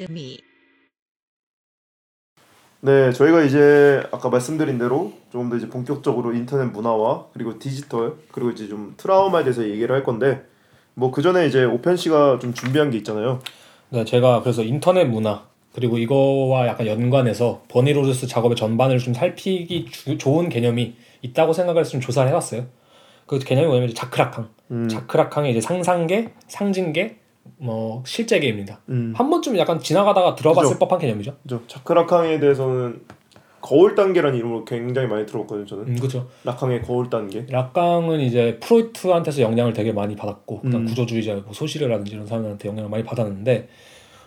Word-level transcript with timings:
더듬이 0.00 0.38
네, 2.82 3.12
저희가 3.12 3.42
이제 3.42 4.02
아까 4.10 4.30
말씀드린 4.30 4.78
대로 4.78 5.12
조금 5.30 5.50
더 5.50 5.56
이제 5.56 5.68
본격적으로 5.68 6.32
인터넷 6.34 6.64
문화와 6.64 7.26
그리고 7.34 7.58
디지털 7.58 8.14
그리고 8.32 8.50
이제 8.50 8.68
좀 8.68 8.94
트라우마에 8.96 9.44
대해서 9.44 9.62
얘기를 9.68 9.94
할 9.94 10.02
건데 10.02 10.42
뭐 10.94 11.10
그 11.10 11.20
전에 11.22 11.46
이제 11.46 11.64
오펜 11.64 11.96
씨가 11.96 12.38
좀 12.40 12.54
준비한 12.54 12.90
게 12.90 12.96
있잖아요. 12.98 13.40
네, 13.90 14.04
제가 14.04 14.40
그래서 14.40 14.62
인터넷 14.62 15.04
문화 15.04 15.46
그리고 15.74 15.98
이거와 15.98 16.66
약간 16.66 16.86
연관해서 16.86 17.62
버니로드스 17.68 18.26
작업의 18.26 18.56
전반을 18.56 18.98
좀 18.98 19.12
살피기 19.14 19.86
주- 19.90 20.16
좋은 20.18 20.48
개념이 20.48 20.96
있다고 21.22 21.52
생각해서 21.52 21.90
좀 21.90 22.00
조사를 22.00 22.28
해봤어요. 22.30 22.66
그 23.26 23.38
개념이 23.38 23.66
뭐냐면 23.66 23.90
이제 23.90 23.94
자크라캉. 23.98 24.48
음, 24.72 24.88
자크라캉이 24.88 25.50
이제 25.50 25.60
상상계, 25.60 26.32
상징계, 26.48 27.18
뭐 27.58 28.02
실제계입니다. 28.06 28.80
음, 28.88 29.12
한 29.16 29.28
번쯤 29.30 29.56
약간 29.58 29.80
지나가다가 29.80 30.34
들어봤을 30.34 30.70
그죠. 30.70 30.78
법한 30.78 30.98
개념이죠. 30.98 31.36
그죠. 31.42 31.62
자크라캉에 31.66 32.40
대해서는 32.40 33.00
거울 33.60 33.94
단계라는 33.94 34.38
이름으로 34.38 34.64
굉장히 34.64 35.06
많이 35.06 35.26
들었거든요. 35.26 35.66
저는 35.66 35.88
음, 35.88 35.96
그렇죠. 35.96 36.28
라캉의 36.44 36.82
거울 36.82 37.10
단계. 37.10 37.44
락강은 37.50 38.20
이제 38.20 38.58
프로이트한테서 38.62 39.42
영향을 39.42 39.74
되게 39.74 39.92
많이 39.92 40.16
받았고 40.16 40.62
음. 40.64 40.86
구조주의자 40.86 41.34
뭐 41.44 41.52
소시르라든지 41.52 42.14
이런 42.14 42.26
사람들한테 42.26 42.68
영향을 42.68 42.88
많이 42.88 43.04
받았는데 43.04 43.68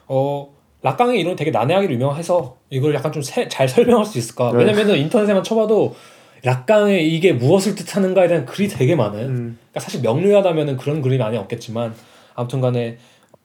어 0.08 0.54
락강의 0.84 1.20
이론 1.20 1.36
되게 1.36 1.50
난해하기로 1.50 1.94
유명해서 1.94 2.58
이걸 2.70 2.94
약간 2.94 3.12
좀 3.12 3.24
잘 3.24 3.68
설명할 3.68 4.06
수 4.06 4.20
있을까? 4.20 4.52
네. 4.52 4.60
왜냐면은 4.60 4.98
인터넷에만 4.98 5.42
쳐봐도 5.44 5.96
락강의 6.44 7.08
이게 7.16 7.32
무엇을 7.34 7.74
뜻하는가에 7.76 8.28
대한 8.28 8.46
글이 8.46 8.68
되게 8.68 8.96
많아요. 8.96 9.28
음, 9.28 9.58
그러니까 9.72 9.80
사실 9.80 10.02
명료하다면은 10.02 10.78
그런 10.78 11.02
그림이 11.02 11.24
안에 11.24 11.38
없겠지만 11.38 11.96
아무튼간에 12.36 12.98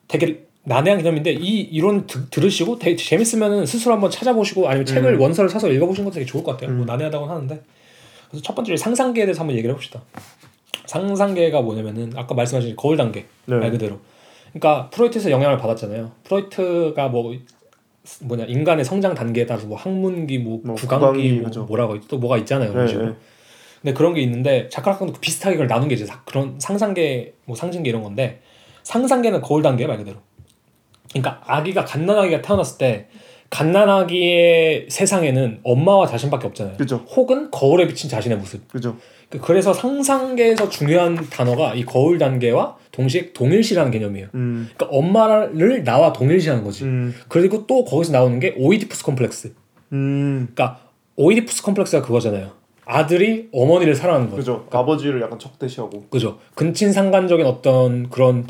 되게 0.09 0.43
난해한 0.63 0.99
개념인데 1.01 1.31
이 1.31 1.61
이론 1.61 2.05
드, 2.05 2.29
들으시고 2.29 2.79
되게 2.79 2.97
재밌으면은 2.97 3.65
스스로 3.65 3.93
한번 3.93 4.11
찾아보시고 4.11 4.67
아니면 4.67 4.85
책을 4.85 5.13
음. 5.13 5.21
원서를 5.21 5.49
사서 5.49 5.69
읽어보시는 5.71 6.05
것도 6.05 6.15
되게 6.15 6.25
좋을 6.25 6.43
것 6.43 6.51
같아요. 6.51 6.71
뭐 6.71 6.81
음. 6.83 6.85
난해하다고는 6.85 7.33
하는데 7.33 7.61
그래서 8.29 8.43
첫 8.43 8.55
번째로 8.55 8.75
상상계에 8.75 9.25
대해서 9.25 9.39
한번 9.39 9.55
얘기를 9.55 9.71
해봅시다. 9.71 10.01
상상계가 10.85 11.61
뭐냐면은 11.61 12.11
아까 12.15 12.35
말씀하신 12.35 12.75
거울 12.75 12.97
단계 12.97 13.25
네. 13.45 13.55
말 13.55 13.71
그대로. 13.71 13.99
그러니까 14.51 14.89
프로이트에서 14.89 15.31
영향을 15.31 15.57
받았잖아요. 15.57 16.11
프로이트가 16.25 17.07
뭐 17.07 17.35
뭐냐 18.21 18.45
인간의 18.45 18.83
성장 18.83 19.13
단계에 19.13 19.45
따라서 19.45 19.67
뭐 19.67 19.77
학문기 19.77 20.39
뭐, 20.39 20.59
뭐 20.63 20.75
구강기, 20.75 21.05
구강기, 21.05 21.31
뭐 21.33 21.43
그죠. 21.45 21.63
뭐라고 21.65 21.99
또 22.01 22.17
뭐가 22.17 22.37
있잖아요. 22.39 22.71
그런 22.73 22.87
네. 22.87 22.93
네. 22.93 23.13
근데 23.81 23.93
그런 23.93 24.13
게 24.13 24.21
있는데 24.21 24.67
자카라칸도 24.69 25.13
비슷하게 25.21 25.55
그걸 25.55 25.67
나눈 25.67 25.87
게 25.87 25.95
이제 25.95 26.05
사- 26.05 26.21
그런 26.25 26.55
상상계 26.59 27.33
뭐 27.45 27.55
상징계 27.55 27.89
이런 27.89 28.01
건데 28.03 28.41
상상계는 28.83 29.41
거울 29.41 29.61
단계 29.61 29.85
말 29.87 29.97
그대로. 29.97 30.17
그러니까 31.11 31.41
아기가 31.45 31.85
갓난아기가 31.85 32.41
태어났을 32.41 32.77
때 32.77 33.07
갓난아기의 33.49 34.87
세상에는 34.89 35.59
엄마와 35.63 36.07
자신밖에 36.07 36.47
없잖아요. 36.47 36.77
그죠. 36.77 36.97
혹은 37.15 37.49
거울에 37.51 37.87
비친 37.87 38.09
자신의 38.09 38.37
모습. 38.37 38.67
그죠. 38.67 38.97
그- 39.29 39.39
그래서 39.39 39.73
상상계에서 39.73 40.69
중요한 40.69 41.15
단어가 41.29 41.73
이 41.75 41.83
거울 41.85 42.17
단계와 42.17 42.77
동시에 42.91 43.31
동일시라는 43.33 43.91
개념이에요. 43.91 44.27
음, 44.35 44.69
그러니까 44.75 44.97
엄마를 44.97 45.83
나와 45.83 46.13
동일시하는 46.13 46.63
거지. 46.63 46.83
음, 46.85 47.13
그리고 47.27 47.65
또 47.67 47.85
거기서 47.85 48.11
나오는 48.11 48.39
게 48.39 48.55
오이디푸스 48.57 49.03
컴플렉스. 49.03 49.53
음, 49.93 50.47
그러니까 50.53 50.79
오이디푸스 51.15 51.63
컴플렉스가 51.63 52.01
그거잖아요. 52.05 52.51
아들이 52.85 53.49
어머니를 53.53 53.93
사랑하는 53.93 54.31
거죠. 54.31 54.65
그죠. 54.65 54.67
아버지를 54.71 55.21
약간 55.21 55.37
적대시하고. 55.37 56.05
그죠. 56.09 56.39
근친상간적인 56.55 57.45
어떤 57.45 58.09
그런 58.09 58.47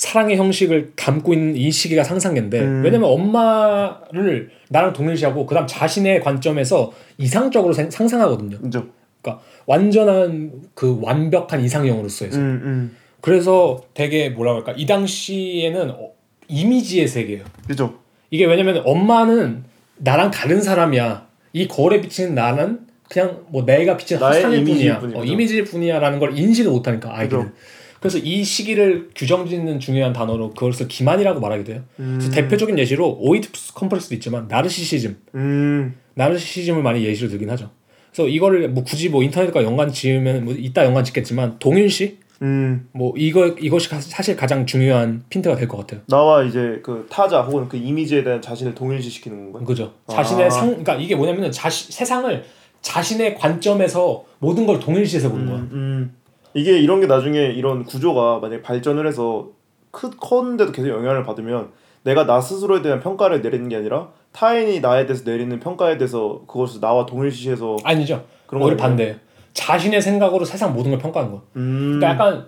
사랑의 0.00 0.38
형식을 0.38 0.92
담고 0.96 1.34
있는 1.34 1.56
이 1.56 1.70
시기가 1.70 2.02
상상계인데 2.04 2.58
음. 2.58 2.82
왜냐면 2.82 3.10
엄마를 3.10 4.48
나랑 4.70 4.94
동일시하고 4.94 5.44
그다음 5.44 5.66
자신의 5.66 6.22
관점에서 6.22 6.90
이상적으로 7.18 7.74
생- 7.74 7.90
상상하거든요. 7.90 8.58
그죠. 8.60 8.86
그러니까 9.20 9.44
완전한 9.66 10.52
그 10.72 10.98
완벽한 11.02 11.60
이상형으로서의 11.62 12.30
음, 12.32 12.38
음, 12.38 12.96
그래서 13.20 13.82
되게 13.92 14.30
뭐라 14.30 14.52
그럴까 14.52 14.72
이 14.78 14.86
당시에는 14.86 15.90
어, 15.90 16.12
이미지의 16.48 17.06
세계예요. 17.06 17.44
그죠. 17.68 17.98
이게 18.30 18.46
왜냐면 18.46 18.80
엄마는 18.86 19.64
나랑 19.98 20.30
다른 20.30 20.62
사람이야. 20.62 21.26
이 21.52 21.68
거울에 21.68 22.00
비치는 22.00 22.34
나는 22.34 22.80
그냥 23.10 23.40
뭐 23.48 23.66
내가 23.66 23.98
비친 23.98 24.18
나의 24.18 24.36
화상일 24.36 24.60
이미지일 24.60 24.98
뿐이야. 24.98 25.18
어, 25.18 25.24
이미지일 25.24 25.64
뿐이야라는 25.64 26.18
걸 26.20 26.38
인식을 26.38 26.72
못하니까 26.72 27.14
아이들은. 27.18 27.42
그죠. 27.42 27.54
그래서 28.00 28.18
이 28.18 28.42
시기를 28.42 29.10
규정짓는 29.14 29.78
중요한 29.78 30.12
단어로 30.12 30.50
그것을 30.54 30.88
기만이라고 30.88 31.38
말하기도 31.40 31.72
해요. 31.72 31.82
그래서 31.96 32.28
음, 32.28 32.32
대표적인 32.32 32.78
예시로 32.78 33.16
오이디푸스 33.20 33.74
컴플렉스도 33.74 34.14
있지만 34.16 34.48
나르시시즘, 34.48 35.16
음, 35.34 35.94
나르시시즘을 36.14 36.82
많이 36.82 37.04
예시로 37.04 37.28
들긴 37.28 37.50
하죠. 37.50 37.70
그래서 38.12 38.28
이거를 38.28 38.70
뭐 38.70 38.82
굳이 38.84 39.08
뭐 39.10 39.22
인터넷과 39.22 39.62
연관 39.62 39.92
지으면 39.92 40.44
뭐 40.46 40.54
이따 40.56 40.84
연관 40.84 41.04
짓겠지만 41.04 41.58
동일시 41.58 42.18
음. 42.42 42.88
뭐 42.92 43.12
이거 43.18 43.48
이것이 43.48 43.90
가- 43.90 44.00
사실 44.00 44.34
가장 44.34 44.64
중요한 44.64 45.22
핀트가 45.28 45.56
될 45.56 45.68
것 45.68 45.76
같아요. 45.76 46.00
나와 46.08 46.42
이제 46.42 46.80
그 46.82 47.06
타자 47.10 47.42
혹은 47.42 47.68
그 47.68 47.76
이미지에 47.76 48.24
대한 48.24 48.40
자신을 48.40 48.74
동일시시키는 48.74 49.44
건가요? 49.52 49.64
그죠. 49.66 49.92
아. 50.06 50.14
자신의 50.14 50.50
상, 50.50 50.68
그러니까 50.68 50.94
이게 50.96 51.14
뭐냐면은 51.14 51.52
자시, 51.52 51.92
세상을 51.92 52.42
자신의 52.80 53.34
관점에서 53.34 54.24
모든 54.38 54.64
걸 54.66 54.80
동일시해서 54.80 55.28
보는 55.30 55.46
거야. 55.46 55.56
음, 55.58 55.68
음. 55.72 56.14
이게 56.54 56.78
이런 56.78 57.00
게 57.00 57.06
나중에 57.06 57.38
이런 57.38 57.84
구조가 57.84 58.40
만약에 58.40 58.62
발전을 58.62 59.06
해서 59.06 59.48
크, 59.90 60.10
컸는데도 60.10 60.72
계속 60.72 60.88
영향을 60.88 61.22
받으면 61.24 61.70
내가 62.02 62.24
나 62.26 62.40
스스로에 62.40 62.82
대한 62.82 63.00
평가를 63.00 63.42
내리는 63.42 63.68
게 63.68 63.76
아니라 63.76 64.08
타인이 64.32 64.80
나에 64.80 65.06
대해서 65.06 65.28
내리는 65.28 65.58
평가에 65.60 65.98
대해서 65.98 66.42
그것을 66.46 66.80
나와 66.80 67.04
동일시해서 67.06 67.76
아니죠. 67.84 68.24
그런 68.46 68.62
오히려 68.62 68.76
거예요? 68.76 68.88
반대예요. 68.88 69.14
자신의 69.52 70.00
생각으로 70.00 70.44
세상 70.44 70.72
모든 70.72 70.92
걸 70.92 71.00
평가하는 71.00 71.34
거. 71.34 71.42
음, 71.56 71.98
그러니까 71.98 72.08
약간 72.10 72.46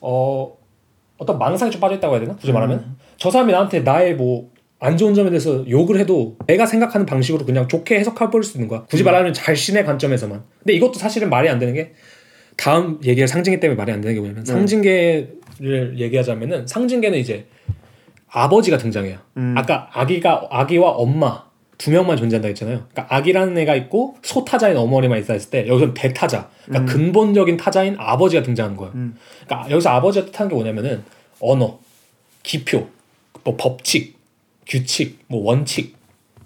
어 0.00 0.56
어떤 1.18 1.38
망상에 1.38 1.70
좀 1.70 1.80
빠져 1.80 1.96
있다고 1.96 2.14
해야 2.14 2.20
되나? 2.20 2.36
굳이 2.36 2.52
말하면 2.52 2.78
음. 2.78 2.96
저 3.16 3.30
사람이 3.30 3.52
나한테 3.52 3.80
나의 3.80 4.14
뭐 4.14 4.58
안 4.80 4.96
좋은 4.96 5.12
점에 5.12 5.28
대해서 5.30 5.68
욕을 5.68 5.98
해도 5.98 6.36
내가 6.46 6.64
생각하는 6.66 7.04
방식으로 7.04 7.44
그냥 7.44 7.66
좋게 7.66 7.98
해석해 7.98 8.30
볼 8.30 8.44
수 8.44 8.56
있는 8.56 8.68
거야. 8.68 8.80
음. 8.80 8.86
굳이 8.88 9.02
말하면 9.02 9.32
자신의 9.34 9.84
관점에서만. 9.84 10.44
근데 10.60 10.72
이것도 10.74 10.94
사실은 10.94 11.30
말이 11.30 11.48
안 11.48 11.58
되는 11.58 11.74
게 11.74 11.94
다음 12.58 12.98
얘기할 13.04 13.28
상징계 13.28 13.60
때문에 13.60 13.76
말이 13.76 13.92
안 13.92 14.00
되는 14.00 14.14
게 14.14 14.20
뭐냐면 14.20 14.44
네. 14.44 14.52
상징계를 14.52 15.94
얘기하자면은 15.96 16.66
상징계는 16.66 17.18
이제 17.18 17.46
아버지가 18.28 18.76
등장해요. 18.78 19.18
음. 19.36 19.54
아까 19.56 19.88
아기가 19.92 20.48
아기와 20.50 20.90
엄마 20.90 21.44
두 21.78 21.92
명만 21.92 22.16
존재한다 22.16 22.48
했잖아요. 22.48 22.86
그러니까 22.90 23.14
아기라는 23.14 23.56
애가 23.58 23.76
있고 23.76 24.16
소타자인 24.22 24.76
어머니만 24.76 25.20
있다 25.20 25.34
했을 25.34 25.50
때 25.50 25.68
여기서는 25.68 25.94
대타자, 25.94 26.50
그러니까 26.64 26.92
근본적인 26.92 27.56
타자인 27.56 27.94
아버지가 27.96 28.42
등장하는 28.42 28.76
거예요. 28.76 28.92
음. 28.96 29.16
그러니까 29.46 29.70
여기서 29.70 29.90
아버지가 29.90 30.26
뜻하는 30.26 30.48
게 30.48 30.54
뭐냐면은 30.56 31.04
언어, 31.38 31.78
기표, 32.42 32.88
뭐 33.44 33.56
법칙, 33.56 34.18
규칙, 34.66 35.20
뭐 35.28 35.44
원칙, 35.44 35.94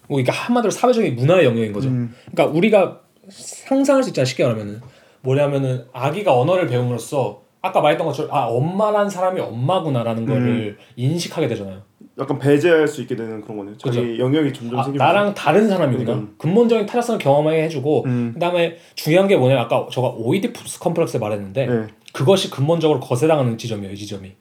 뭐 0.09 0.17
그러니까 0.17 0.33
한마디로 0.33 0.71
사회적인 0.71 1.17
문화의 1.17 1.47
영역인 1.47 1.73
거죠. 1.73 1.89
음. 1.89 2.15
그러니까 2.31 2.55
우리가 2.55 3.01
상상할 3.31 4.03
수 4.03 4.11
있잖아 4.11 4.27
쉽게 4.27 4.45
말하면은 4.45 4.83
뭐냐면은 5.23 5.87
아기가 5.93 6.39
언어를 6.39 6.67
배움으로써 6.67 7.43
아까 7.61 7.81
말했던 7.81 8.07
것처럼 8.07 8.35
아 8.35 8.47
엄마란 8.47 9.09
사람이 9.09 9.41
엄마구나라는 9.41 10.27
거를 10.27 10.79
인식하게 10.97 11.47
되잖아요. 11.49 11.83
약간 12.19 12.39
배제할 12.39 12.87
수 12.87 13.01
있게 13.03 13.17
되는 13.17 13.41
그런 13.41 13.57
거네요. 13.59 13.79
자기 13.79 14.19
영역이 14.19 14.53
점점 14.53 14.79
아, 14.79 14.83
생기면서. 14.83 15.13
나랑 15.13 15.35
다른 15.35 15.69
사람이구나. 15.69 16.13
음. 16.13 16.35
근본적인 16.39 16.87
타자성을 16.87 17.19
경험하게 17.19 17.63
해주고 17.65 18.05
음. 18.07 18.31
그다음에 18.35 18.77
중요한 18.97 19.29
게 19.29 19.37
뭐냐면 19.37 19.65
아까 19.65 19.87
제가 19.91 20.09
오이디푸스 20.09 20.81
컴플렉스 20.81 21.17
말했는데 21.19 21.67
네. 21.67 21.87
그것이 22.13 22.51
근본적으로 22.51 23.01
거세당하는 23.01 23.57
지점이에요. 23.57 23.93
이 23.93 23.97
지점이. 23.97 24.33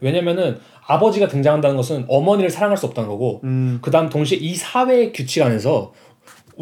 왜냐면은 0.00 0.58
아버지가 0.86 1.28
등장한다는 1.28 1.76
것은 1.76 2.04
어머니를 2.08 2.50
사랑할 2.50 2.76
수 2.76 2.86
없다는 2.86 3.08
거고 3.08 3.40
음. 3.44 3.78
그다음 3.82 4.08
동시에 4.08 4.38
이 4.38 4.54
사회의 4.54 5.12
규칙 5.12 5.42
안에서 5.42 5.92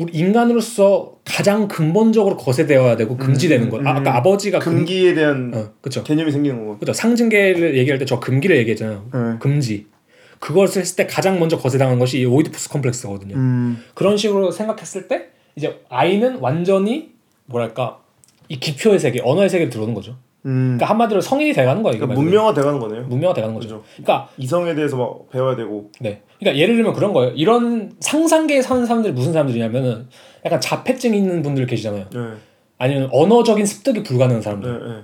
우리 0.01 0.13
인간으로서 0.15 1.17
가장 1.27 1.69
근본적으로 1.69 2.39
거세되어야 2.39 2.97
되고 2.97 3.19
금지되는 3.19 3.69
거. 3.69 3.81
아, 3.85 3.97
아까 3.97 4.17
아버지가 4.17 4.59
금, 4.59 4.77
금기에 4.77 5.13
대한 5.13 5.53
어, 5.55 5.69
그렇죠. 5.83 6.03
개념이 6.03 6.33
생기는 6.33 6.59
거고. 6.59 6.79
그렇죠. 6.79 6.95
상징계를 6.95 7.77
얘기할 7.77 7.99
때 7.99 8.07
저 8.07 8.19
금기를 8.19 8.57
얘기했잖아요. 8.57 9.05
네. 9.13 9.21
금지. 9.39 9.87
그것을 10.39 10.81
했을 10.81 10.97
때 10.97 11.07
가장 11.07 11.39
먼저 11.39 11.59
거세당한 11.59 11.99
것이 11.99 12.19
이 12.21 12.25
오이디푸스 12.25 12.71
컴플렉스거든요. 12.71 13.37
음. 13.37 13.85
그런 13.95 14.17
식으로 14.17 14.51
생각했을 14.51 15.07
때 15.07 15.29
이제 15.55 15.81
아이는 15.91 16.39
완전히 16.41 17.11
뭐랄까 17.45 17.99
이 18.49 18.59
기표의 18.59 18.99
세계, 18.99 19.21
언어의 19.23 19.51
세계에 19.51 19.69
들어오는 19.69 19.93
거죠. 19.93 20.17
음. 20.47 20.79
그러니까 20.79 20.87
한마디로 20.87 21.21
성인이 21.21 21.53
돼가는 21.53 21.83
이게 21.83 21.99
그러니까. 21.99 22.19
문명화 22.19 22.55
돼가는 22.55 22.81
거네요. 22.81 23.03
문명화 23.03 23.35
돼가는 23.35 23.55
거죠. 23.55 23.69
그죠. 23.69 23.85
그러니까 24.03 24.31
이성에 24.39 24.75
대해서 24.75 24.97
막 24.97 25.31
배워야 25.31 25.57
되고. 25.57 25.91
네. 26.01 26.23
그러니까 26.41 26.61
예를 26.61 26.77
들면 26.77 26.95
그런 26.95 27.13
거예요. 27.13 27.33
이런 27.35 27.93
상상계에 28.01 28.63
사는 28.63 28.85
사람들이 28.85 29.13
무슨 29.13 29.33
사람들이냐면은 29.33 30.09
약간 30.45 30.61
자폐증 30.61 31.15
있는 31.15 31.43
분들 31.43 31.67
계시잖아요. 31.67 32.07
네. 32.13 32.21
아니면 32.79 33.09
언어적인 33.13 33.65
습득이 33.67 34.03
불가능한 34.03 34.43
사람들. 34.43 34.73
네. 34.73 34.89
네. 34.89 35.01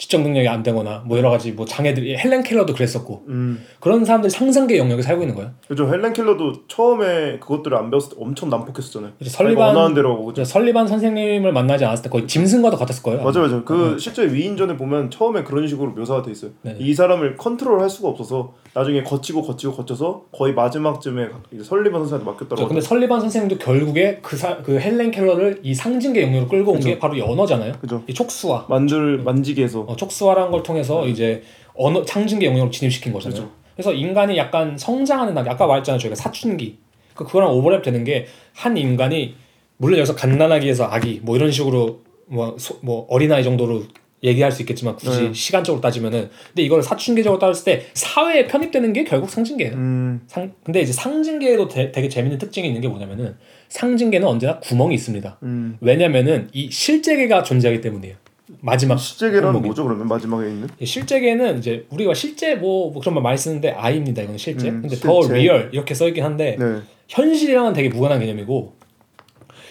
지적 0.00 0.22
능력이 0.22 0.48
안 0.48 0.62
되거나 0.62 1.02
뭐 1.04 1.18
여러 1.18 1.28
가지 1.28 1.52
뭐 1.52 1.66
장애들이 1.66 2.16
헬렌 2.16 2.42
켈러도 2.42 2.72
그랬었고 2.72 3.24
음. 3.28 3.62
그런 3.80 4.02
사람들이 4.06 4.30
상상계 4.30 4.78
영역에 4.78 5.02
살고 5.02 5.20
있는 5.22 5.34
거예요. 5.36 5.50
그죠 5.68 5.86
헬렌 5.92 6.14
켈러도 6.14 6.66
처음에 6.68 7.38
그것들을 7.38 7.76
안 7.76 7.90
배웠을 7.90 8.12
때 8.12 8.16
엄청 8.18 8.48
난폭했었잖아요. 8.48 9.12
설리반 9.26 9.76
원하는 9.76 9.94
대로 9.94 10.24
그죠. 10.24 10.42
설리반 10.42 10.88
선생님을 10.88 11.52
만나지 11.52 11.84
않았을 11.84 12.04
때 12.04 12.08
거의 12.08 12.26
짐승과도 12.26 12.78
같았을 12.78 13.02
거예요. 13.02 13.22
맞아 13.22 13.40
맞아. 13.40 13.62
그 13.62 13.98
실제 13.98 14.24
위인전에 14.32 14.78
보면 14.78 15.10
처음에 15.10 15.42
그런 15.44 15.68
식으로 15.68 15.90
묘사가 15.90 16.22
돼 16.22 16.30
있어요. 16.30 16.52
네. 16.62 16.76
이 16.78 16.94
사람을 16.94 17.36
컨트롤할 17.36 17.90
수가 17.90 18.08
없어서 18.08 18.54
나중에 18.72 19.02
거치고 19.02 19.42
거치고 19.42 19.72
거쳐서 19.74 20.26
거의 20.32 20.54
마지막쯤에 20.54 21.28
이제 21.52 21.64
설리반 21.64 22.00
선생한테 22.02 22.24
그렇죠. 22.24 22.30
맡겼더라고. 22.32 22.68
근데 22.68 22.80
설리반 22.80 23.20
선생님도 23.20 23.58
결국에 23.58 24.18
그, 24.22 24.36
사, 24.36 24.58
그 24.62 24.78
헬렌 24.78 25.10
켈러를 25.10 25.60
이 25.62 25.74
상징계 25.74 26.22
영역으로 26.22 26.48
끌고 26.48 26.72
온 26.72 26.80
게 26.80 26.98
바로 26.98 27.14
이 27.16 27.20
언어잖아요. 27.20 27.72
그죠. 27.80 28.02
이 28.06 28.14
촉수화. 28.14 28.66
만들 28.68 29.18
만지게 29.18 29.64
해서 29.64 29.80
어, 29.80 29.96
촉수화라는 29.96 30.50
걸 30.52 30.62
통해서 30.62 31.06
이제 31.06 31.42
언어 31.74 32.04
상징계 32.04 32.46
영역으로 32.46 32.70
진입시킨 32.70 33.12
거잖아요. 33.12 33.40
그죠. 33.42 33.52
그래서 33.74 33.92
인간이 33.92 34.36
약간 34.36 34.76
성장하는 34.78 35.34
단계. 35.34 35.50
아까 35.50 35.66
말했잖아요. 35.66 35.98
저희가 35.98 36.14
사춘기. 36.14 36.78
그 37.14 37.24
그거랑 37.24 37.50
오버랩 37.52 37.82
되는 37.82 38.04
게 38.04 38.26
한 38.54 38.76
인간이 38.76 39.34
물론 39.78 39.98
여기서 39.98 40.14
갓난아기에서 40.14 40.84
아기 40.84 41.20
뭐 41.22 41.34
이런 41.36 41.50
식으로 41.50 42.00
뭐, 42.26 42.56
소, 42.58 42.76
뭐 42.82 43.06
어린아이 43.08 43.42
정도로 43.42 43.82
얘기할 44.22 44.52
수 44.52 44.62
있겠지만 44.62 44.96
굳이 44.96 45.22
네. 45.22 45.32
시간적으로 45.32 45.80
따지면은 45.80 46.28
근데 46.48 46.62
이걸 46.62 46.82
사춘기적으로 46.82 47.38
따졌을 47.38 47.64
때 47.64 47.86
사회에 47.94 48.46
편입되는 48.46 48.92
게 48.92 49.04
결국 49.04 49.30
상징계예요. 49.30 49.74
음. 49.74 50.20
상, 50.26 50.52
근데 50.62 50.80
이제 50.82 50.92
상징계에도 50.92 51.68
되, 51.68 51.90
되게 51.90 52.08
재밌는 52.08 52.38
특징이 52.38 52.68
있는 52.68 52.80
게 52.80 52.88
뭐냐면은 52.88 53.36
상징계는 53.68 54.26
언제나 54.26 54.58
구멍이 54.58 54.94
있습니다. 54.94 55.38
음. 55.42 55.78
왜냐면은 55.80 56.48
이 56.52 56.70
실재계가 56.70 57.42
존재하기 57.42 57.80
때문이에요. 57.80 58.16
마지막 58.60 58.98
실재계라는. 58.98 59.62
뭐죠 59.62 59.84
그러면 59.84 60.08
마지막에 60.08 60.48
있는? 60.48 60.68
이 60.78 60.84
실재계는 60.84 61.58
이제 61.58 61.86
우리가 61.90 62.14
실제 62.14 62.56
뭐, 62.56 62.90
뭐 62.90 63.00
그런 63.00 63.14
말 63.14 63.22
많이 63.22 63.38
쓰는데 63.38 63.70
아이입니다. 63.70 64.22
이건 64.22 64.36
실재. 64.36 64.68
음, 64.68 64.82
근데 64.82 64.96
더 64.96 65.22
실재. 65.22 65.38
real 65.38 65.70
이렇게 65.72 65.94
써 65.94 66.08
있긴 66.08 66.24
한데 66.24 66.56
네. 66.58 66.80
현실이랑은 67.08 67.72
되게 67.72 67.88
무관한 67.88 68.20
개념이고 68.20 68.74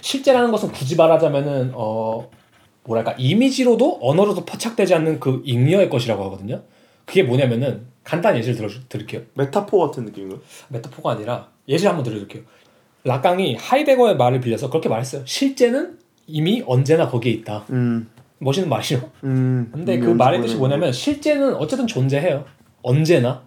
실재라는 0.02 0.52
것은 0.52 0.72
굳이 0.72 0.96
말하자면은 0.96 1.72
어 1.74 2.30
뭐랄까 2.84 3.14
이미지로도 3.18 4.00
언어로도 4.02 4.46
포착되지 4.46 4.94
않는 4.96 5.20
그 5.20 5.42
잉여의 5.46 5.90
것이라고 5.90 6.24
하거든요. 6.26 6.62
그게 7.06 7.24
뭐냐면은 7.24 7.82
간단한 8.04 8.40
예시를 8.40 8.56
들어 8.58 8.70
드릴게요. 8.90 9.22
메타포 9.36 9.78
같은 9.80 10.06
느낌인가요? 10.06 10.40
메타포가 10.70 11.12
아니라 11.12 11.50
예시 11.68 11.86
한번 11.88 12.04
들어드릴게요. 12.04 12.44
라깡이 13.04 13.56
하이데거의 13.56 14.18
말을 14.18 14.42
빌려서 14.42 14.70
그렇게 14.70 14.90
말했어요. 14.90 15.22
실제는 15.26 15.98
이미 16.28 16.64
언제나 16.66 17.08
거기에 17.10 17.32
있다. 17.34 17.66
음. 17.72 18.10
멋있는 18.40 18.70
말이죠. 18.70 19.12
음. 19.24 19.70
근데 19.74 20.00
그 20.00 20.08
말의 20.10 20.42
뜻이 20.42 20.56
뭐냐면 20.56 20.92
실제는 20.92 21.56
어쨌든 21.56 21.88
존재해요. 21.88 22.46
언제나. 22.82 23.44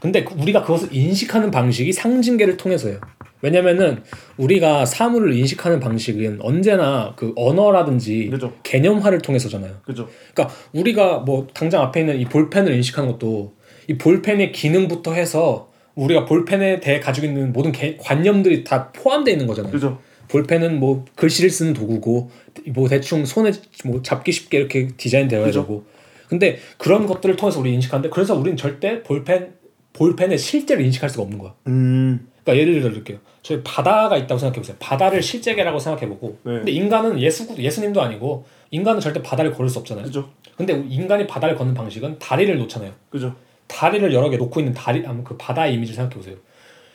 근데 0.00 0.22
그- 0.24 0.34
우리가 0.40 0.62
그것을 0.62 0.94
인식하는 0.94 1.50
방식이 1.50 1.92
상징계를 1.92 2.56
통해서예요. 2.56 3.00
왜냐면은 3.40 4.02
우리가 4.36 4.84
사물을 4.84 5.32
인식하는 5.34 5.80
방식은 5.80 6.38
언제나 6.42 7.12
그 7.16 7.32
언어라든지 7.36 8.28
그죠. 8.30 8.52
개념화를 8.62 9.18
통해서잖아요. 9.20 9.74
그죠. 9.84 10.08
그러니까 10.34 10.54
우리가 10.72 11.18
뭐 11.20 11.46
당장 11.54 11.82
앞에 11.82 12.00
있는 12.00 12.18
이 12.20 12.24
볼펜을 12.24 12.72
인식하는 12.74 13.12
것도 13.12 13.54
이 13.88 13.96
볼펜의 13.96 14.52
기능부터 14.52 15.14
해서 15.14 15.68
우리가 15.94 16.24
볼펜에 16.24 16.80
대해 16.80 17.00
가지고 17.00 17.26
있는 17.26 17.52
모든 17.52 17.72
개- 17.72 17.96
관념들이 17.96 18.64
다 18.64 18.90
포함되어 18.92 19.32
있는 19.32 19.46
거잖아요. 19.46 19.72
그죠. 19.72 19.98
볼펜은 20.28 20.78
뭐 20.78 21.04
글씨를 21.16 21.48
쓰는 21.50 21.72
도구고 21.72 22.30
뭐 22.74 22.88
대충 22.88 23.24
손에 23.24 23.50
뭐 23.84 24.02
잡기 24.02 24.30
쉽게 24.32 24.58
이렇게 24.58 24.88
디자인되어야 24.96 25.44
그죠. 25.46 25.62
되고 25.62 25.84
근데 26.28 26.58
그런 26.76 27.06
것들을 27.06 27.36
통해서 27.36 27.58
우리 27.60 27.72
인식하는데 27.72 28.10
그래서 28.10 28.34
우리는 28.36 28.56
절대 28.56 29.02
볼펜 29.02 29.54
볼펜의 29.94 30.36
실제를 30.38 30.84
인식할 30.84 31.08
수가 31.08 31.22
없는 31.22 31.38
거야. 31.38 31.54
음. 31.68 32.28
그러니까 32.48 32.56
예를 32.56 32.80
들어드릴게요. 32.80 33.18
저희 33.42 33.62
바다가 33.62 34.16
있다고 34.16 34.38
생각해 34.38 34.60
보세요. 34.60 34.76
바다를 34.78 35.22
실제계라고 35.22 35.78
생각해 35.78 36.08
보고 36.08 36.38
네. 36.44 36.52
근데 36.52 36.72
인간은 36.72 37.20
예수 37.20 37.46
예수님도 37.58 38.00
아니고 38.00 38.46
인간은 38.70 39.00
절대 39.00 39.22
바다를 39.22 39.52
걸을 39.52 39.68
수 39.68 39.78
없잖아요. 39.78 40.06
그죠. 40.06 40.30
근데 40.56 40.72
인간이 40.88 41.26
바다를 41.26 41.54
걷는 41.56 41.74
방식은 41.74 42.18
다리를 42.18 42.56
놓잖아요. 42.58 42.92
그죠. 43.10 43.34
다리를 43.66 44.12
여러 44.14 44.30
개 44.30 44.38
놓고 44.38 44.60
있는 44.60 44.72
다리 44.72 45.02
그 45.24 45.36
바다의 45.36 45.74
이미지를 45.74 45.96
생각해 45.96 46.16
보세요. 46.16 46.36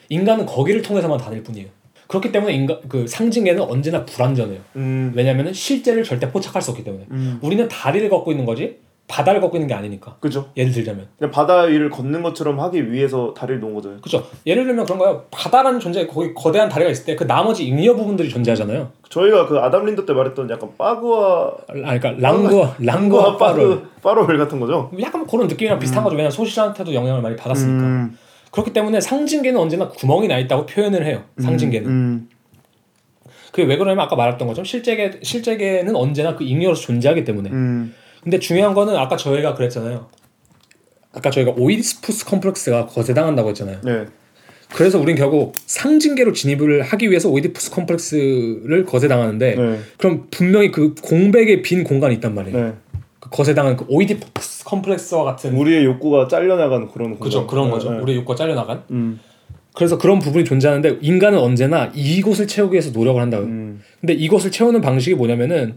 인간은 0.08 0.44
거기를 0.44 0.82
통해서만 0.82 1.18
다닐 1.18 1.42
뿐이에요. 1.44 1.68
그렇기 2.08 2.32
때문에 2.32 2.52
인간 2.52 2.80
그 2.88 3.06
상징에는 3.06 3.62
언제나 3.62 4.04
불완전해요. 4.04 4.60
음. 4.76 5.12
왜냐면은 5.14 5.52
실제를 5.52 6.02
절대 6.02 6.30
포착할 6.30 6.60
수 6.60 6.72
없기 6.72 6.84
때문에 6.84 7.06
음. 7.12 7.38
우리는 7.40 7.66
다리를 7.68 8.08
걷고 8.10 8.32
있는 8.32 8.44
거지 8.44 8.78
바다를 9.06 9.40
걷고 9.42 9.56
있는 9.58 9.68
게 9.68 9.74
아니니까. 9.74 10.16
그죠. 10.18 10.48
예를 10.56 10.72
들자면 10.72 11.06
그냥 11.18 11.30
바다 11.30 11.62
위를 11.62 11.90
걷는 11.90 12.22
것처럼 12.22 12.58
하기 12.60 12.90
위해서 12.90 13.34
다리를 13.34 13.60
놓은 13.60 13.74
거잖아요. 13.74 14.00
그렇죠. 14.00 14.26
예를 14.46 14.64
들면 14.64 14.86
그런 14.86 14.98
거예요. 14.98 15.24
바다라는 15.30 15.78
존재 15.78 16.06
거기 16.06 16.32
거대한 16.32 16.68
다리가 16.70 16.90
있을 16.90 17.04
때 17.04 17.14
그 17.16 17.24
나머지 17.26 17.66
잉여 17.66 17.94
부분들이 17.96 18.30
존재하잖아요. 18.30 18.90
저희가 19.10 19.46
그 19.46 19.58
아담 19.58 19.84
린더 19.84 20.06
때 20.06 20.12
말했던 20.14 20.48
약간 20.50 20.70
빠그와 20.78 21.52
아 21.68 21.98
그러니까 21.98 22.12
langue와 22.78 23.36
파를 23.36 23.68
빠르 23.68 23.82
parole 24.02 24.38
같은 24.38 24.58
거죠. 24.58 24.90
약간 25.00 25.26
그런 25.26 25.46
느낌이랑 25.48 25.78
비슷한 25.78 26.02
거죠. 26.02 26.16
왜냐면 26.16 26.30
소쉬르한테도 26.30 26.94
영향을 26.94 27.20
많이 27.20 27.36
받았으니까. 27.36 27.82
음. 27.86 28.18
그렇기 28.50 28.72
때문에 28.72 29.00
상징계는 29.00 29.60
언제나 29.60 29.88
구멍이 29.88 30.28
나 30.28 30.38
있다고 30.38 30.64
표현을 30.66 31.04
해요. 31.04 31.24
상징계는. 31.40 31.88
음. 31.90 32.28
그게 33.52 33.64
왜 33.68 33.76
그러냐면 33.76 34.04
아까 34.06 34.16
말했던 34.16 34.48
것처럼 34.48 34.64
실재계 34.64 35.20
실재계는 35.22 35.94
언제나 35.94 36.34
그 36.34 36.42
잉여로서 36.42 36.82
존재하기 36.82 37.24
때문에. 37.24 37.50
음. 38.24 38.30
근데 38.30 38.38
중요한 38.38 38.74
거는 38.74 38.96
아까 38.96 39.16
저희가 39.16 39.54
그랬잖아요. 39.54 40.06
아까 41.12 41.30
저희가 41.30 41.52
오이디스푸스 41.56 42.24
컴플렉스가 42.26 42.86
거세당한다고 42.86 43.50
했잖아요. 43.50 43.78
네. 43.84 44.06
그래서 44.74 44.98
우린 44.98 45.14
결국 45.14 45.52
상징계로 45.66 46.32
진입을 46.32 46.82
하기 46.82 47.10
위해서 47.10 47.28
오이디푸스 47.28 47.70
컴플렉스를 47.70 48.84
거세당하는데 48.84 49.54
네. 49.54 49.78
그럼 49.98 50.26
분명히 50.30 50.72
그 50.72 50.94
공백의 50.94 51.62
빈 51.62 51.84
공간이 51.84 52.14
있단 52.16 52.34
말이에요. 52.34 52.58
네. 52.58 52.72
그 53.20 53.30
거세당한 53.30 53.76
그 53.76 53.84
오이디푸스 53.88 54.64
컴플렉스와 54.64 55.22
같은 55.24 55.54
우리의 55.54 55.84
욕구가 55.84 56.26
잘려나가는 56.28 56.88
그런 56.88 57.18
그죠. 57.20 57.46
그런 57.46 57.66
네, 57.66 57.70
거죠. 57.72 57.92
네. 57.92 57.98
우리 58.00 58.16
욕구가 58.16 58.34
잘려나간. 58.34 58.82
음. 58.90 59.20
그래서 59.74 59.98
그런 59.98 60.18
부분이 60.18 60.44
존재하는데 60.44 60.98
인간은 61.02 61.38
언제나 61.38 61.90
이곳을 61.94 62.46
채우기 62.46 62.74
위해서 62.74 62.90
노력을 62.90 63.20
한다고. 63.20 63.44
음. 63.44 63.80
근데 64.00 64.12
이것을 64.12 64.50
채우는 64.50 64.80
방식이 64.80 65.14
뭐냐면은 65.16 65.76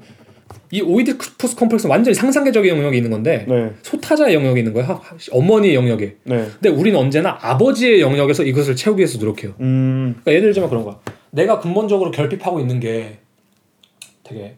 이 0.71 0.81
오이디푸스 0.81 1.55
컴플렉스는 1.55 1.89
완전히 1.89 2.13
상상계적인 2.15 2.75
영역이 2.75 2.97
있는 2.97 3.09
건데 3.12 3.45
네. 3.47 3.71
소타자의 3.83 4.36
영역이 4.36 4.59
있는 4.59 4.74
거예요. 4.74 5.00
어머니의 5.31 5.75
영역에. 5.75 6.15
네. 6.24 6.45
근데 6.59 6.69
우리는 6.69 7.00
언제나 7.00 7.38
아버지의 7.41 8.01
영역에서 8.01 8.43
이것을 8.43 8.75
채우기 8.75 9.00
위해서 9.00 9.17
노력해요. 9.17 9.53
음. 9.62 10.15
그러니까 10.24 10.31
예를 10.33 10.50
들자면 10.50 10.69
그런 10.69 10.83
거야. 10.83 11.00
내가 11.31 11.59
근본적으로 11.59 12.12
결핍하고 12.12 12.59
있는 12.59 12.79
게 12.79 13.19
되게 14.24 14.55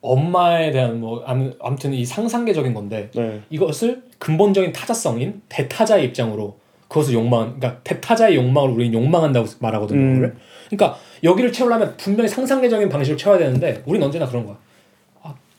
엄마에 0.00 0.70
대한 0.70 0.98
뭐 0.98 1.22
아무- 1.26 1.52
아무튼 1.60 1.92
이 1.92 2.06
상상계적인 2.06 2.72
건데 2.72 3.10
네. 3.14 3.40
이것을 3.50 4.02
근본적인 4.18 4.72
타자성인 4.72 5.42
대타자의 5.50 6.06
입장으로 6.06 6.58
그것을 6.88 7.12
욕망, 7.14 7.56
그러니까 7.58 7.80
대타자의 7.84 8.34
욕망을 8.34 8.70
우리는 8.70 8.94
욕망한다고 8.94 9.46
말하거든요. 9.60 10.00
음. 10.00 10.36
그러니까 10.70 10.98
여기를 11.22 11.52
채우려면 11.52 11.94
분명히 11.98 12.28
상상계적인 12.28 12.88
방식을 12.88 13.18
채워야 13.18 13.38
되는데 13.40 13.82
우리는 13.84 14.04
언제나 14.06 14.26
그런 14.26 14.46
거야. 14.46 14.56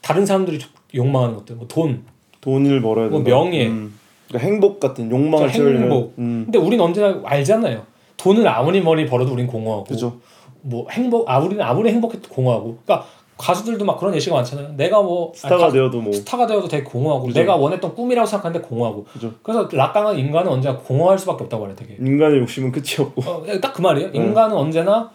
아, 0.02 0.06
다른 0.06 0.26
사람들이 0.26 0.58
욕망하는 0.94 1.36
것들, 1.36 1.56
뭐 1.56 1.66
돈. 1.68 2.02
돈을 2.40 2.82
벌어야 2.82 3.08
뭐 3.08 3.22
된다. 3.22 3.30
명예. 3.36 3.68
음. 3.68 3.98
그러니까 4.28 4.48
행복 4.48 4.80
같은 4.80 5.10
욕망을 5.10 5.48
저 5.48 5.54
채우려면 5.54 5.82
행복. 5.82 6.14
음. 6.18 6.42
근데 6.44 6.58
우리는 6.58 6.84
언제나 6.84 7.20
알잖아요. 7.24 7.82
돈을 8.16 8.46
아무리 8.48 8.80
머리 8.80 9.06
벌어도 9.06 9.32
우린 9.32 9.46
공허하고. 9.46 9.84
그죠. 9.84 10.18
뭐 10.62 10.86
행복, 10.90 11.28
아 11.30 11.38
우리는 11.38 11.62
아무리 11.62 11.90
행복해도 11.90 12.28
공허하고. 12.28 12.78
그러니까 12.84 13.06
가수들도 13.38 13.84
막 13.84 13.98
그런 13.98 14.14
예시가 14.14 14.36
많잖아요. 14.36 14.74
내가 14.76 15.02
뭐 15.02 15.32
스타가 15.34 15.54
아니, 15.54 15.64
가- 15.64 15.72
되어도 15.72 16.00
뭐 16.00 16.12
스타가 16.12 16.46
되어도 16.46 16.68
되게 16.68 16.84
공허하고 16.84 17.26
그죠. 17.26 17.38
내가 17.40 17.56
원했던 17.56 17.94
꿈이라고 17.94 18.26
생각하는데 18.26 18.66
공허하고. 18.66 19.04
그죠. 19.04 19.32
그래서 19.42 19.68
락강은 19.72 20.18
인간은 20.18 20.50
언제나 20.50 20.76
공허할 20.78 21.18
수밖에 21.18 21.44
없다고 21.44 21.62
말해 21.64 21.76
되게. 21.76 21.94
인간의 21.98 22.40
욕심은 22.40 22.70
끝이 22.72 22.96
없고. 22.98 23.22
어, 23.22 23.44
딱그 23.60 23.80
말이에요. 23.80 24.10
네. 24.12 24.18
인간은 24.18 24.56
언제나 24.56 25.10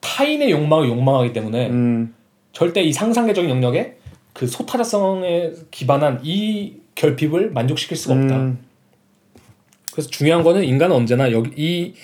타인의 0.00 0.50
욕망을 0.50 0.88
욕망하기 0.88 1.32
때문에 1.32 1.68
음. 1.70 2.14
절대 2.52 2.82
이 2.82 2.92
상상계적인 2.92 3.48
영역에 3.50 3.97
그 4.32 4.46
소타자성에 4.46 5.52
기반한 5.70 6.20
이 6.22 6.74
결핍을 6.94 7.50
만족시킬 7.50 7.96
수가 7.96 8.14
없다. 8.14 8.36
음. 8.36 8.58
그래서 9.92 10.10
중요한 10.10 10.44
거는 10.44 10.64
인간은 10.64 10.94
언제나 10.94 11.32
여기 11.32 11.50
이, 11.56 11.94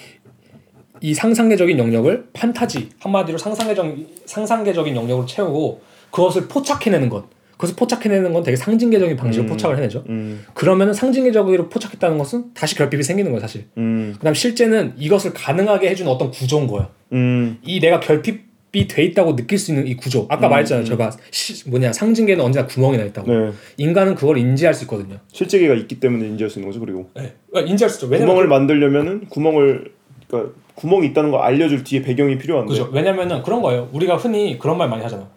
이 1.01 1.15
상상계적인 1.15 1.79
영역을 1.79 2.29
판타지 2.33 2.91
한마디로 2.99 3.39
상상계적 3.39 3.97
상상계적인 4.27 4.97
영역으로 4.97 5.27
채우고 5.27 5.81
그것을 6.11 6.49
포착해내는 6.49 7.09
것. 7.09 7.27
그것을 7.53 7.77
포착해내는 7.77 8.33
건 8.33 8.43
되게 8.43 8.57
상징계적인 8.57 9.17
방식으로 9.17 9.49
음. 9.49 9.51
포착을 9.51 9.77
해내죠. 9.77 10.05
음. 10.09 10.45
그러면은 10.55 10.93
상징계적으로 10.93 11.69
포착했다는 11.69 12.19
것은 12.19 12.53
다시 12.53 12.75
결핍이 12.75 13.03
생기는 13.03 13.31
거예요, 13.31 13.41
사실. 13.41 13.67
음. 13.79 14.15
그다음 14.19 14.35
실제는 14.35 14.95
이것을 14.97 15.33
가능하게 15.33 15.89
해주는 15.91 16.11
어떤 16.11 16.31
구조인 16.31 16.67
거야. 16.67 16.91
음. 17.13 17.59
이 17.63 17.81
내가 17.81 18.01
결핍 18.01 18.54
돼 18.89 19.05
있다고 19.05 19.37
느낄 19.37 19.59
수 19.59 19.73
있는 19.73 19.87
이 19.87 19.97
구조. 19.97 20.27
아까 20.29 20.49
음, 20.49 20.51
말했잖아요. 20.51 20.85
음. 20.85 20.87
제가 20.87 21.11
시, 21.31 21.69
뭐냐 21.69 21.93
상징계는 21.93 22.45
언제나 22.45 22.67
구멍이 22.67 22.97
나 22.99 23.05
있다고. 23.05 23.33
네. 23.33 23.53
인간은 23.77 24.15
그걸 24.15 24.39
인지할 24.39 24.75
수 24.75 24.85
있거든요. 24.85 25.19
실제계가 25.33 25.75
있기 25.75 26.01
때문에 26.01 26.27
인지할 26.27 26.51
수 26.51 26.59
있는 26.59 26.71
거죠. 26.71 26.81
그리고 26.81 27.11
네. 27.15 27.35
그러니까 27.51 27.71
인지할 27.71 27.91
수 27.91 28.05
있죠. 28.05 28.09
구멍을 28.09 28.49
만들려면은 28.49 29.27
구멍을 29.29 29.93
그러니까 30.27 30.55
구멍이 30.75 31.07
있다는 31.09 31.31
걸 31.31 31.41
알려줄 31.41 31.85
뒤에 31.85 32.03
배경이 32.03 32.39
필요한데. 32.39 32.71
그죠. 32.71 32.91
왜냐면은 32.93 33.43
그런 33.43 33.63
거예요. 33.63 33.89
우리가 33.93 34.17
흔히 34.17 34.59
그런 34.59 34.77
말 34.77 34.89
많이 34.89 35.03
하잖아. 35.03 35.29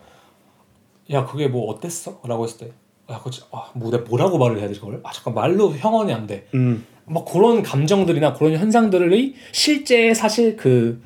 야 1.12 1.25
그게 1.25 1.48
뭐 1.48 1.72
어땠어? 1.72 2.22
라고 2.25 2.44
했을 2.44 2.67
때. 2.67 2.72
야 3.10 3.22
그치. 3.24 3.41
아, 3.51 3.70
뭐 3.74 3.91
내가 3.91 4.03
뭐라고 4.03 4.38
말을 4.38 4.60
해야 4.60 4.67
되지 4.67 4.79
그걸? 4.79 5.00
아 5.03 5.12
잠깐 5.12 5.34
말로 5.34 5.72
형언이 5.72 6.13
안 6.13 6.27
돼. 6.27 6.48
음. 6.53 6.86
막 7.06 7.24
그런 7.25 7.63
감정들이나 7.63 8.34
그런 8.34 8.53
현상들의 8.53 9.34
실제 9.53 10.13
사실 10.13 10.58
그 10.58 11.01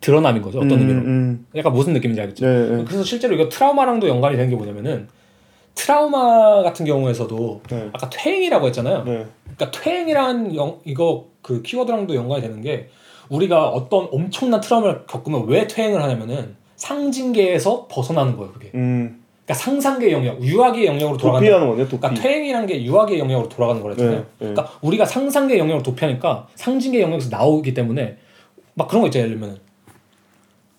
드러남인 0.00 0.42
거죠. 0.42 0.58
어떤 0.58 0.72
음, 0.72 0.78
의미로. 0.80 0.98
음. 1.00 1.46
약간 1.56 1.72
무슨 1.72 1.92
느낌인지 1.92 2.20
알겠죠? 2.20 2.46
네, 2.46 2.76
네. 2.76 2.84
그래서 2.84 3.04
실제로 3.04 3.34
이거 3.34 3.48
트라우마랑도 3.48 4.08
연관이 4.08 4.36
되는 4.36 4.50
게 4.50 4.56
뭐냐면은 4.56 5.08
트라우마 5.74 6.62
같은 6.62 6.84
경우에서도 6.86 7.62
네. 7.70 7.90
아까 7.92 8.10
퇴행이라고 8.10 8.66
했잖아요. 8.68 9.04
네. 9.04 9.26
그러니까 9.56 9.70
퇴행이란 9.70 10.54
영, 10.56 10.78
이거 10.84 11.26
그 11.42 11.62
키워드랑도 11.62 12.14
연관이 12.14 12.42
되는 12.42 12.60
게 12.60 12.88
우리가 13.28 13.68
어떤 13.68 14.08
엄청난 14.10 14.60
트라우마를 14.60 15.04
겪으면 15.06 15.46
왜 15.46 15.66
퇴행을 15.66 16.02
하냐면은 16.02 16.56
상징계에서 16.76 17.86
벗어나는 17.88 18.36
거예요. 18.36 18.52
그게. 18.52 18.70
음. 18.74 19.22
그러니까 19.44 19.54
상상계 19.54 20.12
영역, 20.12 20.42
유아계 20.42 20.86
영역으로. 20.86 21.16
도피하는 21.18 21.68
거네. 21.68 21.84
도피. 21.84 21.98
그러니까 21.98 22.22
퇴행이란 22.22 22.66
게 22.66 22.84
유아계 22.84 23.18
영역으로 23.18 23.48
돌아가는 23.48 23.82
거랬잖아요. 23.82 24.16
네, 24.16 24.18
네. 24.18 24.26
그러니까 24.38 24.70
우리가 24.80 25.04
상상계 25.04 25.58
영역으로 25.58 25.82
도피하니까 25.82 26.46
상징계 26.54 27.00
영역에서 27.00 27.30
나오기 27.30 27.74
때문에 27.74 28.16
막 28.74 28.88
그런 28.88 29.02
거 29.02 29.08
있잖아요. 29.08 29.28
예를 29.28 29.38
들면 29.40 29.58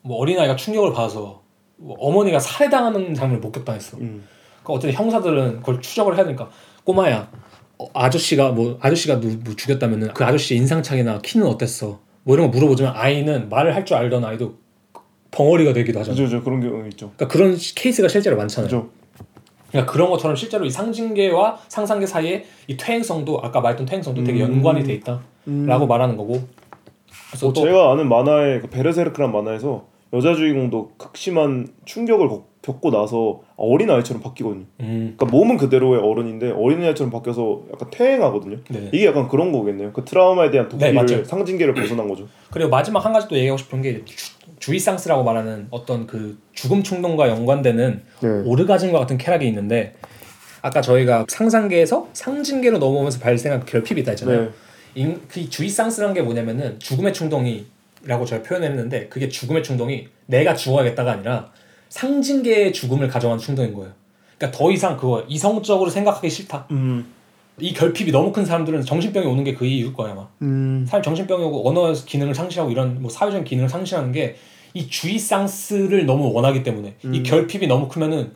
뭐 0.01 0.17
어린아이가 0.17 0.55
충격을 0.55 0.93
받아서 0.93 1.41
뭐 1.77 1.95
어머니가 1.99 2.39
살해당하는 2.39 3.13
장면을 3.13 3.41
목격당했어. 3.41 3.97
음. 3.97 4.23
그러니까 4.63 4.73
어쨌든 4.73 4.93
형사들은 4.93 5.57
그걸 5.59 5.81
추적을 5.81 6.15
해야 6.15 6.23
되니까 6.25 6.49
꼬마야 6.83 7.29
어, 7.79 7.87
아저씨가 7.93 8.51
뭐 8.51 8.77
아저씨가 8.81 9.19
누, 9.19 9.37
뭐 9.43 9.55
죽였다면은 9.55 10.13
그 10.13 10.23
아저씨 10.23 10.55
인상착의나 10.55 11.19
키는 11.21 11.45
어땠어? 11.47 11.99
뭐 12.23 12.35
이런 12.35 12.51
거 12.51 12.57
물어보지만 12.57 12.93
아이는 12.95 13.49
말을 13.49 13.73
할 13.75 13.85
줄 13.85 13.97
알던 13.97 14.23
아이도 14.23 14.55
벙어리가 15.31 15.73
되기도 15.73 15.99
하잖아. 15.99 16.15
그죠, 16.15 16.29
저 16.29 16.43
그런 16.43 16.59
경우 16.61 16.85
있죠. 16.89 17.11
그러니까 17.15 17.27
그런 17.27 17.55
시- 17.55 17.73
케이스가 17.73 18.07
실제로 18.07 18.35
많잖아요. 18.37 18.67
그죠. 18.69 18.89
그러니까 19.69 19.91
그런 19.91 20.09
것처럼 20.09 20.35
실제로 20.35 20.65
이 20.65 20.69
상징계와 20.69 21.57
상상계 21.69 22.05
사이에 22.05 22.43
이 22.67 22.75
퇴행성도 22.75 23.39
아까 23.41 23.61
말했던 23.61 23.85
퇴행성도 23.85 24.23
되게 24.25 24.43
음. 24.43 24.55
연관이 24.57 24.83
돼 24.83 24.93
있다라고 24.95 25.21
음. 25.47 25.87
말하는 25.87 26.17
거고. 26.17 26.43
그래서 27.29 27.45
뭐또 27.47 27.61
제가 27.65 27.93
아는 27.93 28.09
만화의 28.09 28.61
그 28.61 28.67
베르세르크란 28.69 29.31
만화에서 29.31 29.85
여자 30.13 30.35
주인공도 30.35 30.91
극심한 30.97 31.67
충격을 31.85 32.27
겪- 32.27 32.51
겪고 32.61 32.91
나서 32.91 33.41
어린 33.55 33.89
아이처럼 33.89 34.21
바뀌거든요. 34.21 34.65
음, 34.81 35.15
그러니까 35.17 35.25
몸은 35.25 35.57
그대로의 35.57 35.99
어른인데 36.01 36.51
어린 36.51 36.83
아이처럼 36.83 37.09
바뀌어서 37.11 37.63
약간 37.73 37.89
퇴행하거든요. 37.89 38.57
네. 38.69 38.89
이게 38.91 39.07
약간 39.07 39.27
그런 39.27 39.51
거겠네요. 39.51 39.91
그 39.93 40.03
트라우마에 40.05 40.51
대한 40.51 40.69
네. 40.77 40.93
도피를 40.93 41.25
상징계를 41.25 41.73
벗어난 41.73 42.07
거죠. 42.07 42.27
그리고 42.51 42.69
마지막 42.69 43.03
한 43.03 43.13
가지 43.13 43.27
또 43.29 43.35
얘기하고 43.35 43.57
싶은 43.57 43.81
게 43.81 44.03
주, 44.05 44.31
주의상스라고 44.59 45.23
말하는 45.23 45.67
어떤 45.71 46.05
그 46.05 46.37
죽음 46.53 46.83
충동과 46.83 47.29
연관되는 47.29 48.01
네. 48.21 48.29
오르가즘과 48.45 48.99
같은 48.99 49.17
쾌락이 49.17 49.47
있는데 49.47 49.95
아까 50.61 50.81
저희가 50.81 51.25
상상계에서 51.29 52.09
상징계로 52.13 52.77
넘어오면서 52.77 53.19
발생한 53.21 53.65
결핍이 53.65 54.01
있다 54.01 54.11
했잖아요. 54.11 54.41
네. 54.43 54.49
인, 54.93 55.19
그 55.27 55.49
주의상스라는 55.49 56.13
게 56.13 56.21
뭐냐면은 56.21 56.77
죽음의 56.79 57.13
충동이 57.13 57.65
라고 58.03 58.25
저희가 58.25 58.47
표현했는데 58.47 59.07
그게 59.07 59.29
죽음의 59.29 59.63
충동이 59.63 60.07
내가 60.25 60.55
죽어야겠다가 60.55 61.11
아니라 61.11 61.51
상징계의 61.89 62.73
죽음을 62.73 63.07
가져가는 63.07 63.39
충동인 63.39 63.73
거예요. 63.73 63.91
그러니까 64.37 64.57
더 64.57 64.71
이상 64.71 64.97
그거 64.97 65.23
이성적으로 65.27 65.89
생각하기 65.89 66.29
싫다. 66.29 66.67
음. 66.71 67.05
이 67.59 67.73
결핍이 67.73 68.11
너무 68.11 68.31
큰 68.31 68.45
사람들은 68.45 68.83
정신병이 68.83 69.27
오는 69.27 69.43
게 69.43 69.53
그 69.53 69.65
이유일 69.65 69.93
거야 69.93 70.13
아마. 70.13 70.27
음. 70.41 70.85
사람 70.87 71.03
정신병이 71.03 71.43
오고 71.43 71.69
언어 71.69 71.93
기능을 71.93 72.33
상실하고 72.33 72.71
이런 72.71 73.01
뭐 73.01 73.11
사회적인 73.11 73.45
기능을 73.45 73.69
상실하는 73.69 74.11
게 74.11 74.35
이 74.73 74.87
주의상스를 74.87 76.05
너무 76.05 76.31
원하기 76.33 76.63
때문에 76.63 76.95
이 77.03 77.07
음. 77.07 77.23
결핍이 77.23 77.67
너무 77.67 77.87
크면은 77.87 78.31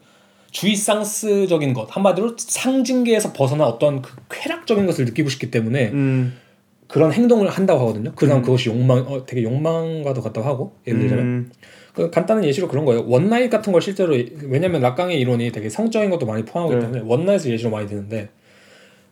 주의상스적인 0.52 1.74
것 1.74 1.96
한마디로 1.96 2.36
상징계에서 2.38 3.34
벗어나 3.34 3.66
어떤 3.66 4.02
그 4.02 4.16
쾌락적인 4.30 4.86
것을 4.86 5.06
느끼고 5.06 5.30
싶기 5.30 5.52
때문에 5.52 5.90
음. 5.90 6.38
그런 6.88 7.12
행동을 7.12 7.50
한다고 7.50 7.82
하거든요. 7.82 8.12
그다음 8.15 8.39
음. 8.39 8.42
그것이 8.44 8.70
욕망, 8.70 9.00
어, 9.08 9.25
되게 9.25 9.44
욕망과도 9.44 10.22
같다고 10.22 10.48
하고 10.48 10.75
예를 10.88 11.00
들자면 11.01 11.25
음. 11.25 11.51
그 11.94 12.12
간단한 12.12 12.44
예시로 12.44 12.68
그런 12.68 12.86
거예요. 12.86 13.06
one 13.08 13.23
night 13.23 13.50
같은 13.50 13.72
걸 13.72 13.82
실제로 13.82 14.15
왜냐면 14.44 14.82
라캉의 14.82 15.20
이론이 15.20 15.51
되게 15.51 15.70
성적인 15.70 16.10
것도 16.10 16.25
많이 16.25 16.44
포함하기 16.44 16.75
네. 16.75 16.82
때문에 16.82 17.01
one 17.06 17.18
night을 17.18 17.52
예시로 17.51 17.70
많이 17.72 17.88
드는데 17.88 18.30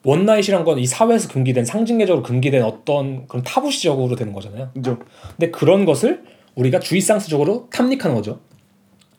one 0.03 0.19
night이란 0.19 0.65
건 0.65 0.79
이 0.79 0.85
사회에서 0.85 1.29
금기된 1.29 1.63
상징계적으로 1.63 2.23
금기된 2.23 2.61
어떤 2.61 3.25
그런 3.27 3.43
타부시적으로 3.43 4.15
되는 4.15 4.33
거잖아요. 4.33 4.71
그죠. 4.73 4.99
근데 5.37 5.49
그런 5.49 5.85
것을 5.85 6.23
우리가 6.55 6.79
jouissance적으로 6.79 7.69
탐닉하는 7.71 8.15
거죠. 8.15 8.41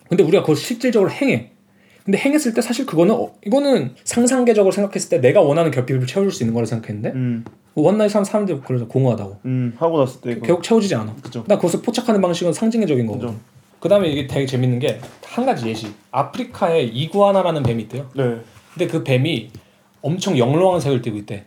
근데 0.09 0.23
우리가 0.23 0.43
그걸 0.43 0.57
실질적으로 0.57 1.11
행해. 1.11 1.53
근데 2.05 2.19
행했을 2.19 2.53
때 2.53 2.61
사실 2.61 2.85
그거는 2.87 3.15
어, 3.15 3.33
이거는 3.47 3.95
상상계적으로 4.05 4.73
생각했을 4.73 5.09
때 5.09 5.21
내가 5.21 5.41
원하는 5.41 5.71
결핍을 5.71 6.07
채워줄 6.07 6.33
수 6.33 6.43
있는 6.43 6.53
거라 6.55 6.67
생각했는데 6.67 7.11
음. 7.17 7.45
one 7.75 7.88
night 7.88 8.11
사람 8.11 8.25
사람들 8.25 8.61
그래서 8.61 8.87
공허하다고. 8.87 9.39
음. 9.47 9.73
하고 9.79 9.99
났을 9.99 10.21
때. 10.21 10.39
결국 10.41 10.63
채워지지 10.63 10.95
않아. 10.95 11.15
그죠. 11.23 11.45
나 11.49 11.57
그것을 11.57 11.81
포착하는 11.83 12.21
방식은 12.21 12.53
상징계적인 12.53 13.07
거고. 13.07 13.19
그죠. 13.21 13.35
그 13.81 13.89
다음에 13.89 14.09
이게 14.09 14.27
되게 14.27 14.47
재밌는 14.47 14.79
게 14.79 15.01
한 15.35 15.45
가지 15.47 15.67
예시. 15.69 15.89
아프리카에 16.13 16.83
이구아나라는 16.83 17.65
뱀이 17.65 17.83
있대요. 17.85 18.09
네. 18.15 18.37
근데 18.73 18.87
그 18.87 19.03
뱀이 19.03 19.51
엄청 20.01 20.39
영롱한 20.39 20.81
색을 20.81 21.03
띠고 21.03 21.17
있대. 21.19 21.45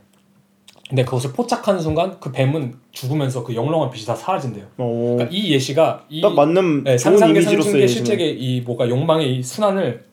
근데 0.89 1.05
그것을 1.05 1.31
포착하는 1.31 1.79
순간 1.79 2.17
그 2.19 2.31
뱀은 2.33 2.73
죽으면서 2.91 3.43
그 3.45 3.55
영롱한 3.55 3.91
빛이 3.91 4.05
다 4.05 4.13
사라진대요. 4.15 4.65
어. 4.77 5.15
그러니까 5.17 5.29
이 5.33 5.53
예시가 5.53 6.05
이 6.09 6.19
딱 6.21 6.33
맞는 6.33 6.83
네, 6.83 6.97
상상계 6.97 7.41
상징계. 7.41 7.87
실재계 7.87 8.29
이 8.29 8.59
뭐가 8.61 8.89
욕망의 8.89 9.37
이 9.37 9.41
순환을 9.43 10.03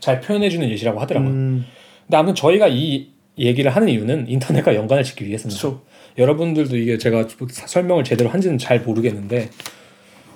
잘 0.00 0.20
표현해주는 0.20 0.68
예시라고 0.70 1.00
하더라고요. 1.00 1.30
음. 1.30 1.64
근데 2.06 2.16
아무튼 2.16 2.34
저희가 2.34 2.68
이 2.68 3.08
얘기를 3.38 3.70
하는 3.70 3.88
이유는 3.88 4.26
인터넷과 4.28 4.74
연관을 4.74 5.04
짓기 5.04 5.26
위해서입니다. 5.26 5.60
그렇죠. 5.60 5.82
여러분들도 6.18 6.76
이게 6.76 6.98
제가 6.98 7.26
사- 7.50 7.66
설명을 7.66 8.04
제대로 8.04 8.28
한지는 8.30 8.58
잘 8.58 8.80
모르겠는데 8.80 9.48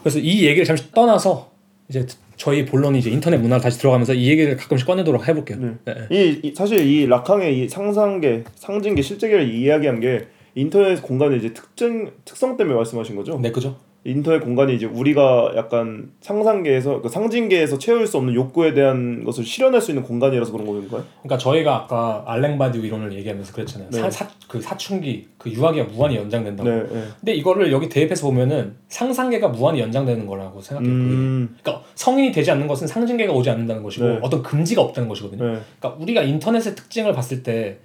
그래서 0.02 0.18
이 0.18 0.44
얘기를 0.46 0.64
잠시 0.64 0.90
떠나서 0.92 1.50
이제 1.88 2.06
저희 2.36 2.64
본론이 2.64 2.98
이제 2.98 3.10
인터넷 3.10 3.36
문화로 3.38 3.60
다시 3.62 3.78
들어가면서 3.78 4.14
이 4.14 4.28
얘기를 4.28 4.56
가끔씩 4.56 4.86
꺼내도록 4.86 5.26
해볼게요. 5.28 5.58
네. 5.58 5.72
네. 5.84 5.94
이, 6.10 6.40
이 6.44 6.54
사실 6.54 6.80
이 6.86 7.06
락항의 7.06 7.58
이 7.64 7.68
상상계, 7.68 8.44
상징계, 8.54 9.02
실제계를 9.02 9.52
이야기한 9.52 10.00
게 10.00 10.26
인터넷 10.54 11.00
공간의 11.02 11.38
이제 11.38 11.52
특징 11.52 12.10
특성 12.24 12.56
때문에 12.56 12.76
말씀하신 12.76 13.16
거죠. 13.16 13.38
네, 13.40 13.50
그죠? 13.52 13.76
인터넷 14.06 14.40
공간이 14.40 14.74
이제 14.74 14.84
우리가 14.84 15.52
약간 15.56 16.10
상상계에서 16.20 17.00
그 17.00 17.08
상징계에서 17.08 17.78
채울 17.78 18.06
수 18.06 18.18
없는 18.18 18.34
욕구에 18.34 18.74
대한 18.74 19.24
것을 19.24 19.44
실현할 19.44 19.80
수 19.80 19.92
있는 19.92 20.02
공간이라서 20.02 20.52
그런 20.52 20.66
건가요? 20.66 21.02
그러니까 21.22 21.38
저희가 21.38 21.74
아까 21.74 22.22
알랭바디우 22.26 22.84
이론을 22.84 23.14
얘기하면서 23.14 23.54
그랬잖아요. 23.54 23.88
네. 23.90 23.98
사, 23.98 24.10
사, 24.10 24.28
그 24.46 24.60
사춘기, 24.60 25.28
그 25.38 25.50
유아기가 25.50 25.86
무한히 25.86 26.16
연장된다고. 26.16 26.68
네, 26.68 26.82
네. 26.82 27.04
근데 27.18 27.34
이거를 27.34 27.72
여기 27.72 27.88
대입해서 27.88 28.26
보면은 28.26 28.76
상상계가 28.88 29.48
무한히 29.48 29.80
연장되는 29.80 30.26
거라고 30.26 30.60
생각해요. 30.60 30.92
음, 30.92 31.56
그러니까 31.62 31.86
성인이 31.94 32.30
되지 32.32 32.50
않는 32.50 32.66
것은 32.66 32.86
상징계가 32.86 33.32
오지 33.32 33.48
않는다는 33.48 33.82
것이고 33.82 34.06
네. 34.06 34.18
어떤 34.20 34.42
금지가 34.42 34.82
없다는 34.82 35.08
것이거든요. 35.08 35.42
네, 35.42 35.60
그러니까 35.80 36.02
우리가 36.02 36.22
인터넷의 36.22 36.74
특징을 36.74 37.14
봤을 37.14 37.42
때 37.42 37.78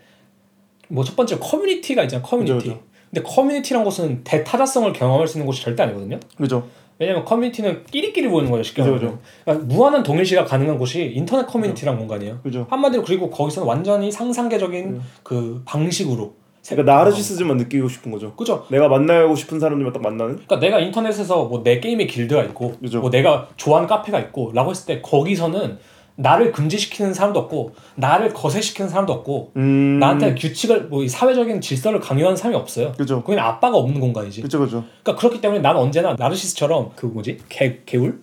뭐 0.90 1.04
첫 1.04 1.16
번째 1.16 1.38
커뮤니티가 1.38 2.04
있잖아요. 2.04 2.26
커뮤니티. 2.26 2.54
그죠, 2.54 2.70
그죠. 2.74 2.89
근데 3.12 3.28
커뮤니티란 3.28 3.84
곳은 3.84 4.24
대타자성을 4.24 4.92
경험할 4.94 5.28
수 5.28 5.38
있는 5.38 5.46
곳이 5.46 5.62
절대 5.64 5.84
아니거든요. 5.84 6.20
그죠. 6.38 6.68
왜냐면 7.00 7.24
커뮤니티는 7.24 7.86
끼리끼리 7.86 8.28
모이는 8.28 8.52
거예요. 8.52 8.62
쉽게 8.64 8.82
그죠, 8.82 8.94
말하면. 8.96 9.20
그러니까 9.46 9.66
무한한 9.74 10.04
동일시가 10.04 10.44
가능한 10.46 10.78
곳이 10.78 11.12
인터넷 11.16 11.48
커뮤니티란 11.48 11.98
공간이에요. 11.98 12.40
그죠. 12.44 12.68
한마디로 12.70 13.04
그리고 13.04 13.30
거기서는 13.30 13.68
완전히 13.68 14.12
상상계적인 14.12 14.86
음. 14.86 15.02
그 15.24 15.62
방식으로 15.66 16.34
그러니까 16.68 16.94
나르시스즘만 16.94 17.56
느끼고 17.58 17.88
싶은 17.88 18.12
거죠. 18.12 18.36
그죠? 18.36 18.66
내가 18.70 18.90
만나고 18.90 19.34
싶은 19.36 19.60
사람들만 19.62 19.94
딱 19.94 20.04
만나는. 20.04 20.34
그러니까 20.36 20.60
내가 20.60 20.80
인터넷에서 20.80 21.46
뭐 21.46 21.64
내 21.64 21.80
게임의 21.80 22.06
길드가 22.08 22.44
있고 22.44 22.74
그죠. 22.80 23.00
뭐 23.00 23.10
내가 23.10 23.48
좋아하는 23.56 23.88
카페가 23.88 24.20
있고 24.20 24.52
라고 24.54 24.70
했을 24.72 24.86
때 24.86 25.02
거기서는 25.02 25.80
나를 26.22 26.52
금지시키는 26.52 27.14
사람도 27.14 27.40
없고 27.40 27.76
나를 27.96 28.34
거세시키는 28.34 28.90
사람도 28.90 29.14
없고 29.14 29.52
음, 29.56 30.00
나한테 30.00 30.36
규칙을 30.36 30.88
뭐이 30.88 31.08
사회적인 31.08 31.62
질서를 31.62 32.02
강요하는 32.02 32.36
사람이 32.36 32.58
없어요. 32.58 32.92
그죠. 32.98 33.22
거기는 33.24 33.42
아빠가 33.42 33.78
없는 33.78 34.02
공간이지. 34.02 34.42
그죠, 34.42 34.60
그죠. 34.60 34.84
그러니까 35.02 35.16
그렇기 35.22 35.40
때문에 35.40 35.62
난 35.62 35.78
언제나 35.78 36.16
나르시스처럼 36.20 36.92
그 36.98 37.06
뭐지 37.06 37.38
개 37.48 37.78
개울 37.86 38.20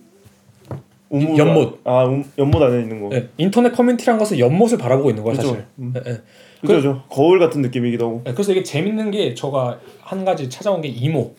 우물가- 1.09 1.39
연못. 1.39 1.81
아, 1.85 2.05
음, 2.05 2.25
연못 2.37 2.61
안에 2.63 2.83
있는 2.83 3.01
거. 3.09 3.17
예, 3.17 3.29
인터넷 3.39 3.73
커뮤니티란 3.73 4.19
것은 4.19 4.39
연못을 4.39 4.77
바라보고 4.77 5.09
있는 5.11 5.23
거야 5.25 5.35
그죠. 5.35 5.49
사실. 5.49 5.65
음. 5.79 5.95
예, 5.97 6.11
예. 6.11 6.21
그죠. 6.67 7.03
거울 7.09 7.39
같은 7.39 7.63
느낌이기도 7.63 8.05
하고. 8.05 8.23
예, 8.27 8.33
그래서 8.33 8.53
이게 8.53 8.63
재밌는 8.63 9.11
게 9.11 9.35
저가 9.35 9.79
한 10.03 10.25
가지 10.27 10.51
찾아온 10.51 10.83
게 10.83 10.89
이모, 10.89 11.35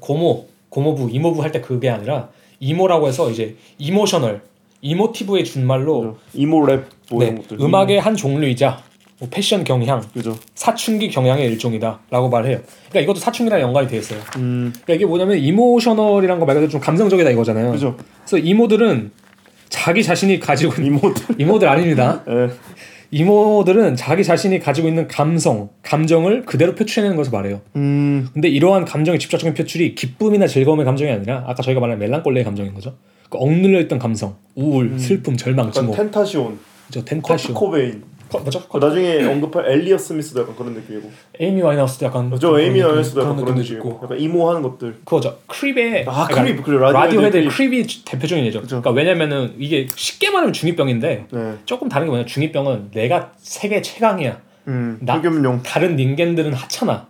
고모, 0.00 0.46
고모부, 0.70 1.10
이모부 1.10 1.42
할 1.42 1.52
때 1.52 1.60
그게 1.60 1.90
아니라 1.90 2.28
emo라고 2.60 3.06
해서 3.08 3.30
이제 3.30 3.56
emotional, 3.78 4.42
emotive의 4.88 5.44
준말로 5.44 6.00
그죠. 6.00 6.16
emo 6.34 6.66
랩 6.66 6.84
뭐 7.10 7.24
네. 7.24 7.34
음악의 7.58 8.00
한 8.00 8.14
종류이자 8.14 8.78
뭐 9.18 9.28
패션 9.30 9.64
경향, 9.64 10.02
그죠. 10.12 10.36
사춘기 10.54 11.08
경향의 11.08 11.46
일종이다라고 11.52 12.28
말해요. 12.28 12.58
그러니까 12.90 13.00
이것도 13.00 13.18
사춘기랑 13.20 13.60
연관이 13.60 13.88
돼 13.88 13.96
있어요. 13.96 14.20
음. 14.36 14.72
그러니까 14.72 14.94
이게 14.94 15.06
뭐냐면 15.06 15.38
emotional이란 15.38 16.38
거 16.38 16.44
말 16.44 16.54
그대로 16.56 16.70
좀 16.70 16.80
감성적이다 16.80 17.30
이거잖아요. 17.30 17.72
그죠. 17.72 17.96
그래서 18.26 18.38
emo들은 18.38 19.10
자기 19.70 20.02
자신이 20.02 20.38
가지고 20.38 20.74
있는 20.82 20.98
이모들. 20.98 21.24
이모들 21.40 21.68
아닙니다. 21.68 22.22
예. 22.28 22.50
emo들은 23.10 23.96
자기 23.96 24.24
자신이 24.24 24.58
가지고 24.58 24.88
있는 24.88 25.06
감성, 25.08 25.70
감정을 25.82 26.44
그대로 26.44 26.74
표출해내는 26.74 27.16
것을 27.16 27.30
말해요. 27.32 27.60
음. 27.76 28.28
근데 28.34 28.48
이러한 28.48 28.84
감정의 28.84 29.18
직접적인 29.20 29.54
표출이 29.54 29.94
기쁨이나 29.94 30.46
즐거움의 30.48 30.84
감정이 30.84 31.10
아니라 31.10 31.44
아까 31.46 31.62
저희가 31.62 31.80
말한 31.80 31.98
멜랑꼴리의 32.00 32.44
감정인 32.44 32.74
거죠. 32.74 32.94
그 33.30 33.38
억눌려 33.38 33.80
있던 33.82 33.98
감성, 33.98 34.36
우울, 34.54 34.98
슬픔, 34.98 35.36
절망, 35.36 35.70
증오, 35.72 35.92
텐타시온, 35.92 36.58
저 36.90 37.00
커트 37.00 37.04
텐타시오, 37.10 37.54
코베인. 37.54 38.02
거, 38.30 38.38
뭐죠? 38.40 38.62
그 38.68 38.78
나중에 38.78 39.22
언급할 39.24 39.70
엘리엇 39.70 39.96
스미스도 39.98 40.40
약간 40.40 40.56
그런 40.56 40.72
느낌이고. 40.74 41.08
에이미 41.38 41.60
와인하우스도 41.62 42.06
약간 42.06 42.36
저 42.40 42.58
에이미 42.58 42.80
어네스도 42.82 43.20
약간 43.22 43.36
그런 43.36 43.54
느낌이고. 43.56 43.88
있고. 43.88 44.00
약간 44.02 44.18
emo하는 44.18 44.62
것들. 44.62 44.94
그거죠. 45.04 45.38
Creep의 45.46 46.06
아, 46.08 46.26
Creep. 46.26 46.62
그래, 46.64 46.78
라디오 46.78 46.98
헤드 47.00 47.04
라디오헤드의 47.06 47.44
Creep. 47.44 47.56
Creep이 47.56 47.86
대표적인 48.04 48.44
예죠. 48.46 48.62
그러니까 48.62 48.90
왜냐면은 48.90 49.54
이게 49.58 49.86
쉽게 49.94 50.30
말하면 50.30 50.52
중이병인데 50.52 51.26
네. 51.30 51.52
조금 51.64 51.88
다른 51.88 52.06
게 52.06 52.10
뭐냐 52.10 52.24
중이병은 52.24 52.90
내가 52.92 53.32
세계 53.36 53.82
최강이야. 53.82 54.40
음. 54.68 54.98
나- 55.02 55.16
흑염룡. 55.18 55.62
다른 55.62 55.98
인간들은 55.98 56.54
하찮아. 56.54 57.06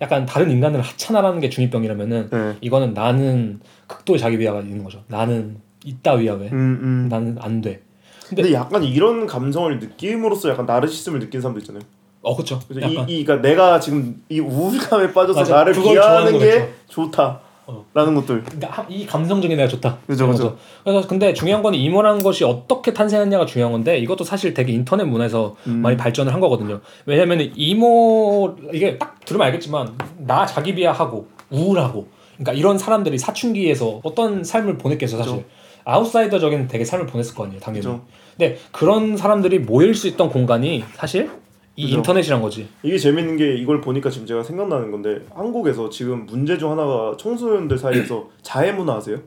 약간 0.00 0.26
다른 0.26 0.50
인간들은 0.50 0.82
하찮아라는 0.84 1.40
게 1.40 1.50
중이병이라면은 1.50 2.28
네. 2.32 2.52
이거는 2.62 2.94
나는 2.94 3.60
극도의 3.86 4.18
자기 4.18 4.38
비하가 4.38 4.60
있는 4.60 4.82
거죠. 4.84 5.02
나는 5.08 5.58
있다 5.84 6.14
왜? 6.14 6.48
음, 6.50 6.52
음. 6.52 7.08
나는 7.10 7.36
안 7.40 7.60
돼. 7.60 7.82
근데, 8.28 8.52
약간 8.52 8.82
이런 8.82 9.26
감성을 9.26 9.78
느낌으로써 9.78 10.48
약간 10.48 10.64
나르시즘을 10.66 11.20
느낀 11.20 11.40
사람도 11.40 11.60
있잖아요. 11.60 11.82
어 12.22 12.34
그렇죠. 12.34 12.58
이, 12.70 12.76
이 13.06 13.24
그러니까 13.24 13.46
내가 13.46 13.78
지금 13.78 14.22
이 14.30 14.40
우울감에 14.40 15.12
빠져서 15.12 15.40
맞아. 15.40 15.56
나를 15.56 15.74
비하하는 15.74 16.32
게 16.38 16.38
거겠죠. 16.38 16.68
좋다라는 16.88 17.38
어. 17.66 17.84
것들. 17.94 18.42
그러니까 18.44 18.68
하- 18.70 18.86
이 18.88 19.04
감성적인 19.04 19.54
내가 19.58 19.68
좋다. 19.68 19.98
그죠, 20.06 20.26
그죠. 20.28 20.56
그래서 20.84 21.06
근데 21.06 21.34
중요한 21.34 21.62
건 21.62 21.74
이모라는 21.74 22.22
것이 22.22 22.44
어떻게 22.44 22.94
탄생했냐가 22.94 23.44
중요한 23.44 23.72
건데 23.72 23.98
이것도 23.98 24.24
사실 24.24 24.54
되게 24.54 24.72
인터넷 24.72 25.04
문화에서 25.04 25.54
음. 25.66 25.82
많이 25.82 25.98
발전을 25.98 26.32
한 26.32 26.40
거거든요. 26.40 26.80
왜냐면 27.04 27.52
이모 27.54 28.56
이게 28.72 28.96
딱 28.96 29.22
들으면 29.26 29.46
알겠지만 29.48 29.92
나 30.18 30.46
자기 30.46 30.74
비하하고 30.74 31.28
우울하고 31.50 32.08
그러니까 32.44 32.52
이런 32.52 32.78
사람들이 32.78 33.18
사춘기에서 33.18 34.00
어떤 34.04 34.44
삶을 34.44 34.78
보냈겠어 34.78 35.16
사실. 35.16 35.32
그죠. 35.36 35.44
아웃사이더적인 35.84 36.68
되게 36.68 36.84
삶을 36.84 37.06
보냈을 37.06 37.34
거 37.34 37.44
아니에요, 37.44 37.60
당연히. 37.60 37.80
그죠. 37.84 38.04
근데 38.36 38.58
그런 38.72 39.16
사람들이 39.16 39.58
모일 39.60 39.94
수 39.94 40.08
있던 40.08 40.28
공간이 40.30 40.84
사실 40.94 41.30
이 41.76 41.84
그죠. 41.86 41.96
인터넷이란 41.98 42.40
거지. 42.42 42.68
이게 42.82 42.96
재밌는 42.98 43.36
게 43.36 43.54
이걸 43.56 43.80
보니까 43.80 44.10
지금 44.10 44.26
제가 44.26 44.42
생각나는 44.42 44.90
건데 44.90 45.20
한국에서 45.34 45.90
지금 45.90 46.26
문제 46.26 46.56
중 46.58 46.70
하나가 46.70 47.16
청소년들 47.18 47.78
사이에서 47.78 48.28
자해 48.42 48.72
문화 48.72 48.96
아세요? 48.96 49.18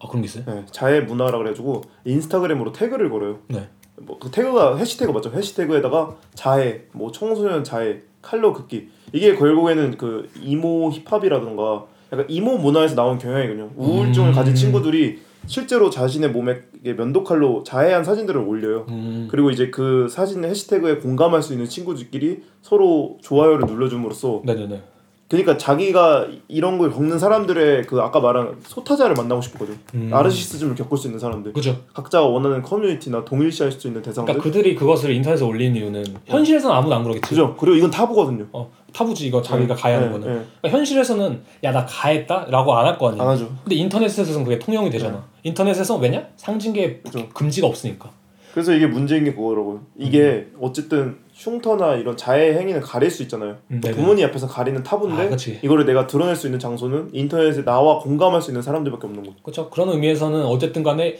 아 0.00 0.08
그런 0.08 0.22
게 0.22 0.26
있어요? 0.26 0.44
네, 0.46 0.64
자해 0.70 1.00
문화라 1.00 1.38
그래가지고 1.38 1.82
인스타그램으로 2.04 2.72
태그를 2.72 3.08
걸어요. 3.10 3.38
네. 3.48 3.68
뭐 4.00 4.18
그 4.18 4.30
태그가 4.30 4.76
해시태그 4.76 5.12
맞죠? 5.12 5.30
해시태그에다가 5.32 6.16
자해, 6.34 6.82
뭐 6.92 7.12
청소년 7.12 7.62
자해, 7.62 8.00
칼로 8.20 8.52
긋기 8.52 8.88
이게 9.12 9.36
결국에는 9.36 9.96
그 9.96 10.28
이모 10.40 10.90
힙합이라던가 10.90 11.86
약간 12.12 12.26
이모 12.28 12.58
문화에서 12.58 12.94
나온 12.94 13.18
경향이거든요. 13.18 13.70
우울증을 13.76 14.28
음. 14.30 14.34
가진 14.34 14.54
친구들이 14.54 15.20
실제로 15.46 15.90
자신의 15.90 16.30
몸에 16.30 16.60
면도칼로 16.82 17.64
자해한 17.64 18.04
사진들을 18.04 18.40
올려요. 18.40 18.86
음. 18.90 19.28
그리고 19.30 19.50
이제 19.50 19.70
그 19.70 20.06
사진 20.08 20.44
해시태그에 20.44 20.96
공감할 20.96 21.42
수 21.42 21.52
있는 21.52 21.66
친구들끼리 21.66 22.42
서로 22.60 23.18
좋아요를 23.22 23.66
눌러줌으로써 23.66 24.42
네네네. 24.44 24.82
그러니까 25.28 25.56
자기가 25.56 26.26
이런 26.48 26.76
걸 26.76 26.92
겪는 26.92 27.18
사람들의 27.18 27.86
그 27.86 28.02
아까 28.02 28.20
말한 28.20 28.56
소타자를 28.64 29.14
만나고 29.16 29.40
싶거든. 29.40 29.78
음. 29.94 30.08
나르시시즘을 30.10 30.74
겪을 30.74 30.98
수 30.98 31.06
있는 31.06 31.18
사람들. 31.18 31.54
그죠. 31.54 31.80
각자가 31.94 32.26
원하는 32.26 32.60
커뮤니티나 32.60 33.24
동일시할 33.24 33.72
수 33.72 33.86
있는 33.86 34.02
대상들. 34.02 34.34
그러니까 34.34 34.42
그들이 34.42 34.74
그것을 34.74 35.10
인터넷에 35.10 35.42
올리는 35.42 35.74
이유는 35.74 36.04
현실에서는 36.26 36.76
아무도 36.76 36.94
안 36.94 37.02
그러겠지. 37.02 37.26
그죠. 37.26 37.56
그리고 37.58 37.76
이건 37.78 37.90
타부거든요. 37.90 38.48
어 38.52 38.70
타부지 38.92 39.26
이거 39.26 39.40
자기가 39.42 39.74
가해하는 39.74 40.08
네, 40.08 40.12
거는. 40.12 40.26
네. 40.38 40.44
그러니까 40.60 40.78
현실에서는 40.78 41.42
야 41.64 41.72
나 41.72 41.84
가했다라고 41.86 42.74
안 42.74 42.86
할 42.86 42.98
거 42.98 43.08
아니야. 43.10 43.22
안 43.22 43.28
하죠. 43.30 43.48
근데 43.64 43.76
인터넷에서는 43.76 44.44
그게 44.44 44.58
통용이 44.58 44.90
되잖아. 44.90 45.24
인터넷에서 45.42 45.96
왜냐? 45.96 46.26
상징계 46.36 47.00
그죠. 47.00 47.28
금지가 47.30 47.66
없으니까. 47.66 48.10
그래서 48.52 48.74
이게 48.74 48.86
문제인 48.86 49.24
게 49.24 49.32
그거라고요. 49.32 49.80
이게 49.96 50.46
어쨌든 50.60 51.16
흉터나 51.32 51.94
이런 51.94 52.18
자해 52.18 52.52
행위는 52.58 52.82
가릴 52.82 53.10
수 53.10 53.22
있잖아요. 53.22 53.56
음, 53.70 53.80
네네. 53.80 53.96
부모님 53.96 54.26
앞에서 54.26 54.46
가리는 54.46 54.82
타부인데 54.82 55.22
아. 55.32 55.36
이거를 55.62 55.86
내가 55.86 56.06
드러낼 56.06 56.36
수 56.36 56.46
있는 56.46 56.58
장소는 56.58 57.08
인터넷에 57.14 57.64
나와 57.64 57.98
공감할 57.98 58.42
수 58.42 58.50
있는 58.50 58.60
사람들밖에 58.60 59.06
없는 59.06 59.22
거죠. 59.22 59.36
그렇죠. 59.42 59.70
그런 59.70 59.88
의미에서는 59.88 60.44
어쨌든 60.44 60.82
간에 60.82 61.16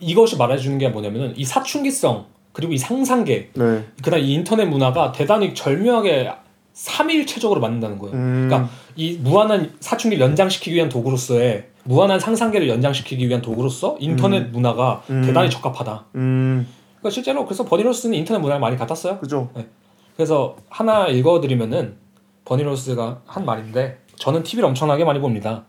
이것이 0.00 0.38
말해주는 0.38 0.78
게 0.78 0.88
뭐냐면은 0.88 1.34
이 1.36 1.44
사춘기성 1.44 2.24
그리고 2.52 2.72
이 2.72 2.78
상상계 2.78 3.50
네. 3.52 3.84
그다음 4.02 4.22
이 4.22 4.32
인터넷 4.32 4.64
문화가 4.64 5.12
대단히 5.12 5.52
절묘하게 5.54 6.30
삼일체적으로 6.74 7.60
맞는다는 7.60 7.98
거예요. 7.98 8.16
음. 8.16 8.46
그러니까 8.48 8.70
이 8.96 9.16
무한한 9.22 9.72
사춘기를 9.80 10.22
연장시키기 10.22 10.74
위한 10.74 10.88
도구로서의 10.88 11.68
무한한 11.84 12.18
상상계를 12.18 12.68
연장시키기 12.68 13.26
위한 13.28 13.40
도구로서 13.40 13.96
인터넷 14.00 14.50
문화가 14.50 15.02
음. 15.08 15.22
대단히 15.22 15.48
적합하다. 15.50 16.06
음. 16.16 16.66
그러니까 16.98 17.10
실제로 17.10 17.44
그래서 17.44 17.64
버니로스는 17.64 18.16
인터넷 18.16 18.40
문화를 18.40 18.60
많이 18.60 18.76
갖다 18.76 18.94
써요. 18.94 19.18
그죠. 19.18 19.50
그래서 20.16 20.56
하나 20.68 21.06
읽어드리면은 21.06 21.96
버니로스가 22.44 23.22
한 23.24 23.44
말인데 23.44 23.98
저는 24.16 24.42
TV를 24.42 24.68
엄청나게 24.68 25.04
많이 25.04 25.20
봅니다. 25.20 25.64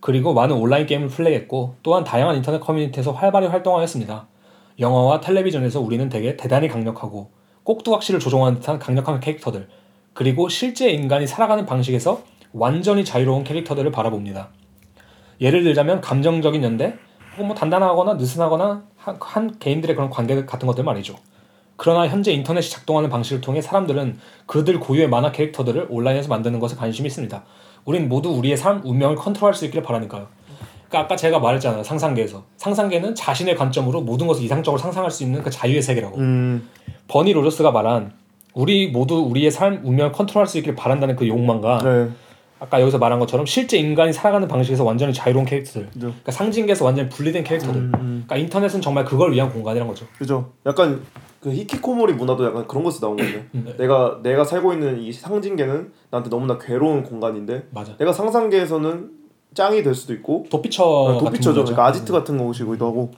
그리고 0.00 0.34
많은 0.34 0.56
온라인 0.56 0.86
게임을 0.86 1.08
플레이했고 1.08 1.76
또한 1.82 2.04
다양한 2.04 2.36
인터넷 2.36 2.60
커뮤니티에서 2.60 3.12
활발히 3.12 3.46
활동하였습니다. 3.46 4.26
영화와 4.80 5.20
텔레비전에서 5.20 5.80
우리는 5.80 6.08
되게 6.08 6.36
대단히 6.36 6.68
강력하고 6.68 7.30
꼭두각시를 7.62 8.18
조종하는 8.18 8.58
듯한 8.58 8.78
강력한 8.78 9.20
캐릭터들 9.20 9.68
그리고 10.14 10.48
실제 10.48 10.90
인간이 10.90 11.26
살아가는 11.26 11.64
방식에서 11.66 12.22
완전히 12.52 13.04
자유로운 13.04 13.44
캐릭터들을 13.44 13.90
바라봅니다. 13.90 14.48
예를 15.40 15.64
들자면 15.64 16.00
감정적인 16.00 16.62
연대 16.62 16.94
혹은 17.32 17.46
뭐 17.46 17.56
단단하거나 17.56 18.14
느슨하거나 18.14 18.84
한, 18.96 19.16
한 19.20 19.58
개인들의 19.58 19.96
그런 19.96 20.10
관계 20.10 20.44
같은 20.44 20.66
것들 20.66 20.84
말이죠. 20.84 21.16
그러나 21.76 22.06
현재 22.06 22.30
인터넷이 22.32 22.70
작동하는 22.70 23.08
방식을 23.08 23.40
통해 23.40 23.60
사람들은 23.60 24.18
그들 24.46 24.78
고유의 24.78 25.08
만화 25.08 25.32
캐릭터들을 25.32 25.88
온라인에서 25.90 26.28
만드는 26.28 26.60
것에 26.60 26.76
관심이 26.76 27.06
있습니다. 27.06 27.42
우린 27.84 28.08
모두 28.08 28.28
우리의 28.30 28.56
삶, 28.56 28.82
운명을 28.84 29.16
컨트롤할 29.16 29.54
수 29.54 29.64
있기를 29.64 29.82
바라니까요. 29.82 30.28
그러니까 30.88 31.00
아까 31.00 31.16
제가 31.16 31.38
말했잖아요. 31.38 31.82
상상계에서. 31.82 32.44
상상계는 32.58 33.14
자신의 33.14 33.56
관점으로 33.56 34.02
모든 34.02 34.26
것을 34.26 34.44
이상적으로 34.44 34.78
상상할 34.78 35.10
수 35.10 35.24
있는 35.24 35.42
그 35.42 35.50
자유의 35.50 35.82
세계라고. 35.82 36.18
음. 36.18 36.68
버니 37.08 37.32
로저스가 37.32 37.72
말한 37.72 38.12
우리 38.54 38.88
모두 38.88 39.16
우리의 39.16 39.50
삶, 39.50 39.80
운명을 39.84 40.12
컨트롤할 40.12 40.46
수 40.46 40.58
있기를 40.58 40.76
바란다는 40.76 41.16
그 41.16 41.26
욕망과 41.26 41.78
네. 41.78 42.08
아까 42.58 42.80
여기서 42.80 42.98
말한 42.98 43.18
것처럼 43.18 43.44
실제 43.44 43.76
인간이 43.76 44.12
살아가는 44.12 44.46
방식에서 44.46 44.84
완전히 44.84 45.12
자유로운 45.12 45.44
캐릭터들. 45.46 45.86
그죠. 45.86 46.06
그러니까 46.06 46.30
상징계에서 46.30 46.84
완전히 46.84 47.08
분리된 47.08 47.42
캐릭터들. 47.42 47.74
음, 47.74 47.92
음. 47.96 48.24
그러니까 48.24 48.36
인터넷은 48.36 48.80
정말 48.80 49.04
그걸 49.04 49.32
위한 49.32 49.50
공간이란 49.50 49.88
거죠. 49.88 50.06
그죠. 50.16 50.52
약간 50.64 51.02
그 51.40 51.50
히키코모리 51.50 52.12
문화도 52.12 52.46
약간 52.46 52.68
그런 52.68 52.84
것에서 52.84 53.06
나온 53.06 53.16
건데. 53.16 53.46
네. 53.50 53.76
내가 53.76 54.20
내가 54.22 54.44
살고 54.44 54.74
있는 54.74 55.00
이 55.00 55.12
상징계는 55.12 55.90
나한테 56.10 56.30
너무나 56.30 56.56
괴로운 56.56 57.02
공간인데 57.02 57.66
맞아. 57.70 57.96
내가 57.96 58.12
상상계에서는 58.12 59.10
짱이 59.54 59.82
될 59.82 59.94
수도 59.94 60.12
있고 60.14 60.46
도피처 60.48 60.84
어, 60.84 61.18
도피처죠. 61.18 61.64
그러니까 61.64 61.86
아지트 61.86 62.12
같은 62.12 62.38
것이기도 62.38 62.86
하고. 62.86 63.10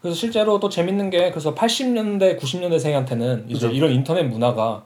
그래서 0.00 0.16
실제로 0.16 0.58
또 0.60 0.68
재밌는 0.68 1.10
게 1.10 1.30
그래서 1.30 1.54
80년대 1.54 2.38
90년대생한테는 2.38 3.44
이제 3.46 3.66
그죠. 3.66 3.68
이런 3.68 3.92
인터넷 3.92 4.22
문화가 4.24 4.84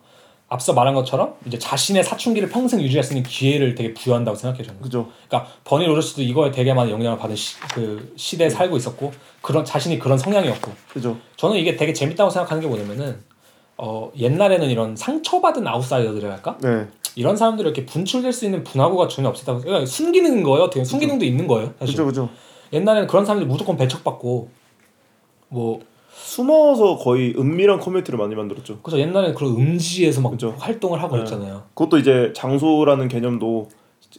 앞서 0.48 0.72
말한 0.72 0.94
것처럼 0.94 1.35
이제 1.46 1.59
자신의 1.59 2.05
사춘기를 2.05 2.48
평생 2.48 2.81
유지할 2.81 3.03
수 3.03 3.12
있는 3.14 3.29
기회를 3.29 3.74
되게 3.74 3.94
부여한다고 3.94 4.37
생각해요 4.37 4.66
저는. 4.66 4.81
그죠. 4.81 5.09
그러니까 5.29 5.50
버니 5.64 5.87
로저스도 5.87 6.22
이거에 6.22 6.50
되게 6.50 6.74
많은 6.74 6.90
영향을 6.92 7.18
받은 7.18 7.35
시, 7.35 7.59
그 7.72 8.12
시대에 8.16 8.50
살고 8.50 8.77
있었고 8.77 9.12
그런 9.40 9.64
자신이 9.64 9.98
그런 9.98 10.18
성향이었고 10.18 10.72
그죠. 10.92 11.16
저는 11.37 11.57
이게 11.57 11.77
되게 11.77 11.92
재밌다고 11.92 12.31
생각하는 12.31 12.61
게 12.61 12.68
뭐냐면은 12.68 13.20
어 13.77 14.11
옛날에는 14.16 14.68
이런 14.68 14.94
상처받은 14.94 15.66
아웃사이더들이랄까 15.66 16.59
네. 16.59 16.87
이런 17.16 17.37
사람들이 17.37 17.66
이렇게 17.66 17.87
분출될 17.87 18.33
수 18.33 18.44
있는 18.44 18.62
분화구가 18.62 19.09
전혀 19.09 19.29
없었다고 19.29 19.61
그러니까 19.61 19.87
숨기는 19.87 20.42
거예요 20.42 20.64
어떻게 20.64 20.85
숨기능도 20.85 21.24
있는 21.24 21.46
거예요 21.46 21.72
사실 21.79 21.94
그죠. 21.94 22.07
그죠. 22.07 22.29
옛날에는 22.72 23.09
그런 23.09 23.24
사람들이 23.24 23.48
무조건 23.48 23.77
배척받고 23.77 24.50
뭐 25.55 25.81
숨어서 26.12 26.97
거의 26.97 27.33
은밀한 27.38 27.79
커뮤니티를 27.81 28.19
많이 28.19 28.35
만들었죠. 28.35 28.79
그래서 28.83 28.99
옛날에는 28.99 29.35
그런 29.37 29.53
음지에서 29.53 30.21
막 30.21 30.31
그죠. 30.31 30.55
활동을 30.59 31.01
하고 31.03 31.17
네. 31.17 31.23
그랬잖아요 31.25 31.62
그것도 31.75 31.99
이제 31.99 32.33
장소라는 32.35 33.09
개념도 33.09 33.69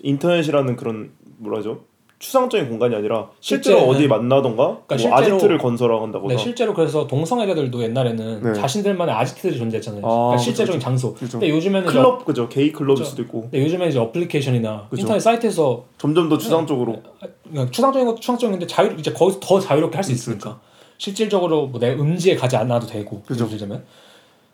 인터넷이라는 0.02 0.76
그런 0.78 1.12
뭐라죠? 1.38 1.80
추상적인 2.18 2.70
공간이 2.70 2.96
아니라 2.96 3.30
실제로 3.42 3.78
실제, 3.80 3.90
어디 3.92 4.02
네. 4.04 4.08
만나던가 4.08 4.64
뭐 4.64 4.84
실제로- 4.92 5.16
아지트를 5.16 5.58
건설한다거나 5.58 6.34
네, 6.34 6.38
실제로 6.42 6.74
그래서 6.74 7.06
동성 7.08 7.42
애들도 7.42 7.84
옛날에는 7.84 8.42
네. 8.42 8.54
자신들만의 8.54 9.14
아지트들이 9.14 9.58
존재했잖아요. 9.58 10.02
아, 10.06 10.08
그러니까 10.10 10.32
그쵸, 10.38 10.44
실제적인 10.44 10.80
그쵸. 10.80 10.84
장소. 10.84 11.14
그죠. 11.14 11.40
근데 11.40 11.50
요즘에는 11.50 11.88
클럽 11.90 12.24
그죠 12.26 12.48
게이 12.48 12.72
클럽일 12.72 12.96
그죠. 13.00 13.10
수도 13.10 13.22
있고 13.24 13.42
근데 13.42 13.62
요즘에 13.64 13.90
이제 13.90 14.00
어플리케이션이나 14.00 14.88
그죠. 14.90 15.02
인터넷 15.02 15.20
사이트에서 15.20 15.84
점점 15.98 16.30
더 16.30 16.38
추상적으로 16.38 17.02
그냥 17.50 17.70
추상적인 17.70 18.08
것도 18.08 18.20
추상적인데 18.22 18.66
자유 18.68 18.94
이제 18.98 19.12
거기서 19.12 19.40
더 19.42 19.60
자유롭게 19.60 19.96
할 19.98 20.04
수 20.04 20.14
있으니까 20.14 20.60
실질적으로 20.98 21.68
뭐 21.68 21.80
내 21.80 21.94
음지에 21.94 22.36
가지 22.36 22.56
않아도 22.56 22.88
되고 22.88 23.22
그죠. 23.24 23.48
들자면 23.48 23.84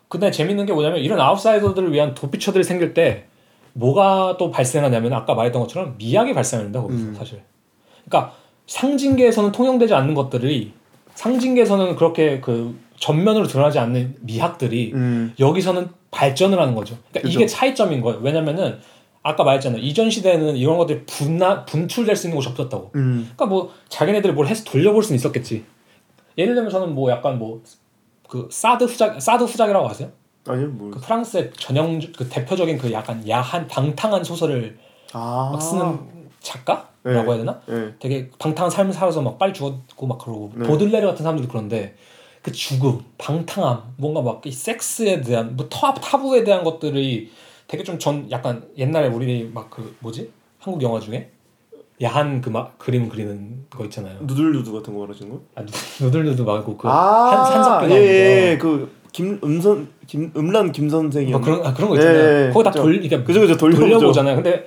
근데 0.08 0.30
재밌는 0.30 0.66
게 0.66 0.72
뭐냐면 0.72 0.98
이런 0.98 1.20
아웃사이더들을 1.20 1.92
위한 1.92 2.14
도피처들이 2.14 2.64
생길 2.64 2.92
때 2.94 3.24
뭐가 3.74 4.36
또 4.38 4.50
발생하냐면 4.50 5.12
아까 5.14 5.34
말했던 5.34 5.62
것처럼 5.62 5.94
미학이 5.96 6.34
발생합니다 6.34 6.82
거기서 6.82 7.02
음. 7.04 7.14
사실 7.16 7.42
그러니까 8.04 8.34
상징계에서는 8.66 9.52
통용되지 9.52 9.94
않는 9.94 10.14
것들이 10.14 10.72
상징계에서는 11.14 11.96
그렇게 11.96 12.40
그 12.40 12.78
전면으로 12.98 13.46
드러나지 13.46 13.78
않는 13.78 14.16
미학들이 14.20 14.92
음 14.94 15.34
여기서는 15.38 15.88
발전을 16.10 16.60
하는 16.60 16.74
거죠. 16.74 16.96
그러니까 17.10 17.28
그죠. 17.28 17.38
이게 17.38 17.46
차이점인 17.46 18.00
거예요. 18.02 18.20
왜냐면은 18.22 18.78
아까 19.22 19.44
말했잖아요. 19.44 19.80
이전 19.80 20.10
시대에는 20.10 20.56
이런 20.56 20.76
것들이 20.78 21.04
분나 21.06 21.64
분출될 21.64 22.16
수 22.16 22.26
있는 22.26 22.36
곳이 22.36 22.48
없었다고. 22.48 22.92
음. 22.96 23.30
그러니까 23.34 23.46
뭐 23.46 23.72
자기네들이 23.88 24.32
뭘 24.32 24.46
해서 24.46 24.64
돌려볼 24.64 25.02
수는 25.02 25.16
있었겠지. 25.16 25.64
예를 26.38 26.54
들면 26.54 26.70
저는 26.70 26.94
뭐 26.94 27.10
약간 27.10 27.38
뭐 27.38 27.62
그 28.28 28.48
사드 28.50 28.84
후작 28.84 29.20
사드 29.20 29.44
후작이라고 29.44 29.86
아세요? 29.90 30.10
아니요 30.48 30.68
뭐그 30.68 31.00
프랑스의 31.00 31.50
전형 31.54 32.00
그 32.16 32.26
대표적인 32.30 32.78
그 32.78 32.90
약간 32.90 33.28
야한 33.28 33.68
방탕한 33.68 34.24
소설을 34.24 34.78
아. 35.12 35.50
막 35.52 35.60
쓰는 35.60 35.98
작가라고 36.40 36.90
네. 37.04 37.12
해야 37.12 37.36
되나? 37.36 37.60
예. 37.68 37.94
되게 37.98 38.30
방탕한 38.38 38.70
삶을 38.70 38.94
살아서 38.94 39.20
막 39.20 39.38
빨리 39.38 39.52
죽었고 39.52 40.06
막 40.06 40.16
그러고 40.18 40.50
네. 40.54 40.66
보들레르 40.66 41.06
같은 41.08 41.22
사람들도 41.22 41.50
그런데 41.50 41.94
그 42.40 42.50
죽음, 42.52 43.04
방탕함, 43.18 43.96
뭔가 43.98 44.22
막 44.22 44.40
이 44.46 44.50
섹스에 44.50 45.20
대한 45.20 45.54
뭐 45.54 45.68
타, 45.68 45.92
타부에 45.92 46.42
대한 46.42 46.64
것들이 46.64 47.30
되게 47.68 47.84
좀 47.84 47.98
전 47.98 48.30
약간 48.30 48.66
옛날에 48.78 49.08
우리 49.08 49.44
막 49.52 49.68
그 49.68 49.94
뭐지 50.00 50.32
한국 50.58 50.82
영화 50.82 50.98
중에 50.98 51.30
야한 52.02 52.40
그 52.40 52.50
막 52.50 52.78
그림 52.78 53.08
그리는 53.08 53.64
거 53.70 53.84
있잖아요. 53.84 54.16
누들누드 54.22 54.72
같은 54.72 54.92
거 54.94 55.00
말하시는 55.00 55.30
거? 55.30 55.40
아 55.54 55.62
누- 55.64 56.04
누들누드 56.06 56.42
말고 56.42 56.76
그 56.76 56.88
아, 56.88 56.92
한, 57.46 57.60
나오는 57.60 57.90
예, 57.96 58.50
예, 58.52 58.58
거. 58.58 58.68
그 58.68 59.02
김 59.12 59.38
음선 59.44 59.88
김 60.06 60.32
음란 60.34 60.72
김 60.72 60.88
선생이 60.88 61.32
뭐 61.32 61.40
그런 61.42 61.64
아, 61.66 61.74
그런 61.74 61.90
거 61.90 61.96
예, 61.96 62.00
있잖아요. 62.00 62.46
예, 62.48 62.50
거기 62.50 62.64
다 62.64 62.70
그죠. 62.70 62.82
돌, 62.82 62.92
그러니까 62.94 63.24
그죠 63.24 63.40
그죠 63.40 63.56
돌려보죠. 63.58 63.88
돌려보잖아요. 63.98 64.36
근데 64.36 64.66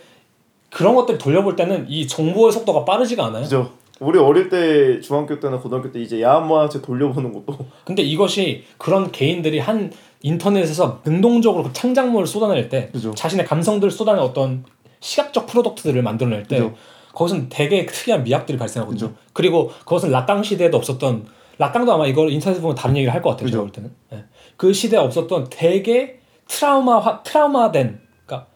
그런 0.69 0.93
것들 0.93 1.17
돌려볼 1.17 1.56
때는 1.56 1.88
이 1.89 2.08
정보의 2.08 2.52
속도가 2.52 2.86
빠르지가 2.86 3.26
않아요. 3.26 3.41
그죠. 3.41 3.71
우리 4.00 4.19
어릴 4.19 4.50
때 4.50 5.00
중학교 5.02 5.39
때나 5.39 5.58
고등학교 5.58 5.91
때 5.91 6.00
이제 6.00 6.21
야한 6.21 6.48
만화책 6.48 6.84
돌려보는 6.84 7.34
것도 7.34 7.58
근데 7.86 8.04
이것이 8.04 8.65
그런 8.78 9.12
개인들이 9.12 9.58
한 9.58 9.91
인터넷에서 10.21 11.02
능동적으로 11.06 11.63
그 11.63 11.74
창작물을 11.74 12.28
쏟아낼 12.28 12.69
때 12.69 12.89
그죠. 12.91 13.15
자신의 13.15 13.45
감성들을 13.48 13.89
쏟아낸 13.89 14.21
어떤 14.21 14.63
시각적 15.00 15.48
product들을 15.47 16.01
만들어낼 16.04 16.43
때 16.43 16.58
그죠. 16.60 16.74
거기서는 17.15 17.47
되게 17.49 17.86
특이한 17.88 18.23
미학들이 18.23 18.58
발생하거든요. 18.60 19.08
그죠. 19.08 19.19
그리고 19.34 19.69
그것은 19.80 20.12
라캉 20.12 20.43
시대에도 20.43 20.78
없었던 20.78 21.25
라캉도 21.58 21.91
아마 21.93 22.06
이걸 22.06 22.30
인터넷에 22.32 22.62
보면 22.62 22.75
다른 22.75 22.95
얘기를 22.97 23.13
할 23.13 23.21
것 23.21 23.32
같아요. 23.32 23.49
제가 23.49 23.63
볼 23.63 23.71
때는 23.71 23.91
예. 24.13 24.25
그 24.58 24.73
시대에 24.73 24.99
없었던 24.99 25.47
되게 25.49 26.19
트라우마 26.47 27.23
트라우마된 27.23 27.99
그러니까 28.25 28.47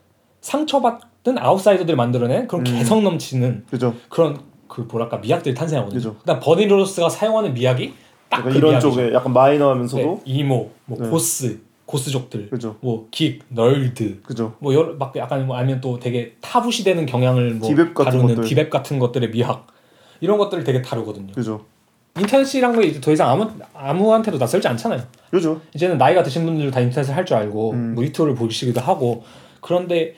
상처받은 0.41 1.37
아웃사이더들이 1.37 1.95
만들어낸 1.95 2.47
그런 2.47 2.65
음. 2.67 2.77
개성 2.77 3.03
넘치는 3.03 3.65
그죠. 3.69 3.93
그런 4.09 4.39
그 4.67 4.81
뭐랄까 4.81 5.17
미학들이 5.17 5.55
탄생하거든요. 5.55 5.97
그죠. 5.97 6.15
그다음 6.19 6.39
버니 6.39 6.67
로저스가 6.67 7.09
사용하는 7.09 7.53
미학이 7.53 7.93
딱 8.29 8.43
그 8.43 8.49
이런 8.51 8.71
미학이죠. 8.71 8.91
쪽에 8.91 9.13
약간 9.13 9.33
마이너하면서도 9.33 10.03
네, 10.03 10.21
emo, 10.25 10.69
뭐 10.85 10.97
네. 11.01 11.09
goth, 11.09 11.61
goth족들, 11.89 12.49
그죠. 12.51 12.75
뭐 12.81 13.07
geek, 13.09 13.39
nerd, 13.49 14.21
그죠. 14.21 14.53
뭐 14.59 14.75
여러 14.75 14.93
막 14.93 15.11
약간 15.15 15.47
뭐 15.47 15.57
아니면 15.57 15.81
또 15.81 15.99
되게 15.99 16.35
타부시 16.39 16.83
되는 16.83 17.07
경향을 17.07 17.55
뭐 17.55 17.67
deep 17.67 17.83
web 17.83 17.95
같은 17.95 18.11
다루는 18.11 18.35
것들. 18.35 18.47
deep 18.47 18.60
web 18.60 18.69
같은 18.69 18.99
것들의 18.99 19.31
미학 19.31 19.65
이런 20.21 20.37
것들을 20.37 20.63
되게 20.63 20.83
다루거든요. 20.83 21.33
그죠. 21.33 21.65
인터넷이란 22.19 22.75
거 22.75 22.83
이제 22.83 23.01
더 23.01 23.11
이상 23.11 23.27
아무 23.31 23.49
아무한테도 23.73 24.37
낯설지 24.37 24.67
않잖아요. 24.67 25.01
그죠. 25.31 25.61
이제는 25.73 25.97
나이가 25.97 26.21
드신 26.21 26.45
분들 26.45 26.69
다 26.69 26.79
인터넷을 26.79 27.15
할 27.15 27.25
줄 27.25 27.37
알고 27.37 27.71
음. 27.71 27.95
뭐 27.95 28.03
유튜브를 28.03 28.35
보시기도 28.35 28.81
하고 28.81 29.23
그런데 29.59 30.13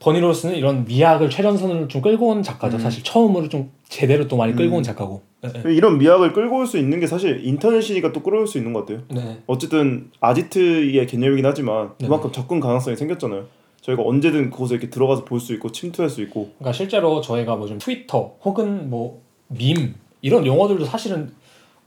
버니 0.00 0.16
로저스는 0.16 0.54
이런 0.54 0.84
미학을 0.84 1.30
최전선으로 1.30 1.88
좀 1.88 2.02
끌고 2.02 2.28
온 2.28 2.42
작가죠. 2.42 2.76
음. 2.76 2.82
사실 2.82 3.02
처음으로 3.02 3.48
좀 3.48 3.70
제대로 3.88 4.26
또 4.28 4.36
많이 4.36 4.54
끌고 4.54 4.74
음. 4.74 4.78
온 4.78 4.82
작가고. 4.82 5.22
네, 5.42 5.52
네. 5.62 5.74
이런 5.74 5.98
미학을 5.98 6.32
끌고 6.32 6.56
올 6.58 6.66
수 6.66 6.76
있는 6.78 6.98
게 7.00 7.06
사실 7.06 7.44
인터넷이니까 7.46 8.12
또 8.12 8.22
끌어올 8.22 8.46
수 8.46 8.58
있는 8.58 8.72
것 8.72 8.80
같아요. 8.86 9.04
네. 9.08 9.42
어쨌든 9.46 10.10
아지트의 10.20 11.06
개념이긴 11.06 11.46
하지만 11.46 11.92
네네. 11.98 12.08
그만큼 12.08 12.32
접근 12.32 12.58
가능성이 12.60 12.96
생겼잖아요. 12.96 13.46
저희가 13.80 14.02
언제든 14.02 14.50
그곳에 14.50 14.74
이렇게 14.74 14.90
들어가서 14.90 15.24
볼 15.24 15.38
수 15.40 15.52
있고 15.54 15.70
침투할 15.70 16.10
수 16.10 16.20
있고 16.22 16.50
그러니까 16.58 16.72
실제로 16.72 17.20
저희가 17.20 17.54
뭐 17.56 17.68
좀 17.68 17.78
트위터 17.78 18.34
혹은 18.44 18.90
뭐밈 18.90 19.94
이런 20.22 20.44
용어들도 20.46 20.84
사실은 20.84 21.30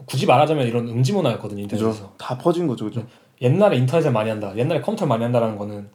굳이 0.05 0.25
말하자면 0.25 0.65
이런 0.67 0.87
음지 0.87 1.11
문화였거든요 1.11 1.63
인터넷에서. 1.63 2.13
다 2.17 2.37
퍼진 2.37 2.67
거죠, 2.67 2.85
그죠. 2.85 3.05
옛날에 3.41 3.75
인터넷을 3.77 4.11
많이 4.13 4.29
한다, 4.29 4.53
옛날에 4.55 4.79
컴퓨터를 4.79 5.09
많이 5.09 5.23
한다라는 5.23 5.57
거는 5.57 5.89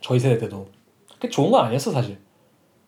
저희 0.00 0.18
세대 0.18 0.38
때도 0.38 0.66
그게 1.14 1.28
좋은 1.28 1.52
건 1.52 1.64
아니었어 1.66 1.92
사실. 1.92 2.18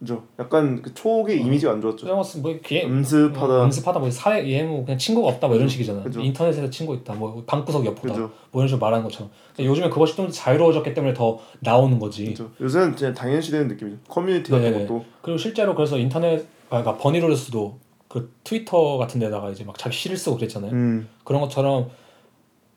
그죠. 0.00 0.22
약간 0.38 0.80
그 0.80 0.94
초기 0.94 1.36
이미지가 1.36 1.72
안 1.72 1.80
좋았죠. 1.82 2.06
뭐, 2.06 2.22
뭐 2.42 2.58
기회 2.64 2.84
음습하다. 2.84 3.64
음습하다 3.64 3.98
뭐 4.00 4.10
사회 4.10 4.50
얘 4.50 4.62
뭐 4.64 4.82
그냥 4.84 4.96
친구가 4.98 5.28
없다 5.28 5.46
뭐 5.46 5.56
이런. 5.56 5.68
식이잖아. 5.68 6.02
그죠. 6.02 6.20
인터넷에서 6.20 6.70
친구 6.70 6.94
있다, 6.94 7.12
뭐 7.14 7.42
방구석 7.46 7.84
여포다 7.84 8.14
그죠. 8.14 8.30
뭐 8.50 8.62
이런 8.62 8.68
식으로 8.68 8.80
말하는 8.80 9.04
것처럼. 9.04 9.30
근데 9.54 9.68
요즘에 9.68 9.90
그것이 9.90 10.16
좀 10.16 10.28
자유로워졌기 10.30 10.94
때문에 10.94 11.12
더 11.14 11.38
나오는 11.60 11.98
거지. 11.98 12.24
그죠. 12.24 12.50
요새는 12.60 12.94
그냥 12.96 13.12
당연시되는 13.14 13.68
느낌이죠. 13.68 13.98
커뮤니티 14.08 14.50
같은 14.50 14.72
네네. 14.72 14.86
것도 14.86 15.04
그리고 15.20 15.36
실제로 15.38 15.74
그래서 15.74 15.98
인터넷 15.98 16.46
아, 16.70 16.80
그러니까 16.82 16.96
버니 16.96 17.23
로저스도 17.23 17.78
그 18.08 18.32
트위터 18.42 18.96
같은 18.96 19.20
데다가 19.20 19.50
이제 19.50 19.64
막 19.64 19.76
자기 19.78 19.94
시를 19.96 20.16
쓰고 20.16 20.36
그랬잖아요. 20.36 20.72
음, 20.72 21.08
그런 21.24 21.40
것처럼 21.42 21.90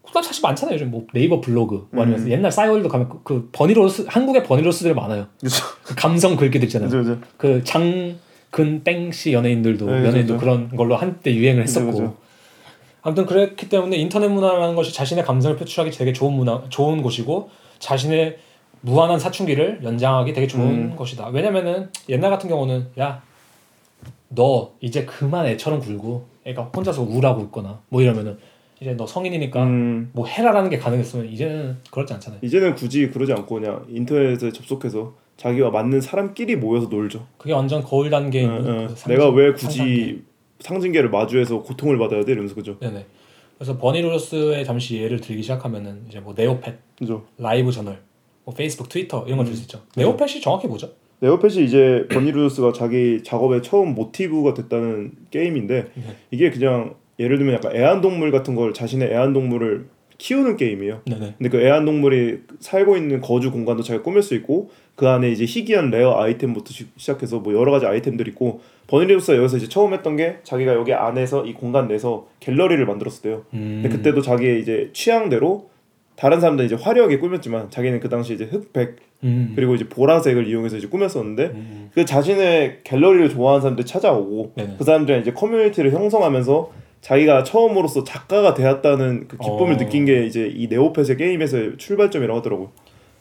그거 0.06 0.22
사실 0.22 0.42
많잖아요. 0.42 0.76
요즘 0.76 0.92
뭐 0.92 1.06
네이버 1.14 1.42
블로그 1.42 1.88
뭐 1.92 2.04
아니면 2.04 2.22
음. 2.22 2.30
옛날 2.32 2.52
싸이월드 2.52 2.88
가면 2.88 3.10
그, 3.10 3.20
그 3.24 3.50
버니 3.52 3.88
로저스 3.88 4.06
한국의 4.08 4.44
버니 4.44 4.72
로저스들이 4.72 4.94
많아요. 4.94 5.28
그죠. 5.40 5.64
그 5.84 5.96
감성 5.96 6.36
글귀들 6.36 6.68
있잖아요. 6.68 6.90
그죠, 6.90 7.04
그죠. 7.04 7.22
그 7.38 7.64
장근 7.64 8.84
땡씨 8.84 9.34
연예인들도 9.34 9.86
네, 9.86 10.06
연예인도. 10.06 10.38
그런 10.38 10.70
걸로 10.76 10.96
한때 10.96 11.34
유행을 11.34 11.64
했었고. 11.64 12.16
아무튼 13.02 13.26
그렇기 13.26 13.68
때문에 13.68 13.98
인터넷 13.98 14.30
문화라는 14.30 14.76
것이 14.76 14.94
자신의 14.94 15.26
감성을 15.26 15.58
표출하기 15.58 15.96
되게 15.98 16.14
좋은 16.14 16.34
문화, 16.34 16.62
좋은 16.70 17.02
곳이고 17.02 17.50
자신의 17.80 18.38
무한한 18.82 19.20
사춘기를 19.20 19.82
연장하기 19.84 20.34
되게 20.34 20.48
좋은 20.48 20.66
음. 20.66 20.96
것이다. 20.96 21.28
왜냐면은 21.30 21.90
옛날 22.10 22.30
같은 22.30 22.50
경우는 22.50 22.88
야 23.00 23.22
너 24.36 24.74
이제 24.82 25.06
그만 25.06 25.46
애처럼 25.46 25.80
굴고 25.80 26.26
애가 26.46 26.72
혼자서 26.76 27.04
우울하고 27.04 27.44
있거나 27.46 27.80
뭐 27.90 28.02
이러면은 28.02 28.38
이제 28.84 28.98
너 28.98 29.08
성인이니까 29.08 29.64
음, 29.64 30.10
뭐 30.12 30.28
해라라는 30.28 30.70
게 30.70 30.78
가능했으면 30.78 31.30
이제는 31.30 31.78
그렇지 31.90 32.14
않잖아요. 32.16 32.42
이제는 32.44 32.76
굳이 32.76 33.10
그러지 33.10 33.32
않고 33.32 33.56
그냥 33.56 33.86
인터넷에 33.88 34.52
접속해서 34.52 35.16
자기와 35.38 35.72
맞는 35.72 36.02
사람끼리 36.02 36.58
모여서 36.58 36.88
놀죠. 36.90 37.26
그게 37.38 37.54
완전 37.54 37.82
거울 37.82 38.10
단계에 38.10 38.46
응, 38.46 38.64
응. 38.66 38.88
그 38.94 39.10
내가 39.10 39.30
왜. 39.30 39.54
굳이 39.54 40.22
상징계 40.60 41.02
를 41.02 41.10
마주해서 41.10 41.62
고통을 41.62 41.98
받아야 41.98 42.24
돼 42.24 42.34
이러면서 42.34 42.56
그죠. 42.56 42.78
네네. 42.80 43.06
그래서 43.58 43.78
버니 43.78 44.07
로저스의 44.07 44.66
잠시 44.66 44.98
예를 44.98 45.20
들기 45.22 45.42
시작하면은 45.42 46.04
이제 46.10 46.20
뭐 46.20 46.34
네오펫, 46.36 46.76
그죠. 46.98 47.26
라이브 47.38 47.72
저널, 47.72 48.02
뭐 48.44 48.54
페이스북, 48.54 48.90
트위터 48.90 49.24
이런 49.26 49.38
걸 49.38 49.48
들 49.48 49.59
수 49.59 49.64
있죠. 49.64 49.82
네오펫이 49.96 50.42
정확히 50.42 50.68
뭐죠? 50.68 50.92
네오펫이 51.20 51.64
이제 51.64 52.06
버니 52.12 52.33
로저스가 52.33 52.74
자기 52.74 53.24
작업의 53.24 53.64
처음 53.64 53.96
모티브가 53.96 54.54
됐다는 54.54 55.14
게임인데 55.32 55.92
네. 55.94 56.04
이게 56.32 56.50
그냥 56.50 56.96
예를 57.24 57.38
들면 57.38 57.56
약간 57.56 57.76
애완동물 57.76 58.32
같은 58.32 58.56
걸 58.56 58.74
자신의 58.74 59.10
애완동물을 59.12 59.86
키우는 60.18 60.58
게임이에요. 60.58 61.02
네네. 61.06 61.34
근데 61.38 61.50
그 61.50 61.60
애완동물이 61.62 62.40
살고 62.60 62.96
있는 62.98 63.20
거주 63.20 63.52
공간도 63.52 63.84
자기가 63.84 64.04
꾸밀 64.04 64.22
수 64.22 64.36
있고 64.36 64.70
그 64.96 65.08
안에 65.08 65.32
이제 65.32 65.44
희귀한 65.44 65.90
rare 65.90 66.16
아이템부터 66.22 66.72
시- 66.72 66.86
시작해서 66.98 67.40
뭐 67.40 67.54
여러 67.54 67.72
가지 67.72 67.86
아이템들이 67.88 68.30
있고 68.32 68.62
버니루스가 68.88 69.38
여기서 69.38 69.58
이제 69.58 69.68
처음 69.68 69.94
했던 69.94 70.16
게 70.16 70.38
자기가 70.44 70.76
여기 70.76 70.94
안에서 70.94 71.46
이 71.46 71.54
공간 71.54 71.88
내서 71.88 72.28
갤러리를 72.40 72.86
만들었어요. 72.86 73.44
음. 73.54 73.80
근데 73.82 73.90
그때도 73.98 74.22
자기의 74.22 74.62
이제 74.62 74.92
취향대로 74.94 75.70
다른 76.16 76.40
사람들은 76.40 76.68
이제 76.68 76.76
화려하게 76.76 77.18
꾸몄지만 77.18 77.72
자기는 77.72 78.00
그 78.00 78.08
당시 78.08 78.36
이제 78.36 78.46
흑백 78.46 78.98
음. 79.24 79.54
그리고 79.56 79.74
이제 79.74 79.90
보라색을 79.90 80.48
이용해서 80.48 80.78
이제 80.78 80.88
꾸몄었는데 80.88 81.44
음. 81.46 81.90
그 81.94 82.06
자신의 82.06 82.82
갤러리를 82.84 83.30
좋아하는 83.30 83.62
사람들이 83.62 83.86
찾아오고 83.88 84.52
네네. 84.56 84.76
그 84.78 84.84
사람들이 84.84 85.22
이제 85.22 85.32
커뮤니티를 85.34 85.92
형성하면서 85.92 86.83
자기가 87.04 87.44
처음으로서 87.44 88.06
작가가 88.06 88.54
되었다는 88.54 89.28
그 89.28 89.38
기쁨을 89.38 89.74
어. 89.74 89.78
느낀 89.78 90.06
게 90.06 90.26
이제 90.26 90.50
이 90.56 90.68
네오펫의 90.68 91.18
게임에서의 91.18 91.74
출발점이라고 91.78 92.40
하더라고요. 92.40 92.72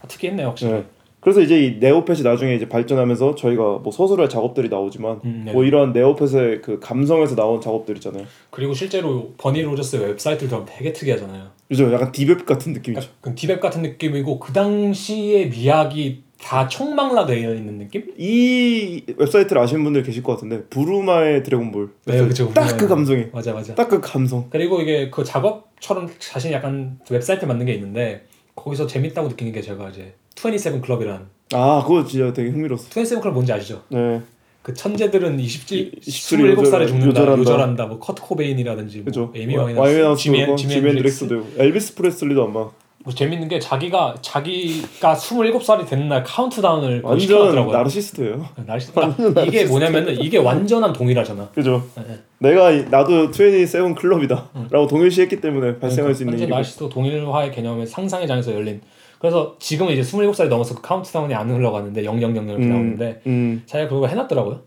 아, 0.00 0.06
특이했네요 0.06 0.46
확실히. 0.48 0.72
네. 0.72 0.84
그래서 1.18 1.40
이제 1.40 1.60
이 1.60 1.78
네오펫이 1.78 2.22
나중에 2.22 2.54
이제 2.54 2.68
발전하면서 2.68 3.34
저희가 3.34 3.78
뭐 3.78 3.92
서술할 3.92 4.28
작업들이 4.28 4.68
나오지만 4.68 5.20
음, 5.24 5.42
네. 5.46 5.52
뭐 5.52 5.64
이런 5.64 5.92
네오펫의 5.92 6.62
그 6.62 6.78
감성에서 6.80 7.34
나온 7.34 7.60
작업들 7.60 7.96
있잖아요. 7.96 8.24
그리고 8.50 8.72
실제로 8.72 9.32
버니 9.36 9.62
로저스 9.62 9.96
웹사이트를 9.96 10.48
들어가면 10.48 10.74
되게 10.76 10.92
특이하잖아요. 10.92 11.48
그죠? 11.68 11.92
약간 11.92 12.12
deep 12.12 12.32
web 12.32 12.46
같은 12.46 12.72
느낌이죠. 12.72 13.08
그 13.20 13.34
deep 13.34 13.49
web 13.49 13.60
같은 13.60 13.82
느낌이고 13.82 14.38
그 14.38 14.52
당시의 14.52 15.48
미학이 15.48 16.22
다 16.42 16.66
총망라 16.66 17.24
되어 17.24 17.54
있는 17.54 17.78
느낌? 17.78 18.12
이 18.18 19.02
웹사이트를 19.16 19.62
아시는 19.62 19.84
분들 19.84 20.02
계실 20.02 20.22
것 20.22 20.32
같은데 20.34 20.64
부르마의 20.64 21.44
드래곤볼. 21.44 21.90
네, 22.06 22.18
그쵸. 22.26 22.52
딱 22.52 22.73
그 22.73 22.88
감성이. 22.88 23.26
맞아 23.32 23.52
맞아. 23.52 23.74
딱 23.74 23.88
그 23.88 24.00
감성. 24.00 24.46
그리고 24.50 24.80
이게 24.80 25.08
그 25.10 25.22
작업처럼 25.24 26.08
자신이 26.18 26.52
약간 26.52 26.98
웹사이트 27.08 27.44
만든 27.44 27.66
게 27.66 27.74
있는데 27.74 28.24
거기서 28.56 28.86
재밌다고 28.86 29.28
느끼는 29.28 29.52
게 29.52 29.60
제가 29.62 29.88
이제 29.90 30.14
27 30.36 30.80
클럽이란 30.80 31.26
아 31.54 31.82
그거 31.86 32.04
진짜 32.04 32.32
되게 32.32 32.50
흥미로웠어. 32.50 32.88
27 32.88 33.20
클럽 33.20 33.32
뭔지 33.34 33.52
아시죠? 33.52 33.82
네. 33.88 34.20
그 34.62 34.74
천재들은 34.74 35.38
27, 35.40 35.92
27 36.00 36.54
27살에 36.56 36.86
죽는다, 36.88 37.08
요절한다. 37.08 37.40
요절한다, 37.40 37.86
뭐 37.86 37.98
커트 37.98 38.22
코베인이라든지 38.22 39.00
뭐 39.00 39.32
와이너스 39.34 39.78
와이너스, 39.78 40.22
지미, 40.22 40.38
지미 40.38 40.56
지미 40.56 40.72
지미 40.74 40.88
앤드릭스. 40.90 41.24
앤드릭스도 41.24 41.62
엘비스 41.62 41.94
프레슬리도 41.96 42.44
아마 42.44 42.70
뭐 43.04 43.12
재밌는 43.12 43.48
게 43.48 43.58
자기가 43.58 44.14
자기가 44.22 45.14
27살이 45.14 45.88
되는 45.88 46.08
날 46.08 46.22
카운트다운을 46.22 47.00
완전. 47.02 47.68
나르시스트예요. 47.68 48.46
날씨 48.64 48.92
그러니까 48.92 49.42
이게 49.42 49.64
뭐냐면은 49.64 50.20
이게 50.20 50.38
완전한 50.38 50.92
동일하잖아. 50.92 51.48
그죠. 51.52 51.82
네, 51.96 52.04
네. 52.06 52.18
내가 52.38 52.70
이- 52.70 52.84
나도 52.88 53.30
27 53.32 53.94
클럽이다라고 53.96 54.86
동일시했기 54.86 55.40
때문에 55.40 55.78
발생할 55.80 56.14
수 56.14 56.22
있는 56.22 56.38
일이고. 56.38 56.54
날씨도 56.54 56.88
동일화의 56.88 57.50
개념의 57.50 57.86
상상의 57.88 58.28
장에서 58.28 58.54
열린. 58.54 58.80
그래서 59.18 59.56
지금은 59.58 59.92
이제 59.92 60.02
27살이 60.02 60.48
넘어서 60.48 60.74
그 60.76 60.82
카운트다운이 60.82 61.34
안 61.34 61.50
흘러가는데 61.50 62.04
0000 62.04 62.48
이렇게 62.48 62.64
나오는데 62.66 63.20
음, 63.26 63.62
자기가 63.66 63.88
그걸 63.88 64.10
해놨더라고요. 64.10 64.60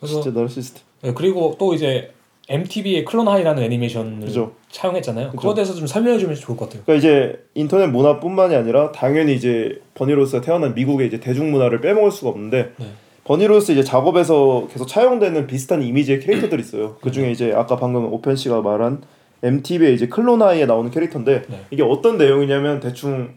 그래서 0.00 0.20
진짜 0.20 0.38
나르시스트. 0.38 0.80
네, 1.02 1.12
그리고 1.14 1.56
또 1.58 1.72
이제 1.74 2.10
MTV의 2.48 3.04
클론 3.04 3.28
하이라는 3.28 3.62
애니메이션을 3.62 4.20
그죠. 4.20 4.52
차용했잖아요. 4.70 5.30
그거에 5.32 5.54
대해서 5.54 5.74
좀 5.74 5.86
설명해 5.86 6.18
주면 6.18 6.34
좋을 6.34 6.56
것 6.56 6.66
같아요. 6.66 6.82
그러니까 6.84 6.94
이제 7.06 7.44
인터넷 7.54 7.86
문화뿐만이 7.88 8.54
아니라 8.54 8.90
당연히 8.92 9.34
이제 9.34 9.80
버니 9.94 10.09
로저스가 10.09 10.40
태어난 10.40 10.74
미국의 10.74 11.08
이제 11.08 11.20
대중 11.20 11.50
문화를 11.50 11.80
빼먹을 11.80 12.10
수가 12.10 12.30
없는데 12.30 12.72
네. 12.76 12.86
버니 13.24 13.42
로저스 13.42 13.72
이제 13.72 13.82
작업에서 13.82 14.66
계속 14.72 14.86
차용되는 14.86 15.46
비슷한 15.46 15.82
이미지의 15.82 16.20
캐릭터들이 16.20 16.62
있어요. 16.62 16.96
그 17.02 17.10
중에 17.10 17.30
이제 17.30 17.52
아까 17.52 17.76
방금 17.76 18.10
오펜 18.10 18.36
씨가 18.36 18.62
말한 18.62 19.02
MTV의 19.42 19.94
이제 19.94 20.08
클로나이에 20.08 20.64
나오는 20.64 20.90
캐릭터인데 20.90 21.42
네. 21.46 21.60
이게 21.70 21.82
어떤 21.82 22.16
내용이냐면 22.16 22.80
대충 22.80 23.34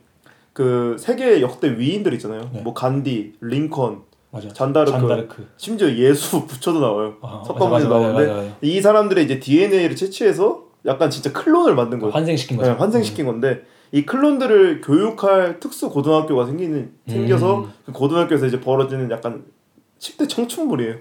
그 0.54 0.96
세계 0.98 1.42
역대 1.42 1.78
위인들 1.78 2.14
있잖아요. 2.14 2.50
네. 2.54 2.62
뭐 2.62 2.74
간디, 2.74 3.34
링컨, 3.42 4.04
맞아. 4.32 4.48
잔다르크, 4.50 4.92
잔다르크. 4.98 5.48
심지어 5.58 5.90
예수 5.92 6.46
부처도 6.48 6.80
나와요. 6.80 7.16
아, 7.22 7.44
석가모니 7.46 7.88
나오는데 7.88 8.28
맞아, 8.28 8.42
맞아. 8.42 8.56
이 8.62 8.82
사람들의 8.82 9.26
이제 9.26 9.40
DNA를 9.40 9.96
채취해서 9.96 10.64
약간 10.86 11.10
진짜 11.10 11.32
클론을 11.32 11.76
만든 11.76 12.00
거예요. 12.00 12.14
환생시킨 12.14 12.58
네, 12.58 12.64
거죠. 12.64 12.80
환생시킨 12.80 13.26
건데 13.26 13.64
이 13.92 14.06
클론들을 14.06 14.82
교육할 14.82 15.60
특수 15.60 15.90
고등학교가 15.90 16.46
생기는 16.46 16.94
생겨서 17.08 17.60
음. 17.60 17.74
그 17.86 17.92
고등학교에서 17.92 18.46
이제 18.46 18.62
벌어지는 18.62 19.12
약간 19.12 19.44
10대 20.00 20.28
청춘물이에요. 20.30 20.96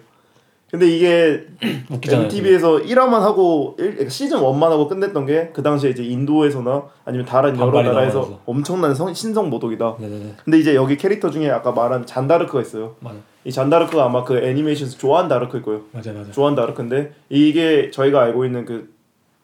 근데 0.70 0.86
이게 0.88 1.46
음, 1.64 1.84
웃기잖아요. 1.90 2.24
MTV에서 2.26 2.76
1화만 2.78 3.20
하고 3.20 3.74
일- 3.78 4.08
시즌 4.08 4.38
1만 4.38 4.62
하고 4.70 4.86
끝냈던 4.88 5.26
게 5.26 5.50
그 5.52 5.62
당시에 5.62 5.90
이제 5.90 6.02
인도에서나 6.04 6.84
아니면 7.04 7.26
다른 7.26 7.58
여러 7.58 7.82
나라에서 7.82 8.18
나와서. 8.20 8.40
엄청난 8.46 8.94
성, 8.94 9.12
신성 9.12 9.50
모독이다. 9.50 9.96
네네네. 9.98 10.34
근데 10.44 10.58
이제 10.58 10.74
여기 10.74 10.96
캐릭터 10.96 11.30
중에 11.30 11.50
아까 11.50 11.72
말한 11.72 12.06
잔다르크가 12.06 12.60
있어요. 12.62 12.94
맞아. 13.00 13.16
이 13.44 13.50
잔다르크가 13.50 14.04
아마 14.04 14.22
그 14.22 14.38
애니메이션에서 14.38 14.96
조안 14.98 15.26
다르크일 15.28 15.62
거예요. 15.62 15.80
맞아 15.92 16.12
맞아. 16.12 16.30
조안 16.30 16.54
다르크인데 16.54 17.12
이게 17.30 17.90
저희가 17.90 18.20
알고 18.22 18.44
있는 18.44 18.64
그 18.64 18.90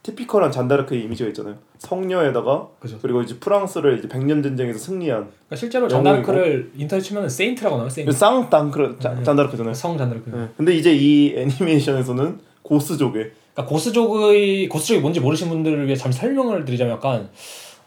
티피컬한 0.06 0.52
잔다르크의 0.52 1.02
이미지가 1.02 1.28
있잖아요. 1.30 1.56
성녀에다가 1.78 2.68
그죠. 2.78 2.96
그리고 3.02 3.22
이제 3.22 3.36
프랑스를 3.40 3.98
이제 3.98 4.06
백년 4.08 4.40
전쟁에서 4.42 4.78
승리한 4.78 5.22
그러니까 5.22 5.56
실제로. 5.56 5.88
잔다르크를 5.88 6.70
인터넷 6.76 7.02
치면은 7.02 7.28
Saint라고 7.28 7.76
나와요. 7.76 7.90
Saint. 7.90 8.12
쌍땅크 8.12 8.98
네. 9.02 9.22
잔다르크잖아요. 9.24 9.74
성 9.74 9.98
잔다르크. 9.98 10.30
네. 10.30 10.48
근데 10.56 10.74
이제 10.74 10.94
이 10.94 11.34
애니메이션에서는 11.36 12.38
goth족의 12.62 13.32
그러니까 13.54 13.72
goth족의 13.72 14.68
goth족이 14.68 15.00
뭔지 15.00 15.18
모르시는 15.18 15.50
분들을 15.52 15.86
위해 15.86 15.96
잠시 15.96 16.20
설명을 16.20 16.64
드리자면 16.64 16.94
약간 16.94 17.28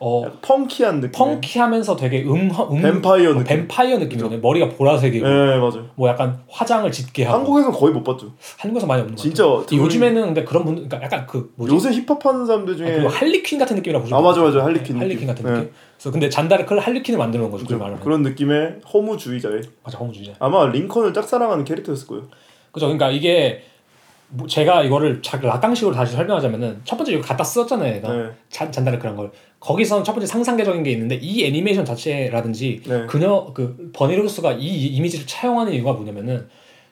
어 0.02 0.24
funky한 0.42 1.02
느낌. 1.02 1.12
funky하면서 1.12 1.96
되게 1.98 2.24
음, 2.24 2.50
음 2.72 2.82
뱀파이어 2.82 3.32
어, 3.32 3.34
느낌. 3.34 3.44
뱀파이어 3.44 3.98
느낌이거든요. 3.98 4.40
머리가 4.40 4.70
보라색이고 4.70 5.28
네 5.28 5.58
맞아요. 5.58 5.88
뭐 5.96 6.08
약간 6.08 6.40
화장을 6.50 6.90
짙게 6.90 7.26
하고 7.26 7.40
한국에서는 7.40 7.78
거의 7.78 7.94
못 7.94 8.04
봤죠. 8.04 8.32
한국에서 8.60 8.88
많이 8.88 9.02
없는 9.02 9.16
것 9.18 9.22
진짜 9.22 9.44
같아요. 9.46 9.66
드물- 9.66 9.86
요즘에는 9.86 10.22
근데 10.28 10.44
그런 10.46 10.64
분들 10.64 10.88
그러니까 10.88 11.06
약간 11.06 11.28
그 11.28 11.52
뭐지? 11.56 11.74
요새 11.76 11.92
힙합 11.92 12.26
하는 12.26 12.46
사람들 12.46 12.76
아, 12.76 12.78
중에 12.78 12.92
그리고 12.94 13.10
할리퀸 13.10 13.60
같은 13.60 13.76
느낌이라고 13.76 14.04
보시면 14.04 14.20
아 14.20 14.26
맞아. 14.26 14.42
맞아 14.42 14.64
할리퀸 14.64 14.96
네, 14.96 15.00
할리퀸. 15.02 15.28
같은 15.28 15.44
네. 15.46 15.52
느낌. 15.52 15.72
그래서 15.98 16.12
근데 16.12 16.30
잔다르크를 16.30 16.82
할리퀸을 16.82 17.18
만드는 17.18 17.52
거죠. 17.52 17.78
말하면. 17.78 18.00
그런 18.00 18.22
느낌의 18.24 18.76
허무주의자의 18.94 19.62
맞아 19.84 19.98
허무주의자. 19.98 20.34
아마 20.40 20.66
링컨을 20.68 21.14
짝사랑하는 21.14 21.66
캐릭터였을 21.66 22.08
거예요. 22.08 22.24
그죠. 22.72 22.86
그러니까 22.86 23.10
이게 23.12 23.64
뭐 24.32 24.48
제가 24.48 24.84
이거를 24.84 25.22
자- 25.24 25.40
락강식으로 25.42 25.94
다시 25.96 26.14
설명하자면은 26.16 26.82
첫 26.86 26.98
번째 26.98 27.14
이거 27.14 27.22
갖다 27.22 27.44
썼잖아요, 27.44 27.96
얘가. 27.96 28.14
네. 28.14 28.30
잔, 28.50 28.72
잔다르크란 28.72 29.16
걸. 29.16 29.32
거기서는 29.60 30.04
첫 30.04 30.14
번째 30.14 30.28
상상계적인 30.28 30.84
게 30.84 30.92
있는데 30.92 31.16
이 31.16 31.44
애니메이션 31.46 31.84
자체라든지 31.84 32.82
네. 32.86 33.06
그녀 33.08 33.52
그 33.54 33.90
버니로스가 33.94 34.54
이 34.54 34.88
이미지를 34.88 35.26
차용하는 35.26 35.74
이유가 35.74 35.94
뭐냐면은 35.94 36.48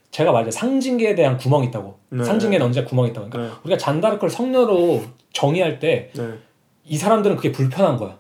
제가 0.10 0.32
말했 0.32 0.52
상징계에 0.52 1.14
대한 1.16 1.38
구멍이 1.38 1.68
있다고. 1.68 2.00
네. 2.10 2.24
상징계는 2.24 2.66
언제 2.66 2.84
구멍이 2.84 3.10
있다고. 3.12 3.30
그러니까 3.30 3.54
네. 3.56 3.60
우리가 3.66 3.78
잔다르크를 3.78 4.30
성녀로 4.32 5.04
정의할 5.34 5.80
때이 5.80 6.06
네. 6.14 6.98
사람들은 6.98 7.36
그게 7.36 7.52
불편한 7.52 7.98
거야. 7.98 8.18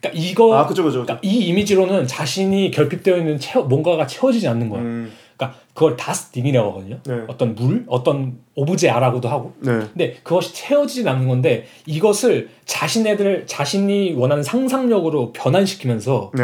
그러니까 0.00 0.22
이거 0.22 0.54
아 0.56 0.66
그죠 0.66 0.84
그죠. 0.84 1.02
그러니까 1.02 1.20
이 1.26 1.46
이미지로는 1.46 2.06
자신이 2.06 2.70
결핍되어 2.70 3.16
있는 3.16 3.38
채워, 3.38 3.64
뭔가가 3.64 4.06
채워지지 4.06 4.46
않는 4.46 4.68
거야. 4.68 4.80
음, 4.82 5.10
그러니까 5.38 5.60
그걸 5.72 5.96
다스딩이라고 5.96 6.70
하거든요. 6.70 6.98
네. 7.06 7.22
어떤 7.28 7.54
물, 7.54 7.84
어떤 7.86 8.38
오브제아라고도 8.56 9.28
하고. 9.28 9.54
네. 9.60 9.78
근데 9.78 10.14
그것이 10.24 10.52
채워지진 10.52 11.06
않는 11.06 11.28
건데 11.28 11.66
이것을 11.86 12.50
자신애들 12.66 13.46
자신이 13.46 14.14
원하는 14.14 14.42
상상력으로 14.42 15.32
변환시키면서 15.32 16.32
네. 16.34 16.42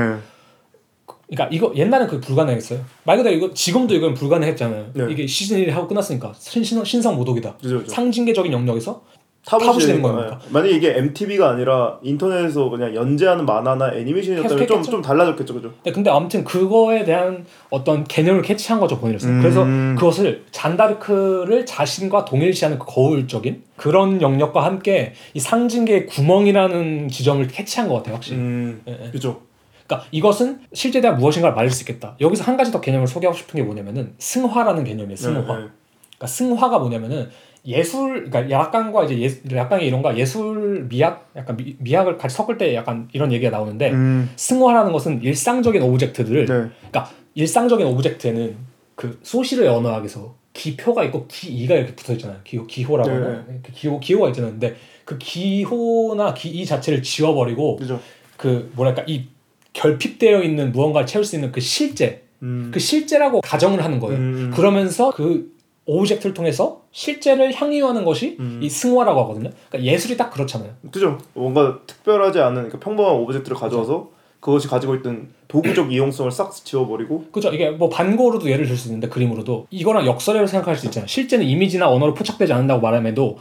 그러니까 1.27 1.49
이거 1.51 1.73
옛날엔 1.75 2.07
그게 2.07 2.25
불가능했어요. 2.25 2.81
말 3.03 3.17
그대로 3.17 3.35
이거 3.35 3.53
지금도 3.53 3.95
이건 3.95 4.15
불가능했잖아요. 4.15 4.91
네. 4.95 5.07
이게 5.11 5.27
시즌 5.27 5.59
1 5.59 5.75
하고 5.75 5.89
끝났으니까 5.89 6.33
신성, 6.39 6.85
신성 6.85 7.17
모독이다. 7.17 7.57
그죠 7.57 7.79
그죠. 7.81 7.91
상징계적인 7.91 8.53
영역에서 8.53 9.03
타부시 9.47 9.89
되는. 9.89 10.03
거니까. 10.03 10.39
만약에 10.49 10.75
이게 10.75 10.97
MTV가 10.97 11.51
아니라 11.51 11.99
인터넷에서 12.03 12.71
그냥 12.71 12.95
연재하는 12.95 13.45
만화나 13.45 13.93
애니메이션이었다면 13.95 14.67
좀? 14.67 14.83
좀 14.83 15.03
달라졌겠죠, 15.03 15.55
그죠? 15.55 15.71
근데, 15.83 15.93
근데 15.93 16.11
아무튼 16.11 16.45
그거에 16.45 17.05
대한 17.05 17.45
어떤 17.71 18.05
개념을 18.05 18.43
캐치한 18.43 18.81
거죠 18.81 18.99
본인으로서. 18.99 19.29
음. 19.29 19.41
그래서 19.41 19.65
그것을 19.99 20.45
잔다르크를 20.51 21.67
자신과 21.67 22.25
동일시하는 22.25 22.79
그 22.79 22.87
거울적인 22.87 23.63
그런 23.77 24.23
영역과 24.23 24.65
함께 24.65 25.13
이 25.35 25.41
상징계의 25.41 26.07
구멍이라는 26.07 27.09
지점을 27.09 27.47
캐치한 27.49 27.89
것 27.89 27.97
같아요 27.97 28.15
확실히. 28.15 28.39
음, 28.39 28.81
예, 28.89 28.99
예. 29.07 29.11
그죠. 29.11 29.43
그러니까 29.87 30.09
이것은 30.11 30.61
실제에 30.73 31.03
대한 31.03 31.19
무엇인가를 31.19 31.55
말할 31.55 31.71
수 31.71 31.83
있겠다. 31.83 32.17
여기서 32.21 32.45
한 32.45 32.57
가지 32.57 32.73
더 32.73 32.81
개념을 32.81 33.07
소개하고 33.07 33.37
싶은 33.37 33.59
게 33.59 33.63
뭐냐면은 33.63 34.15
승화라는 34.19 34.85
개념이에요. 34.85 35.17
승화. 35.17 35.41
네, 35.41 35.47
네. 35.47 35.69
그러니까 36.17 36.27
승화가 36.27 36.79
뭐냐면은 36.79 37.29
예술, 37.67 38.31
그러니까 38.31 38.51
약간과 38.51 39.05
이제 39.05 39.21
예, 39.23 39.57
약간의 39.57 39.87
이론과 39.87 40.19
예술 40.19 40.87
미학, 40.89 41.31
약간 41.35 41.57
미, 41.57 41.77
미학을 41.79 42.19
같이 42.19 42.37
섞을 42.37 42.59
때 42.59 42.75
약간 42.75 43.09
이런 43.13 43.33
얘기가 43.33 43.51
나오는데 43.51 43.91
음, 43.91 44.31
승화라는 44.37 44.93
것은 44.93 45.23
일상적인 45.23 45.83
object들을, 45.83 46.45
네. 46.45 46.55
그러니까 46.91 47.11
일상적인 47.35 47.87
object에는 47.87 48.57
그 48.95 49.19
소쉬르의 49.23 49.69
언어학에서 49.69 50.35
기표가 50.53 51.05
있고 51.05 51.27
기의가 51.27 51.75
이렇게 51.75 51.95
붙어 51.95 52.13
있잖아요. 52.13 52.39
기호, 52.45 52.67
기호라고 52.67 53.11
네. 53.11 53.17
하나? 53.17 53.45
그 53.63 53.73
기호, 53.73 53.99
기호가 53.99 54.29
있잖아요. 54.29 54.53
근데 54.53 54.77
그 55.05 55.19
기호나 55.19 56.35
기의 56.35 56.65
자체를 56.65 57.03
지워버리고 57.03 57.77
그죠. 57.77 58.01
그 58.37 58.71
뭐랄까 58.75 59.05
이 59.07 59.25
결핍되어 59.73 60.43
있는 60.43 60.71
무언가를 60.71 61.07
채울 61.07 61.25
수 61.25 61.35
있는 61.35 61.51
그 61.51 61.61
실재 61.61 62.23
음, 62.43 62.71
그 62.73 62.79
실재라고 62.79 63.41
가정을 63.41 63.83
하는 63.83 63.99
거예요. 63.99 64.19
음. 64.19 64.53
그러면서 64.55 65.11
그 65.11 65.54
object를 65.87 66.33
통해서 66.35 66.83
실재를 66.93 67.53
향유하는 67.53 68.05
것이 68.05 68.37
음. 68.41 68.61
이 68.63 68.69
승화라고 68.71 69.21
하거든요. 69.25 69.51
그러니까 69.69 69.93
예술이 69.93 70.17
딱 70.17 70.31
그렇잖아요. 70.31 70.71
그죠. 70.91 71.19
뭔가 71.35 71.81
특별하지 71.87 72.41
않은 72.41 72.55
그러니까 72.55 72.79
평범한 72.79 73.15
object를 73.17 73.57
가져와서 73.57 74.11
그것이 74.41 74.69
가지고 74.69 74.95
있던 74.97 75.29
도구적 75.49 75.93
이용성을 75.93 76.31
싹 76.31 76.53
지워버리고 76.53 77.27
그죠? 77.33 77.49
이게 77.51 77.71
뭐 77.71 77.89
반 77.89 78.07
고흐도 78.07 78.49
예를 78.51 78.67
들 78.67 78.77
수 78.77 78.89
있는데 78.89 79.09
그림으로도 79.09 79.67
이거랑 79.71 80.07
역설이라고 80.07 80.47
생각할 80.47 80.77
수 80.77 80.87
있잖아요. 80.87 81.07
실재는 81.07 81.47
이미지나 81.47 81.89
언어로 81.91 82.13
포착되지 82.15 82.53
않는다고 82.53 82.81
말함에도 82.83 83.39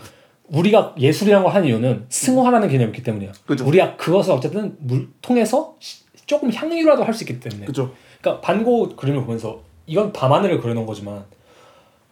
우리가 0.49 0.95
예술이라고 0.99 1.49
한 1.49 1.65
이유는 1.65 2.05
승화라는 2.09 2.67
개념이 2.69 2.91
있기 2.91 3.03
때문이에요. 3.03 3.31
그죠. 3.45 3.65
우리가 3.65 3.95
그것을 3.97 4.33
어쨌든 4.33 4.75
뭘 4.79 5.07
통해서 5.21 5.75
시- 5.79 6.03
조금 6.25 6.51
향유라도 6.53 7.03
할 7.03 7.13
수 7.13 7.23
있기 7.23 7.39
때문에. 7.39 7.65
그죠. 7.65 7.91
그러니까 8.21 8.41
반고 8.41 8.89
그림을 8.95 9.23
보면서 9.25 9.61
이건 9.87 10.13
밤하늘을 10.13 10.61
그려놓은 10.61 10.85
거지만 10.85 11.25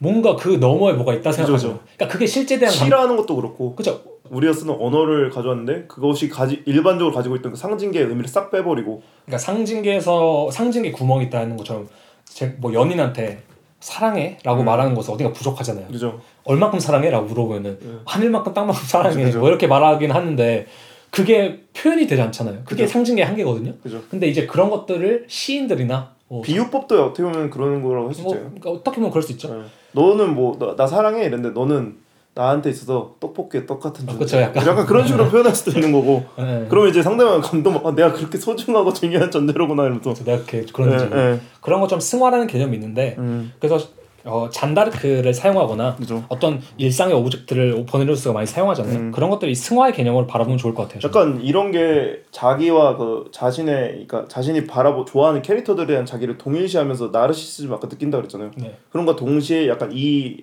뭔가 0.01 0.35
그 0.35 0.49
너머에 0.49 0.93
뭐가 0.93 1.13
있다 1.13 1.31
생각하죠. 1.31 1.67
그죠, 1.67 1.79
그러니까 1.95 2.07
그게 2.07 2.25
실제 2.25 2.57
대한 2.57 2.73
감... 2.75 2.85
시라는 2.85 3.15
것도 3.17 3.35
그렇고 3.35 3.75
그죠. 3.75 4.01
우리가 4.31 4.51
쓰는 4.51 4.75
언어를 4.79 5.29
가져왔는데 5.29 5.85
그것이 5.87 6.27
가지 6.27 6.63
일반적으로 6.65 7.13
가지고 7.13 7.35
있던 7.35 7.51
그 7.51 7.57
상징계의 7.57 8.07
의미를 8.07 8.27
싹 8.27 8.49
빼버리고 8.49 9.03
그러니까 9.25 9.37
상징계에서 9.37 10.49
상징계 10.49 10.91
구멍이 10.91 11.25
있다는 11.25 11.55
것처럼 11.55 11.87
제 12.25 12.55
뭐 12.59 12.73
연인한테 12.73 13.43
사랑해라고 13.79 14.61
음. 14.61 14.65
말하는 14.65 14.95
것은 14.95 15.13
어디가 15.13 15.33
부족하잖아요. 15.33 15.87
그죠. 15.87 16.19
얼마큼 16.45 16.79
사랑해라고 16.79 17.27
물어보면은 17.27 17.77
음. 17.81 18.01
하늘만큼 18.05 18.53
땅만큼 18.53 18.83
사랑해 18.85 19.23
그죠. 19.25 19.39
뭐 19.39 19.49
이렇게 19.49 19.67
말하긴 19.67 20.11
하는데 20.11 20.65
그게 21.11 21.59
표현이 21.75 22.07
되지 22.07 22.21
않잖아요. 22.21 22.61
그게 22.63 22.83
그죠. 22.83 22.93
상징계 22.93 23.21
한계거든요. 23.21 23.73
그죠. 23.83 24.01
근데 24.09 24.27
이제 24.27 24.47
그런 24.47 24.69
것들을 24.71 25.25
시인들이나 25.27 26.15
뭐, 26.27 26.41
비유법도 26.41 27.03
어떻게 27.03 27.23
보면 27.23 27.49
그러는 27.49 27.83
거라고 27.83 28.07
할수뭐 28.07 28.33
있죠. 28.33 28.43
그러니까 28.45 28.69
어떻게 28.71 28.95
보면 28.95 29.11
그럴 29.11 29.21
수 29.21 29.33
있죠. 29.33 29.53
네. 29.53 29.63
너는 29.93 30.35
뭐 30.35 30.57
나 30.77 30.87
사랑해 30.87 31.25
이랬는데 31.25 31.49
너는 31.59 31.95
나한테 32.33 32.69
있어서 32.69 33.15
떡볶이에 33.19 33.65
떡 33.65 33.81
같은 33.81 34.05
아, 34.07 34.11
존재. 34.13 34.23
그쵸, 34.23 34.37
약간. 34.39 34.85
그런 34.85 35.05
식으로 35.05 35.27
표현할 35.29 35.53
수도 35.53 35.71
있는 35.71 35.91
거고. 35.91 36.23
네. 36.39 36.65
그러면 36.69 36.89
이제 36.89 37.03
상대방 37.03 37.41
감동 37.41 37.75
아, 37.85 37.93
내가 37.93 38.13
그렇게 38.13 38.37
소중하고 38.37 38.93
중요한 38.93 39.29
존재로구나 39.29 39.83
이러면서. 39.83 40.13
내가 40.13 40.37
이렇게 40.37 40.65
그런 40.71 40.93
예, 40.93 41.09
네, 41.09 41.15
예. 41.33 41.39
그런 41.59 41.81
것처럼 41.81 41.99
승화라는 41.99 42.47
개념이 42.47 42.75
있는데 42.77 43.15
음. 43.19 43.51
그래서 43.59 43.85
어, 44.23 44.49
잔다르크를 44.51 45.33
사용하거나 45.33 45.95
그죠. 45.95 46.23
어떤 46.29 46.61
일상의 46.77 47.15
object를 47.15 47.85
버니 47.85 48.01
로저스가 48.01 48.33
많이 48.33 48.45
사용하잖아요. 48.47 48.95
음. 48.97 49.11
그런 49.11 49.29
것들이 49.29 49.55
승화의 49.55 49.93
개념으로 49.93 50.27
바라보면 50.27 50.57
좋을 50.57 50.73
것 50.73 50.83
같아요. 50.83 50.99
저는. 50.99 51.13
약간 51.31 51.41
이런 51.45 51.71
게 51.71 52.21
자기와 52.31 52.97
그 52.97 53.29
자신의 53.31 54.05
그러니까 54.07 54.27
자신이 54.27 54.67
바라보 54.67 55.05
좋아하는 55.05 55.41
캐릭터들에 55.41 55.87
대한 55.87 56.05
자기를 56.05 56.37
동일시하면서 56.37 57.09
나르시시즘 57.11 57.73
아까 57.73 57.87
느낀다 57.89 58.17
그랬잖아요. 58.17 58.51
네. 58.57 58.77
그런 58.91 59.05
거 59.05 59.15
동시에 59.15 59.67
약간 59.67 59.91
이 59.93 60.41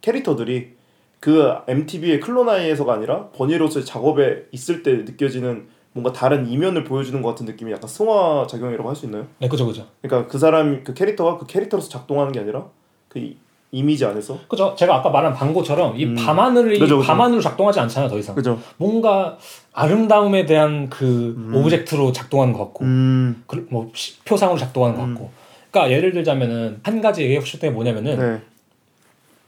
캐릭터들이 0.00 0.76
그 1.20 1.52
MTV의 1.66 2.20
클로나이에서가 2.20 2.92
아니라 2.92 3.28
버니로스의 3.30 3.84
작업에 3.84 4.44
있을 4.52 4.82
때 4.82 4.92
느껴지는 4.92 5.66
뭔가 5.92 6.12
다른 6.12 6.46
이면을 6.48 6.84
보여주는 6.84 7.20
것 7.22 7.30
같은 7.30 7.46
느낌이 7.46 7.72
약간 7.72 7.88
승화 7.88 8.46
작용이라고 8.48 8.88
할 8.88 8.94
수 8.94 9.06
있나요? 9.06 9.26
네, 9.40 9.48
그죠, 9.48 9.66
그죠. 9.66 9.86
그러니까 10.00 10.30
그 10.30 10.38
사람 10.38 10.84
그 10.84 10.94
캐릭터가 10.94 11.38
그 11.38 11.46
캐릭터로서 11.46 11.88
작동하는 11.88 12.30
게 12.32 12.38
아니라 12.38 12.66
그 13.08 13.18
이- 13.18 13.36
이미지 13.70 14.04
안에서 14.06 14.38
그죠. 14.48 14.74
제가 14.76 14.96
아까 14.96 15.10
말한 15.10 15.34
방고처럼 15.34 15.98
이 15.98 16.04
음. 16.06 16.14
밤하늘이 16.14 16.78
그죠, 16.78 16.98
그죠. 16.98 17.06
밤하늘로 17.06 17.40
작동하지 17.40 17.80
않잖아요, 17.80 18.08
더 18.08 18.18
이상. 18.18 18.34
그죠? 18.34 18.58
뭔가 18.78 19.36
아름다움에 19.74 20.46
대한 20.46 20.88
그 20.88 21.50
object로 21.54 22.12
작동하는 22.12 22.54
것 22.54 22.60
같고, 22.60 22.84
음, 22.86 23.42
그, 23.46 23.66
뭐 23.70 23.90
시- 23.94 24.18
표상으로 24.24 24.58
작동하는 24.58 24.96
것 24.96 25.04
음. 25.04 25.14
같고. 25.14 25.30
그러니까 25.70 25.94
예를 25.94 26.12
들자면은 26.12 26.80
한 26.82 27.00
가지 27.02 27.22
얘기해 27.22 27.40
보실 27.40 27.60
때 27.60 27.68
뭐냐면은 27.68 28.18
네, 28.18 28.40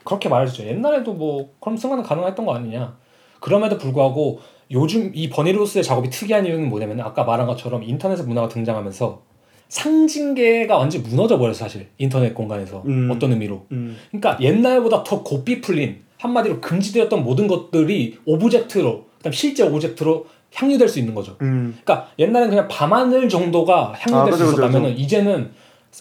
그렇게 0.04 0.28
말해주죠. 0.28 0.66
옛날에도 0.66 1.14
뭐 1.14 1.50
그럼 1.60 1.78
승화는 1.78 2.04
가능했던 2.04 2.44
거 2.44 2.54
아니냐. 2.54 2.94
그럼에도 3.40 3.78
불구하고 3.78 4.40
요즘 4.70 5.12
이 5.14 5.30
버니 5.30 5.48
로저스의 5.48 5.82
작업이 5.82 6.10
특이한 6.10 6.44
이유는 6.44 6.68
뭐냐면 6.68 7.00
아까 7.00 7.24
말한 7.24 7.46
것처럼 7.46 7.82
인터넷 7.82 8.20
문화가 8.22 8.48
등장하면서 8.48 9.22
상징계가 9.70 10.76
완전히 10.76 11.04
무너져 11.08 11.38
버렸어 11.38 11.54
사실 11.60 11.86
인터넷 11.96 12.34
공간에서 12.34 12.82
음. 12.86 13.08
어떤 13.10 13.32
의미로. 13.32 13.64
음, 13.72 13.96
그러니까 14.10 14.36
옛날보다 14.40 15.02
더 15.04 15.22
고삐 15.22 15.60
풀린 15.62 16.00
한마디로 16.18 16.60
금지되었던 16.60 17.24
모든 17.24 17.46
것들이 17.46 18.18
object로 18.26 19.06
그다음 19.18 19.32
실제 19.32 19.62
object로 19.62 20.26
향유될 20.54 20.88
수 20.88 20.98
있는 20.98 21.14
거죠. 21.14 21.36
음, 21.42 21.78
그러니까 21.84 22.10
옛날엔 22.18 22.50
그냥 22.50 22.68
밤하늘 22.68 23.28
정도가 23.28 23.94
향유될 23.96 24.34
아, 24.34 24.36
수 24.36 24.42
그죠, 24.44 24.44
그죠, 24.56 24.62
있었다면은 24.66 24.98
이제는 24.98 25.50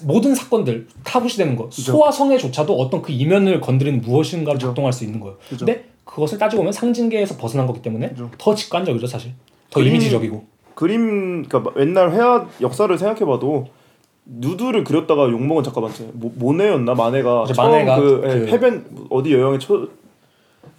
모든 0.04 0.34
사건들 0.36 0.88
타부시되는 1.04 1.56
거 1.56 1.70
소와 1.72 2.12
성애조차도 2.12 2.76
어떤 2.76 3.02
그 3.02 3.12
이면을 3.12 3.62
건드리는 3.62 4.02
무엇인가로 4.02 4.56
그죠. 4.58 4.68
작동할 4.68 4.92
수 4.92 5.04
있는 5.04 5.20
거예요. 5.20 5.38
그죠. 5.48 5.66
근데 5.66 5.86
그것을 6.06 6.40
따지고 6.40 6.62
보면 6.62 6.74
상징계에서 6.74 7.38
벗어난 7.38 7.68
거기 7.68 7.82
때문에 7.84 8.10
그죠. 8.10 8.32
더 8.40 8.56
직관적이죠 8.56 9.06
사실. 9.06 9.32
더 9.70 9.80
그림- 9.80 9.94
이미지적이고. 9.94 10.44
그림 10.80 11.44
그러니까 11.44 11.74
옛날 11.82 12.10
회화 12.12 12.48
역사를 12.62 12.98
생각해봐도 12.98 13.68
누드를 14.24 14.86
그렸다가 14.86 15.24
욕먹은 15.30 15.62
작가 15.62 15.82
많잖아요. 15.82 16.13
모, 16.15 16.32
모네였나 16.36 16.94
마네가 16.96 17.46
처음 17.48 17.72
마네가 17.72 18.00
그, 18.00 18.22
예, 18.24 18.30
그- 18.39 18.48
해변 18.48 18.86
어디 19.10 19.34
여행의 19.34 19.60
초 19.60 19.89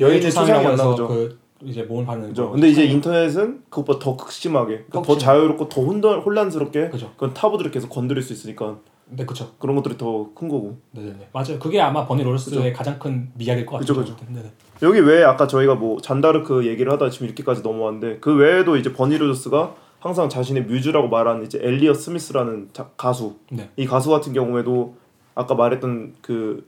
여인의 0.01 0.31
나오죠. 0.77 1.07
그 1.07 1.39
이제 1.63 1.83
몸을 1.83 2.07
바르는 2.07 2.29
그죠. 2.31 2.47
거. 2.47 2.53
근데 2.53 2.69
이제 2.71 2.85
인터넷은 2.87 3.61
그것보다 3.69 3.99
더 3.99 4.17
극심하게 4.17 4.87
그러니까 4.89 5.03
더. 5.03 5.19
자유롭고 5.19 5.69
더 5.69 5.83
혼돈, 5.83 6.21
혼란스럽게 6.21 6.89
그죠. 6.89 7.11
그런 7.19 7.35
타부들을 7.35 7.71
계속 7.71 7.91
건드릴 7.91 8.23
수 8.23 8.33
있으니까 8.33 8.79
네 9.11 9.27
그렇죠. 9.27 9.51
그런 9.59 9.77
것들이 9.77 9.99
더 9.99 10.31
큰 10.35 10.49
거고. 10.49 10.79
네네네 10.93 11.29
맞아요. 11.35 11.59
그게 11.59 11.79
아마 11.79 12.07
버니 12.07 12.23
로저스의 12.23 12.73
가장 12.73 12.99
큰 12.99 13.29
미학일 13.35 13.67
것 13.67 13.81
같아요. 13.81 13.99
그죠. 13.99 14.17
네네. 14.29 14.51
여기 14.83 15.01
외에 15.01 15.25
아까 15.25 15.47
저희가 15.47 15.75
뭐 15.75 16.01
잔다르크 16.01 16.67
얘기를 16.67 16.91
하다 16.91 17.11
지금 17.11 17.27
이렇게까지 17.27 17.61
넘어왔는데 17.61 18.21
그 18.21 18.35
외에도 18.35 18.79
이제 18.79 18.95
버니 18.95 19.19
로저스가 19.19 19.75
항상 20.01 20.29
자신의 20.29 20.65
뮤즈라고 20.65 21.09
말하는 21.09 21.45
이제 21.45 21.59
엘리엇 21.63 21.95
스미스라는 21.95 22.71
자- 22.73 22.89
가수 22.97 23.37
네. 23.51 23.71
이 23.77 23.87
가수 23.87 24.11
같은 24.11 24.33
경우에도 24.33 24.95
아까 25.35 25.55
말했던 25.55 26.15
그 26.23 26.67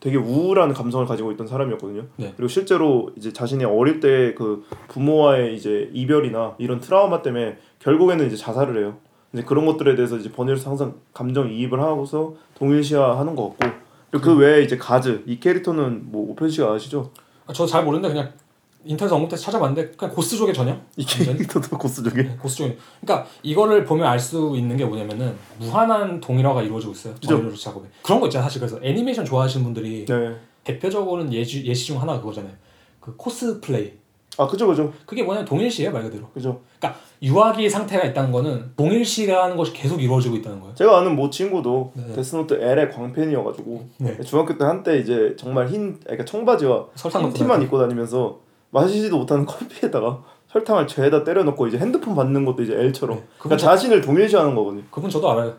되게 0.00 0.18
우울한 0.18 0.74
감성을 0.74 1.06
가지고 1.06 1.32
있던 1.32 1.46
사람이었거든요. 1.46 2.04
네. 2.16 2.34
그리고 2.36 2.48
실제로 2.48 3.10
이제 3.16 3.32
자신이 3.32 3.64
어릴 3.64 4.00
때 4.00 4.34
그 4.36 4.64
부모와의 4.88 5.56
이제 5.56 5.88
이별이나 5.94 6.56
이런 6.58 6.80
트라우마 6.80 7.22
때문에 7.22 7.56
결국에는 7.78 8.26
이제 8.26 8.36
자살을 8.36 8.78
해요. 8.78 8.96
이제 9.32 9.42
그런 9.42 9.64
것들에 9.64 9.94
대해서 9.94 10.16
이제 10.18 10.30
버니로스 10.30 10.68
항상 10.68 10.94
감정 11.14 11.50
이입을 11.50 11.80
하고서 11.80 12.34
동일시하는 12.56 13.34
것 13.34 13.56
같고 13.58 13.76
그리고 14.10 14.24
그 14.26 14.36
외에 14.36 14.62
이제 14.62 14.76
가즈 14.76 15.22
이 15.26 15.40
캐릭터는 15.40 16.02
뭐 16.12 16.30
오펜 16.30 16.50
씨가 16.50 16.70
아시죠? 16.72 17.10
아, 17.46 17.52
저잘 17.52 17.84
모르는데 17.84 18.08
그냥 18.14 18.32
인터넷 18.84 19.12
언급돼서 19.12 19.42
찾아봤는데 19.44 19.92
그냥 19.96 20.14
고스족의 20.14 20.54
전형. 20.54 20.80
이? 20.96 21.04
캐릭터도 21.04 21.78
고스적이. 21.78 22.22
네, 22.22 22.36
고스족이. 22.40 22.76
그러니까 23.00 23.28
이거를 23.42 23.84
보면 23.84 24.06
알 24.06 24.18
수 24.18 24.54
있는 24.56 24.76
게 24.76 24.84
뭐냐면은 24.84 25.34
무한한 25.58 26.20
동일화가 26.20 26.62
이루어지고 26.62 26.92
있어요. 26.92 27.14
버니로스 27.26 27.62
작업에. 27.62 27.88
그런 28.02 28.20
거 28.20 28.26
있잖아요. 28.26 28.44
사실 28.48 28.60
그래서 28.60 28.78
애니메이션 28.82 29.24
좋아하시는 29.24 29.64
분들이 29.64 30.04
네. 30.06 30.36
대표적으로는 30.64 31.32
예시 31.32 31.64
예시 31.66 31.86
중 31.86 32.00
하나가 32.00 32.20
그거잖아요. 32.20 32.52
그 33.00 33.14
cosplay. 33.16 33.92
아 34.36 34.48
그죠 34.48 34.66
그죠 34.66 34.92
그게 35.06 35.22
뭐냐면 35.22 35.46
동일시예요 35.46 35.92
말 35.92 36.02
그대로. 36.02 36.28
그죠. 36.30 36.60
그러니까 36.80 37.00
유아기 37.22 37.70
상태가 37.70 38.04
있다는 38.04 38.32
거는 38.32 38.72
동일시라는 38.76 39.56
것이 39.56 39.72
계속 39.72 40.02
이루어지고 40.02 40.36
있다는 40.36 40.60
거예요. 40.60 40.74
제가 40.74 40.98
아는 40.98 41.14
모 41.14 41.30
친구도 41.30 41.92
네. 41.94 42.12
데스노트 42.14 42.54
L의 42.54 42.90
광팬이어가지고 42.90 43.88
네. 43.98 44.20
중학교 44.22 44.58
때 44.58 44.64
한때 44.64 44.98
이제 44.98 45.36
정말 45.38 45.68
흰 45.68 46.00
그러니까 46.00 46.24
청바지와 46.24 46.86
흰 46.96 47.32
티만. 47.32 47.62
입고 47.62 47.78
다니면서 47.78 48.40
마시지도 48.74 49.16
못하는 49.18 49.46
커피에다가 49.46 50.22
설탕을 50.52 50.86
죄다 50.86 51.24
때려 51.24 51.42
넣고 51.44 51.66
이제 51.68 51.78
핸드폰 51.78 52.14
받는 52.14 52.44
것도 52.44 52.62
이제 52.62 52.74
L처럼 52.74 53.16
네. 53.16 53.22
그러니까 53.38 53.42
그건 53.42 53.58
자신을 53.58 54.00
동일시하는 54.00 54.54
거거든요. 54.54 54.82
그분 54.90 55.08
저도 55.08 55.30
알아요. 55.30 55.54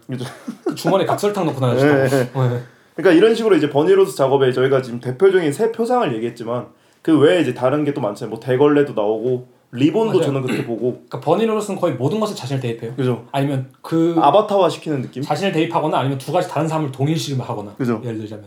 그 0.65 0.75
주머니에 0.75 1.05
각설탕 1.05 1.45
넣고 1.45 1.59
네, 1.59 1.75
다녔다고. 1.77 2.47
네. 2.49 2.61
그러니까 2.95 3.17
이런 3.17 3.33
식으로 3.35 3.55
이제 3.55 3.69
버니로스 3.69 4.15
작업에 4.15 4.51
저희가 4.51 4.81
지금 4.81 4.99
대표적인 4.99 5.51
세 5.51 5.71
표상을 5.71 6.13
얘기했지만 6.15 6.67
그 7.01 7.17
외에 7.19 7.41
이제 7.41 7.53
다른 7.53 7.83
게 7.83 7.93
또 7.93 8.01
많잖아요. 8.01 8.29
뭐 8.31 8.39
대걸레도 8.39 8.93
나오고 8.93 9.47
리본도 9.71 10.19
맞아요. 10.19 10.25
저는 10.27 10.41
그렇게 10.43 10.63
보고 10.67 10.91
그러니까 10.93 11.19
버니로스는 11.19 11.79
거의 11.79 11.95
모든 11.95 12.19
것에 12.21 12.33
자신을 12.35 12.61
대입해요. 12.61 12.95
그죠. 12.95 13.25
아니면 13.33 13.69
그 13.81 14.15
아바타화 14.17 14.69
시키는 14.69 15.01
느낌. 15.01 15.21
자신을 15.23 15.51
대입하거나 15.51 15.97
아니면 15.97 16.17
두 16.17 16.31
가지 16.31 16.47
다른 16.49 16.67
사람을 16.67 16.91
동일시를 16.93 17.41
하거나 17.43 17.73
그죠. 17.75 18.01
예를 18.03 18.17
들자면 18.19 18.45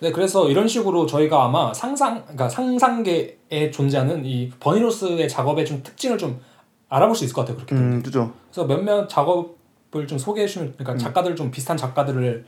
네 0.00 0.12
그래서 0.12 0.48
이런 0.50 0.68
식으로 0.68 1.06
저희가 1.06 1.44
아마 1.44 1.72
상상 1.72 2.22
그러니까 2.22 2.48
상상계에 2.48 3.70
존재하는 3.72 4.24
이 4.26 4.50
버니로스의 4.60 5.28
작업의 5.28 5.64
좀 5.64 5.82
특징을 5.82 6.18
좀 6.18 6.40
알아볼 6.88 7.16
수 7.16 7.24
있을 7.24 7.34
것 7.34 7.42
같아요 7.42 7.56
그렇게 7.56 7.74
되면 7.74 7.92
음 7.94 8.02
그죠. 8.02 8.32
그래서 8.52 8.66
몇몇 8.66 9.08
작업을 9.08 10.06
좀 10.06 10.18
소개해 10.18 10.46
주시면 10.46 10.74
그러니까 10.76 11.02
작가들 11.02 11.34
좀 11.34 11.50
비슷한 11.50 11.76
작가들을 11.76 12.44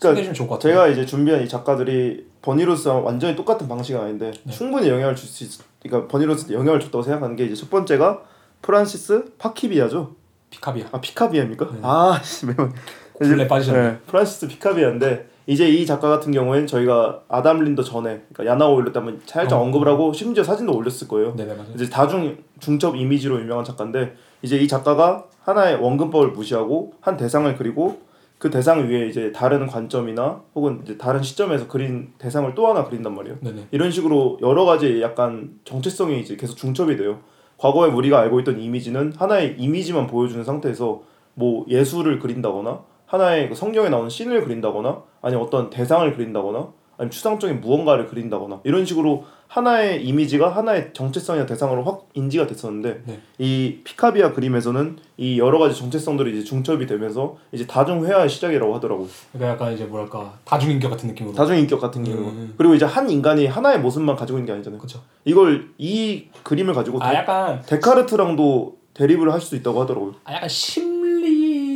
소개해 0.00 0.12
음. 0.12 0.14
그러니까 0.16 0.32
좋을 0.32 0.48
것 0.48 0.54
같아요 0.56 0.72
제가 0.72 0.88
이제 0.88 1.06
준비한 1.06 1.42
이 1.42 1.48
작가들이 1.48 2.26
버니 2.42 2.60
로저스랑 2.60 3.04
완전히 3.04 3.36
똑같은 3.36 3.68
방식은 3.68 4.00
아닌데 4.00 4.32
네. 4.42 4.52
충분히 4.52 4.88
영향을 4.88 5.14
줄 5.14 5.28
수 5.28 5.44
있. 5.44 5.50
그러니까 5.80 6.08
버니 6.08 6.21
로저스한테 6.21 6.54
영향을 6.54 6.80
줬다고 6.80 7.02
생각하는 7.02 7.36
게 7.36 7.44
이제 7.44 7.54
첫 7.54 7.70
번째가 7.70 8.22
프란시스 8.62 9.34
파키비아죠. 9.38 10.14
피카비아 10.50 10.86
아 10.92 11.00
피카비아입니까? 11.00 11.64
네. 11.72 11.78
아 11.82 12.20
씨, 12.22 12.46
매번. 12.46 12.72
굴레 13.14 13.46
빠지셨네 13.46 13.80
네, 13.82 13.98
프란시스 14.06 14.48
피카비아인데 14.48 15.28
이제 15.46 15.68
이 15.68 15.84
작가 15.84 16.08
같은 16.08 16.32
경우에는 16.32 16.66
저희가 16.66 17.22
아담 17.28 17.60
린더 17.60 17.82
전에 17.82 18.22
그러니까 18.32 18.46
야나 18.46 18.68
오일러 18.68 18.92
때 18.92 19.00
한번 19.00 19.20
살짝 19.26 19.58
어. 19.58 19.62
언급을 19.62 19.88
하고 19.88 20.12
심지어 20.12 20.44
사진도 20.44 20.74
올렸을 20.74 21.08
거예요. 21.08 21.34
네네 21.34 21.54
맞아요 21.54 21.72
이제 21.74 21.88
다중 21.88 22.38
중첩 22.60 22.96
이미지로 22.96 23.40
유명한 23.40 23.64
작가인데 23.64 24.14
이제 24.42 24.58
이 24.58 24.68
작가가 24.68 25.26
하나의 25.42 25.76
원근법을 25.80 26.28
무시하고 26.28 26.92
한 27.00 27.16
대상을 27.16 27.54
그리고 27.56 28.00
그 28.38 28.50
대상 28.50 28.88
위에 28.88 29.06
이제 29.08 29.32
다른 29.32 29.66
관점이나 29.66 30.42
혹은 30.54 30.80
이제 30.84 30.96
다른 30.98 31.22
시점에서 31.22 31.68
그린 31.68 32.12
대상을 32.18 32.54
또 32.54 32.68
하나 32.68 32.84
그린단 32.84 33.14
말이에요. 33.14 33.38
네네 33.40 33.68
이런 33.70 33.90
식으로 33.90 34.38
여러 34.42 34.64
가지 34.64 35.00
약간 35.00 35.50
정체성이 35.64 36.20
이제 36.20 36.36
계속 36.36 36.56
중첩이 36.56 36.96
돼요. 36.96 37.18
과거에 37.56 37.88
우리가 37.90 38.18
알고 38.18 38.40
있던 38.40 38.60
이미지는 38.60 39.12
하나의 39.16 39.56
이미지만 39.58 40.08
보여주는 40.08 40.42
상태에서 40.44 41.02
뭐 41.34 41.64
예술을 41.68 42.18
그린다거나 42.18 42.80
하나의 43.12 43.50
그 43.50 43.54
성경에 43.54 43.90
나오는 43.90 44.08
씬을 44.08 44.42
그린다거나 44.42 45.02
아니면 45.20 45.44
어떤 45.44 45.68
대상을 45.68 46.10
그린다거나 46.14 46.68
아니면 46.96 47.10
추상적인 47.10 47.60
무언가를 47.60 48.06
그린다거나 48.06 48.60
이런 48.64 48.86
식으로 48.86 49.24
하나의 49.48 50.02
이미지가 50.06 50.48
하나의 50.48 50.94
정체성이나 50.94 51.44
대상으로 51.44 51.84
확 51.84 52.08
인지가 52.14 52.46
됐었는데 52.46 53.02
네. 53.04 53.20
이 53.38 53.80
피카비아 53.84 54.32
그림에서는 54.32 54.96
이 55.18 55.38
여러 55.38 55.58
가지 55.58 55.78
정체성들이 55.78 56.38
이제 56.38 56.44
중첩이 56.44 56.86
되면서 56.86 57.36
이제 57.52 57.66
다중 57.66 58.06
회화의 58.06 58.30
시작이라고 58.30 58.74
하더라고요. 58.76 59.08
그러니까 59.30 59.52
약간 59.52 59.74
이제 59.74 59.84
뭐랄까 59.84 60.38
다중인격 60.46 60.90
같은 60.90 61.10
느낌으로. 61.10 61.34
다중 61.34 61.58
인격 61.58 61.82
같은 61.82 62.02
경우 62.02 62.30
음. 62.30 62.54
그리고 62.56 62.74
이제 62.74 62.86
한 62.86 63.10
인간이 63.10 63.46
하나의 63.46 63.80
모습만 63.80 64.16
가지고 64.16 64.38
있는 64.38 64.46
게 64.46 64.52
아니잖아요. 64.54 64.78
그렇죠. 64.78 65.02
이걸 65.26 65.68
이 65.76 66.28
그림을 66.44 66.72
가지고 66.72 67.02
아 67.02 67.10
데, 67.10 67.16
약간 67.16 67.60
데카르트랑도 67.66 68.76
대립을 68.94 69.30
할수 69.30 69.54
있다고 69.56 69.82
하더라고요. 69.82 70.14
아 70.24 70.32
약간 70.32 70.48
심 70.48 71.01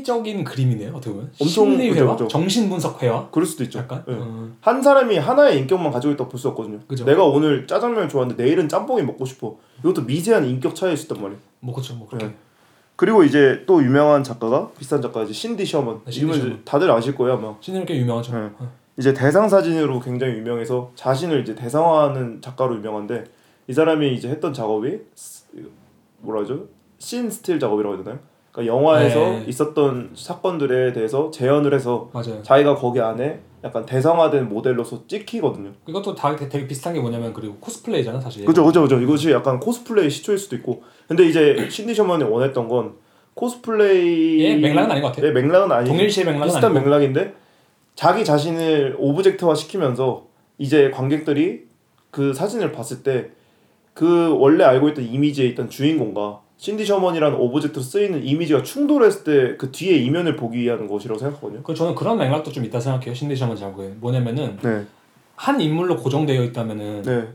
리적인 0.07 0.45
그림이네요. 0.45 0.91
어떻게 0.95 1.11
보면. 1.11 1.27
엄청 1.41 1.47
심리 1.49 1.89
그죠, 1.91 2.05
회화, 2.05 2.13
그죠. 2.13 2.29
정신 2.29 2.69
분석 2.69 3.03
회화. 3.03 3.29
그럴 3.31 3.45
수도 3.45 3.65
있죠. 3.65 3.81
약간. 3.81 4.05
예. 4.09 4.13
음. 4.13 4.57
한 4.61 4.81
사람이 4.83 5.19
하나의 5.19 5.59
인격만 5.59 5.91
가지고 5.93 6.15
있다고 6.15 6.31
볼 6.31 6.39
수 6.39 6.49
없거든요. 6.49 6.79
그죠. 6.87 7.05
내가 7.05 7.25
오늘 7.25 7.67
짜장면을 7.67 8.09
좋아하는데 8.09 8.43
내일은 8.43 8.69
짬뽕이 8.69 9.03
먹고 9.03 9.25
싶어. 9.25 9.57
이것도 9.81 10.03
미세한 10.03 10.45
인격 10.45 10.75
차이일 10.75 10.97
수 10.97 11.05
있단 11.07 11.21
말이에요. 11.21 11.41
뭐 11.61 11.75
그렇죠. 11.75 11.95
뭐 11.95 12.07
그렇게. 12.07 12.27
네. 12.27 12.35
그리고 12.95 13.25
이제 13.25 13.65
또 13.67 13.83
유명한 13.83 14.23
작가가 14.23 14.71
비슷한 14.79 15.03
작가 15.03 15.23
이제 15.23 15.33
신디 15.33 15.67
셔먼. 15.67 16.01
네, 16.05 16.11
신디 16.13 16.39
셔먼. 16.39 16.63
다들 16.65 16.91
아실 16.91 17.15
거예요 17.17 17.35
아마. 17.39 17.55
신이 17.61 17.85
꽤 17.85 17.97
유명하죠. 17.97 18.33
네. 18.33 18.51
어. 18.59 18.71
이제 18.99 19.13
대상 19.13 19.49
사진으로 19.49 20.01
굉장히 20.01 20.35
유명해서 20.35 20.93
자신을 20.95 21.43
이제 21.43 21.55
대상화하는 21.55 22.41
작가로 22.41 22.77
유명한데 22.77 23.25
이 23.69 23.73
사람이 23.73 24.15
이제 24.15 24.29
했던 24.29 24.55
작업이 24.55 24.99
스- 25.15 25.45
뭐라 26.21 26.43
하죠? 26.43 26.65
scene 26.99 27.29
still 27.31 27.61
작업이라고 27.61 27.97
해야 27.97 28.05
되나요? 28.05 28.21
그러니까 28.57 28.75
영화에서 28.75 29.19
네. 29.19 29.45
있었던 29.49 30.13
사건들에 30.15 30.95
대해서 30.95 31.31
재현을 31.31 31.75
해서 31.75 32.09
맞아요. 32.15 32.43
자기가 32.43 32.77
거기 32.77 33.01
안에 33.01 33.41
약간 33.63 33.85
대상화된 33.85 34.49
모델로서 34.49 35.07
찍히거든요. 35.07 35.73
이것도 35.87 36.15
다 36.15 36.35
되게, 36.35 36.67
비슷한 36.67 36.95
게 36.95 37.01
뭐냐면 37.01 37.35
그리고 37.35 37.57
cosplay잖아 37.57 38.19
사실. 38.19 38.47
그죠, 38.47 38.65
그죠, 38.65 38.81
그죠. 38.83 38.99
이것이 38.99 39.31
약간 39.31 39.61
cosplay 39.61 40.09
시초일 40.09 40.39
수도 40.39 40.57
있고. 40.57 40.83
근데 41.07 41.27
이제 41.27 41.69
신디 41.69 41.95
셔먼이 41.95 42.25
원했던 42.25 42.69
건 42.69 42.95
cosplay. 43.35 44.41
예, 44.41 44.57
맥락은 44.57 44.91
아닌 44.91 45.03
것 45.03 45.09
같아요. 45.09 45.27
예, 45.27 45.33
맥락은 45.33 45.71
아니. 45.71 45.89
동일시의 45.91 46.25
맥락은 46.25 46.47
비슷한 46.47 46.71
아니고. 46.71 46.85
맥락인데 46.85 47.35
자기 47.95 48.25
자신을 48.25 48.97
object화 48.99 49.55
시키면서 49.55 50.27
이제 50.57 50.91
관객들이 50.91 51.65
그 52.11 52.33
사진을 52.33 52.73
봤을 52.73 53.03
때 53.03 53.37
그 53.97 54.37
원래 54.39 54.63
알고 54.63 54.91
있던 54.91 55.07
이미지에 55.07 55.47
있던 55.47 55.71
주인공과 55.71 56.43
신디 56.59 56.87
셔먼이라는 56.87 57.39
object로 57.39 57.83
쓰이는 57.83 58.25
이미지가 58.25 58.63
충돌했을 58.63 59.25
때 59.25 59.57
그 59.59 59.71
뒤에 59.71 59.97
이면을 59.99 60.37
보기 60.37 60.59
위한 60.59 60.89
것이라고 60.89 61.19
생각하거든요. 61.19 61.63
그 61.63 61.75
저는 61.75 61.95
그런 61.95 62.17
맥락도 62.19 62.51
좀 62.51 62.65
있다 62.65 62.81
생각해요. 62.81 63.15
신디 63.15 63.31
셔먼 63.31 63.57
작업에 63.57 63.89
뭐냐면은 64.01 64.59
네, 64.63 64.85
한 65.37 65.61
인물로 65.61 65.97
고정되어 65.99 66.43
있다면은 66.45 67.03
네. 67.03 67.29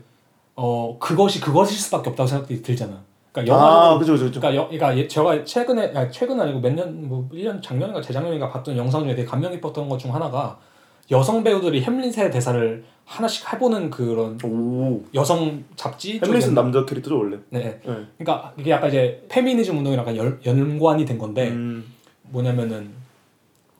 어 0.56 0.96
그것이 0.98 1.40
그것일 1.40 1.78
수밖에 1.78 2.10
없다고 2.10 2.26
생각이 2.26 2.62
들잖아. 2.62 3.00
그러니까 3.32 3.54
아, 3.54 3.58
영화로 3.58 3.98
그죠, 4.00 4.12
그죠, 4.12 4.24
그죠. 4.26 4.40
그러니까, 4.40 4.62
여, 4.62 4.66
그러니까 4.68 4.98
예- 4.98 5.08
제가 5.08 5.44
최근에 5.44 5.92
아니 5.94 6.10
최근 6.12 6.38
아니고 6.40 6.60
몇 6.60 6.74
년 6.74 7.08
뭐 7.08 7.28
1년 7.32 7.62
작년인가 7.62 8.02
재작년인가 8.02 8.50
봤던 8.50 8.76
영상 8.76 9.04
중에 9.04 9.14
되게 9.14 9.26
감명 9.26 9.52
깊었던 9.52 9.88
것 9.88 9.96
중 9.98 10.12
하나가 10.14 10.58
여성 11.12 11.44
배우들이 11.44 11.82
햄릿의 11.82 12.30
대사를 12.30 12.84
하나씩 13.04 13.52
해보는 13.52 13.90
그런 13.90 14.38
오. 14.44 15.02
여성 15.14 15.62
잡지 15.76 16.18
햄릿은 16.24 16.54
남자 16.54 16.84
캐릭터죠 16.84 17.18
원래. 17.18 17.36
네. 17.50 17.80
네. 17.84 17.92
그러니까 18.18 18.52
이게 18.58 18.70
약간 18.70 18.88
이제 18.88 19.24
페미니즘 19.28 19.78
운동이랑 19.78 20.04
약간 20.06 20.16
연, 20.16 20.40
연관이 20.46 21.04
된 21.04 21.18
건데 21.18 21.48
음, 21.50 21.84
뭐냐면은 22.22 22.90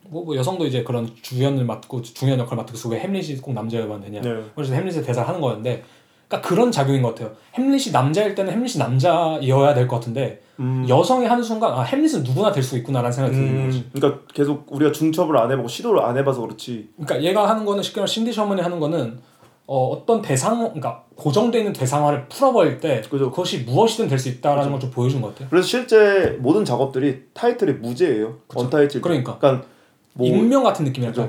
뭐, 0.09 0.25
뭐 0.25 0.37
여성도 0.37 0.67
이제 0.67 0.83
그런 0.83 1.09
주연을 1.23 1.65
맡고 1.65 2.03
중요한 2.03 2.39
역할 2.39 2.57
맡고 2.57 2.73
그래서 2.73 2.89
왜 2.91 2.99
햄릿이 2.99 3.37
꼭 3.39 3.55
남자여야만 3.55 4.01
되냐 4.03 4.21
네. 4.21 4.43
그래서 4.55 4.75
햄릿의 4.75 5.03
대사를 5.03 5.27
하는 5.27 5.41
거였는데 5.41 5.83
그러니까 6.29 6.49
그런 6.49 6.71
작용인 6.71 7.01
것 7.03 7.15
같아요 7.15 7.35
햄릿이 7.55 7.93
남자일 7.93 8.35
때는 8.35 8.53
햄릿이 8.53 8.79
남자여야 8.79 9.73
될 9.75 9.89
것 9.89 9.97
같은데 9.97 10.43
음. 10.63 10.87
여성이 10.89 11.27
하는 11.27 11.43
순간 11.43 11.73
아 11.73 11.83
햄릿은 11.83 12.23
누구나 12.23 12.51
될 12.53 12.63
수 12.63 12.77
있구나라는 12.79 13.11
생각이 13.13 13.37
드는 13.37 13.67
거지 13.67 13.79
음, 13.79 13.91
그러니까 13.93 14.21
계속 14.33 14.65
우리가 14.71 14.93
중첩을 14.93 15.37
안 15.37 15.51
해보고 15.51 15.69
시도를 15.69 16.01
안 16.03 16.17
해봐서 16.17 16.41
그렇지. 16.43 16.89
그러니까 16.97 17.23
얘가 17.29 17.49
하는 17.49 17.65
거는 17.65 17.83
쉽게 17.83 18.01
말하면 18.01 18.07
신디 18.07 18.33
셔먼이 18.33 18.61
하는 18.63 18.79
거는 18.81 19.19
어, 19.67 19.89
어떤 19.89 20.23
대상 20.23 20.59
그러니까 20.59 21.03
고정되어 21.17 21.61
있는 21.61 21.73
대상화를 21.73 22.29
풀어버릴 22.29 22.79
때 22.81 23.01
그죠. 23.11 23.31
그것이 23.31 23.59
무엇이든 23.61 24.09
될 24.09 24.19
수 24.19 24.29
있다라는 24.29 24.71
걸 24.71 24.81
좀 24.81 24.91
보여준 24.91 25.21
것 25.21 25.29
같아요 25.29 25.49
그래서 25.51 25.67
실제 25.67 26.37
모든 26.41 26.65
작업들이 26.65 27.23
타이틀이 27.35 27.75
무제예요. 27.75 28.39
그쵸. 28.49 28.61
언타이틀. 28.61 29.01
그러니까. 29.01 29.39
그러니까 29.39 29.67
뭐 30.15 30.27
익명 30.27 30.63
같은 30.63 30.85
느낌이랄까. 30.85 31.29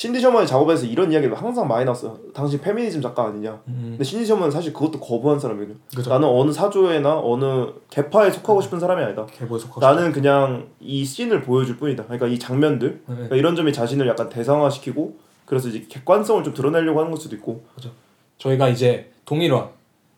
신디 0.00 0.18
셔먼의 0.18 0.46
작업에서 0.46 0.86
이런 0.86 1.12
이야기가 1.12 1.36
항상 1.36 1.68
많이 1.68 1.84
나왔어요. 1.84 2.16
당신 2.32 2.58
페미니즘 2.58 3.02
작가 3.02 3.26
아니냐. 3.26 3.60
음, 3.68 3.88
근데 3.90 4.02
신디 4.02 4.24
셔먼은 4.24 4.50
사실 4.50 4.72
그것도 4.72 4.98
거부한 4.98 5.38
사람이거든요. 5.38 5.76
그죠 5.94 6.08
나는 6.08 6.26
어느 6.26 6.50
사조에나 6.50 7.20
어느 7.22 7.66
개파에 7.90 8.30
속하고 8.30 8.62
싶은 8.62 8.80
사람이 8.80 9.04
아니다. 9.04 9.26
개보에 9.26 9.58
속하고 9.58 9.78
나는 9.82 10.10
그냥 10.10 10.68
이 10.80 11.04
씬을 11.04 11.42
보여줄 11.42 11.76
뿐이다. 11.76 12.04
그러니까 12.04 12.28
이 12.28 12.38
장면들, 12.38 13.02
네. 13.08 13.14
그러니까 13.14 13.36
이런 13.36 13.54
점이 13.54 13.74
자신을 13.74 14.08
약간 14.08 14.30
대상화시키고 14.30 15.18
그래서 15.44 15.68
이제 15.68 15.84
객관성을 15.86 16.44
좀 16.44 16.54
드러내려고 16.54 17.00
하는 17.00 17.10
걸 17.10 17.20
수도 17.20 17.36
있고. 17.36 17.62
저희가 18.38 18.70
이제 18.70 19.12
동일화 19.26 19.68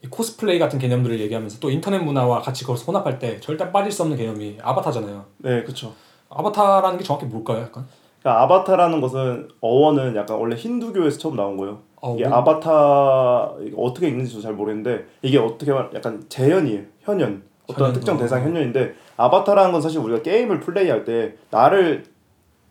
이 0.04 0.06
코스플레이 0.06 0.60
같은 0.60 0.78
개념들을 0.78 1.18
얘기하면서 1.18 1.58
또 1.58 1.72
인터넷 1.72 1.98
문화와 1.98 2.40
같이 2.40 2.62
그걸 2.62 2.76
혼합할 2.76 3.18
때 3.18 3.40
절대 3.40 3.72
빠질 3.72 3.90
수 3.90 4.02
없는 4.02 4.16
개념이 4.16 4.58
아바타잖아요. 4.62 5.24
네, 5.38 5.62
그렇죠. 5.64 5.92
아바타라는 6.28 6.98
게 6.98 7.02
정확히 7.02 7.26
뭘까요? 7.26 7.62
약간 7.62 7.84
그러니까 8.22 8.42
아바타라는 8.44 9.00
것은 9.00 9.48
어원은 9.60 10.14
약간 10.16 10.38
원래 10.38 10.54
힌두교에서 10.56 11.18
처음 11.18 11.36
나온 11.36 11.56
거예요. 11.56 11.80
어, 12.00 12.14
이게 12.16 12.26
뭐- 12.26 12.38
아바타 12.38 13.52
어떻게 13.76 14.08
읽는지 14.08 14.40
잘 14.40 14.52
모르겠는데 14.54 15.04
이게 15.22 15.38
어떻게 15.38 15.72
말 15.72 15.90
약간 15.94 16.24
재현이에요. 16.28 16.82
현현. 17.02 17.42
어떤 17.68 17.86
현현, 17.86 17.92
특정 17.94 18.16
어. 18.16 18.18
대상 18.18 18.42
현현인데 18.42 18.94
아바타라는 19.16 19.72
건 19.72 19.80
사실 19.80 19.98
우리가 20.00 20.22
게임을 20.22 20.60
플레이할 20.60 21.04
때 21.04 21.34
나를 21.50 22.04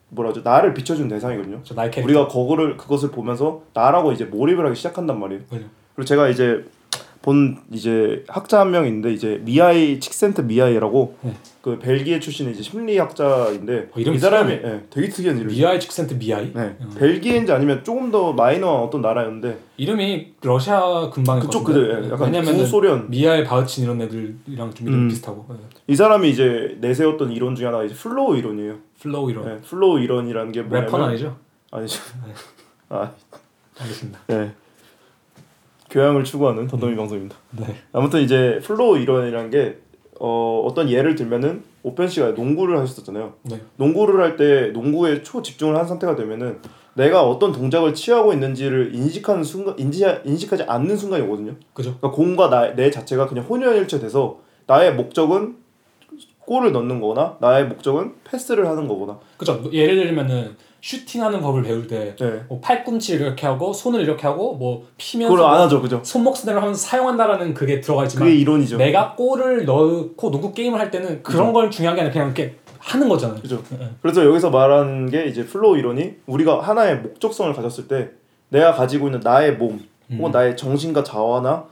뭐라죠? 0.09 0.41
나를 0.41 0.73
비춰준 0.73 1.07
대상이거든요. 1.07 1.61
우리가 2.03 2.27
그거를 2.27 2.75
그것을 2.75 3.11
보면서 3.11 3.61
나라고 3.73 4.11
이제 4.11 4.25
몰입을 4.25 4.65
하기 4.65 4.75
시작한단 4.75 5.19
말이에요. 5.19 5.43
그죠. 5.49 5.65
그리고 5.95 6.05
제가 6.05 6.27
이제 6.27 6.65
본 7.21 7.59
이제 7.71 8.23
학자 8.27 8.59
한 8.61 8.71
명 8.71 8.87
있는데 8.87 9.13
이제 9.13 9.39
미아이 9.43 9.99
칙센트 9.99 10.41
미아이라고 10.41 11.17
네. 11.21 11.35
그 11.61 11.77
벨기에 11.77 12.19
출신의 12.19 12.53
이제 12.53 12.63
심리학자인데 12.63 13.89
어, 13.93 13.99
이 13.99 14.17
사람이 14.17 14.51
예, 14.51 14.81
되게 14.89 15.07
특이한 15.09 15.37
이름이 15.37 15.53
미아이 15.53 15.79
축센트 15.79 16.15
미아이 16.15 16.51
네. 16.53 16.75
음. 16.81 16.91
벨기에인지 16.97 17.51
아니면 17.51 17.83
조금 17.83 18.09
더 18.09 18.33
마이너한 18.33 18.83
어떤 18.83 19.01
나라였는데 19.01 19.59
이름이 19.77 20.33
러시아 20.41 21.09
근방일 21.11 21.43
그쪽 21.43 21.65
같은데. 21.65 22.07
예, 22.07 22.11
약간 22.11 22.31
구소련 22.43 23.09
미아이 23.11 23.43
바흐친 23.43 23.83
이런 23.83 24.01
애들이랑 24.01 24.73
좀 24.73 24.87
이름 24.87 24.99
음. 25.03 25.07
비슷하고 25.07 25.45
네. 25.49 25.55
이 25.87 25.95
사람이 25.95 26.29
이제 26.29 26.77
내세웠던 26.81 27.31
이론 27.31 27.55
중에 27.55 27.67
하나가 27.67 27.83
이제 27.83 27.93
flow 27.93 28.35
이론이에요. 28.37 28.77
flow 28.99 29.29
이론 29.29 29.47
예, 29.47 29.61
flow 29.61 29.99
이론이라는 29.99 30.51
게 30.51 30.61
뭐냐면 30.61 30.85
래퍼는 30.85 31.05
아니죠? 31.05 31.37
아니죠. 31.69 31.99
네. 32.25 32.33
아, 32.89 33.11
알겠습니다. 33.79 34.19
네. 34.27 34.51
교양을 35.91 36.23
추구하는 36.23 36.67
덤덤이 36.67 36.95
방송입니다. 36.95 37.35
네. 37.51 37.65
아무튼 37.91 38.21
이제 38.21 38.59
flow 38.63 38.97
이론이라는 38.97 39.49
게 39.51 39.77
어, 40.19 40.63
어떤 40.65 40.89
예를 40.89 41.15
들면은 41.15 41.63
오펜 41.83 42.07
씨가 42.07 42.31
농구를 42.31 42.77
하셨었잖아요. 42.79 43.33
네. 43.43 43.61
농구를 43.77 44.21
할 44.23 44.37
때 44.37 44.67
농구에 44.71 45.21
초 45.23 45.41
집중을 45.41 45.75
한 45.75 45.85
상태가 45.85 46.15
되면은 46.15 46.59
내가 46.93 47.23
어떤 47.23 47.51
동작을 47.51 47.93
취하고 47.93 48.33
있는지를 48.33 48.93
인식하는 48.93 49.43
순간 49.43 49.75
인지 49.77 50.05
인식하지 50.25 50.63
않는 50.63 50.95
순간이 50.97 51.23
오거든요. 51.23 51.55
그죠. 51.73 51.95
그러니까 51.97 52.11
공과 52.11 52.49
나, 52.49 52.73
내 52.75 52.89
자체가 52.91 53.27
그냥 53.27 53.45
혼연일체돼서 53.45 54.39
나의 54.67 54.95
목적은 54.95 55.55
골을 56.39 56.71
넣는 56.71 56.99
거거나 56.99 57.37
나의 57.39 57.67
목적은 57.67 58.13
패스를 58.23 58.67
하는 58.67 58.87
거거나. 58.87 59.19
그죠. 59.37 59.61
예를 59.71 59.95
들면은 59.95 60.55
슈팅하는 60.81 61.41
법을 61.41 61.63
배울 61.63 61.87
때 61.87 62.15
네. 62.19 62.41
뭐 62.49 62.59
팔꿈치를 62.59 63.27
이렇게 63.27 63.45
하고 63.45 63.71
손을 63.71 64.01
이렇게 64.01 64.25
하고 64.25 64.55
뭐 64.55 64.87
피면서 64.97 65.33
그걸 65.33 65.47
안뭐 65.47 65.63
하죠, 65.65 65.81
그죠? 65.81 66.01
손목 66.03 66.35
스냅을 66.35 66.59
하면서 66.59 66.81
사용한다라는 66.81 67.53
그게 67.53 67.79
들어가 67.79 68.03
있지만 68.03 68.27
그게 68.27 68.39
이론이죠. 68.39 68.77
내가 68.77 69.15
골을 69.15 69.65
넣고 69.65 70.31
농구 70.31 70.53
게임을 70.53 70.79
할 70.79 70.89
때는 70.89 71.21
그런 71.21 71.53
걸 71.53 71.69
중요한 71.69 71.95
게 71.95 72.01
아니라 72.01 72.11
그냥 72.11 72.27
이렇게 72.29 72.55
하는 72.79 73.07
거잖아요. 73.07 73.39
그죠. 73.39 73.61
예. 73.79 73.89
그래서 74.01 74.25
여기서 74.25 74.49
말하는 74.49 75.09
게 75.11 75.25
이제 75.25 75.45
flow 75.45 75.77
이론이 75.77 76.15
우리가 76.25 76.61
하나의 76.61 76.97
목적성을 76.97 77.53
가졌을 77.53 77.87
때 77.87 78.09
내가 78.49 78.73
가지고 78.73 79.07
있는 79.07 79.19
나의 79.23 79.53
몸 79.53 79.79
혹은 80.11 80.25
음. 80.25 80.31
나의 80.31 80.57
정신과 80.57 81.03
자아나 81.03 81.65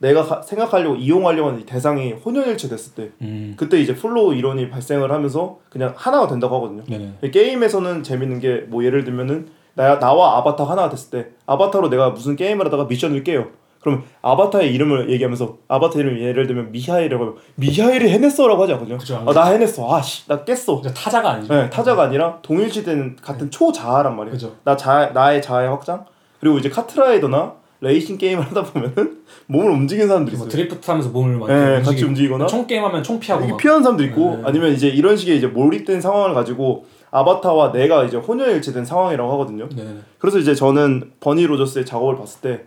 내가 0.00 0.24
가- 0.24 0.40
생각하려고 0.42 0.96
이용하려고 0.96 1.48
하는 1.50 1.60
이 1.60 1.66
대상이 1.66 2.12
혼연일체 2.12 2.68
됐을 2.70 2.94
때 2.94 3.10
음. 3.20 3.52
그때 3.56 3.78
이제 3.78 3.94
flow 3.94 4.34
이론이 4.34 4.70
발생을 4.70 5.12
하면서 5.12 5.58
그냥 5.68 5.92
하나가 5.94 6.26
된다고 6.26 6.56
하거든요. 6.56 6.82
네네. 6.88 7.30
게임에서는 7.30 8.02
재밌는 8.02 8.40
게 8.40 8.64
뭐 8.68 8.82
예를 8.84 9.04
들면은 9.04 9.48
나, 9.74 9.98
나와 9.98 10.38
아바타 10.38 10.64
하나가 10.64 10.88
됐을 10.88 11.10
때 11.10 11.28
아바타로 11.46 11.90
내가 11.90 12.10
무슨 12.10 12.34
게임을 12.34 12.64
하다가 12.66 12.84
미션을 12.84 13.22
깨요. 13.24 13.48
그럼 13.80 14.04
아바타의 14.22 14.74
이름을 14.74 15.10
얘기하면서 15.10 15.56
아바타 15.68 15.98
이름 16.00 16.18
예를 16.18 16.46
들면 16.46 16.72
미하일이라고 16.72 17.22
하면 17.24 17.36
미하일이 17.56 18.08
해냈어라고 18.10 18.62
하지 18.62 18.72
않거든요. 18.74 18.96
그죠. 18.98 19.22
아, 19.26 19.32
나 19.32 19.46
해냈어. 19.46 19.94
아씨, 19.94 20.26
나 20.28 20.44
깼어. 20.44 20.80
타자가 20.94 21.30
아니죠. 21.32 21.54
네, 21.54 21.68
타자가 21.70 22.02
아니라 22.04 22.38
동일시되는 22.42 23.16
같은 23.22 23.50
초자아란 23.50 24.16
말이에요. 24.16 24.32
그죠. 24.32 24.54
나 24.64 24.76
자, 24.76 25.10
나의 25.14 25.40
자아의 25.42 25.68
확장. 25.68 26.04
그리고 26.40 26.58
이제 26.58 26.68
카트라이더나 26.68 27.54
레이싱 27.82 28.18
게임을 28.18 28.44
하다 28.44 28.64
보면은 28.64 29.20
몸을 29.46 29.70
움직이는 29.70 30.08
사람들이 30.08 30.36
뭐 30.36 30.46
있어요. 30.46 30.56
드리프트 30.56 30.90
하면서 30.90 31.08
몸을 31.10 31.36
막 31.38 31.48
네, 31.48 31.54
이렇게 31.54 31.72
같이 31.76 31.88
움직이고. 31.88 32.08
움직이거나 32.08 32.46
총 32.46 32.66
게임 32.66 32.84
하면 32.84 33.02
총 33.02 33.18
피하고 33.18 33.46
막. 33.46 33.56
피하는 33.56 33.82
사람도 33.82 34.04
있고 34.04 34.36
네. 34.36 34.42
아니면 34.44 34.72
이제 34.72 34.88
이런 34.88 35.16
식의 35.16 35.38
이제 35.38 35.46
몰입된 35.46 36.00
상황을 36.00 36.34
가지고 36.34 36.84
아바타와 37.10 37.72
내가 37.72 38.04
이제 38.04 38.16
혼연일체된 38.16 38.84
상황이라고 38.84 39.32
하거든요. 39.32 39.68
네. 39.74 39.96
그래서 40.18 40.38
이제 40.38 40.54
저는 40.54 41.12
버니 41.20 41.46
로저스의 41.46 41.86
작업을 41.86 42.16
봤을 42.16 42.40
때 42.40 42.64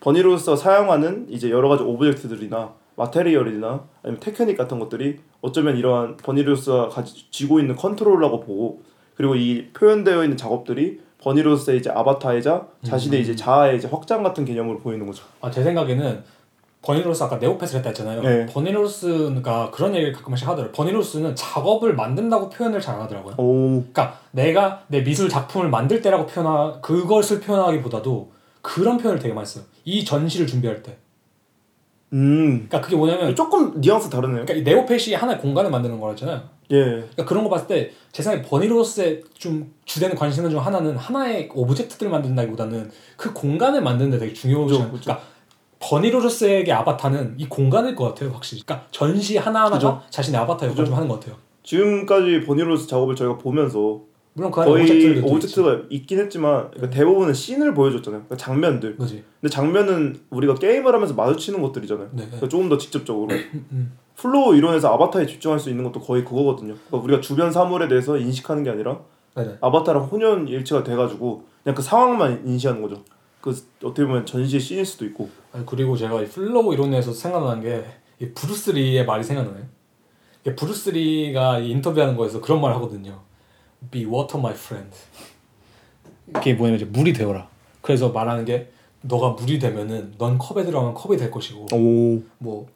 버니 0.00 0.20
로저스가 0.22 0.56
사용하는 0.56 1.26
이제 1.30 1.50
여러 1.50 1.68
가지 1.68 1.82
object들이나 1.82 2.72
material이나 2.96 3.84
아니면 4.02 4.20
테크닉 4.20 4.56
같은 4.58 4.78
것들이 4.78 5.18
어쩌면 5.40 5.76
이러한 5.76 6.18
버니 6.18 6.42
로저스가 6.42 6.90
가지, 6.90 7.30
쥐고 7.30 7.58
있는 7.58 7.74
컨트롤이라고 7.74 8.40
보고 8.40 8.82
그리고 9.16 9.34
이 9.34 9.68
표현되어 9.72 10.22
있는 10.24 10.36
작업들이 10.36 11.00
버니 11.22 11.42
로저스의 11.42 11.78
이제 11.78 11.90
아바타이자 11.90 12.66
자신의 12.82 13.20
음. 13.20 13.22
이제 13.22 13.36
자아의 13.36 13.76
이제 13.76 13.88
확장 13.88 14.22
같은 14.22 14.44
개념으로 14.44 14.78
보이는 14.80 15.06
거죠. 15.06 15.24
아, 15.40 15.50
제 15.50 15.62
생각에는 15.62 16.22
버니 16.82 16.97
로저스 16.97 17.22
아까 17.22 17.36
Neopets 17.36 17.76
했다 17.76 17.90
했잖아요. 17.90 18.22
네. 18.22 18.46
버니 18.46 18.87
로저스가 18.87 19.70
그런 19.70 19.94
얘기를 19.94 20.12
가끔씩 20.12 20.48
하더라고요. 20.48 20.72
버니 20.72 20.91
로저스는 20.91 21.36
작업을 21.36 21.94
만든다고 21.94 22.50
표현을 22.50 22.80
잘 22.80 22.96
안 22.96 23.02
하더라고요. 23.02 23.34
오, 23.38 23.68
그러니까 23.80 24.18
내가 24.32 24.82
내 24.88 25.02
미술 25.04 25.28
작품을 25.28 25.68
만들 25.70 26.02
때라고 26.02 26.26
표현하 26.26 26.80
그것을 26.82 27.40
표현하기보다도 27.40 28.32
그런 28.60 28.98
표현을 28.98 29.20
되게 29.20 29.32
많이 29.32 29.46
써요. 29.46 29.64
이 29.84 30.04
전시를 30.04 30.46
준비할 30.48 30.82
때. 30.82 30.98
음, 32.12 32.66
그러니까 32.68 32.80
그게 32.80 32.96
뭐냐면 32.96 33.34
조금 33.34 33.80
뉘앙스 33.80 34.10
다르네요. 34.10 34.44
그러니까 34.44 34.54
이 34.54 34.62
Neopets이 34.62 35.14
하나의 35.14 35.38
공간을 35.38 35.70
만드는 35.70 36.00
거잖아요. 36.00 36.42
예, 36.70 36.84
그러니까 36.84 37.24
그런 37.24 37.44
거 37.44 37.50
봤을 37.50 37.66
때 37.66 37.92
제 38.12 38.22
생각에 38.22 38.46
버니 38.46 38.71
로저스의 38.71 39.22
좀 39.32 39.72
주되는 39.86 40.14
관심 40.14 40.48
중 40.50 40.60
하나는 40.64 40.96
하나의 40.96 41.48
object들을 41.54 42.12
만든다기보다는 42.12 42.90
그 43.16 43.32
공간을 43.32 43.80
만드는 43.82 44.10
데 44.10 44.18
되게 44.18 44.34
하 44.52 44.58
그죠. 44.58 44.78
그러니까 44.90 45.20
버니 45.78 46.07
로저스에게 46.07 46.70
아바타는 46.72 47.36
이 47.38 47.48
공간일 47.48 47.96
것 47.96 48.04
같아요, 48.08 48.30
확실히. 48.30 48.62
그러니까 48.62 48.86
전시 48.90 49.38
하나하나가 49.38 49.76
그죠. 49.76 50.02
자신의 50.10 50.38
아바타 50.42 50.66
역할 50.66 50.76
그죠. 50.76 50.84
좀 50.84 50.94
하는 50.94 51.08
것 51.08 51.18
같아요. 51.20 51.36
지금까지 51.62 52.42
버니 52.46 52.62
로저스 52.62 52.86
작업을 52.86 53.16
저희가 53.16 53.38
보면서 53.38 54.02
물론 54.34 54.50
그 54.50 54.64
거의 54.64 55.20
object가 55.20 55.82
있긴 55.90 56.18
했지만 56.20 56.70
그러니까 56.70 56.90
대부분은 56.90 57.34
scene을 57.34 57.74
보여줬잖아요. 57.74 58.24
그러니까 58.24 58.36
장면들. 58.36 58.96
그지. 58.96 59.24
근데 59.40 59.52
장면은 59.52 60.20
우리가 60.30 60.54
게임을 60.54 60.94
하면서 60.94 61.14
마주치는 61.14 61.60
것들이잖아요. 61.60 62.08
네. 62.12 62.24
그러니까 62.24 62.48
조금 62.48 62.68
더 62.68 62.78
직접적으로 62.78 63.34
음. 63.34 63.92
flow 64.16 64.54
이론에서 64.56 64.92
아바타에 64.94 65.26
집중할 65.26 65.58
수 65.58 65.68
있는 65.68 65.84
것도 65.84 66.00
거의 66.00 66.24
그거거든요. 66.24 66.74
그러니까 66.86 67.04
우리가 67.04 67.20
주변 67.20 67.52
사물에 67.52 67.88
대해서 67.88 68.16
인식하는 68.16 68.62
게 68.62 68.70
아니라 68.70 69.00
네네. 69.34 69.58
아바타랑 69.60 70.04
혼연 70.04 70.48
일체가 70.48 70.82
돼가지고 70.82 71.44
그냥 71.62 71.74
그 71.74 71.82
상황만 71.82 72.46
인식하는 72.46 72.80
거죠. 72.80 73.02
그 73.40 73.50
어떻게 73.82 74.06
보면 74.06 74.24
전시의 74.24 74.60
scene일 74.60 74.86
수도 74.86 75.04
있고. 75.06 75.28
아니, 75.52 75.66
그리고 75.66 75.96
제가 75.96 76.22
이 76.22 76.26
flow 76.26 76.72
이론에서 76.72 77.12
생각나는 77.12 77.62
게이 77.62 78.32
브루스 78.32 78.70
리의 78.70 79.04
말이 79.04 79.22
생각나네. 79.24 79.66
이게 80.42 80.56
브루스 80.56 80.90
리가 80.90 81.58
이 81.58 81.70
인터뷰하는 81.70 82.16
거에서 82.16 82.40
그런 82.40 82.60
말 82.60 82.72
하거든요. 82.74 83.20
Be 83.90 84.04
water, 84.06 84.38
my 84.38 84.54
friend. 84.54 84.90
이게 86.38 86.54
뭐냐면 86.54 86.76
이제 86.80 86.84
물이 86.84 87.12
되어라. 87.12 87.48
그래서 87.80 88.10
말하는 88.10 88.44
게 88.44 88.70
너가 89.02 89.30
물이 89.30 89.58
되면은 89.58 90.14
넌 90.18 90.38
컵에 90.38 90.64
들어가면 90.64 90.94
컵이 90.94 91.16
될 91.16 91.30
것이고 91.30 91.66
오. 91.74 92.22
뭐 92.38 92.66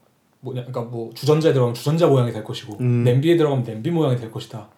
뭐냐 0.40 0.62
그러니까 0.64 0.82
뭐 0.82 1.11
주전자에 1.14 1.52
들어가면 1.52 1.74
주전자 1.74 2.07
모양이 2.09 2.32
될 2.32 2.42
것이고 2.44 2.76
음. 2.80 3.04
냄비에 3.04 3.36
들어가면 3.36 3.64
냄비 3.64 3.90
모양이 3.90 4.16
될 4.16 4.30
것이다. 4.30 4.68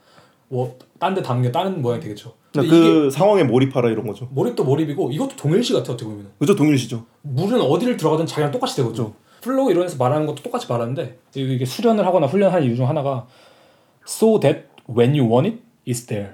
뭐 0.49 0.77
딴 0.99 1.15
데 1.15 1.23
담는 1.23 1.43
게 1.45 1.53
다른 1.53 1.81
모양이 1.81 2.01
되겠죠. 2.01 2.35
근데 2.53 2.69
그 2.69 2.75
이게 2.77 3.11
상황에 3.11 3.45
몰입하라 3.45 3.91
이런 3.91 4.07
거죠. 4.07 4.29
몰입도 4.33 4.65
몰입이고 4.65 5.11
이것도 5.13 5.37
동일시 5.37 5.73
같아 5.73 5.93
어떻게 5.93 6.05
보면. 6.09 6.31
그죠 6.39 6.55
동일시죠. 6.55 7.05
물은 7.23 7.61
어디를 7.61 7.97
들어가든 7.97 8.27
자기랑 8.27 8.51
똑같이 8.51 8.77
되거든 8.77 9.05
요. 9.05 9.15
flow 9.41 9.71
이론에서 9.71 9.97
말하는 9.97 10.27
것도 10.27 10.43
똑같이 10.43 10.67
말하는데 10.69 11.19
이게 11.35 11.65
수련을 11.65 12.05
하거나 12.07 12.27
훈련하는 12.27 12.67
이유 12.67 12.75
중 12.77 12.89
하나가 12.89 13.27
so 14.07 14.41
that 14.41 14.63
when 14.89 15.11
you 15.19 15.31
want 15.31 15.49
it, 15.49 15.63
it's 15.89 16.07
there. 16.07 16.33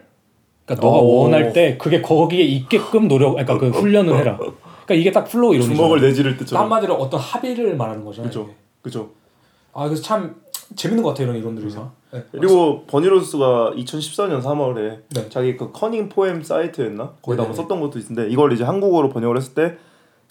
그러니까 0.67 0.87
너가 0.87 0.99
오. 0.99 1.23
원할 1.23 1.53
때 1.53 1.77
그게 1.79 2.03
거기에 2.03 2.43
있게끔 2.43 3.09
노력, 3.09 3.33
그러니까 3.33 3.59
그 3.59 3.71
훈련을 3.71 4.17
해라. 4.17 4.37
그러니까 4.37 4.95
이게 4.95 5.13
딱 5.13 5.25
flow 5.25 5.55
이론이죠. 5.55 5.75
주먹을 5.75 6.01
내지를 6.01 6.37
때처럼. 6.39 6.65
한마디로 6.65 6.95
어떤 6.95 7.21
합의를 7.21 7.77
말하는 7.77 8.05
거잖아요. 8.05 8.29
그죠. 8.29 8.51
그죠. 8.83 9.11
아 9.73 9.85
그래서 9.87 10.03
참 10.03 10.37
재밌는 10.77 11.03
것 11.03 11.11
같아요 11.11 11.29
이런 11.29 11.41
이론들이. 11.41 11.75
네. 12.13 12.25
그리고 12.33 12.85
버니로스가 12.87 13.73
2014년 13.77 14.43
3월에 14.43 15.01
네. 15.15 15.29
자기 15.29 15.57
그 15.57 15.73
커닝 15.73 16.09
포엠 16.09 16.43
사이트였나 16.43 17.15
거기다 17.23 17.43
한번 17.43 17.49
네네네. 17.51 17.55
썼던 17.57 17.81
것도 17.81 17.99
있는데 17.99 18.29
이걸 18.31 18.53
이제 18.53 18.65
한국어로 18.65 19.09
번역을 19.11 19.37
했을 19.37 19.55
때 19.55 19.77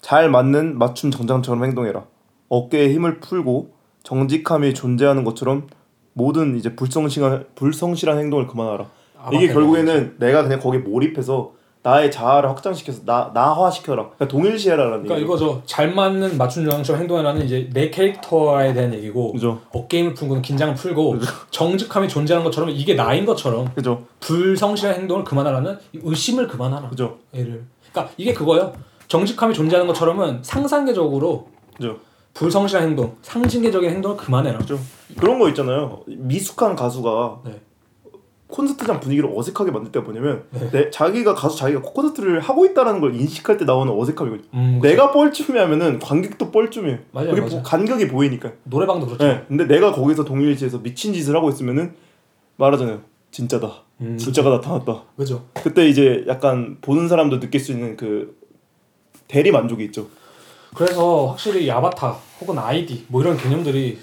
잘 0.04 0.28
맞는 0.28 0.76
맞춤 0.76 1.10
정장처럼 1.10 1.64
행동해라 1.64 2.04
어깨에 2.50 2.92
힘을 2.92 3.20
풀고 3.20 3.72
정직함이 4.02 4.74
존재하는 4.74 5.24
것처럼 5.24 5.66
모든 6.12 6.56
이제 6.58 6.76
불성실한 6.76 7.46
불성실한 7.54 8.18
행동을 8.18 8.46
그만하라 8.46 8.90
이게 9.28 9.36
아바타의 9.36 9.52
결국에는 9.52 10.14
내가 10.18 10.42
그냥 10.42 10.60
거기에 10.60 10.80
몰입해서 10.80 11.52
나의 11.82 12.10
자아를 12.10 12.48
확장시켜서 12.48 13.02
나 13.04 13.30
나화시켜라 13.34 14.04
그러니까 14.04 14.26
동일시해라라는 14.28 15.02
그러니까 15.02 15.16
얘기죠. 15.16 15.26
이거죠. 15.26 15.62
잘 15.66 15.92
맞는 15.92 16.38
맞춤 16.38 16.68
정처럼 16.68 17.02
행동하라는 17.02 17.44
이제 17.44 17.68
내 17.74 17.90
캐릭터에 17.90 18.72
대한 18.72 18.94
얘기고 18.94 19.32
그죠 19.32 19.60
어깨힘을 19.70 20.14
풀고 20.14 20.40
긴장을 20.40 20.74
풀고 20.74 21.16
정직함이 21.50 22.08
존재하는 22.08 22.42
것처럼 22.42 22.70
이게 22.70 22.94
나인 22.94 23.26
것처럼 23.26 23.70
그죠 23.74 24.02
불성실한 24.20 24.96
행동을 24.96 25.24
그만하라는 25.24 25.76
이 25.92 26.00
의심을 26.02 26.48
그만하라. 26.48 26.88
그죠 26.88 27.18
얘를. 27.36 27.64
그러니까 27.92 28.14
이게 28.16 28.32
그거예요. 28.32 28.72
정직함이 29.08 29.52
존재하는 29.52 29.86
것처럼은 29.86 30.38
상상계적으로 30.42 31.48
그죠 31.76 31.98
불성실한 32.32 32.88
행동, 32.88 33.14
상징계적인 33.20 33.90
행동을 33.90 34.16
그만해라. 34.16 34.56
그죠 34.58 34.78
그런 35.18 35.38
거 35.38 35.50
있잖아요 35.50 36.00
미숙한 36.06 36.74
가수가 36.76 37.40
네. 37.44 37.60
콘서트장 38.54 39.00
분위기를 39.00 39.28
어색하게 39.34 39.72
만들 39.72 39.90
때가 39.90 40.04
뭐냐면 40.04 40.44
내, 40.70 40.88
자기가 40.88 41.34
가수 41.34 41.56
자기가 41.58 41.82
콘서트를 41.82 42.38
하고 42.38 42.64
있다라는 42.64 43.00
걸 43.00 43.14
인식할 43.16 43.56
때 43.56 43.64
나오는 43.64 43.92
어색함이거든요. 43.92 44.48
음, 44.54 44.78
내가 44.80 45.10
뻘쭘해하면은 45.10 45.98
관객도 45.98 46.52
뻘쭘해요. 46.52 46.98
맞아요, 47.10 47.30
그게 47.30 47.40
맞아요. 47.40 47.56
보- 47.56 47.62
간격이 47.64 48.06
보이니까. 48.08 48.52
노래방도 48.62 49.06
그렇죠. 49.06 49.24
네. 49.24 49.44
근데 49.48 49.64
내가 49.66 49.92
거기서 49.92 50.24
동일시해서 50.24 50.78
미친 50.78 51.12
짓을 51.12 51.34
하고 51.34 51.48
있으면은 51.50 51.94
말하잖아요. 52.56 53.00
진짜다. 53.32 53.82
음, 54.02 54.16
진짜가 54.18 54.50
나타났다. 54.50 55.02
그죠. 55.16 55.44
그때 55.54 55.88
이제 55.88 56.24
약간 56.28 56.78
보는 56.80 57.08
사람도 57.08 57.40
느낄 57.40 57.60
수 57.60 57.72
있는 57.72 57.96
그 57.96 58.38
대리 59.26 59.50
만족이 59.50 59.84
있죠. 59.86 60.06
그래서 60.76 61.26
확실히 61.26 61.64
이 61.64 61.70
아바타 61.72 62.16
혹은 62.40 62.58
아이디 62.58 63.04
뭐 63.08 63.20
이런 63.20 63.36
개념들이 63.36 63.98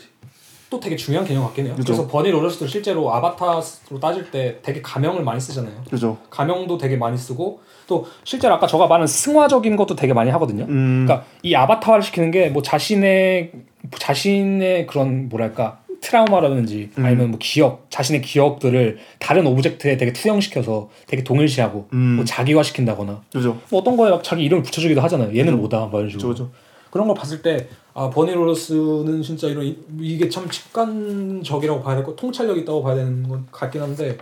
또 0.71 0.79
되게 0.79 0.95
중요한 0.95 1.27
개념 1.27 1.43
같긴 1.43 1.65
해요. 1.65 1.75
그죠. 1.75 1.93
그래서 1.93 2.07
버니 2.07 2.31
로저스도 2.31 2.65
실제로 2.65 3.13
아바타로 3.13 3.99
따질 4.01 4.31
때 4.31 4.57
되게 4.63 4.81
가명을 4.81 5.21
많이 5.21 5.39
쓰잖아요. 5.41 5.83
그죠. 5.89 6.17
가명도 6.29 6.77
되게 6.77 6.95
많이 6.95 7.17
쓰고 7.17 7.59
또 7.87 8.07
실제로 8.23 8.53
아까 8.55 8.67
저가 8.67 8.87
말한 8.87 9.05
승화적인 9.05 9.75
것도 9.75 9.97
되게 9.97 10.13
많이 10.13 10.31
하거든요. 10.31 10.63
음. 10.69 11.05
그러니까 11.05 11.27
이 11.43 11.53
아바타화를 11.53 12.01
시키는 12.03 12.31
게 12.31 12.49
뭐 12.51 12.61
자신의 12.61 13.51
자신의 13.99 14.87
그런 14.87 15.27
뭐랄까 15.29 15.79
트라우마라든지 15.99 16.89
음. 16.97 17.05
아니면 17.05 17.31
뭐 17.31 17.39
기억 17.41 17.85
자신의 17.89 18.21
기억들을 18.21 18.97
다른 19.19 19.45
object에 19.45 19.97
되게 19.97 20.13
투영시켜서 20.13 20.89
되게 21.05 21.23
동일시하고 21.23 21.89
음. 21.93 21.97
뭐 22.15 22.25
자기화시킨다거나 22.25 23.23
그죠. 23.31 23.57
뭐 23.69 23.81
어떤 23.81 23.97
거에 23.97 24.09
막 24.09 24.23
자기 24.23 24.43
이름을 24.45 24.63
붙여주기도 24.63 25.01
하잖아요. 25.01 25.37
얘는 25.37 25.57
뭐다 25.57 25.87
뭐 25.87 25.99
이런. 25.99 26.09
식으로. 26.09 26.29
그죠. 26.29 26.49
그런 26.91 27.07
걸 27.07 27.15
봤을 27.15 27.41
때 27.41 27.67
아, 27.93 28.09
버니 28.09 28.33
로저스는 28.33 29.21
진짜 29.23 29.47
이런 29.47 29.65
이- 29.65 29.77
이게 29.99 30.29
참 30.29 30.47
직관적이라고 30.49 31.81
봐야 31.81 31.95
되고 31.97 32.15
통찰력 32.15 32.57
이 32.57 32.61
있다고 32.61 32.83
봐야 32.83 32.95
되는 32.95 33.27
건 33.27 33.47
같긴 33.51 33.81
한데 33.81 34.17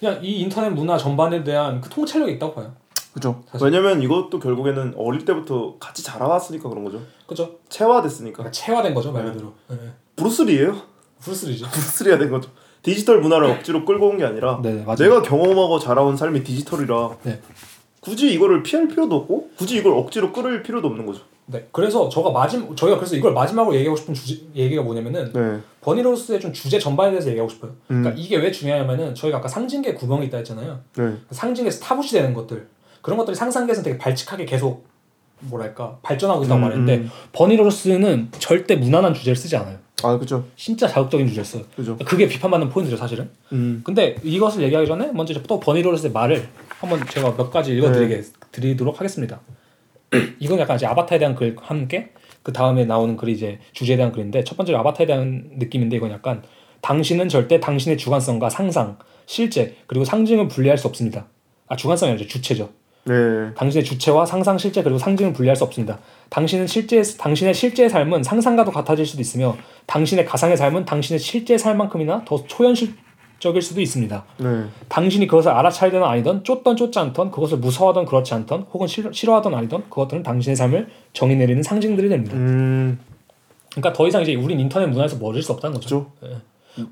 그냥 0.00 0.18
이 0.22 0.40
인터넷 0.40 0.70
문화 0.70 0.96
전반에 0.96 1.44
대한 1.44 1.80
그 1.80 1.88
통찰력이 1.90 2.32
있다고 2.34 2.54
봐요. 2.54 2.72
그죠. 3.12 3.42
왜냐면 3.60 4.00
이것도 4.00 4.38
결국에는 4.40 4.94
어릴 4.96 5.24
때부터 5.26 5.76
같이 5.78 6.02
자라왔으니까 6.02 6.68
그런 6.70 6.82
거죠. 6.84 7.02
그죠? 7.26 7.56
체화됐으니까. 7.68 8.36
그러니까 8.38 8.50
체화된 8.52 8.94
거죠 8.94 9.12
말 9.12 9.24
네. 9.26 9.32
그대로. 9.32 9.52
네. 9.68 9.76
브루스리예요. 10.16 10.76
브루스리죠. 11.20 11.66
브루스리가 11.68 12.18
된 12.18 12.30
거죠. 12.30 12.48
디지털 12.82 13.20
문화를 13.20 13.48
억지로 13.50 13.84
끌고 13.84 14.08
온 14.08 14.16
게 14.16 14.24
아니라 14.24 14.58
네, 14.62 14.82
맞아요. 14.84 14.96
내가 14.96 15.22
경험하고 15.22 15.78
자라온 15.78 16.16
삶이 16.16 16.42
디지털이라 16.42 17.16
네. 17.24 17.40
굳이 18.00 18.32
이거를 18.32 18.62
피할 18.62 18.88
필요도 18.88 19.14
없고 19.14 19.50
굳이 19.58 19.76
이걸 19.76 19.92
억지로 19.92 20.32
끌을 20.32 20.62
필요도 20.62 20.88
없는 20.88 21.04
거죠. 21.06 21.20
네. 21.46 21.66
그래서 21.72 22.08
저가 22.08 22.30
마지막 22.30 22.76
저희가 22.76 22.96
그래서 22.96 23.16
이걸 23.16 23.32
마지막으로 23.32 23.74
얘기하고 23.76 23.96
싶은 23.96 24.14
주제 24.14 24.42
얘기가 24.54 24.82
뭐냐면은 24.82 25.32
네. 25.32 25.58
버니 25.80 26.00
로저스의 26.00 26.40
좀 26.40 26.52
주제 26.52 26.78
전반에 26.78 27.10
대해서 27.10 27.28
얘기하고 27.28 27.50
싶어요. 27.50 27.72
그러니까 27.88 28.10
음. 28.10 28.14
이게 28.16 28.36
왜 28.36 28.50
중요하냐면은 28.50 29.14
저희가 29.14 29.38
아까 29.38 29.48
상징계 29.48 29.94
구멍이 29.94 30.26
있다 30.26 30.38
했잖아요. 30.38 30.80
네. 30.96 31.14
상징에서 31.30 31.80
타부시 31.80 32.12
되는 32.12 32.32
것들 32.32 32.68
그런 33.02 33.18
것들이 33.18 33.34
상상계에서 33.34 33.82
되게 33.82 33.98
발칙하게 33.98 34.46
계속 34.46 34.86
뭐랄까 35.40 35.98
발전하고 36.02 36.44
있다고 36.44 36.60
음, 36.60 36.62
말했는데 36.62 36.96
음. 36.98 37.10
버니로스는 37.32 38.28
절대 38.38 38.76
무난한 38.76 39.12
주제를 39.12 39.36
쓰지 39.36 39.56
않아요. 39.56 39.78
아 40.04 40.18
그죠. 40.18 40.44
진짜 40.56 40.86
자극적인 40.86 41.26
주제를 41.26 41.44
써요. 41.44 41.64
그죠. 41.76 41.96
그게 42.04 42.28
비판받는 42.28 42.68
포인트죠 42.68 42.96
사실은. 42.96 43.30
음. 43.52 43.82
근데 43.84 44.16
이것을 44.22 44.62
얘기하기 44.62 44.86
전에 44.86 45.10
먼저 45.12 45.34
또 45.42 45.58
버니로스의 45.58 46.12
말을 46.12 46.48
한번 46.68 47.04
제가 47.08 47.36
몇 47.36 47.50
가지 47.50 47.76
읽어드리게 47.76 48.16
네. 48.16 48.22
드리도록 48.52 49.00
하겠습니다. 49.00 49.40
이건 50.38 50.58
약간 50.58 50.76
이제 50.76 50.86
아바타에 50.86 51.18
대한 51.18 51.34
글 51.34 51.56
함께 51.60 52.10
그 52.42 52.52
다음에 52.52 52.84
나오는 52.84 53.16
글이 53.16 53.32
이제 53.32 53.58
주제에 53.72 53.96
대한 53.96 54.12
글인데 54.12 54.44
첫 54.44 54.56
번째로 54.56 54.78
아바타에 54.78 55.06
대한 55.06 55.50
느낌인데 55.56 55.96
이건 55.96 56.10
약간 56.10 56.42
당신은 56.82 57.28
절대 57.28 57.60
당신의 57.60 57.96
주관성과 57.96 58.50
상상, 58.50 58.98
실제 59.26 59.76
그리고 59.86 60.04
상징을 60.04 60.48
분리할 60.48 60.76
수 60.76 60.88
없습니다. 60.88 61.26
아 61.68 61.76
주관성이 61.76 62.12
아니죠 62.12 62.28
주체죠. 62.28 62.70
네. 63.04 63.14
당신의 63.56 63.84
주체와 63.84 64.26
상상, 64.26 64.58
실제 64.58 64.82
그리고 64.82 64.98
상징을 64.98 65.32
분리할 65.32 65.56
수 65.56 65.64
없습니다. 65.64 65.98
당신은 66.30 66.66
실제 66.66 67.02
당신의 67.02 67.54
실제 67.54 67.88
삶은 67.88 68.22
상상과도 68.22 68.70
같아질 68.70 69.06
수도 69.06 69.20
있으며 69.20 69.56
당신의 69.86 70.24
가상의 70.24 70.56
삶은 70.56 70.84
당신의 70.84 71.18
실제 71.18 71.56
삶만큼이나 71.56 72.24
더 72.24 72.44
초현실 72.44 72.94
적일 73.42 73.60
수도 73.60 73.80
있습니다. 73.80 74.24
네. 74.38 74.64
당신이 74.86 75.26
그것을 75.26 75.50
알아차리든 75.50 76.00
아니든 76.00 76.44
쫓던 76.44 76.76
쫓지 76.76 77.00
않던 77.00 77.32
그것을 77.32 77.58
무서워하던 77.58 78.04
그렇지 78.04 78.34
않던 78.34 78.68
혹은 78.72 78.86
싫어, 78.86 79.10
싫어 79.10 79.34
하던 79.34 79.52
아니던 79.52 79.90
그것들은 79.90 80.22
당신의 80.22 80.54
삶을 80.54 80.88
정의 81.12 81.34
내리는 81.34 81.60
상징들이 81.60 82.08
됩니다. 82.08 82.36
음. 82.36 83.00
그러니까 83.72 83.94
더 83.94 84.06
이상 84.06 84.22
이제 84.22 84.36
우린 84.36 84.60
인터넷 84.60 84.86
문화에서 84.86 85.16
멀어질 85.16 85.42
수 85.42 85.50
없다는 85.54 85.74
거죠. 85.74 86.12
그죠. 86.20 86.88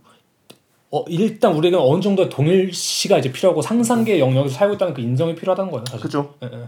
어, 0.90 1.04
일단 1.06 1.52
우리에게 1.52 1.76
어느 1.76 2.00
정도의 2.00 2.28
동일시가 2.28 3.18
이제 3.18 3.30
필요하고 3.30 3.62
상상계의 3.62 4.18
영역에서 4.18 4.52
살고 4.56 4.74
있다는 4.74 4.92
그 4.92 5.02
인정이 5.02 5.36
필요하다는 5.36 5.70
거예요. 5.70 5.84
사실. 5.86 6.02
그죠. 6.02 6.34
예, 6.42 6.50
예. 6.52 6.64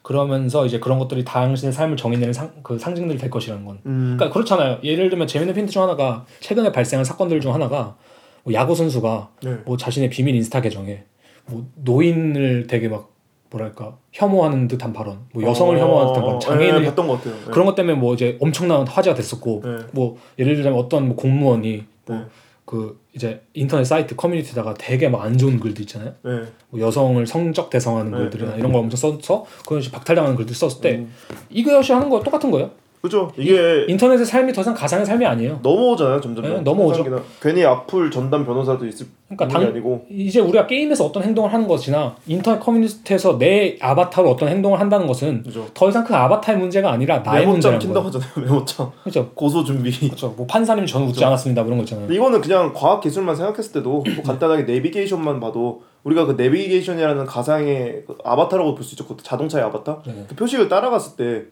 그러면서 0.00 0.64
이제 0.64 0.78
그런 0.78 0.98
것들이 0.98 1.26
당신의 1.26 1.74
삶을 1.74 1.98
정의내는 1.98 2.32
상, 2.32 2.52
그 2.62 2.78
상징들이 2.78 3.18
될 3.18 3.28
것이라는 3.28 3.66
건. 3.66 3.80
음. 3.84 4.14
그러니까 4.16 4.30
그렇잖아요. 4.32 4.78
예를 4.82 5.10
들면 5.10 5.26
재밌는 5.26 5.54
핀트 5.54 5.72
중 5.72 5.82
하나가 5.82 6.24
최근에 6.40 6.72
발생한 6.72 7.04
사건들 7.04 7.42
중 7.42 7.52
하나가 7.52 7.96
뭐 8.44 8.52
야구 8.54 8.74
선수가 8.74 9.30
네. 9.42 9.56
뭐 9.64 9.76
자신의 9.76 10.10
비밀 10.10 10.34
인스타 10.36 10.60
계정에 10.60 11.04
뭐 11.46 11.66
노인을 11.76 12.66
되게 12.68 12.88
막 12.88 13.10
뭐랄까 13.50 13.96
혐오하는 14.12 14.68
듯한 14.68 14.92
발언, 14.92 15.18
뭐 15.32 15.42
여성을 15.42 15.76
어, 15.76 15.80
혐오하는 15.80 16.12
듯한 16.12 16.24
발언, 16.24 16.40
장애인을 16.40 16.82
네, 16.82 16.88
봤던 16.88 17.06
것 17.06 17.18
같아요. 17.18 17.34
네. 17.34 17.50
그런 17.50 17.66
것 17.66 17.74
때문에 17.74 17.96
뭐 17.96 18.14
이제 18.14 18.36
엄청난 18.40 18.86
화제가 18.86 19.14
됐었고 19.16 19.62
네. 19.64 19.76
뭐 19.92 20.18
예를 20.38 20.56
들자면 20.56 20.78
어떤 20.78 21.06
뭐 21.08 21.16
공무원이 21.16 21.84
네. 22.06 22.24
뭐그 22.64 23.00
이제 23.14 23.42
인터넷 23.54 23.84
사이트 23.84 24.16
커뮤니티다가 24.16 24.74
되게 24.74 25.08
막 25.08 25.22
안 25.22 25.38
좋은 25.38 25.60
글도 25.60 25.82
있잖아요. 25.82 26.14
네. 26.22 26.42
뭐 26.70 26.80
여성을 26.80 27.24
성적 27.26 27.70
대상하는 27.70 28.10
네, 28.10 28.18
글들이나 28.18 28.52
네. 28.52 28.58
이런 28.58 28.72
거 28.72 28.80
엄청 28.80 28.96
써서 28.96 29.46
그런 29.66 29.80
식으로 29.80 29.98
박탈당하는 29.98 30.36
글들 30.36 30.54
썼을 30.54 30.80
때 30.80 30.96
음. 30.96 31.12
이것이 31.48 31.92
하는 31.92 32.10
거 32.10 32.20
똑같은 32.22 32.50
거예요. 32.50 32.72
그죠. 33.04 33.30
이게 33.36 33.84
인터넷의 33.86 34.24
삶이 34.24 34.54
더 34.54 34.62
이상 34.62 34.72
가상의 34.72 35.04
삶이 35.04 35.26
아니에요. 35.26 35.60
넘어오잖아요 35.62 36.22
점점. 36.22 36.42
네, 36.42 36.60
넘어오죠. 36.62 37.04
괜히 37.42 37.62
악플 37.62 38.10
전담 38.10 38.46
변호사도 38.46 38.86
있을 38.86 39.08
그러니까 39.28 39.46
당, 39.46 39.68
아니고. 39.68 40.06
이제 40.10 40.40
우리가 40.40 40.66
게임에서 40.66 41.04
어떤 41.04 41.22
행동을 41.22 41.52
하는 41.52 41.68
것이나 41.68 42.16
인터넷 42.26 42.58
커뮤니티에서 42.60 43.36
내 43.36 43.76
아바타로 43.78 44.30
어떤 44.30 44.48
행동을 44.48 44.80
한다는 44.80 45.06
것은 45.06 45.42
그죠. 45.42 45.66
더 45.74 45.90
이상 45.90 46.02
그 46.02 46.14
아바타의 46.16 46.56
문제가 46.56 46.92
아니라 46.92 47.18
나의 47.18 47.46
문제라는 47.46 47.78
킨다고 47.78 48.08
거예요. 48.10 48.24
하잖아요. 48.24 48.46
메모장. 48.50 48.92
그렇죠. 49.02 49.30
고소 49.34 49.64
준비. 49.64 49.90
그렇죠. 50.08 50.28
뭐 50.34 50.46
판사님 50.46 50.86
저는 50.86 51.08
웃지. 51.08 51.22
않았습니다. 51.22 51.60
뭐 51.60 51.66
이런 51.68 51.78
거 51.80 51.82
있잖아요. 51.84 52.10
이거는 52.10 52.40
그냥 52.40 52.72
과학 52.72 53.02
기술만 53.02 53.36
생각했을 53.36 53.72
때도 53.72 53.90
뭐 53.90 54.24
간단하게 54.24 54.62
내비게이션만 54.62 55.40
봐도 55.40 55.82
우리가 56.04 56.24
그 56.24 56.32
내비게이션이라는 56.38 57.26
가상의 57.26 58.04
그 58.06 58.16
아바타라고 58.24 58.74
볼 58.74 58.82
수 58.82 58.94
있죠. 58.94 59.06
그 59.06 59.14
자동차의 59.22 59.62
아바타. 59.66 60.02
네. 60.06 60.24
그 60.26 60.34
표식을 60.36 60.70
따라갔을 60.70 61.16
때 61.18 61.44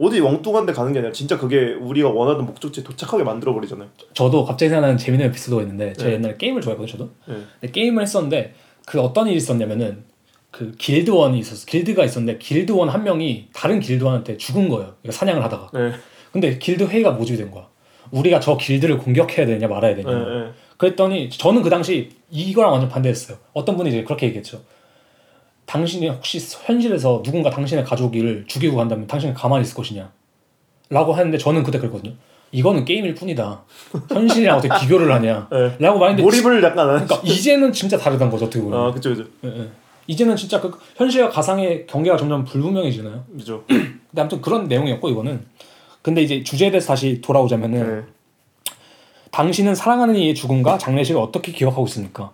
어디 0.00 0.18
엉뚱한 0.20 0.64
데 0.64 0.72
가는 0.72 0.92
게 0.92 0.98
아니라 1.00 1.12
진짜 1.12 1.38
그게 1.38 1.74
우리가 1.74 2.08
원하던 2.08 2.46
목적지에 2.46 2.82
도착하게 2.82 3.22
만들어 3.22 3.52
버리잖아요. 3.52 3.88
저도 4.14 4.46
갑자기 4.46 4.70
생각나는 4.70 4.96
재밌는 4.96 5.26
에피소드가 5.26 5.60
있는데 5.62 5.92
제가 5.92 6.08
네. 6.08 6.14
옛날에 6.16 6.36
게임을 6.38 6.62
좋아했거든요. 6.62 6.90
저도. 6.90 7.10
네. 7.26 7.34
근데 7.60 7.72
게임을 7.72 8.02
했었는데 8.02 8.54
그 8.86 8.98
어떤 9.00 9.28
일이 9.28 9.36
있었냐면은 9.36 10.04
그 10.50 10.72
길드원이 10.72 11.38
있었어. 11.38 11.66
길드가 11.66 12.04
있었는데 12.04 12.38
길드원 12.38 12.88
한 12.88 13.04
명이 13.04 13.48
다른 13.52 13.78
길드원한테 13.78 14.38
죽은 14.38 14.70
거예요. 14.70 14.94
그러니까 15.02 15.12
사냥을 15.12 15.44
하다가. 15.44 15.70
네. 15.74 15.92
근데 16.32 16.58
길드 16.58 16.84
회의가 16.84 17.10
모집이 17.12 17.36
된 17.36 17.50
거야. 17.50 17.68
우리가 18.10 18.40
저 18.40 18.56
길드를 18.56 18.96
공격해야 18.96 19.46
되냐 19.46 19.68
말아야 19.68 19.94
되냐. 19.94 20.10
네. 20.10 20.24
네. 20.24 20.50
그랬더니 20.78 21.28
저는 21.28 21.62
그 21.62 21.68
당시 21.68 22.08
이거랑 22.30 22.72
완전 22.72 22.88
반대했어요. 22.88 23.36
어떤 23.52 23.76
분이 23.76 23.90
이제 23.90 24.02
그렇게 24.02 24.26
얘기했죠. 24.28 24.62
당신이 25.70 26.08
혹시 26.08 26.40
현실에서 26.64 27.22
누군가 27.22 27.48
당신의 27.48 27.84
가족을 27.84 28.44
죽이고 28.48 28.76
간다면 28.76 29.06
당신은 29.06 29.34
가만히 29.34 29.62
있을 29.62 29.76
것이냐? 29.76 30.10
라고 30.88 31.12
하는데 31.12 31.38
저는 31.38 31.62
그때 31.62 31.78
그랬거든요. 31.78 32.12
이거는 32.50 32.84
게임일 32.84 33.14
뿐이다. 33.14 33.62
현실이랑 34.08 34.58
어떻게 34.58 34.80
비교를 34.80 35.12
하냐? 35.12 35.46
네. 35.52 35.76
라고 35.78 36.00
말했는데 36.00 36.24
몰입을 36.24 36.60
약간 36.64 36.90
안 36.90 37.06
그러니까 37.06 37.20
이제는 37.22 37.72
진짜 37.72 37.96
다르다는 37.96 38.32
거죠 38.32 38.46
어떻게 38.46 38.60
보면. 38.60 38.80
아 38.80 38.90
그죠 38.90 39.10
그죠 39.10 39.24
예, 39.44 39.60
예. 39.60 39.68
이제는 40.08 40.34
진짜 40.34 40.60
그 40.60 40.76
현실과 40.96 41.30
가상의 41.30 41.86
경계가 41.86 42.16
점점 42.16 42.44
불분명해지나요? 42.44 43.24
그죠. 43.38 43.62
근데 43.68 44.20
아무튼 44.20 44.40
그런 44.40 44.66
내용이었고 44.66 45.08
이거는. 45.08 45.46
근데 46.02 46.20
이제 46.22 46.42
주제에 46.42 46.72
대해서 46.72 46.88
다시 46.88 47.20
돌아오자면은 47.20 48.00
네. 48.00 48.06
당신은 49.30 49.76
사랑하는 49.76 50.16
이의 50.16 50.34
죽음과 50.34 50.78
장례식을 50.78 51.20
어떻게 51.20 51.52
기억하고 51.52 51.86
있습니까? 51.86 52.32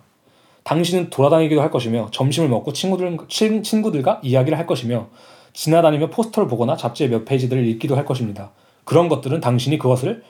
당신은 0.67 1.11
돌아다니기도 1.11 1.61
할 1.61 1.71
것이며 1.71 2.09
점심을 2.11 2.49
먹고 2.49 2.73
친구들 2.73 3.17
친, 3.29 3.63
친구들과 3.63 4.19
이야기를 4.21 4.57
할 4.57 4.67
것이며 4.67 5.07
지나다니며 5.53 6.09
포스터를 6.09 6.49
보거나 6.49 6.75
잡지의 6.75 7.09
몇 7.09 7.23
페이지들을 7.23 7.65
읽기도 7.65 7.95
할 7.95 8.03
것입니다. 8.03 8.51
그런 8.83 9.07
것들은 9.07 9.39
당신이 9.39 9.77
그것을 9.77 10.23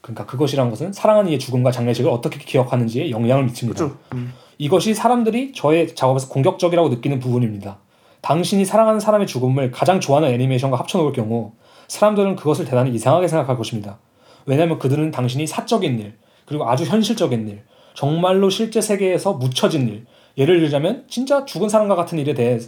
그러니까 0.00 0.26
그것이란 0.26 0.70
것은 0.70 0.92
사랑하는 0.92 1.30
이의 1.30 1.40
죽음과 1.40 1.72
장례식을 1.72 2.08
어떻게 2.08 2.38
기억하는지에 2.38 3.10
영향을 3.10 3.46
미칩니다. 3.46 3.84
그죠. 3.84 3.96
음. 4.14 4.32
이것이 4.58 4.94
사람들이 4.94 5.54
저의 5.54 5.92
작업에서 5.96 6.28
공격적이라고 6.28 6.88
느끼는 6.88 7.18
부분입니다. 7.18 7.78
당신이 8.20 8.64
사랑하는 8.64 9.00
사람의 9.00 9.26
죽음을 9.26 9.72
가장 9.72 9.98
좋아하는 9.98 10.30
애니메이션과 10.32 10.76
합쳐놓을 10.78 11.12
경우 11.12 11.50
사람들은 11.88 12.36
그것을 12.36 12.64
대단히 12.64 12.92
이상하게 12.92 13.26
생각할 13.26 13.56
것입니다. 13.56 13.98
왜냐하면 14.46 14.78
그들은 14.78 15.10
당신이 15.10 15.48
사적인 15.48 15.98
일, 15.98 16.14
그리고 16.46 16.70
아주 16.70 16.84
현실적인 16.84 17.48
일, 17.48 17.64
정말로 18.00 18.48
실제 18.48 18.80
세계에서 18.80 19.34
묻혀진 19.34 19.86
일, 19.86 20.06
예를 20.38 20.60
들자면 20.60 21.04
진짜 21.06 21.44
죽은 21.44 21.68
사람과 21.68 21.96
같은 21.96 22.18
일에 22.18 22.32
대해, 22.32 22.58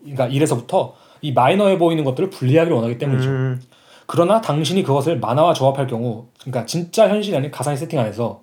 그러니까 0.00 0.28
일에서부터 0.28 0.94
이 1.20 1.32
마이너해 1.32 1.76
보이는 1.76 2.04
것들을 2.04 2.30
분리하기를 2.30 2.74
원하기 2.74 2.96
때문이죠. 2.96 3.28
음. 3.28 3.62
그러나 4.06 4.40
당신이 4.40 4.82
그것을 4.84 5.18
만화와 5.20 5.52
조합할 5.52 5.88
경우, 5.88 6.28
그러니까 6.40 6.64
진짜 6.64 7.06
현실이 7.06 7.36
아닌 7.36 7.50
가상의 7.50 7.76
세팅 7.76 8.00
안에서 8.00 8.40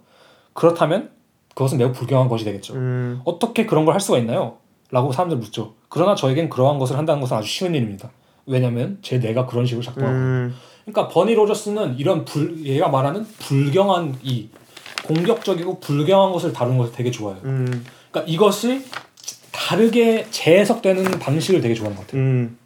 그렇다면 0.53 1.09
그것은 1.55 1.79
매우 1.79 1.91
불경한 1.91 2.29
것이 2.29 2.45
되겠죠. 2.45 2.75
음. 2.75 3.21
어떻게 3.25 3.65
그런 3.65 3.83
걸 3.85 3.95
할 3.95 3.99
수가 3.99 4.19
있나요? 4.19 4.57
라고 4.91 5.11
사람들 5.11 5.37
묻죠. 5.37 5.73
그러나 5.89 6.13
저에겐 6.13 6.51
그러한 6.51 6.77
것을 6.77 6.95
한다는 6.95 7.21
것은 7.21 7.37
아주 7.37 7.47
쉬운 7.47 7.73
일입니다. 7.73 8.11
왜냐하면 8.45 8.99
제 9.01 9.17
뇌가 9.17 9.47
그런 9.47 9.65
식으로 9.65 9.83
작동하고. 9.83 10.15
음. 10.15 10.55
그러니까 10.85 11.11
버니 11.11 11.33
로저스는 11.33 11.97
이런 11.97 12.23
불 12.23 12.63
얘가 12.63 12.89
말하는 12.89 13.25
불경한 13.39 14.19
이 14.21 14.49
공격적이고 15.07 15.79
불경한 15.79 16.31
것을 16.33 16.53
다루는 16.53 16.77
것을 16.77 16.93
되게 16.93 17.11
좋아해요. 17.11 17.41
음. 17.45 17.85
그러니까 18.11 18.31
이것이 18.31 18.81
다르게 19.51 20.27
재해석되는 20.31 21.19
방식을 21.19 21.61
되게 21.61 21.73
좋아하는 21.73 21.95
것 21.95 22.05
같아요. 22.05 22.21
음. 22.21 22.57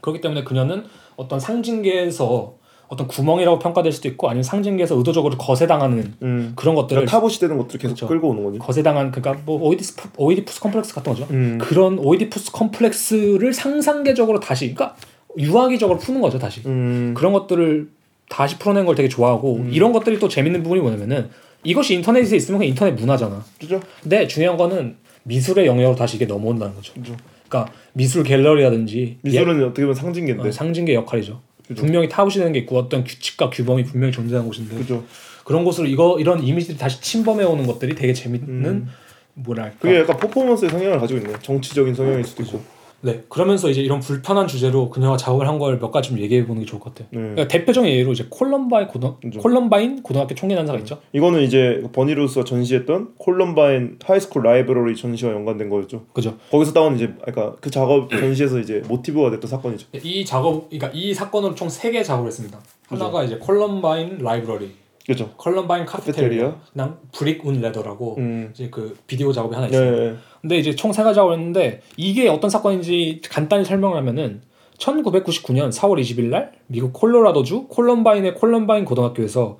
그렇기 0.00 0.20
때문에 0.20 0.44
그녀는 0.44 0.84
어떤 1.16 1.38
상징계에서 1.38 2.54
어떤 2.88 3.06
구멍이라고 3.06 3.60
평가될 3.60 3.92
수도 3.92 4.08
있고 4.08 4.28
아니면 4.28 4.42
상징계에서 4.42 4.96
의도적으로 4.96 5.38
거세당하는 5.38 6.14
음. 6.22 6.52
그런 6.56 6.74
것들을 6.74 7.02
그러니까 7.02 7.12
타부시 7.12 7.38
되는 7.38 7.56
것들을 7.56 7.78
계속 7.78 7.94
그렇죠. 7.94 8.08
끌고 8.08 8.30
오는 8.30 8.42
거지. 8.42 8.58
거세당한 8.58 9.12
그러니까 9.12 9.40
뭐 9.46 9.60
오이디스 9.62 9.96
오이디푸스 10.16 10.60
컴플렉스 10.60 10.94
같은 10.94 11.12
거죠. 11.12 11.26
음. 11.30 11.58
그런 11.60 12.00
오이디푸스 12.00 12.50
컴플렉스를 12.50 13.52
상상계적으로 13.52 14.40
다시 14.40 14.74
그러니까 14.74 14.96
유아기적으로 15.38 15.98
푸는 16.00 16.20
거죠 16.20 16.40
다시 16.40 16.62
음. 16.66 17.14
그런 17.16 17.32
것들을 17.32 17.90
다시 18.28 18.58
풀어낸 18.58 18.86
걸 18.86 18.96
되게 18.96 19.08
좋아하고 19.08 19.66
이런 19.70 19.92
것들이 19.92 20.18
또 20.18 20.28
재밌는 20.28 20.64
부분이 20.64 20.80
뭐냐면은 20.80 21.30
이것이 21.64 21.94
인터넷에 21.94 22.36
있으면 22.36 22.58
그냥 22.58 22.70
인터넷 22.70 22.92
문화잖아 22.92 23.44
그죠. 23.58 23.80
근데 24.02 24.26
중요한 24.26 24.56
거는 24.56 24.96
미술의 25.24 25.66
영역으로 25.66 25.96
다시 25.96 26.16
이게 26.16 26.26
넘어온다는 26.26 26.74
거죠 26.74 26.92
그죠. 26.94 27.16
그러니까 27.48 27.72
미술 27.92 28.22
갤러리라든지 28.24 29.18
미술은 29.22 29.62
어떻게 29.64 29.82
보면 29.82 29.96
예, 29.96 30.00
상징계인데. 30.00 30.48
어, 30.48 30.52
상징계 30.52 30.94
역할이죠 30.94 31.40
그죠. 31.66 31.82
분명히 31.82 32.08
타부시되는 32.08 32.52
게 32.52 32.60
있고 32.60 32.78
어떤 32.78 33.04
규칙과 33.04 33.50
규범이 33.50 33.84
분명히 33.84 34.12
존재하는 34.12 34.48
곳인데 34.48 34.76
그죠. 34.76 35.04
그런 35.44 35.64
곳으로 35.64 35.86
이거 35.86 36.18
이런 36.18 36.42
이미지들이 36.42 36.78
다시 36.78 37.00
침범해 37.00 37.44
오는 37.44 37.66
것들이 37.66 37.94
되게 37.94 38.12
재밌는 38.12 38.64
음. 38.64 38.88
뭐랄까 39.34 39.76
그게 39.80 40.00
약간 40.00 40.16
퍼포먼스의 40.16 40.70
성향을 40.70 40.98
가지고 40.98 41.20
있네. 41.20 41.34
정치적인 41.42 41.94
성향일 41.94 42.24
수도 42.24 42.42
있고. 42.42 42.79
네. 43.02 43.22
그러면서 43.28 43.70
이제 43.70 43.80
이런 43.80 44.00
불편한 44.00 44.46
주제로 44.46 44.90
그녀가 44.90 45.16
작업을 45.16 45.46
한 45.48 45.58
걸 45.58 45.78
몇 45.80 45.90
가지 45.90 46.10
좀 46.10 46.18
얘기해 46.18 46.46
보는 46.46 46.60
게 46.62 46.66
좋을 46.66 46.80
것 46.80 46.94
같아요. 46.94 47.08
네. 47.12 47.18
그러니까 47.20 47.48
대표적인 47.48 47.90
예로 47.90 48.12
이제 48.12 48.26
콜럼바인 48.28 48.88
고등 48.88 49.14
그죠. 49.22 49.40
콜럼바인 49.40 50.02
고등학교 50.02 50.34
총기 50.34 50.54
난사가 50.54 50.78
있죠. 50.80 50.98
이거는 51.12 51.42
이제 51.42 51.82
버니 51.92 52.09
로저스가 52.09 52.44
전시했던 52.44 53.14
Columbine 53.18 53.98
High 54.04 54.19
School 54.19 54.42
Library 54.42 54.96
전시와 54.96 55.32
연관된 55.32 55.70
거였죠. 55.70 56.04
그죠. 56.12 56.36
거기서 56.50 56.72
따온 56.72 56.96
이제 56.96 57.14
그러니까 57.22 57.56
그 57.60 57.70
작업 57.70 58.10
전시에서 58.10 58.58
이제 58.60 58.82
모티브가 58.88 59.30
됐던 59.30 59.48
사건이죠. 59.48 59.86
이 60.02 60.24
작업 60.24 60.68
그러니까 60.68 60.90
이 60.94 61.14
사건으로 61.14 61.54
총 61.54 61.68
세 61.68 61.90
개 61.90 62.02
작업을 62.02 62.28
했습니다. 62.28 62.58
하나가 62.88 63.22
이제 63.24 63.36
Columbine 63.38 64.18
Library, 64.18 64.70
그렇죠. 65.06 65.30
Columbine 65.36 65.86
Cafeteria. 65.86 66.56
그냥 66.72 66.98
Brig 67.12 67.46
Und 67.46 67.60
Ladder라고 67.60 68.16
음. 68.18 68.50
이제 68.52 68.68
그 68.70 68.96
비디오 69.06 69.32
작업이 69.32 69.54
하나 69.54 69.66
예, 69.66 69.70
있어요. 69.70 70.02
예. 70.04 70.14
근데 70.40 70.58
이제 70.58 70.74
총 70.74 70.92
세 70.92 71.02
가지 71.02 71.16
작업을 71.16 71.34
했는데 71.36 71.82
이게 71.96 72.28
어떤 72.28 72.50
사건인지 72.50 73.20
간단히 73.28 73.64
설명을 73.64 73.96
하면은 73.98 74.42
1999년 74.78 75.70
4월 75.70 76.00
20일 76.00 76.24
날 76.30 76.52
미국 76.66 76.92
콜로라도주 76.92 77.66
콜럼바인의 77.68 78.34
콜럼바인 78.34 78.84
고등학교에서 78.84 79.58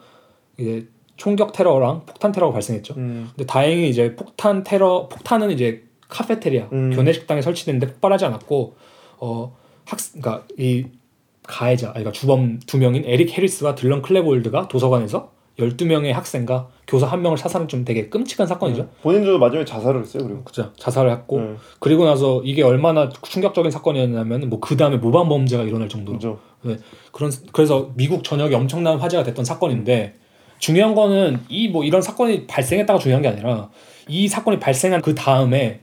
이제 0.59 0.89
총격 1.17 1.53
테러랑 1.53 2.07
폭탄 2.07 2.33
테러가 2.33 2.53
발생했죠. 2.55 2.95
음. 2.97 3.29
근데 3.37 3.45
다행히 3.47 3.91
이제 3.91 4.17
폭탄 4.17 4.65
테러 4.65 5.09
폭탄은 5.09 5.51
이제 5.51 5.85
카페테리아 6.09 6.69
음. 6.73 6.93
교내 6.95 7.13
식당에 7.13 7.43
설치됐는데 7.43 7.93
폭발하지 7.93 8.25
않았고 8.25 8.75
어학 9.19 9.53
그러니까 10.13 10.45
이 10.59 10.87
가해자 11.43 11.91
그러니까 11.91 12.13
주범 12.13 12.59
두 12.67 12.79
명인 12.79 13.05
에릭 13.05 13.37
해리스와 13.37 13.75
딜런 13.75 14.01
클레볼드가 14.03 14.69
도서관에서 14.69 15.33
12명의 15.61 16.13
학생과 16.13 16.69
교사 16.89 17.07
한 17.07 17.23
명을 17.23 17.39
사살한 17.39 17.69
좀 17.69 17.85
되게 17.85 18.09
끔찍한 18.09 18.47
사건이죠. 18.47 18.89
본인도 19.03 19.39
마지막에 19.39 19.65
자살을 19.65 20.01
했어요. 20.03 20.25
그리고. 20.25 20.43
그죠. 20.45 20.73
자살을 20.77 21.11
했고 21.13 21.41
네. 21.41 21.55
그리고 21.79 22.05
나서 22.05 22.41
이게 22.45 22.63
얼마나 22.63 23.09
충격적인 23.09 23.71
사건이었냐면 23.71 24.49
뭐 24.49 24.61
그 24.61 24.77
다음에 24.77 24.97
모방 24.97 25.29
범죄가 25.29 25.63
일어날 25.65 25.89
정도로 25.89 26.19
그죠. 26.19 26.39
그런 27.13 27.31
그래서 27.53 27.91
미국 27.95 28.25
전역에 28.25 28.55
엄청난 28.55 28.99
화제가 28.99 29.23
됐던 29.23 29.45
사건인데 29.45 30.15
중요한 30.59 30.95
거는 30.95 31.41
이 31.49 31.69
뭐 31.69 31.85
이런 31.85 32.03
사건이 32.03 32.47
발생했다가 32.47 32.99
중요한 32.99 33.23
게 33.23 33.29
아니라 33.29 33.71
이 34.09 34.29
사건이 34.29 34.59
발생한 34.61 35.01
그 35.01 35.15
다음에 35.15 35.81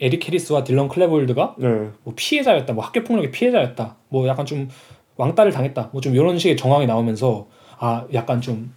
에릭 0.00 0.26
해리스와 0.26 0.64
딜런 0.64 0.88
클레볼드가 0.88 1.54
네. 1.58 1.68
뭐 2.02 2.14
피해자였다, 2.16 2.72
뭐 2.72 2.84
학교 2.84 3.04
폭력의 3.04 3.30
피해자였다, 3.30 3.96
뭐 4.08 4.26
약간 4.26 4.44
좀 4.46 4.68
왕따를 5.16 5.52
당했다, 5.52 5.90
뭐 5.92 6.00
좀 6.00 6.14
이런 6.14 6.36
식의 6.38 6.56
정황이 6.56 6.86
나오면서 6.86 7.46
아 7.78 8.04
약간 8.12 8.40
좀 8.40 8.74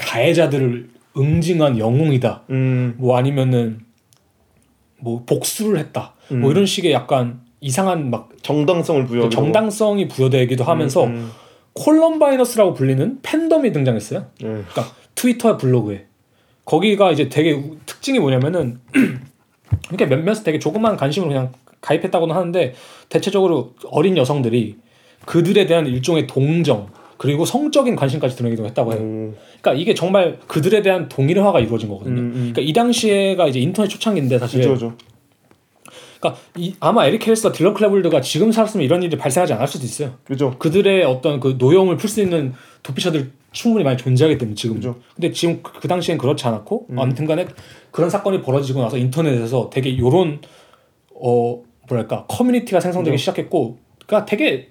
가해자들을 0.00 0.90
응징한 1.16 1.78
영웅이다, 1.78 2.44
음. 2.50 2.94
뭐 2.98 3.16
아니면은 3.16 3.80
뭐 4.98 5.24
복수를 5.24 5.78
했다, 5.78 6.14
음. 6.32 6.40
뭐 6.40 6.50
이런 6.50 6.66
식의 6.66 6.92
약간 6.92 7.40
이상한 7.60 8.10
막 8.10 8.30
정당성을 8.42 9.06
부여하기도 9.06 9.34
정당성이 9.34 10.08
부여되기도 10.08 10.64
하면서 10.64 11.04
음, 11.04 11.10
음. 11.10 11.30
Columbiners라고 11.74 12.74
불리는 12.74 13.18
팬덤이 13.22 13.72
등장했어요. 13.72 14.20
네. 14.40 14.46
그러니까 14.48 14.86
트위터 15.14 15.56
블로그에 15.56 16.06
거기가 16.64 17.12
이제 17.12 17.28
되게 17.28 17.52
우- 17.52 17.76
특징이 17.86 18.18
뭐냐면은 18.18 18.80
이렇게 19.88 20.06
몇몇 20.06 20.34
되게 20.42 20.58
조그만 20.58 20.96
관심으로 20.96 21.28
그냥 21.30 21.52
가입했다고는 21.80 22.34
하는데 22.34 22.74
대체적으로 23.08 23.74
어린 23.90 24.16
여성들이 24.16 24.76
그들에 25.26 25.66
대한 25.66 25.86
일종의 25.86 26.26
동정 26.26 26.88
그리고 27.20 27.44
성적인 27.44 27.96
관심까지 27.96 28.34
드러내기도 28.34 28.64
했다고 28.64 28.94
해요. 28.94 29.00
오. 29.02 29.34
그러니까 29.60 29.74
이게 29.74 29.92
정말 29.92 30.38
그들에 30.46 30.80
대한 30.80 31.06
동일화가 31.10 31.60
이루어진 31.60 31.90
거거든요. 31.90 32.18
음, 32.18 32.26
음. 32.28 32.32
그러니까 32.34 32.62
이 32.62 32.72
당시에가 32.72 33.46
이제 33.46 33.60
인터넷 33.60 33.88
초창기인데 33.88 34.38
사실 34.38 34.66
그죠. 34.66 34.94
그러니까 36.18 36.40
이, 36.56 36.74
아마 36.80 37.04
에릭 37.04 37.26
해리스와 37.26 37.52
딜런 37.52 37.74
클레볼드가 37.74 38.22
지금 38.22 38.52
살았으면 38.52 38.86
이런 38.86 39.02
일이 39.02 39.18
발생하지 39.18 39.52
않을 39.52 39.66
수도 39.66 39.84
있어요. 39.84 40.14
그죠. 40.24 40.56
그들의 40.58 41.04
어떤 41.04 41.40
그 41.40 41.56
노여움을 41.58 41.98
풀 41.98 42.08
수 42.08 42.22
있는 42.22 42.54
도피처들 42.82 43.32
충분히 43.52 43.84
많이 43.84 43.98
존재하기 43.98 44.38
때문에 44.38 44.54
지금. 44.54 44.76
그죠. 44.76 44.96
근데 45.14 45.30
지금 45.30 45.62
그, 45.62 45.78
그 45.78 45.88
당시엔 45.88 46.16
그렇지 46.16 46.46
않았고 46.46 46.86
음. 46.88 46.98
아무튼간에 46.98 47.48
그런 47.90 48.08
사건이 48.08 48.40
벌어지고 48.40 48.80
나서 48.80 48.96
인터넷에서 48.96 49.68
되게 49.68 49.98
요런 49.98 50.40
어 51.14 51.62
뭐랄까 51.86 52.24
커뮤니티가 52.28 52.80
생성되기 52.80 53.16
그죠. 53.16 53.20
시작했고, 53.20 53.76
그러니까 54.06 54.24
되게 54.24 54.70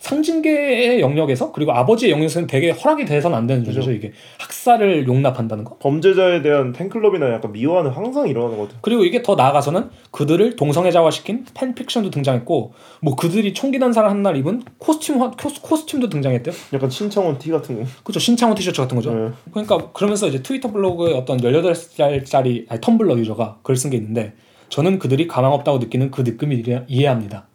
상징계의 0.00 1.00
영역에서 1.00 1.52
그리고 1.52 1.72
아버지의 1.72 2.12
영역에서는 2.12 2.46
되게 2.48 2.70
허락이 2.70 3.04
돼서는 3.04 3.36
안 3.36 3.46
되는. 3.46 3.64
주제죠 3.64 3.92
이게 3.92 4.12
학살을 4.38 5.06
용납한다는 5.06 5.64
거. 5.64 5.76
범죄자에 5.78 6.42
대한 6.42 6.72
팬클럽이나 6.72 7.30
약간 7.32 7.52
미화는 7.52 7.90
항상 7.90 8.28
일어나는 8.28 8.56
것 8.56 8.64
같아요. 8.64 8.78
그리고 8.82 9.04
이게 9.04 9.22
더 9.22 9.34
나아가서는 9.34 9.90
그들을 10.10 10.56
동성애자화시킨 10.56 11.44
팬픽션도 11.54 12.10
등장했고 12.10 12.72
뭐 13.02 13.16
그들이 13.16 13.54
총기 13.54 13.78
난사를 13.78 14.08
한 14.08 14.20
날 14.20 14.36
입은 14.36 14.62
코스튬 14.78 15.18
코스, 15.30 15.62
코스튬도 15.62 16.08
등장했대요. 16.10 16.54
약간 16.74 16.90
신청원 16.90 17.38
티 17.38 17.50
같은 17.50 17.78
거. 17.80 17.88
그죠 18.04 18.18
신창원 18.20 18.54
티셔츠 18.56 18.80
같은 18.82 18.96
거죠. 18.96 19.14
네. 19.14 19.30
그러니까 19.50 19.90
그러면서 19.92 20.26
이제 20.26 20.42
트위터 20.42 20.70
블로그에 20.70 21.14
어떤 21.14 21.38
18살짜리 21.40 22.66
아니 22.68 22.80
텀블러 22.80 23.18
유저가 23.18 23.58
글 23.62 23.76
쓴 23.76 23.90
게 23.90 23.96
있는데 23.96 24.34
저는 24.68 24.98
그들이 24.98 25.26
가망 25.26 25.52
없다고 25.52 25.78
느끼는 25.78 26.10
그 26.10 26.20
느낌을 26.22 26.66
이해- 26.68 26.82
이해합니다. 26.86 27.46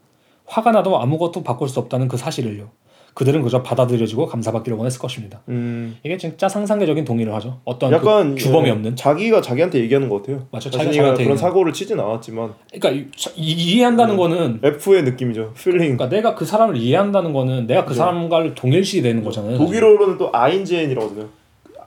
화가 0.45 0.71
나도 0.71 0.99
아무것도 1.01 1.43
바꿀 1.43 1.67
수 1.69 1.79
없다는 1.79 2.07
그 2.07 2.17
사실을요. 2.17 2.69
그들은 3.13 3.43
그저 3.43 3.63
받아들여주고 3.63 4.25
감사받기를 4.25 4.77
원했을 4.77 4.99
것입니다. 4.99 5.39
음. 5.47 5.95
이게 6.03 6.17
진짜 6.17 6.49
상상계적인 6.49 7.05
동의를 7.05 7.33
하죠. 7.35 7.61
어떤 7.63 7.93
약간 7.93 8.35
그 8.35 8.43
규범이 8.43 8.67
예, 8.67 8.71
없는. 8.73 8.97
자기가 8.97 9.39
자기한테 9.39 9.79
얘기하는 9.79 10.09
것 10.09 10.17
같아요. 10.21 10.47
맞죠. 10.51 10.69
자기가 10.69 10.91
그런 10.91 11.13
얘기하는. 11.13 11.37
사고를 11.37 11.71
치진 11.71 11.97
않았지만 11.97 12.53
그러니까 12.73 12.89
이, 12.91 13.05
이- 13.37 13.53
이해한다는 13.53 14.15
음. 14.15 14.17
거는 14.17 14.59
F의 14.61 15.03
느낌이죠. 15.03 15.53
feeling. 15.53 15.95
그러니까 15.95 16.09
내가 16.09 16.35
그 16.35 16.43
사람을 16.43 16.75
이해한다는 16.75 17.31
거는 17.31 17.67
내가 17.67 17.83
그 17.85 17.89
그죠. 17.89 17.99
사람과를 17.99 18.53
동일시 18.53 19.01
되는 19.01 19.23
거잖아요. 19.23 19.57
독일어로는 19.59 20.17
또. 20.17 20.29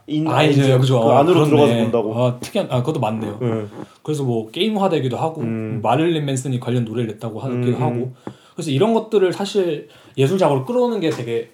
인아 0.07 0.43
이제 0.45 0.79
그죠. 0.79 0.99
그 1.01 1.07
어, 1.07 1.19
안으로 1.19 1.45
그렇네. 1.45 1.51
들어가서 1.51 1.75
본다고. 1.83 2.15
아 2.25 2.39
특이한 2.41 2.69
아 2.71 2.79
그것도 2.81 3.01
맞네요. 3.01 3.39
네. 3.43 3.65
그래서 4.03 4.25
뭐 4.25 4.51
게임화되기도 4.51 5.19
하고 5.19 5.43
음. 5.43 5.81
마릴린 5.83 6.25
맨슨이 6.25 6.59
관련 6.59 6.87
노래를 6.87 7.09
냈다고 7.13 7.39
하기도 7.39 7.77
음. 7.77 7.83
하고 7.83 8.13
그래서 8.59 8.73
이런 8.73 8.93
것들을 8.93 9.33
사실 9.33 9.89
예술작으로 10.17 10.65
끌어오는 10.65 10.99
게 10.99 11.11
되게 11.11 11.53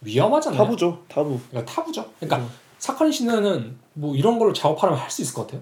위험하잖아요. 0.00 0.56
타부죠. 0.56 1.02
타부. 1.06 1.38
그러니까 1.50 1.70
타부죠. 1.70 2.06
그러니까 2.18 2.38
음. 2.38 2.50
사카린 2.78 3.12
씨는 3.12 3.76
뭐 3.92 4.16
이런 4.16 4.38
걸로 4.38 4.54
작업하려면 4.54 4.98
할 4.98 5.10
수 5.10 5.20
있을 5.20 5.34
것 5.34 5.42
같아요. 5.46 5.60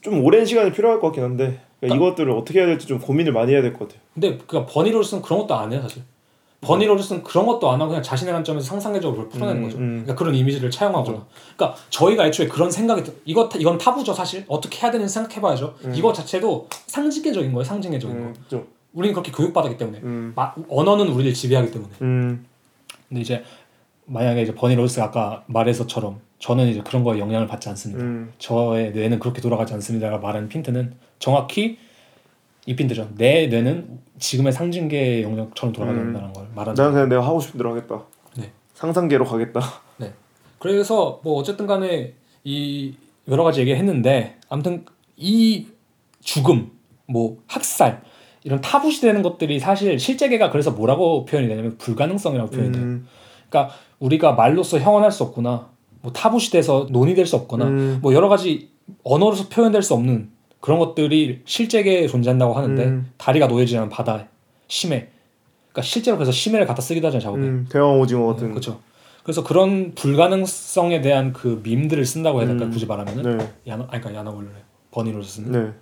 좀 0.00 0.24
오랜 0.24 0.44
시간이 0.46 0.70
필요할 0.70 1.00
것 1.00 1.08
같긴 1.08 1.24
한데 1.24 1.44
그러니까 1.44 1.60
그러니까- 1.80 2.06
이것들을 2.06 2.30
어떻게 2.30 2.60
해야 2.60 2.66
될지 2.68 2.86
좀 2.86 3.00
고민을 3.00 3.32
많이 3.32 3.50
해야 3.52 3.62
될 3.62 3.72
것 3.72 3.88
같아요. 3.88 4.00
근데 4.14 4.38
그니까 4.46 4.64
버니로스는 4.66 5.22
그런 5.22 5.40
것도 5.40 5.54
안 5.56 5.72
해요 5.72 5.80
사실. 5.82 6.02
버니로스는 6.60 7.24
그런 7.24 7.44
것도 7.46 7.68
안 7.68 7.80
하고 7.80 7.88
그냥 7.88 8.04
자신의 8.04 8.32
관점에서 8.32 8.64
상상계적으로 8.64 9.22
그걸 9.24 9.28
풀어내는 9.30 9.60
음, 9.60 9.64
거죠. 9.64 9.78
음. 9.78 9.88
그러니까 10.04 10.14
그런 10.14 10.36
이미지를 10.36 10.70
차용하거나. 10.70 11.26
그러니까 11.56 11.80
저희가 11.90 12.26
애초에 12.28 12.46
그런 12.46 12.70
생각이 12.70 13.02
들- 13.02 13.20
이거 13.24 13.48
타- 13.48 13.58
이건 13.58 13.76
타부죠 13.78 14.14
사실. 14.14 14.44
어떻게 14.46 14.78
해야 14.82 14.92
되는지 14.92 15.12
생각해봐야죠. 15.12 15.74
음. 15.86 15.94
이거 15.96 16.12
자체도 16.12 16.68
상징계적인 16.86 17.52
거예요. 17.52 17.64
상징계적인 17.64 18.16
거. 18.16 18.22
음, 18.22 18.34
좀. 18.48 18.68
우리는 18.92 19.14
그렇게 19.14 19.32
교육받았기 19.32 19.76
때문에. 19.76 20.00
음. 20.02 20.32
마- 20.36 20.54
언어는 20.68 21.08
우리를 21.08 21.32
지배하기 21.34 21.70
때문에. 21.70 21.92
음. 22.02 22.44
근데 23.08 23.20
이제 23.20 23.44
만약에 24.06 24.42
이제 24.42 24.54
버니 24.54 24.74
로스가 24.74 25.06
아까 25.06 25.44
말해서처럼 25.46 26.20
저는 26.38 26.66
이제 26.68 26.82
그런 26.84 27.04
거에 27.04 27.18
영향을 27.18 27.46
받지 27.46 27.68
않습니다. 27.68 28.02
음. 28.02 28.32
저의 28.38 28.92
뇌는 28.92 29.18
그렇게 29.18 29.40
돌아가지 29.40 29.72
않습니다가 29.74 30.18
말하는 30.18 30.48
핀트는 30.48 30.94
정확히 31.18 31.78
이 32.66 32.76
핀트죠. 32.76 33.10
내 33.16 33.46
뇌는 33.48 34.00
지금의 34.18 34.52
상징계의 34.52 35.22
영역처럼 35.22 35.72
돌아가지 35.72 35.98
음. 35.98 36.06
않는다는 36.06 36.32
걸 36.32 36.46
말하는. 36.54 36.74
나는 36.74 36.92
그냥 36.92 37.08
내가 37.08 37.26
하고 37.26 37.40
싶은 37.40 37.58
대로 37.58 37.70
하겠다. 37.70 38.02
네. 38.36 38.52
상상계로 38.74 39.24
가겠다. 39.24 39.60
그래서 40.58 41.20
뭐 41.24 41.40
어쨌든 41.40 41.66
간에 41.66 42.14
이 42.44 42.94
여러 43.26 43.42
가지 43.42 43.60
얘기했는데 43.62 44.36
아무튼 44.48 44.84
이 45.16 45.66
죽음, 46.20 46.70
뭐 47.06 47.38
학살 47.48 48.00
이런 48.44 48.60
타부시되는 48.60 49.22
것들이 49.22 49.60
사실 49.60 49.98
실제계가 49.98 50.50
그래서 50.50 50.70
뭐라고 50.72 51.24
표현이 51.24 51.48
되냐면 51.48 51.78
불가능성이라고 51.78 52.50
표현이 52.50 52.72
돼요. 52.72 52.82
음. 52.82 53.06
그러니까 53.48 53.74
우리가 54.00 54.32
말로써 54.32 54.78
형언할 54.78 55.12
수 55.12 55.22
없구나, 55.22 55.68
뭐 56.00 56.12
타부시돼서 56.12 56.88
논의될 56.90 57.26
수 57.26 57.36
없거나, 57.36 57.66
음. 57.66 57.98
뭐 58.02 58.14
여러 58.14 58.28
가지 58.28 58.70
언어로서 59.04 59.48
표현될 59.48 59.82
수 59.82 59.94
없는 59.94 60.30
그런 60.60 60.78
것들이 60.78 61.42
실제계에 61.44 62.08
존재한다고 62.08 62.54
하는데 62.54 62.84
음. 62.84 63.10
다리가 63.18 63.46
놓여지지 63.46 63.76
않은 63.78 63.88
바다, 63.88 64.26
심해. 64.66 65.08
그러니까 65.70 65.82
실제로 65.82 66.16
그래서 66.16 66.32
심해를 66.32 66.66
갖다 66.66 66.82
쓰기도 66.82 67.06
하잖아요 67.08 67.22
작업에. 67.22 67.42
음. 67.42 67.66
대왕 67.70 68.00
오징어 68.00 68.26
같은. 68.26 68.50
그렇죠. 68.50 68.80
그래서 69.22 69.44
그런 69.44 69.94
불가능성에 69.94 71.00
대한 71.00 71.32
그 71.32 71.60
밈들을 71.62 72.04
쓴다고 72.04 72.40
해야 72.40 72.48
될까 72.48 72.64
음. 72.64 72.70
굳이 72.70 72.86
말하면은 72.86 73.38
네. 73.38 73.52
야나 73.68 73.86
아니 73.90 74.00
그러니까 74.02 74.14
야나볼레 74.14 74.48
버니로스는. 74.90 75.52
네. 75.52 75.72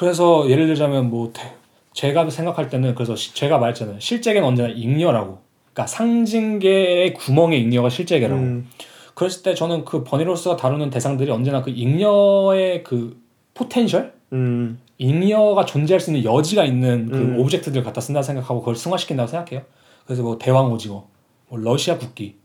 그래서 0.00 0.48
예를 0.48 0.66
들자면 0.66 1.10
뭐 1.10 1.30
대- 1.30 1.52
제가 1.92 2.30
생각할 2.30 2.70
때는 2.70 2.94
그래서 2.94 3.14
시- 3.14 3.34
제가 3.34 3.58
말했잖아요. 3.58 4.00
실제계는 4.00 4.48
언제나 4.48 4.70
잉여라고. 4.70 5.40
그러니까 5.74 5.86
상징계의 5.86 7.12
구멍에 7.12 7.58
잉여가 7.58 7.90
실제계라고. 7.90 8.40
음. 8.40 8.68
그랬을 9.14 9.42
때 9.42 9.54
저는 9.54 9.84
그 9.84 10.02
버니 10.02 10.20
로저스가 10.20 10.56
다루는 10.56 10.88
대상들이 10.88 11.30
언제나 11.30 11.60
그 11.60 11.68
잉여의 11.68 12.82
그 12.82 13.20
potential 13.52 14.14
음. 14.32 14.80
잉여가 14.96 15.66
존재할 15.66 16.00
수 16.00 16.10
있는 16.14 16.24
여지가 16.24 16.64
있는 16.64 17.10
그 17.10 17.18
음. 17.18 17.38
object들 17.38 17.82
갖다 17.82 18.00
쓴다 18.00 18.22
생각하고 18.22 18.60
그걸 18.60 18.76
승화시킨다고 18.76 19.26
생각해요. 19.28 19.66
그래서 20.06 20.22
뭐 20.22 20.38
대왕 20.38 20.72
오징어, 20.72 21.08
뭐 21.50 21.58
러시아 21.58 21.98
국기, 21.98 22.36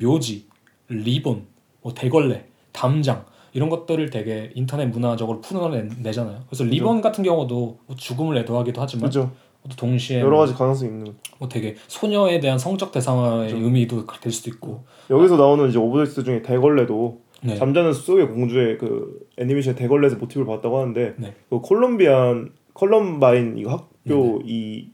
묘지, 0.00 0.46
리본, 0.88 1.44
뭐 1.82 1.92
대걸레, 1.92 2.46
담장 2.72 3.26
이런 3.52 3.68
것들을 3.68 4.10
되게 4.10 4.50
인터넷 4.54 4.86
문화적으로 4.86 5.40
풀어내잖아요. 5.40 6.40
그래서 6.48 6.64
리본 6.64 7.00
같은 7.02 7.22
경우도 7.24 7.78
뭐 7.86 7.96
죽음을 7.96 8.36
애도하기도 8.38 8.80
하지만 8.80 9.04
그죠. 9.06 9.30
또 9.68 9.76
동시에 9.76 10.20
여러 10.20 10.38
가지 10.38 10.54
가능성이 10.54 10.90
있는. 10.90 11.14
뭐 11.38 11.48
되게 11.48 11.76
소녀에 11.86 12.40
대한 12.40 12.58
성적 12.58 12.90
대상화의 12.92 13.52
그죠. 13.52 13.64
의미도 13.64 14.06
될 14.20 14.32
수도 14.32 14.50
있고. 14.50 14.84
여기서 15.10 15.36
나오는 15.36 15.68
이제 15.68 15.78
object 15.78 16.24
중에 16.24 16.42
대걸레도 16.42 17.20
네. 17.44 17.56
잠자는 17.56 17.92
숲속의 17.92 18.28
공주의 18.28 18.78
그 18.78 19.26
애니메이션 19.36 19.74
대걸레에서 19.74 20.16
모티브를 20.16 20.46
봤다고 20.46 20.78
하는데 20.78 21.14
네. 21.18 21.34
그 21.50 21.60
콜롬비안 21.60 22.52
컬럼바인 22.74 23.58
이거 23.58 23.70
학교 23.72 24.38
네네. 24.38 24.38
이 24.46 24.88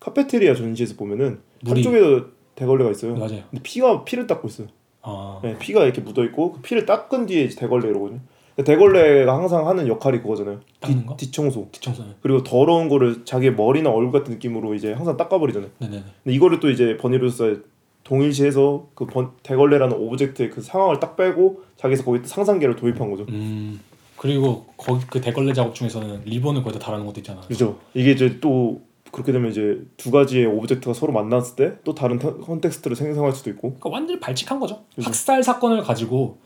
카페테리아 0.00 0.54
전시에서 0.54 0.96
보면은 0.96 1.40
물이- 1.64 1.76
한쪽에도 1.76 2.26
대걸레가 2.54 2.90
있어요. 2.90 3.14
맞아요. 3.14 3.40
근데 3.50 3.62
피가 3.62 4.04
피를 4.04 4.26
닦고 4.26 4.48
있어요. 4.48 4.66
아, 5.02 5.40
네, 5.42 5.58
피가 5.58 5.84
이렇게 5.84 6.00
묻어 6.00 6.24
있고 6.24 6.52
그 6.52 6.60
피를 6.62 6.86
닦은 6.86 7.26
뒤에 7.26 7.48
대걸레 7.48 7.88
이러거든요. 7.88 8.20
대걸레가 8.64 9.34
항상 9.34 9.66
하는 9.66 9.88
역할이 9.88 10.20
그거잖아요. 10.20 10.60
닦는 10.80 11.06
거? 11.06 11.16
뒤청소. 11.16 11.68
뒷청소는. 11.72 12.14
그리고 12.20 12.42
더러운 12.42 12.88
거를 12.88 13.24
자기의 13.24 13.54
머리나 13.54 13.90
얼굴 13.90 14.20
같은 14.20 14.34
느낌으로 14.34 14.74
이제 14.74 14.92
항상 14.92 15.16
닦아버리잖아요. 15.16 15.70
네네네. 15.78 16.04
근데 16.22 16.36
이거를 16.36 16.60
또 16.60 16.70
이제 16.70 16.96
버니 16.98 17.19
로저스에 17.19 17.56
동일시해서 18.04 18.88
그 18.94 19.06
번, 19.06 19.30
대걸레라는 19.42 19.96
object의 19.96 20.50
그 20.50 20.60
상황을 20.60 21.00
딱 21.00 21.16
빼고 21.16 21.62
자기서 21.76 22.04
거기 22.04 22.20
상상계를 22.24 22.76
도입한 22.76 23.10
거죠. 23.10 23.24
음 23.28 23.80
그리고 24.16 24.66
거기 24.76 25.04
그 25.08 25.20
대걸레 25.20 25.52
작업 25.52 25.74
중에서는 25.74 26.22
리본을 26.24 26.62
거기다 26.62 26.84
달아놓은 26.84 27.06
것도 27.06 27.20
있잖아요. 27.20 27.44
그죠? 27.48 27.78
이게 27.94 28.12
이제 28.12 28.38
또 28.40 28.80
그렇게 29.12 29.30
되면 29.30 29.50
이제 29.50 29.80
두 29.96 30.10
가지의 30.10 30.46
object가 30.46 30.94
서로 30.94 31.12
만났을 31.12 31.54
때 31.56 31.72
또 31.84 31.94
다른 31.94 32.18
터- 32.18 32.38
context를 32.38 32.96
생성할 32.96 33.32
수도 33.32 33.50
있고. 33.50 33.74
그러니까 33.74 33.90
완전히 33.90 34.18
발칙한 34.18 34.58
거죠. 34.58 34.82
그죠. 34.96 35.06
학살 35.06 35.42
사건을 35.44 35.82
가지고 35.82 36.38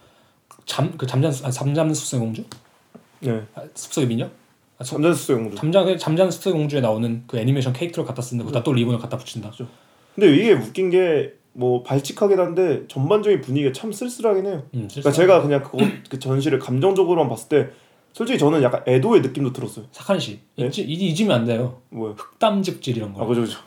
잠 0.67 0.93
그 0.99 1.07
잠잔 1.07 1.33
아, 1.45 1.51
잠자는 1.51 1.95
숲속의 1.95 2.21
공주? 2.27 2.45
네. 3.21 3.43
아, 3.55 3.63
숲속의 3.75 4.09
미녀? 4.09 4.27
아, 4.27 4.85
저- 4.85 4.97
잠자는 4.97 5.15
숲의 5.15 5.39
공주. 5.39 5.57
잠자 5.57 5.97
잠자는 5.97 6.31
숲속의 6.33 6.59
공주에 6.59 6.81
나오는 6.81 7.23
그 7.27 7.39
애니메이션 7.39 7.73
캐릭터를 7.73 8.07
갖다 8.07 8.21
쓰는데 8.21 8.45
거기다 8.45 8.63
또 8.65 8.73
리본을 8.73 8.99
갖다 8.99 9.17
붙인다. 9.17 9.53
근데 10.15 10.35
이게 10.35 10.53
웃긴 10.53 10.91
게 10.91 11.33
뭐 11.59 11.83
발칙하긴 11.85 12.39
한데 12.39 12.85
전반적인 12.87 13.41
분위기가 13.41 13.73
참 13.73 13.91
쓸쓸하긴 13.91 14.45
해요. 14.45 14.65
음, 14.75 14.89
그러니까 14.91 15.11
제가 15.11 15.41
그냥 15.41 15.63
그거 15.63 15.79
그 16.11 16.19
전시를 16.19 16.59
감정적으로만 16.59 17.31
봤을 17.31 17.49
때 17.49 17.71
솔직히 18.17 18.39
저는 18.39 18.63
약간 18.63 18.83
애도의 18.89 19.21
느낌도 19.21 19.53
들었어요. 19.53 19.85
사카린 19.93 20.19
씨 20.19 20.41
네? 20.57 20.65
잊지, 20.69 20.81
잊- 20.85 21.03
잊으면 21.21 21.37
안 21.41 21.45
돼요. 21.45 21.83
뭐야? 21.91 22.15
흑담즙질 22.17 22.97
이런 22.97 23.13
거. 23.13 23.23
아 23.23 23.27
그죠 23.27 23.43
그죠. 23.43 23.59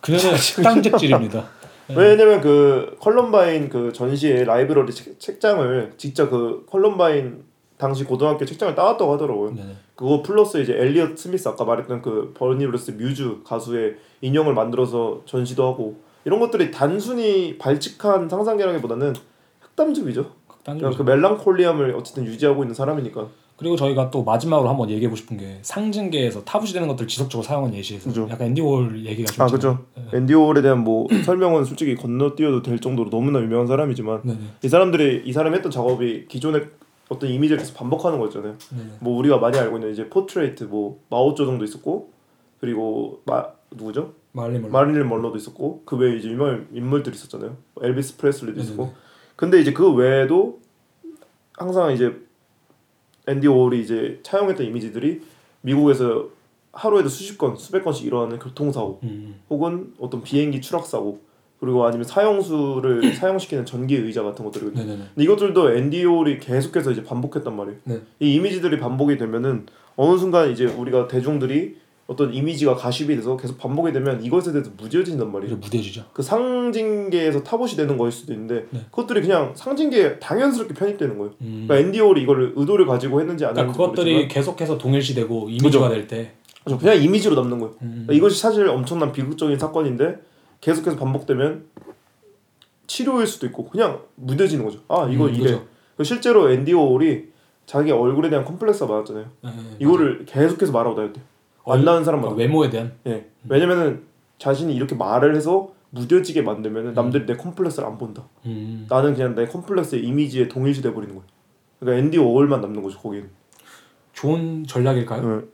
그녀는 0.00 0.34
흑담즙질입니다. 0.34 1.44
네. 1.86 1.94
왜냐면 1.94 2.40
그 2.40 2.96
컬럼바인 2.98 3.68
그 3.68 3.92
전시의 3.92 4.44
라이브러리 4.44 4.92
책, 4.92 5.20
책장을 5.20 5.92
직접 5.98 6.30
그 6.30 6.66
컬럼바인 6.68 7.44
당시 7.78 8.02
고등학교 8.02 8.44
책장을 8.44 8.74
따왔다고 8.74 9.12
하더라고요. 9.12 9.54
네네. 9.54 9.76
그거 9.94 10.20
플러스 10.20 10.60
이제 10.60 10.72
엘리엇 10.72 11.16
스미스 11.16 11.46
아까 11.46 11.64
말했던 11.64 12.02
그 12.02 12.34
버니 12.36 12.58
로저스 12.58 12.92
뮤즈 12.92 13.36
가수의 13.44 13.98
인형을 14.20 14.52
만들어서 14.52 15.22
전시도 15.26 15.64
하고 15.64 16.00
이런 16.24 16.40
것들이 16.40 16.72
단순히 16.72 17.56
발칙한 17.56 18.28
상상계라기보다는 18.28 19.14
흑담즙적이죠. 19.60 20.22
그냥 20.64 20.78
흑담즙 20.90 20.98
그 20.98 21.02
멜랑콜리함을 21.04 21.94
어쨌든 21.94 22.24
유지하고 22.26 22.64
있는 22.64 22.74
사람이니까. 22.74 23.28
그리고 23.62 23.76
저희가 23.76 24.10
또 24.10 24.24
마지막으로 24.24 24.68
한번 24.68 24.90
얘기해보고 24.90 25.14
싶은 25.14 25.36
게 25.36 25.60
상징계에서 25.62 26.42
타부시되는 26.42 26.88
것들 26.88 27.04
을 27.04 27.08
지속적으로 27.08 27.44
사용한 27.44 27.72
예시에서 27.74 28.08
그죠. 28.08 28.26
약간 28.28 28.48
앤디 28.48 28.60
워홀 28.60 29.06
얘기가 29.06 29.30
좀 29.30 29.46
아. 29.46 29.46
그죠. 29.46 29.78
앤디 30.12 30.34
워홀에 30.34 30.62
대한 30.62 30.82
뭐 30.82 31.06
설명은 31.24 31.64
솔직히 31.64 31.94
건너뛰어도 31.94 32.62
될 32.62 32.80
정도로 32.80 33.08
너무나 33.08 33.40
유명한 33.40 33.68
사람이지만 33.68 34.22
네네. 34.24 34.38
이 34.64 34.68
사람들이 34.68 35.22
이 35.24 35.32
사람이 35.32 35.54
했던 35.54 35.70
작업이 35.70 36.26
기존의 36.26 36.70
어떤 37.08 37.30
이미지를 37.30 37.58
계속 37.58 37.76
반복하는 37.76 38.18
거였잖아요. 38.18 38.56
네네. 38.70 38.90
뭐 38.98 39.16
우리가 39.16 39.38
많이 39.38 39.56
알고 39.56 39.76
있는 39.76 39.92
이제 39.92 40.08
portrait 40.08 40.64
뭐 40.64 41.00
마오쩌둥도 41.08 41.64
있었고 41.64 42.10
그리고 42.58 43.22
마 43.24 43.46
누구죠? 43.70 44.14
마릴린. 44.32 44.72
마릴린 44.72 45.08
먼로도 45.08 45.36
있었고 45.36 45.82
그 45.84 45.96
외에 45.96 46.16
이제 46.16 46.28
유명한 46.28 46.66
인물들이 46.72 47.14
있었잖아요. 47.14 47.56
엘비스 47.80 48.16
프레슬리도 48.16 48.56
네네네. 48.56 48.64
있었고. 48.74 48.92
근데 49.36 49.60
이제 49.60 49.72
그 49.72 49.92
외에도 49.92 50.58
항상 51.56 51.92
이제 51.92 52.12
앤디 53.26 53.46
오월이 53.46 53.80
이제 53.80 54.20
차용했던 54.22 54.66
이미지들이 54.66 55.20
미국에서 55.60 56.28
하루에도 56.72 57.08
수십 57.08 57.38
건, 57.38 57.56
수백 57.56 57.84
건씩 57.84 58.06
일어나는 58.06 58.38
교통사고 58.38 59.00
음. 59.02 59.40
혹은 59.50 59.92
어떤 59.98 60.22
비행기 60.22 60.60
추락 60.60 60.86
사고 60.86 61.20
그리고 61.60 61.86
아니면 61.86 62.04
사형수를 62.04 63.14
사형시키는 63.14 63.64
전기 63.66 63.94
의자 63.94 64.22
같은 64.22 64.44
것들이거든요. 64.44 64.82
네네네. 64.82 65.04
근데 65.14 65.24
이것들도 65.24 65.76
앤디 65.76 66.04
오월이 66.04 66.40
계속해서 66.40 66.90
이제 66.90 67.04
반복했단 67.04 67.54
말이에요. 67.54 67.78
네. 67.84 68.00
이 68.18 68.34
이미지들이 68.34 68.80
반복이 68.80 69.16
되면은 69.18 69.66
어느 69.94 70.18
순간 70.18 70.50
이제 70.50 70.64
우리가 70.66 71.06
대중들이 71.06 71.76
어떤 72.12 72.32
이미지가 72.34 72.74
가십이 72.74 73.16
돼서 73.16 73.36
계속 73.36 73.56
반복이 73.58 73.92
되면 73.92 74.22
이것에 74.22 74.52
대해서 74.52 74.70
무뎌진단 74.76 75.32
말이에요. 75.32 75.56
무뎌지죠. 75.56 76.04
그 76.12 76.22
상징계에서 76.22 77.42
타봇이 77.42 77.72
되는 77.72 77.96
거일 77.96 78.12
수도 78.12 78.34
있는데 78.34 78.66
네. 78.70 78.80
그것들이 78.90 79.22
그냥 79.22 79.52
상징계에 79.54 80.18
당연스럽게 80.18 80.74
편입되는 80.74 81.16
거예요. 81.16 81.32
음. 81.40 81.64
그러니까 81.66 81.78
앤디 81.78 82.00
오월이 82.00 82.22
이거를 82.22 82.52
의도를 82.54 82.86
가지고 82.86 83.20
했는지 83.20 83.46
안 83.46 83.54
그러니까 83.54 83.72
했는지 83.72 83.90
그것들이 83.92 84.28
계속해서 84.28 84.76
동일시되고 84.76 85.48
이미지가 85.48 85.88
될 85.88 86.06
때. 86.06 86.34
그죠. 86.64 86.78
그냥 86.78 87.02
이미지로 87.02 87.34
남는 87.34 87.58
거예요. 87.58 87.74
음. 87.82 87.88
그러니까 88.06 88.12
이것이 88.12 88.40
사실 88.40 88.68
엄청난 88.68 89.10
비극적인 89.10 89.58
사건인데 89.58 90.18
계속해서 90.60 90.96
반복되면 90.96 91.64
치료일 92.86 93.26
수도 93.26 93.46
있고 93.46 93.68
그냥 93.68 94.02
무뎌지는 94.16 94.64
거죠. 94.64 94.80
아 94.88 95.08
이거 95.10 95.24
음, 95.24 95.34
이래. 95.34 95.44
그죠. 95.44 95.66
그 95.96 96.04
실제로 96.04 96.50
앤디 96.50 96.74
워홀이 96.74 97.32
자기 97.64 97.90
얼굴에 97.90 98.28
대한 98.28 98.44
컴플렉스가 98.44 98.92
많았잖아요. 98.92 99.24
네, 99.44 99.50
네, 99.50 99.76
이거를 99.78 100.24
계속해서 100.26 100.72
말하고 100.72 100.94
다녔대. 100.94 101.20
안 101.20 101.31
얼- 101.64 101.84
나는 101.84 102.04
사람마다. 102.04 102.34
그러니까 102.34 102.48
외모에 102.52 102.70
대한. 102.70 102.92
예. 103.06 103.26
왜냐면은 103.48 104.02
자신이 104.38 104.74
이렇게 104.74 104.94
말을 104.94 105.36
해서 105.36 105.70
무뎌지게 105.90 106.42
만들면은 106.42 106.94
남들이 106.94 107.26
내 107.26 107.36
컴플렉스를 107.36 107.86
안 107.86 107.98
본다. 107.98 108.24
음. 108.46 108.86
나는 108.88 109.14
그냥 109.14 109.34
내 109.34 109.46
컴플렉스의 109.46 110.02
이미지에 110.04 110.48
동일시돼 110.48 110.92
버리는 110.94 111.14
거야. 111.14 111.24
그러니까 111.80 112.04
앤디 112.04 112.18
워홀만 112.18 112.60
남는 112.60 112.82
거죠 112.82 112.98
거기는. 112.98 113.30
좋은 114.12 114.64
전략일까요? 114.66 115.22
네. 115.40 115.46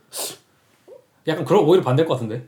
약간 1.26 1.44
그런 1.44 1.64
오히려 1.64 1.82
반대일 1.84 2.06
것 2.08 2.14
같은데. 2.14 2.46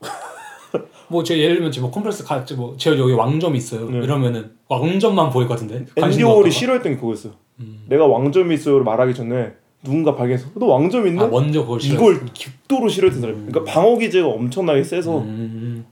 뭐 1.08 1.22
제가 1.22 1.38
예를 1.40 1.56
들면 1.56 1.72
지금 1.72 1.86
뭐 1.86 1.90
컴플렉스 1.92 2.24
같이 2.24 2.54
뭐 2.54 2.76
제가 2.76 2.98
여기 2.98 3.12
왕점이 3.12 3.56
있어요. 3.58 3.88
네. 3.88 3.98
이러면은 3.98 4.52
왕점만 4.68 5.30
보일 5.30 5.48
것 5.48 5.54
같은데. 5.54 5.86
앤디 5.96 6.22
워홀이. 6.22 6.50
싫어했던 6.50 6.92
게 6.92 6.98
그거였어. 6.98 7.30
음. 7.60 7.84
내가 7.88 8.06
왕점이 8.06 8.54
있어요를 8.54 8.84
말하기 8.84 9.14
전에 9.14 9.54
누군가 9.86 10.14
발견해서 10.16 10.48
너 10.54 10.66
왕점 10.66 11.06
있네? 11.06 11.22
아 11.22 11.26
먼저 11.28 11.62
그걸 11.62 11.80
싫어. 11.80 11.94
이걸 11.94 12.30
극도로 12.30 12.88
싫어했던 12.88 13.20
사람. 13.20 13.46
그러니까 13.46 13.64
방어 13.72 13.96
기제가 13.96 14.26
엄청나게 14.28 14.82
세서 14.82 15.18
음. 15.20 15.86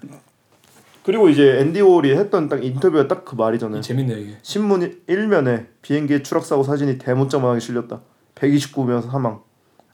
그리고 1.05 1.29
이제 1.29 1.59
앤디 1.61 1.81
워홀이 1.83 2.13
했던 2.17 2.49
딱 2.49 2.65
인터뷰가 2.65 3.07
딱 3.09 3.25
그 3.25 3.35
말이잖아요. 3.37 3.81
재밌네 3.83 4.21
이게. 4.21 4.37
신문 4.43 4.81
1면에 5.07 5.67
비행기 5.83 6.23
추락 6.23 6.45
사고 6.45 6.63
사진이 6.63 6.99
대문짝만하게 6.99 7.61
실렸다. 7.61 8.01
129명 8.35 9.03
사망. 9.03 9.41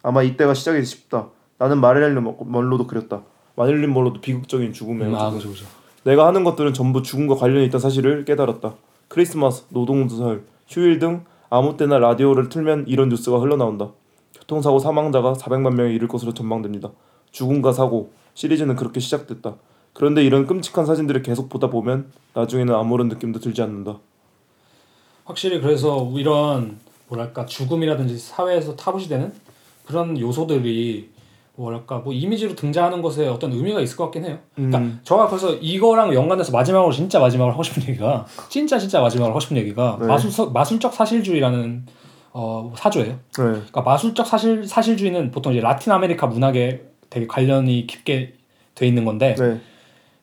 아마 0.03 0.23
이때가 0.23 0.55
시작이 0.55 0.85
싶다. 0.85 1.29
나는 1.59 1.79
마릴린 1.81 2.15
먼로도 2.47 2.87
그렸다. 2.87 3.23
마릴린 3.57 3.93
먼로도 3.93 4.21
비극적인 4.21 4.73
죽음에 4.73 5.07
음, 5.07 5.15
아 5.15 5.31
그죠 5.31 5.51
그죠. 5.51 5.67
내가 6.05 6.27
하는 6.27 6.45
것들은 6.45 6.73
전부 6.73 7.03
죽음과 7.03 7.35
관련이 7.35 7.67
있다는 7.67 7.81
사실을 7.83 8.25
깨달았다. 8.25 8.75
크리스마스, 9.09 9.65
노동조설, 9.71 10.45
휴일 10.69 10.99
등 11.01 11.25
아무 11.51 11.77
때나 11.77 11.99
라디오를 11.99 12.49
틀면 12.49 12.85
이런 12.87 13.09
뉴스가 13.09 13.41
흘러나온다. 13.41 13.91
교통사고 14.35 14.79
사망자가 14.79 15.33
400만 15.35 15.75
명에 15.75 15.93
이를 15.93 16.07
것으로 16.07 16.33
전망됩니다. 16.33 16.93
죽음과 17.33 17.73
사고 17.73 18.13
시리즈는 18.35 18.77
그렇게 18.77 19.01
시작됐다. 19.01 19.57
그런데 19.93 20.25
이런 20.25 20.47
끔찍한 20.47 20.87
사진들을 20.87 21.23
계속 21.23 21.49
보다 21.49 21.69
보면 21.69 22.13
나중에는 22.35 22.73
아무런 22.73 23.09
느낌도 23.09 23.41
들지 23.41 23.63
않는다. 23.63 23.99
확실히 25.25 25.61
그래서 25.61 26.09
이런 26.15 26.79
뭐랄까 27.09 27.47
죽음이라든지 27.47 28.17
사회에서 28.17 28.77
타부시 28.77 29.09
되는 29.09 29.33
그런 29.85 30.19
요소들이 30.19 31.11
뭐랄까 31.57 31.99
뭐 31.99 32.13
이미지로 32.13 32.55
등장하는 32.55 33.03
것에 33.03 33.29
어떤 33.29 33.53
의미가 33.53 33.81
있을 33.81 33.97
것 33.97 34.05
같긴 34.05 34.25
해요. 34.25 34.39
그러니까 34.55 34.79
음. 34.79 35.01
저가 35.03 35.29
그래서 35.29 35.55
이거랑 35.55 36.15
연관돼서 36.15 36.53
마지막으로 36.53 36.93
진짜 36.93 37.19
마지막으로 37.19 37.53
하고 37.53 37.63
싶은 37.63 37.83
얘기가 37.89 38.27
진짜 38.49 38.79
진짜 38.79 39.01
마지막으로 39.01 39.33
하고 39.33 39.41
싶은 39.41 39.57
얘기가 39.57 39.99
네. 40.01 40.07
마술 40.07 40.51
마술적 40.53 40.95
사실주의라는 40.95 41.87
어 42.33 42.73
사조예요. 42.77 43.13
네. 43.13 43.21
그러니까 43.33 43.83
마술적 43.83 44.27
사실 44.27 44.67
사실주의는 44.67 45.31
보통 45.31 45.53
이제 45.53 45.61
라틴 45.61 45.93
아메리카 45.93 46.27
문학에 46.29 46.83
되게 47.11 47.27
관련이 47.27 47.87
깊게 47.87 48.35
돼 48.75 48.87
있는 48.87 49.05
건데 49.05 49.35
네. 49.39 49.61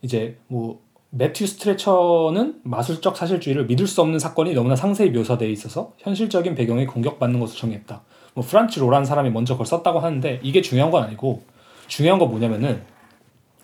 이제 0.01 0.37
뭐 0.47 0.79
매튜 1.09 1.47
스트레처는 1.47 2.61
마술적 2.63 3.15
사실주의를 3.15 3.65
믿을 3.65 3.87
수 3.87 4.01
없는 4.01 4.19
사건이 4.19 4.53
너무나 4.53 4.75
상세히 4.75 5.09
묘사되어 5.11 5.49
있어서 5.49 5.93
현실적인 5.99 6.55
배경에 6.55 6.85
공격받는 6.85 7.39
것을 7.39 7.57
정의했다. 7.57 8.01
뭐 8.37 8.45
프란츠 8.45 8.79
로란 8.79 9.03
사람이 9.03 9.31
먼저 9.31 9.55
그걸 9.55 9.65
썼다고 9.65 9.97
하는데 9.97 10.39
이게 10.43 10.61
중요한 10.61 10.91
건 10.91 11.01
아니고 11.01 11.41
중요한 11.87 12.19
건 12.19 12.29
뭐냐면은 12.29 12.83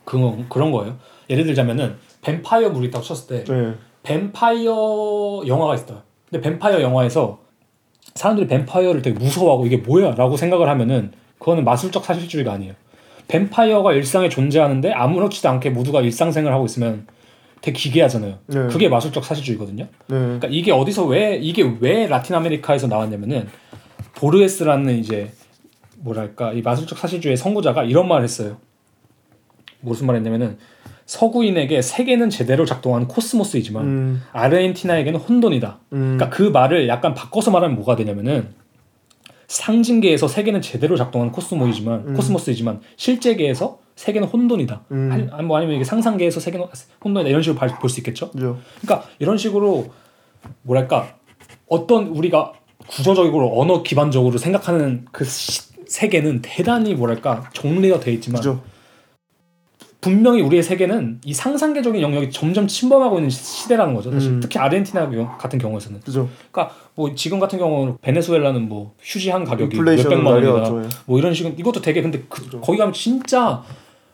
그 0.04 0.44
그런 0.50 0.72
거예요. 0.72 0.98
예를 1.30 1.46
들자면은 1.46 1.98
뱀파이어 2.24 2.72
물이 2.72 2.88
있다고 2.88 3.06
쳤을 3.06 3.28
때 3.28 3.54
네. 3.54 3.76
뱀파이어 4.02 5.44
영화가 5.46 5.76
있어요. 5.76 6.02
근데 6.28 6.42
뱀파이어 6.50 6.82
영화에서 6.82 7.42
사람들이 8.16 8.48
뱀파이어를 8.48 9.04
되게 9.04 9.20
무서워하고 9.20 9.68
이게 9.68 9.78
뭐야라고 9.78 10.38
생각을 10.38 10.68
하면은 10.68 11.12
그거는 11.38 11.64
마술적 11.66 12.04
사실주의가 12.04 12.54
아니에요. 12.54 12.74
뱀파이어가 13.28 13.94
일상에 13.94 14.28
존재하는데 14.28 14.92
아무렇지도 14.92 15.50
않게 15.50 15.70
모두가 15.70 16.02
일상생활을 16.02 16.52
하고 16.52 16.66
있으면 16.66 17.06
되게 17.62 17.78
기괴하잖아요. 17.78 18.40
네. 18.48 18.68
그게 18.70 18.90
마술적 18.90 19.24
사실주의거든요. 19.24 19.84
네. 20.08 20.18
그러니까 20.18 20.48
이게 20.50 20.72
어디서 20.72 21.06
왜 21.06 21.36
이게 21.36 21.62
왜 21.80 22.08
라틴 22.08 22.36
아메리카에서 22.36 22.88
나왔냐면은 22.88 23.48
보르헤스라는 24.16 24.98
이제 24.98 25.32
뭐랄까 25.98 26.54
이 26.54 26.62
마술적 26.62 26.98
사실주의의 26.98 27.38
선구자가 27.38 27.84
이런 27.84 28.08
말을 28.08 28.24
했어요. 28.24 28.58
무슨 29.82 30.08
말했냐면은 30.08 30.58
서구인에게 31.06 31.82
세계는 31.82 32.30
제대로 32.30 32.66
작동하는 32.66 33.08
코스모스이지만 33.08 33.84
음. 33.84 34.22
아르헨티나에게는 34.32 35.20
혼돈이다. 35.20 35.80
음. 35.94 36.18
그러니까 36.18 36.30
그 36.30 36.44
말을 36.44 36.88
약간 36.88 37.14
바꿔서 37.14 37.52
말하면 37.52 37.76
뭐가 37.76 37.96
되냐면은 37.96 38.48
상징계에서 39.48 40.28
세계는 40.28 40.62
제대로 40.62 40.96
작동하는 40.96 41.32
코스모이지만 41.34 42.08
음. 42.08 42.14
코스모스이지만 42.16 42.82
실제계에서 42.96 43.80
세계는 43.96 44.28
혼돈이다. 44.28 44.86
음. 44.92 45.30
아니, 45.32 45.46
뭐 45.46 45.58
아니면 45.58 45.76
이게 45.76 45.84
상상계에서 45.84 46.40
세계는 46.40 46.66
혼돈이다 47.04 47.30
이런 47.30 47.42
식으로 47.42 47.60
볼 47.80 47.90
수 47.90 48.00
있겠죠. 48.00 48.32
그죠. 48.32 48.58
그러니까 48.82 49.08
이런 49.20 49.38
식으로 49.38 49.92
뭐랄까 50.64 51.18
어떤 51.68 52.08
우리가 52.08 52.54
구조적으로 52.88 53.60
언어 53.60 53.84
기반적으로 53.84 54.38
생각하는 54.38 55.06
그 55.12 55.24
시- 55.26 55.74
세계는 55.88 56.42
대단히 56.42 56.96
뭐랄까 56.96 57.50
정리가 57.54 58.00
돼 58.00 58.14
있지만 58.14 58.42
그죠. 58.42 58.62
분명히 60.02 60.42
우리의 60.42 60.62
세계는 60.64 61.22
이 61.24 61.34
상상계적인 61.34 62.02
영역이 62.02 62.30
점점 62.30 62.68
침범하고 62.68 63.18
있는 63.20 63.30
시- 63.30 63.42
시대라는 63.62 63.94
거죠. 63.94 64.12
사실 64.12 64.32
음. 64.32 64.40
특히 64.42 64.60
아르헨티나 64.60 65.10
경- 65.10 65.38
같은 65.38 65.58
경우에서는 65.60 66.02
그죠. 66.02 66.28
그러니까 66.52 66.76
뭐 66.96 67.16
지금 67.16 67.40
같은 67.40 67.58
경우는 67.58 67.98
베네수엘라는 68.02 68.68
뭐 68.68 68.94
휴지 69.02 69.30
한 69.30 69.46
가격이 69.46 69.78
몇백만 69.80 70.34
원이다. 70.34 70.84
예. 70.84 70.90
뭐 71.06 71.20
이런 71.20 71.34
식은 71.34 71.58
이것도 71.58 71.82
되게 71.82 72.02
근데 72.02 72.24
그, 72.28 72.44
그죠. 72.44 72.60
거기 72.60 72.78
가면 72.78 72.94
진짜 72.94 73.64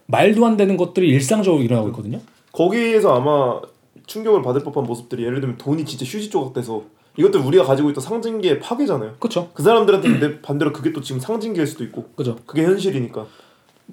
말도 0.05 0.45
안 0.45 0.57
되는 0.57 0.77
것들이 0.77 1.07
일상적으로 1.09 1.63
일어나고 1.63 1.89
있거든요. 1.89 2.19
거기에서 2.51 3.15
아마 3.15 3.59
충격을 4.05 4.43
받을 4.43 4.63
법한 4.63 4.83
모습들이 4.83 5.23
예를 5.23 5.39
들면 5.39 5.57
돈이 5.57 5.85
진짜 5.85 6.05
휴지 6.05 6.29
조각 6.29 6.53
돼서 6.53 6.83
이것들 7.17 7.39
우리가 7.41 7.63
가지고 7.63 7.89
있던 7.89 8.01
상징계의 8.03 8.59
파괴잖아요. 8.59 9.15
그렇죠. 9.19 9.49
그 9.53 9.63
사람들한테는 9.63 10.19
내 10.19 10.41
반대로 10.41 10.71
그게 10.71 10.93
또 10.93 11.01
지금 11.01 11.19
상징계일 11.19 11.67
수도 11.67 11.83
있고 11.83 12.09
그죠. 12.15 12.37
그게 12.45 12.63
현실이니까. 12.63 13.25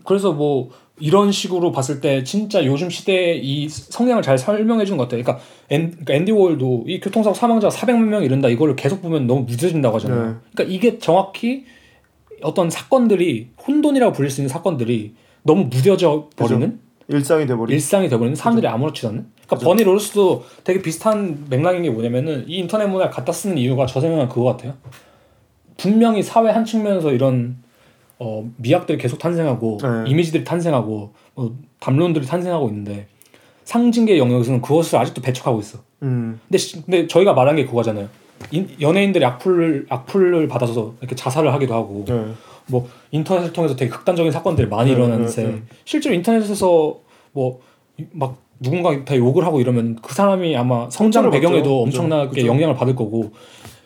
그래서 0.04 0.32
뭐 0.32 0.70
이런 0.98 1.32
식으로 1.32 1.72
봤을 1.72 2.00
때 2.00 2.24
진짜 2.24 2.64
요즘 2.64 2.88
시대의 2.88 3.44
이 3.44 3.68
성향을 3.68 4.22
잘 4.22 4.38
설명해 4.38 4.84
주는 4.84 4.96
것 4.96 5.04
같아요. 5.04 5.22
그러니까, 5.22 5.44
앤, 5.68 5.90
그러니까 5.90 6.14
앤디 6.14 6.32
워홀도 6.32 6.84
이 6.86 7.00
교통사고 7.00 7.34
사망자가 7.34 7.74
400만 7.74 8.04
명 8.04 8.22
이른다 8.22 8.48
이거를 8.48 8.76
계속 8.76 9.02
보면 9.02 9.26
너무 9.26 9.42
무뎌진다고 9.42 9.96
하잖아요. 9.96 10.26
네. 10.26 10.34
그러니까 10.52 10.74
이게 10.74 10.98
정확히 10.98 11.64
어떤 12.42 12.70
사건들이 12.70 13.50
혼돈이라고 13.66 14.12
불릴 14.12 14.30
수 14.30 14.40
있는 14.40 14.48
사건들이 14.48 15.14
너무 15.42 15.64
무뎌져 15.64 16.28
버리는 16.36 16.80
일상이 17.08 17.46
돼버린. 17.46 17.74
일상이 17.74 18.08
돼버리는 18.08 18.34
사람들이 18.34 18.66
아무렇지도 18.66 19.08
않는. 19.08 19.26
그러니까 19.46 19.64
버니 19.68 19.84
로스도 19.84 20.44
되게 20.64 20.82
비슷한 20.82 21.46
맥락인 21.48 21.82
게 21.82 21.90
뭐냐면은 21.90 22.44
이 22.48 22.58
인터넷 22.58 22.86
문화를 22.86 23.10
갖다 23.12 23.32
쓰는 23.32 23.58
이유가 23.58 23.86
저 23.86 24.00
생각은 24.00 24.28
그거 24.28 24.44
같아요. 24.44 24.74
분명히 25.76 26.22
사회 26.22 26.50
한 26.50 26.64
측면에서 26.64 27.12
이런 27.12 27.56
어, 28.18 28.48
미학들이 28.56 28.98
계속 28.98 29.18
탄생하고 29.18 29.78
네. 29.82 30.10
이미지들이 30.10 30.42
탄생하고 30.44 31.12
뭐 31.34 31.56
담론들이 31.80 32.26
탄생하고 32.26 32.68
있는데 32.68 33.06
상징계 33.64 34.16
영역에서는 34.18 34.62
그것을 34.62 34.98
아직도 34.98 35.20
배척하고 35.20 35.60
있어. 35.60 35.78
음. 36.02 36.40
근데 36.48 36.58
시- 36.58 36.82
근데 36.82 37.06
저희가 37.06 37.34
말한 37.34 37.56
게 37.56 37.66
그거잖아요. 37.66 38.08
인- 38.52 38.68
연예인들이 38.80 39.24
악플을 39.24 39.86
악플을 39.88 40.48
받아서 40.48 40.94
이렇게 41.00 41.14
자살을 41.14 41.52
하기도 41.52 41.74
하고 41.74 42.04
네. 42.08 42.26
뭐 42.68 42.88
인터넷을 43.10 43.52
통해서 43.52 43.76
되게 43.76 43.90
극단적인 43.90 44.32
사건들이 44.32 44.66
많이 44.68 44.90
네, 44.90 44.96
일어나는데 44.96 45.42
네, 45.42 45.48
네. 45.52 45.62
실제로 45.84 46.14
인터넷에서 46.14 46.98
뭐 47.32 47.60
막 48.12 48.36
누군가 48.60 49.04
다 49.04 49.16
욕을 49.16 49.44
하고 49.44 49.60
이러면 49.60 49.98
그 50.02 50.14
사람이 50.14 50.56
아마 50.56 50.88
성장 50.90 51.30
배경에도. 51.30 51.82
엄청나게 51.82 52.28
그죠. 52.30 52.46
영향을 52.46 52.74
받을 52.74 52.94
거고 52.96 53.32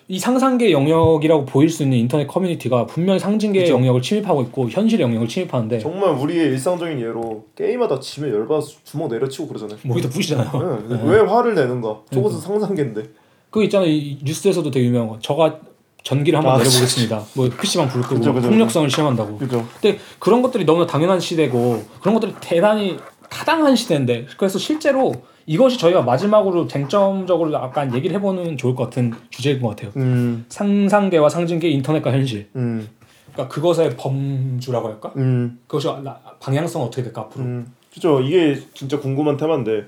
이 0.09 0.19
상상계 0.19 0.73
영역이라고 0.73 1.45
보일 1.47 1.69
수 1.69 1.85
있는 1.85 1.99
인터넷 1.99 2.27
커뮤니티가 2.27 2.87
분명히 2.87 3.21
상징계 3.21 3.61
그죠. 3.61 3.75
영역을 3.75 4.03
침입하고 4.03 4.43
있고 4.43 4.69
현실 4.69 4.99
영역을 5.01 5.29
침입하는데 5.29 5.79
정말 5.79 6.11
우리의 6.11 6.47
일상적인 6.51 7.01
예로 7.01 7.45
게임하다 7.57 8.01
지면 8.01 8.33
열받아서 8.35 8.73
주먹 8.85 9.09
내려치고 9.09 9.47
그러잖아요. 9.47 9.79
모기도 9.85 10.09
부시잖아요. 10.09 10.51
네. 10.89 10.97
근데 10.97 11.13
왜 11.13 11.21
화를 11.21 11.55
내는가? 11.55 12.01
저것은 12.13 12.41
상상계인데. 12.41 13.03
그 13.51 13.63
있잖아요 13.65 13.89
이 13.89 14.19
뉴스에서도 14.25 14.69
되게 14.71 14.87
유명한 14.87 15.09
거. 15.11 15.19
저가 15.21 15.61
전기를 16.03 16.39
한번 16.39 16.55
아, 16.55 16.59
내려보겠습니다. 16.59 17.23
뭐 17.35 17.49
PC방 17.61 17.89
불 17.89 18.03
끄고 18.03 18.21
폭력성을 18.21 18.89
시험한다고. 18.91 19.39
그죠. 19.39 19.65
근데 19.81 19.99
그런 20.19 20.43
것들이 20.43 20.65
너무나 20.65 20.87
당연한 20.87 21.21
시대고 21.21 21.83
그런 22.01 22.15
것들이 22.15 22.35
대단히 22.41 22.97
타당한 23.31 23.77
시대인데 23.77 24.27
그래서 24.37 24.59
실제로 24.59 25.13
이것이 25.47 25.79
저희가 25.79 26.03
마지막으로 26.03 26.67
쟁점적으로 26.67 27.53
약간 27.53 27.95
얘기를 27.95 28.15
해보는 28.17 28.57
좋을 28.57 28.75
것 28.75 28.85
같은 28.85 29.13
주제인 29.31 29.61
것 29.61 29.69
같아요. 29.71 29.91
음. 29.97 30.45
상상계와 30.49 31.29
상징계, 31.29 31.69
인터넷과 31.71 32.13
현실. 32.13 32.49
음. 32.57 32.89
그러니까 33.33 33.55
그것의 33.55 33.97
범주라고 33.97 34.89
할까? 34.89 35.13
음. 35.17 35.59
그것이 35.67 35.87
나- 36.05 36.21
방향성 36.41 36.83
어떻게 36.83 37.03
될까 37.03 37.23
앞으로? 37.23 37.45
음. 37.45 37.73
그죠. 37.93 38.21
이게 38.21 38.61
진짜 38.75 38.99
궁금한 39.01 39.37
테마인데 39.37 39.85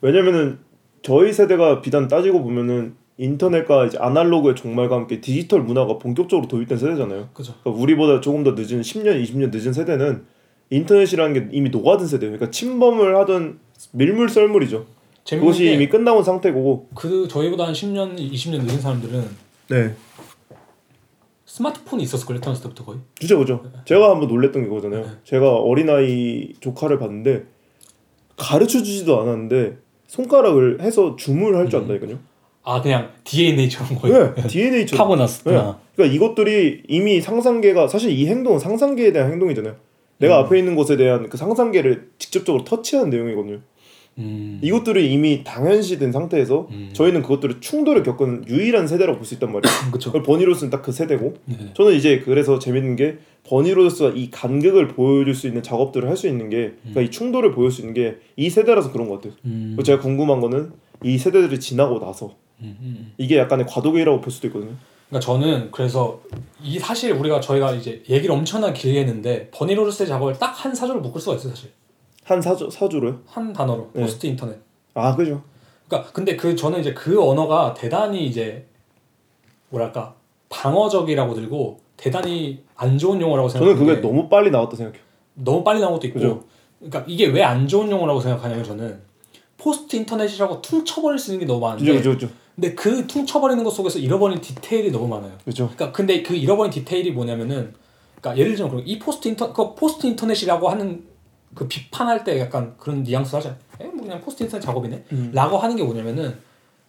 왜냐면은 0.00 0.58
저희 1.02 1.32
세대가 1.32 1.80
비단 1.80 2.08
따지고 2.08 2.42
보면은 2.42 2.94
인터넷과 3.18 3.86
이제 3.86 3.98
아날로그의 3.98 4.54
종말과 4.54 4.94
함께 4.96 5.20
디지털 5.20 5.62
문화가 5.62 5.98
본격적으로 5.98 6.46
도입된 6.48 6.78
세대잖아요. 6.78 7.28
그죠. 7.32 7.54
그러니까 7.62 7.82
우리보다 7.82 8.20
조금 8.20 8.44
더 8.44 8.52
늦은 8.52 8.80
10년, 8.82 9.22
20년 9.22 9.50
늦은 9.52 9.72
세대는 9.72 10.24
인터넷이라는 10.70 11.32
게 11.34 11.48
이미 11.56 11.70
녹아든 11.70 12.06
세대예요. 12.06 12.32
그러니까 12.36 12.50
침범을 12.50 13.16
하던 13.18 13.58
밀물 13.92 14.28
썰물이죠. 14.28 14.86
재밌는 15.24 15.46
그것이 15.46 15.64
게 15.64 15.74
이미 15.74 15.88
끝나온 15.88 16.22
상태고. 16.24 16.88
그 16.94 17.28
저희보다 17.28 17.66
한 17.66 17.72
10년, 17.72 18.16
20년 18.18 18.62
늦은 18.64 18.80
사람들은 18.80 19.24
네. 19.70 19.94
스마트폰이 21.46 22.02
있었을 22.02 22.26
걸요 22.26 22.40
태어났을 22.40 22.62
때부터 22.64 22.84
거의. 22.84 22.98
그죠, 23.18 23.38
그죠. 23.38 23.64
제가 23.84 24.10
한번 24.10 24.28
놀랬던 24.28 24.62
게 24.62 24.68
그거잖아요. 24.68 25.02
네. 25.04 25.10
제가 25.24 25.56
어린아이 25.56 26.52
조카를 26.60 26.98
봤는데 26.98 27.44
가르쳐 28.36 28.78
주지도 28.82 29.20
않았는데 29.20 29.78
손가락을 30.06 30.80
해서 30.82 31.16
줌을 31.16 31.56
할 31.56 31.68
줄 31.68 31.80
안다니까요. 31.80 32.18
아 32.62 32.80
그냥 32.82 33.10
DNA처럼 33.24 33.98
거의 33.98 34.12
네, 34.12 34.46
DNA처럼. 34.46 34.98
타고났구나. 34.98 35.78
그러니까 35.96 36.14
이것들이 36.14 36.82
이미 36.86 37.20
상상계가 37.20 37.88
사실 37.88 38.10
이 38.10 38.26
행동은 38.26 38.58
상상계에 38.58 39.12
대한 39.12 39.32
행동이잖아요. 39.32 39.74
내가 40.18 40.40
음. 40.40 40.44
앞에 40.44 40.58
있는 40.58 40.74
것에 40.76 40.96
대한 40.96 41.28
그 41.28 41.36
상상계를 41.36 42.10
직접적으로 42.18 42.64
터치하는 42.64 43.10
내용이거든요. 43.10 43.60
음. 44.18 44.58
이것들이 44.62 45.12
이미 45.12 45.44
당연시된 45.44 46.10
상태에서 46.10 46.66
음. 46.72 46.90
저희는 46.92 47.22
그것들을 47.22 47.60
충돌을 47.60 48.02
겪은 48.02 48.46
유일한 48.48 48.88
세대라고 48.88 49.18
볼 49.18 49.24
수 49.24 49.34
있단 49.34 49.52
말이에요. 49.52 49.72
그렇죠. 49.92 50.10
그걸 50.10 50.22
버니로스는 50.24 50.70
딱 50.70 50.82
그 50.82 50.90
세대고 50.90 51.34
네. 51.44 51.56
저는 51.74 51.94
이제 51.94 52.18
그래서 52.24 52.58
재밌는 52.58 52.96
게 52.96 53.18
버니로스가 53.44 54.14
이 54.16 54.30
간극을 54.32 54.88
보여줄 54.88 55.34
수 55.34 55.46
있는 55.46 55.62
작업들을 55.62 56.08
할 56.08 56.16
수 56.16 56.26
있는 56.26 56.50
게 56.50 56.72
그러니까 56.80 57.00
이 57.02 57.10
충돌을 57.10 57.52
보여줄 57.52 57.70
수 57.72 57.80
있는 57.82 57.94
게 57.94 58.16
이 58.36 58.50
세대라서 58.50 58.90
그런 58.92 59.08
것 59.08 59.16
같아요. 59.16 59.34
음. 59.44 59.76
제가 59.84 60.00
궁금한 60.02 60.40
거는 60.40 60.72
이 61.04 61.16
세대들이 61.16 61.60
지나고 61.60 62.00
나서 62.00 62.34
음, 62.60 62.76
음, 62.80 62.96
음. 62.98 63.12
이게 63.18 63.36
약간의 63.38 63.66
과도기라고 63.68 64.20
볼 64.20 64.32
수도 64.32 64.48
있거든요. 64.48 64.72
그러니까 65.08 65.20
저는 65.24 65.70
그래서 65.70 66.20
이 66.62 66.78
사실 66.78 67.12
우리가 67.12 67.40
저희가 67.40 67.72
이제 67.72 68.02
얘기를 68.08 68.34
엄청나게 68.34 68.72
길게 68.74 69.00
했는데 69.00 69.50
버니로스의 69.52 70.06
작업을 70.08 70.34
딱 70.38 70.52
한 70.64 70.74
사조로 70.74 71.00
묶을 71.00 71.20
수가 71.20 71.36
있어요 71.36 71.54
사실 71.54 71.70
한 72.24 72.42
사주 72.42 72.68
사주로요? 72.70 73.20
한 73.26 73.52
단어로 73.52 73.90
네. 73.94 74.02
포스트 74.02 74.26
인터넷. 74.26 74.58
아 74.94 75.14
그죠. 75.16 75.42
그러니까 75.86 76.12
근데 76.12 76.36
그 76.36 76.54
저는 76.54 76.80
이제 76.80 76.92
그 76.92 77.22
언어가 77.22 77.72
대단히 77.74 78.26
이제 78.26 78.66
뭐랄까 79.70 80.14
방어적이라고 80.50 81.34
들고 81.34 81.80
대단히 81.96 82.62
안 82.76 82.98
좋은 82.98 83.20
용어라고 83.20 83.48
저는 83.48 83.66
생각해요. 83.66 83.86
그게 83.96 84.06
너무 84.06 84.28
빨리 84.28 84.50
나왔다 84.50 84.76
생각해요. 84.76 85.02
너무 85.34 85.64
빨리 85.64 85.80
나온 85.80 85.94
것도 85.94 86.06
있고 86.08 86.18
그죠. 86.18 86.44
그러니까 86.80 87.04
이게 87.06 87.26
왜 87.26 87.42
안 87.42 87.66
좋은 87.66 87.90
용어라고 87.90 88.20
생각하냐면 88.20 88.64
저는 88.64 89.00
포스트 89.56 89.96
인터넷이라고 89.96 90.60
퉁쳐버릴 90.60 91.18
수 91.18 91.32
있는 91.32 91.46
게 91.46 91.52
너무 91.52 91.60
많은데 91.66 91.92
그죠 91.92 92.10
그죠 92.10 92.26
그죠. 92.26 92.34
근데 92.58 92.74
그 92.74 93.06
퉁쳐버리는 93.06 93.62
것 93.62 93.70
속에서 93.70 94.00
잃어버린 94.00 94.40
디테일이 94.40 94.90
너무 94.90 95.06
많아요. 95.06 95.30
그죠. 95.44 95.70
그러니까 95.72 95.92
근데 95.92 96.24
그 96.24 96.34
잃어버린 96.34 96.72
디테일이 96.72 97.12
뭐냐면은 97.12 97.72
그러니까 98.16 98.36
예를 98.36 98.56
들면 98.56 98.82
이 98.84 98.98
포스트 98.98 99.28
인터 99.28 99.52
그 99.52 99.76
포스트 99.76 100.08
인터넷이라고 100.08 100.68
하는 100.68 101.04
그 101.54 101.68
비판할 101.68 102.24
때 102.24 102.40
약간 102.40 102.74
그런 102.76 103.04
뉘앙스 103.04 103.36
하잖아요. 103.36 103.60
에뭐 103.78 103.92
그냥 104.02 104.20
포스트 104.20 104.42
인터넷 104.42 104.60
작업이네. 104.60 105.04
음. 105.12 105.30
라고 105.32 105.56
하는 105.56 105.76
게 105.76 105.84
뭐냐면은 105.84 106.36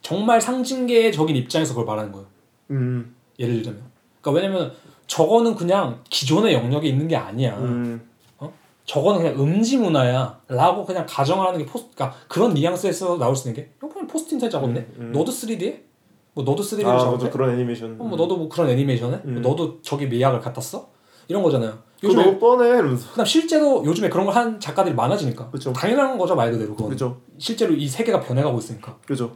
정말 0.02 0.42
상징계적인 0.42 1.36
입장에서 1.36 1.76
그걸 1.76 1.86
말하는 1.86 2.12
거예요. 2.14 2.26
음. 2.72 3.16
예를 3.38 3.58
들자면. 3.58 3.84
그러니까 4.22 4.42
왜냐면 4.42 4.74
저거는 5.06 5.56
그냥 5.56 6.02
기존의 6.10 6.56
영역에 6.56 6.88
있는 6.88 7.08
게 7.08 7.16
아니야. 7.16 7.56
음, 7.60 8.10
저거는 8.86 9.22
그냥 9.22 9.40
음지 9.40 9.78
문화야라고 9.78 10.84
그냥 10.84 11.06
가정을 11.08 11.46
하는 11.46 11.60
게 11.60 11.66
포스 11.68 11.86
그러니까 11.94 12.18
그런 12.28 12.56
뉘앙스에서 12.56 13.20
나올 13.20 13.36
수 13.36 13.48
있는 13.48 13.62
게 13.62 13.72
포스트인테 14.10 14.50
작업네. 14.50 14.80
음, 14.80 14.96
음. 15.00 15.12
너도 15.12 15.32
3D에? 15.32 15.82
뭐 16.34 16.44
너도 16.44 16.62
3D로 16.64 16.86
아 16.88 16.98
작업해? 17.00 17.18
맞아 17.18 17.30
그런 17.30 17.52
애니메이션. 17.54 17.96
어, 18.00 18.04
뭐 18.04 18.18
너도 18.18 18.38
뭐 18.38 18.50
그런 18.50 18.70
애니메이션에? 18.70 19.22
음. 19.26 19.42
뭐 19.42 19.52
너도 19.52 19.82
저기 19.82 20.08
미학을 20.08 20.40
갖다 20.40 20.60
어 20.62 20.88
이런 21.28 21.42
거잖아요. 21.44 21.78
요즘에 22.04 22.24
너무 22.26 22.40
뻔해 22.40 22.70
이러면서. 22.70 23.10
그다음 23.12 23.26
실제로 23.26 23.84
요즘에 23.86 24.10
그런 24.10 24.26
걸 24.26 24.36
한 24.36 24.60
작가들이 24.60 24.96
많아지니까 24.96 25.50
그쵸. 25.52 25.74
당연한 25.74 26.18
거죠 26.18 26.36
말 26.36 26.52
그대로 26.52 26.74
그건. 26.76 26.90
그죠, 26.92 27.18
실제로 27.38 27.74
이 27.74 27.88
세계가 27.88 28.22
변해가고 28.22 28.58
있으니까. 28.60 28.98
그죠. 29.06 29.32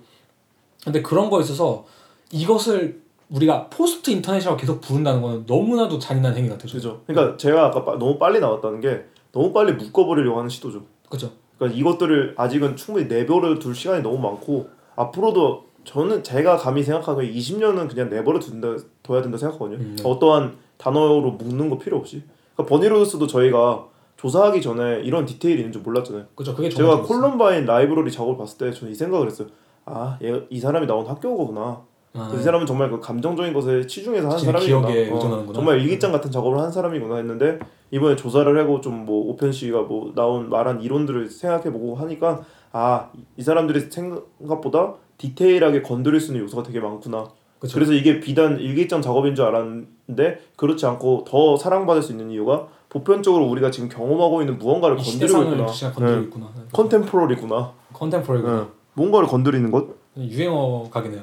근데 0.83 1.01
그런 1.01 1.29
거에 1.29 1.41
있어서 1.41 1.85
이것을 2.31 3.01
우리가 3.29 3.69
포스트 3.69 4.09
인터넷이라고 4.11 4.57
계속 4.57 4.79
부른다는 4.81 5.21
거는 5.21 5.43
너무나도 5.47 5.97
잔인한 5.99 6.35
행위 6.37 6.49
같아요. 6.49 6.71
그죠. 6.71 7.01
그러니까 7.07 7.35
제가 7.37 7.65
아까 7.67 7.83
빠- 7.83 7.97
너무 7.97 8.17
빨리 8.19 8.39
나왔다는 8.39 8.79
게 8.79 9.05
너무 9.31 9.51
빨리 9.51 9.73
묶어버리려고 9.73 10.37
하는 10.37 10.49
시도죠. 10.49 10.83
그죠. 11.09 11.31
그러니까 11.57 11.79
이것들을 11.79 12.35
아직은 12.37 12.75
충분히 12.75 13.07
내버려 13.07 13.59
둘 13.59 13.75
시간이 13.75 14.01
너무 14.01 14.19
많고 14.19 14.69
앞으로도 14.95 15.65
저는 15.83 16.23
제가 16.23 16.57
감히 16.57 16.83
생각하기에 16.83 17.31
20년은 17.31 17.89
그냥 17.89 18.09
내버려 18.09 18.39
둔다 18.39 18.75
둬야 19.03 19.21
된다 19.21 19.37
생각하거든요. 19.37 19.77
음, 19.77 19.95
네. 19.97 20.03
어떠한 20.05 20.55
단어로 20.77 21.31
묶는 21.31 21.69
거 21.69 21.77
필요 21.77 21.97
없이. 21.97 22.23
그러니까 22.55 22.69
버니 22.69 22.89
로저스도 22.89 23.27
저희가 23.27 23.85
조사하기 24.17 24.61
전에 24.61 25.01
이런 25.01 25.25
디테일이 25.25 25.59
있는 25.59 25.73
줄 25.73 25.81
몰랐잖아요. 25.81 26.25
그죠. 26.35 26.55
그게 26.55 26.69
제가. 26.69 27.01
콜럼바인 27.01 27.65
라이브러리 27.65 28.11
작업을 28.11 28.37
봤을 28.37 28.57
때 28.57 28.71
저는 28.71 28.91
이 28.93 28.95
생각을 28.95 29.27
했어요. 29.27 29.49
아, 29.85 30.17
얘, 30.23 30.41
이 30.49 30.59
사람이 30.59 30.87
나온 30.87 31.05
학교거구나. 31.05 31.81
아, 32.15 32.31
이 32.37 32.41
사람은 32.41 32.65
정말 32.67 32.89
그 32.91 32.99
감정적인 32.99 33.53
것에 33.53 33.87
치중해서 33.87 34.27
하는 34.29 34.39
사람이구나. 34.39 35.15
어. 35.15 35.53
정말 35.53 35.79
일기장 35.81 36.11
같은 36.11 36.29
작업을 36.29 36.59
한 36.59 36.71
사람이구나 36.71 37.15
했는데 37.17 37.57
이번에 37.91 38.15
조사를 38.15 38.57
하고 38.59 38.81
좀 38.81 39.03
뭐 39.03 39.29
오편 39.31 39.51
씨가 39.51 39.81
뭐 39.81 40.11
나온 40.15 40.49
말한 40.49 40.81
이론들을 40.81 41.29
생각해보고 41.29 41.95
하니까 41.95 42.43
아 42.71 43.09
이 43.37 43.41
사람들이 43.41 43.79
생각보다 43.89 44.93
디테일하게 45.17 45.81
건드릴 45.81 46.19
수 46.19 46.31
있는 46.31 46.43
요소가 46.43 46.63
되게 46.63 46.79
많구나. 46.79 47.29
그쵸. 47.59 47.75
그래서 47.75 47.93
이게 47.93 48.19
비단 48.19 48.59
일기장 48.59 49.01
작업인 49.01 49.33
줄 49.35 49.45
알았는데 49.45 50.39
그렇지 50.55 50.85
않고 50.85 51.23
더 51.27 51.55
사랑받을 51.57 52.01
수 52.03 52.11
있는 52.11 52.29
이유가 52.29 52.67
보편적으로 52.89 53.45
우리가 53.45 53.71
지금 53.71 53.89
경험하고 53.89 54.41
있는 54.41 54.59
무언가를 54.59 54.99
이 54.99 55.03
건드리고 55.03 55.41
있구나. 55.43 55.65
건드리고 55.65 56.05
네. 56.05 56.21
있구나. 56.23 56.49
컨템포러리구나. 56.73 57.71
컨템포러리 57.93 58.43
네. 58.43 58.63
뭔가를 58.93 59.27
건드리는 59.27 59.71
것. 59.71 59.87
유행어 60.17 60.89
각이네요. 60.91 61.21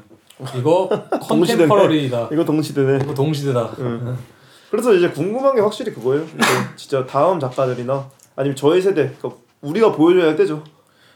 이거 0.58 0.88
동시대네. 1.28 1.68
contemporary다. 1.68 2.28
이거 2.32 2.44
동시대네. 2.44 3.00
이거 3.04 3.14
동시대다. 3.14 3.74
응. 3.78 4.18
그래서 4.70 4.94
이제 4.94 5.10
궁금한 5.10 5.54
게 5.54 5.60
확실히 5.60 5.92
그거예요. 5.92 6.24
진짜 6.76 7.04
다음 7.06 7.40
작가들이나 7.40 8.08
아니면 8.36 8.56
저희 8.56 8.80
세대, 8.80 9.12
그러니까 9.18 9.42
우리가 9.60 9.92
보여줘야 9.92 10.36
되죠. 10.36 10.62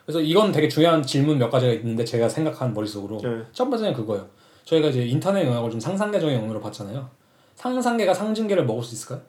그래서 0.05 0.20
이건 0.20 0.53
되게 0.53 0.68
중요한 0.68 1.03
질문 1.03 1.39
몇 1.39 1.51
가지가 1.51 1.72
있는데 1.75 2.05
제가 2.05 2.29
생각한 2.29 2.75
머릿속으로 2.75 3.18
네. 3.22 3.43
첫 3.53 3.70
번째는 3.70 3.95
그거예요. 3.95 4.27
저희가 4.64 4.89
이제 4.89 5.05
인터넷 5.05 5.47
영역을 5.47 5.70
좀 5.70 5.81
상상계적인 5.81 6.37
영역으로 6.37 6.61
봤잖아요. 6.61 7.09
상상계가 7.55 8.12
상징계를 8.12 8.66
먹을 8.66 8.83
수 8.83 8.95
있을까요? 8.95 9.20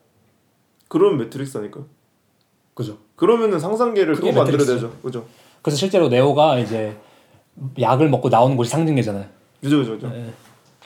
그러면 0.88 1.20
매트릭스 1.20 1.58
아닐까? 1.58 1.82
그죠. 2.74 2.98
그러면은 3.16 3.60
상상계를 3.60 4.16
또 4.20 4.32
만들어야. 4.32 4.66
되죠. 4.66 4.92
그죠? 5.02 5.26
그래서 5.62 5.78
실제로 5.78 6.10
네오가 6.10 6.60
이제 6.60 6.98
약을 7.80 8.10
먹고 8.10 8.30
나오는 8.30 8.58
곳이 8.58 8.70
상징계잖아요. 8.72 9.26
그죠, 9.66 9.78
그죠, 9.80 9.92
그죠. 9.94 10.10
네. 10.10 10.32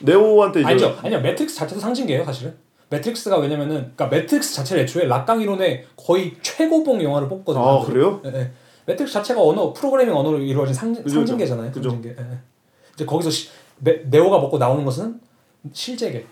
네오한테 0.02 0.62
이제 0.62 0.70
아니죠. 0.70 0.98
아니요. 1.04 1.20
매트릭스 1.22 1.56
자체도 1.58 1.82
상징계예요, 1.82 2.24
사실은. 2.24 2.56
매트릭스가 2.90 3.38
왜냐면은 3.38 3.92
그러니까 3.96 4.08
매트릭스 4.08 4.56
자체를 4.56 4.84
애초에 4.84 5.06
라캉 5.06 5.42
이론의 5.42 5.86
거의 5.96 6.36
최고봉 6.42 7.04
영화를 7.04 7.28
뽑거든요. 7.28 7.64
아 7.64 7.86
그래요? 7.86 8.22
예, 8.26 8.30
예. 8.34 8.52
매트릭스 8.86 9.14
자체가 9.14 9.42
언어 9.44 9.74
프로그래밍 9.74 10.16
언어로 10.16 10.40
이루어진 10.40 10.74
상징, 10.74 11.04
그죠, 11.04 11.18
상징계잖아요. 11.18 11.72
그죠. 11.72 11.90
상징계. 11.92 12.16
예, 12.20 12.26
예. 12.32 12.38
이제 12.96 13.06
거기서 13.06 13.30
시, 13.30 13.50
네, 13.80 14.02
네오가 14.06 14.40
먹고 14.40 14.58
나오는 14.58 14.84
것은 14.86 15.20
실재계. 15.74 16.26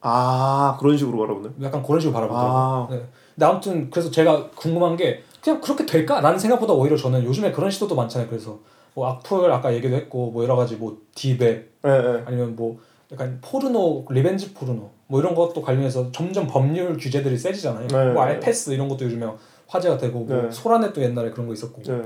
아 0.00 0.76
그런 0.78 0.96
식으로 0.98 1.18
바라보네. 1.18 1.48
약간 1.62 1.82
그런 1.82 1.98
식으로 1.98 2.12
바라보더라고요. 2.14 2.52
아 2.52 2.88
네. 2.90 3.02
근데 3.34 3.46
아무튼 3.46 3.90
그래서 3.90 4.10
제가 4.10 4.50
궁금한 4.50 4.96
게 4.96 5.24
그냥 5.44 5.60
그렇게 5.60 5.84
될까라는 5.84 6.38
생각보다 6.38 6.72
오히려 6.72 6.96
저는 6.96 7.22
요즘에 7.22 7.52
그런 7.52 7.70
시도도 7.70 7.94
많잖아요. 7.94 8.30
그래서 8.30 8.60
뭐 8.94 9.06
악플 9.06 9.52
아까 9.52 9.74
얘기도 9.74 9.94
했고 9.94 10.30
뭐 10.30 10.42
여러 10.42 10.56
가지 10.56 10.76
뭐 10.76 11.02
디베 11.14 11.46
예, 11.46 11.90
예. 11.90 12.22
아니면 12.24 12.56
뭐 12.56 12.80
약간 13.12 13.38
포르노 13.42 14.06
revenge 14.08 14.54
포르노 14.54 14.90
뭐 15.06 15.20
이런 15.20 15.34
것도 15.34 15.60
관련해서 15.60 16.10
점점 16.12 16.46
법률 16.46 16.96
규제들이 16.96 17.36
세지잖아요. 17.36 17.88
네. 17.88 18.12
뭐 18.12 18.22
알페스 18.22 18.70
이런 18.70 18.88
것도 18.88 19.04
요즘에 19.04 19.26
화제가 19.66 19.98
되고 19.98 20.20
뭐 20.20 20.42
네. 20.44 20.50
소라넷도 20.50 21.02
옛날에 21.02 21.30
그런 21.30 21.46
거 21.46 21.52
있었고 21.52 21.82
예. 21.88 22.02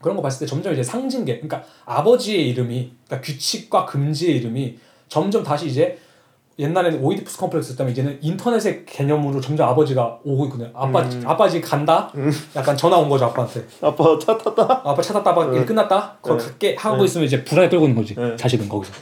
그런 0.00 0.16
거 0.16 0.22
봤을 0.22 0.46
때 0.46 0.50
점점 0.50 0.72
이제 0.72 0.82
상징계 0.82 1.40
그러니까 1.40 1.64
아버지의 1.84 2.48
이름이 2.48 2.94
그러니까 3.06 3.26
규칙과 3.26 3.84
금지의 3.84 4.38
이름이 4.38 4.78
점점 5.08 5.42
다시 5.42 5.66
이제 5.66 5.98
옛날에는 6.58 7.00
오이디푸스 7.02 7.38
컴플렉스였다면 7.38 7.92
이제는 7.92 8.18
인터넷의 8.20 8.84
개념으로 8.86 9.40
점점 9.40 9.68
아버지가 9.68 10.20
오고 10.24 10.44
있거든요. 10.46 10.70
아빠 10.74 11.00
음. 11.00 11.22
아빠 11.26 11.48
집 11.48 11.60
간다. 11.62 12.12
약간 12.54 12.76
전화 12.76 12.96
온 12.96 13.08
거죠 13.08 13.24
아빠한테. 13.26 13.66
아빠 13.80 14.18
차 14.20 14.38
탔다. 14.38 14.82
아빠 14.84 15.02
찾았다 15.02 15.30
아빠 15.30 15.44
일 15.46 15.52
네. 15.52 15.64
끝났다. 15.64 16.18
그거 16.22 16.36
네. 16.36 16.44
갈게 16.44 16.76
하고 16.78 16.98
네. 16.98 17.04
있으면 17.04 17.26
이제 17.26 17.44
불안에 17.44 17.68
끌고 17.68 17.86
있는 17.86 18.00
거지. 18.00 18.14
네. 18.14 18.36
자식은 18.36 18.68
거기서. 18.68 18.92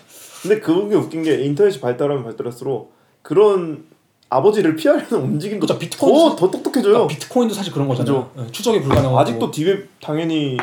근데 0.42 0.60
그게 0.60 0.94
웃긴 0.96 1.22
게 1.22 1.44
인터넷이 1.44 1.78
발달하면 1.80 2.24
발달할수록 2.24 2.92
그런 3.20 3.84
아버지를 4.30 4.74
피하려는 4.76 5.12
움직임도 5.22 5.66
그쵸, 5.66 5.78
비트코인도 5.78 6.30
더, 6.30 6.36
더 6.36 6.50
똑똑해져요. 6.50 6.92
그러니까 6.94 7.08
비트코인도 7.14 7.54
사실 7.54 7.70
그런 7.70 7.86
거잖아요. 7.86 8.30
네, 8.34 8.46
추적이 8.50 8.80
불가능하고 8.80 9.18
아직도 9.20 9.50
디웹 9.50 9.90
당연히 10.00 10.56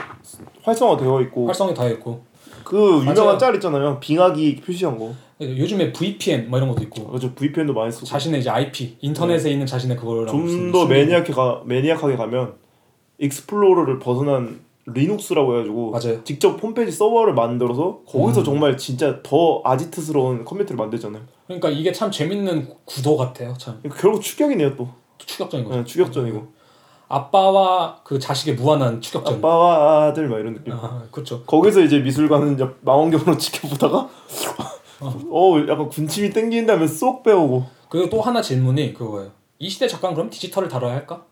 활성화되어 0.64 1.22
있고 1.22 1.46
활성이 1.46 1.76
다 1.76 1.84
했고 1.84 2.24
그 2.64 2.98
유명한 3.02 3.16
맞아요. 3.26 3.38
짤 3.38 3.54
있잖아요. 3.56 4.00
빙하기 4.00 4.62
표시한 4.66 4.98
거. 4.98 5.14
요즘에 5.42 5.94
VPN 5.94 6.50
뭐 6.50 6.60
이런 6.60 6.70
것도 6.70 6.84
있고 6.84 7.08
그죠. 7.08 7.34
VPN도 7.34 7.74
많이 7.74 7.92
쓰고. 7.92 8.06
자신의 8.06 8.42
이제 8.42 8.50
IP 8.50 8.98
인터넷에 9.02 9.50
있는 9.52 9.66
자신의 9.66 9.96
그걸 9.98 10.28
좀 10.28 10.72
더 10.72 10.86
maniac하게 10.86 11.34
가 11.34 11.62
maniac하게 11.66 12.16
가면 12.18 12.56
익스플로러를 13.20 14.00
벗어난 14.00 14.60
리눅스라고 14.86 15.54
해가지고 15.56 15.92
맞아요. 15.92 16.24
직접 16.24 16.62
홈페이지 16.62 16.92
서버를 16.92 17.34
만들어서 17.36 18.00
거기서 18.08 18.42
음. 18.42 18.44
정말 18.44 18.78
진짜 18.78 19.22
더 19.24 19.62
아지트스러운 19.64 20.44
컴퓨터를 20.46 20.78
만들잖아요. 20.78 21.22
그러니까 21.48 21.70
이게 21.70 21.92
참 21.92 22.10
재밌는 22.12 22.68
구도 22.86 23.16
같아요. 23.18 23.54
참 23.58 23.80
결국 23.98 24.22
추격이네요 24.22 24.76
또. 24.76 24.90
추격전인 25.20 25.66
거죠. 25.66 25.78
네, 25.80 25.84
추격전이고 25.86 26.48
아빠와 27.08 28.00
그 28.04 28.20
자식의 28.20 28.56
무한한 28.56 29.00
추격전. 29.02 29.36
아빠와 29.36 30.06
아들 30.08 30.28
막 30.28 30.40
이런 30.40 30.54
느낌. 30.56 30.74
아, 30.74 31.04
그렇죠. 31.12 31.44
거기서 31.44 31.82
이제 31.82 32.00
미술관은 32.00 32.58
망원경으로 32.82 33.36
지켜보다가 33.38 34.10
어 35.02 35.60
약간 35.68 35.88
군침이 35.90 36.30
땡긴다면 36.32 36.88
쏙 36.88 37.24
빼오고. 37.24 37.66
그리고 37.90 38.10
또 38.10 38.22
하나 38.22 38.42
질문이 38.42 38.94
그거예요. 38.94 39.32
이 39.60 39.70
시대 39.70 39.88
작가는 39.88 40.16
그럼 40.16 40.30
디지털을 40.30 40.70
다뤄야 40.70 40.94
할까? 40.94 41.26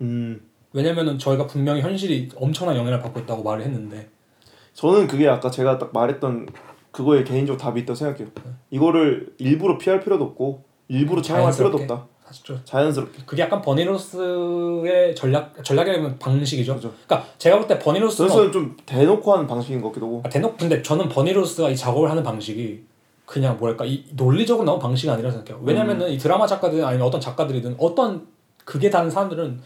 음 0.00 0.40
왜냐면은 0.72 1.18
저희가 1.18 1.46
분명히 1.46 1.80
현실이 1.80 2.30
엄청난 2.36 2.76
영향을 2.76 3.00
받고 3.00 3.20
있다고 3.20 3.42
말을 3.42 3.64
했는데 3.64 4.08
저는 4.74 5.06
그게 5.06 5.28
아까 5.28 5.50
제가 5.50 5.78
딱 5.78 5.92
말했던 5.92 6.48
그거에 6.90 7.24
개인적으로 7.24 7.60
답이 7.60 7.80
있다고 7.80 7.94
생각해요. 7.94 8.28
이거를 8.70 9.34
일부러 9.38 9.78
피할 9.78 10.00
필요도 10.00 10.24
없고 10.24 10.64
일부러 10.88 11.22
차용할 11.22 11.52
필요도 11.52 11.78
자연스럽게. 11.78 11.92
없다. 11.92 12.09
좀 12.32 12.60
자연스럽게. 12.64 13.22
그게 13.26 13.42
약간 13.42 13.60
버니 13.62 14.13
로저스의 14.13 15.14
전략 15.14 15.52
전략이라면 15.64 16.18
방식이죠. 16.18 16.74
그죠. 16.76 16.92
그러니까 17.06 17.28
제가 17.38 17.56
볼 17.58 17.66
때 17.68 17.78
버니 17.78 17.93
로저스는 17.93 18.28
저는 18.30 18.52
좀 18.52 18.76
대놓고 18.86 19.32
하는 19.32 19.46
방식인 19.46 19.80
것 19.80 19.88
같기도 19.88 20.06
하고. 20.06 20.22
아, 20.24 20.28
대놓고 20.28 20.56
근데 20.56 20.82
저는 20.82 21.08
버니 21.08 21.29
로저스가 21.29 21.70
이 21.70 21.76
작업을 21.76 22.10
하는 22.10 22.22
방식이 22.22 22.82
그냥 23.26 23.56
뭐랄까 23.58 23.84
이 23.84 24.04
논리적으로 24.12 24.64
나온 24.66 24.78
방식이 24.78 25.10
아니라 25.10 25.30
생각해요. 25.30 25.62
왜냐면은 25.64 26.06
음. 26.06 26.12
이 26.12 26.18
드라마 26.18 26.46
작가든 26.46 26.84
아니면 26.84 27.06
어떤 27.06 27.20
작가들이든 27.20 27.76
어떤 27.78 28.26
극에 28.64 28.90
다른 28.90 29.10
사람들은 29.10 29.60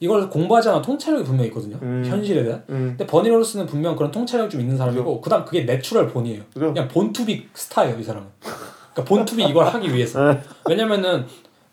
이걸 0.00 0.28
공부하지 0.28 0.68
않아 0.68 0.82
통찰력이 0.82 1.24
분명히 1.24 1.48
있거든요. 1.48 1.78
음. 1.80 2.04
현실에 2.06 2.44
대한. 2.44 2.62
음 2.68 2.88
근데 2.98 3.06
버니 3.06 3.23
로저스는 3.23 3.64
분명 3.66 3.96
그런 3.96 4.10
통찰력이 4.10 4.50
좀 4.50 4.60
있는 4.60 4.76
사람이고 4.76 5.20
그다음 5.22 5.44
그게 5.46 5.62
natural 5.62 6.08
born이에요. 6.08 6.42
그죠. 6.52 6.72
그냥 6.74 6.88
born 6.88 7.18
to 7.18 7.33
be 7.33 7.48
스타예요 7.54 7.98
이 7.98 8.02
사람은. 8.02 8.28
그러니까 8.40 9.04
born 9.14 9.29
to 9.29 9.36
be 9.36 9.44
이걸 9.44 9.66
하기 9.66 9.94
위해서. 9.94 10.22
네. 10.32 10.40
왜냐면은 10.68 11.24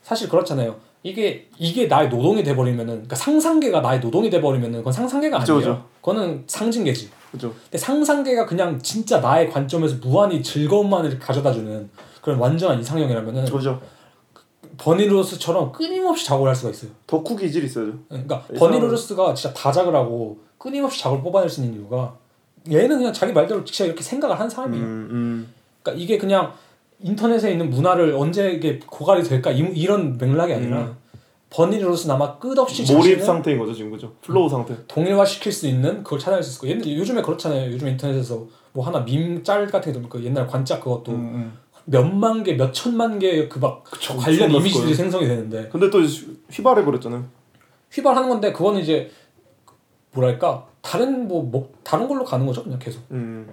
사실 0.03 0.29
그렇잖아요. 0.29 0.75
이게 1.01 1.49
이게 1.57 1.87
나의 1.87 2.09
노동이 2.09 2.43
돼 2.43 2.55
버리면은 2.55 2.93
그러니까 2.93 3.15
상상계가 3.15 3.81
나의 3.81 3.99
노동이 3.99 4.29
돼 4.29 4.39
버리면은 4.39 4.79
그건 4.79 4.93
상상계가 4.93 5.41
아니에요. 5.41 5.57
그죠. 5.57 5.85
그거는 6.01 6.43
상징계지. 6.47 7.09
그죠. 7.31 7.53
근데 7.63 7.77
상상계가 7.77 8.45
그냥 8.45 8.79
진짜 8.81 9.19
나의 9.19 9.49
관점에서 9.49 9.97
무한히 10.01 10.43
즐거움만을 10.43 11.19
가져다 11.19 11.51
주는 11.51 11.89
그런 12.21 12.39
완전한 12.39 12.79
이상형이라면은 12.79 13.45
그죠. 13.45 13.81
버니로스처럼 14.77 15.71
끊임없이 15.71 16.25
작업을 16.25 16.47
할 16.47 16.55
수가 16.55 16.71
있어요. 16.71 16.91
덕후 17.05 17.35
기질 17.35 17.63
있어야죠. 17.65 17.93
그러니까 18.07 18.43
이 18.51 18.57
버니로스가 18.57 19.33
진짜 19.33 19.53
다작을 19.53 19.95
하고 19.95 20.39
끊임없이 20.57 21.01
작업을 21.01 21.23
뽑아낼 21.23 21.49
수 21.49 21.61
있는 21.61 21.79
이유가 21.79 22.15
얘는 22.71 22.97
그냥 22.97 23.13
자기 23.13 23.33
말대로 23.33 23.63
진짜 23.65 23.85
이렇게 23.85 24.01
생각을 24.01 24.39
한 24.39 24.47
음, 24.47 24.49
사람이에요. 24.49 24.83
음. 24.83 25.53
그러니까 25.81 26.01
이게 26.01 26.17
그냥 26.17 26.53
인터넷에 27.03 27.51
있는 27.51 27.69
문화를 27.69 28.15
언제 28.15 28.51
이게 28.51 28.79
고갈이 28.85 29.23
될까 29.23 29.51
이, 29.51 29.59
이런 29.75 30.17
맥락이 30.17 30.53
아니라 30.53 30.79
음. 30.79 30.95
버니 31.49 31.69
로저스는 31.69 32.15
아마 32.15 32.37
끝없이 32.39 32.91
몰입 32.91 33.21
상태인 33.21 33.59
거죠 33.59 33.73
지금 33.73 33.91
그죠? 33.91 34.13
flow 34.21 34.49
상태. 34.49 34.75
동일화 34.87 35.23
시킬 35.25 35.51
수 35.51 35.67
있는 35.67 36.03
그걸 36.03 36.17
찾아낼 36.17 36.41
수 36.41 36.49
있을 36.49 36.61
거예요. 36.61 36.75
옛날 36.75 36.97
요즘에 36.97 37.21
그렇잖아요. 37.21 37.71
요즘 37.71 37.87
인터넷에서 37.89 38.47
뭐 38.71 38.85
하나 38.85 39.01
밈 39.01 39.43
짤 39.43 39.67
같은 39.67 39.93
게그 39.93 40.23
옛날 40.23 40.47
관짝 40.47 40.81
그것도 40.81 41.11
음, 41.11 41.15
음. 41.15 41.57
몇만 41.85 42.43
개, 42.43 42.53
몇 42.53 42.73
천만 42.73 43.19
개그막 43.19 43.83
관련 43.83 44.49
이미지들이 44.49 44.83
거예요. 44.83 44.95
생성이 44.95 45.27
되는데 45.27 45.69
근데 45.69 45.89
또 45.89 45.99
휘발해 46.49 46.83
버렸잖아요. 46.85 47.23
휘발하는 47.91 48.29
건데 48.29 48.51
그거는 48.53 48.79
이제 48.81 49.11
뭐랄까 50.13 50.65
다른 50.81 51.27
뭐, 51.27 51.43
뭐 51.43 51.71
다른 51.83 52.07
걸로 52.07 52.23
가는 52.23 52.45
거죠 52.45 52.63
그냥 52.63 52.79
계속. 52.79 53.03
음. 53.11 53.47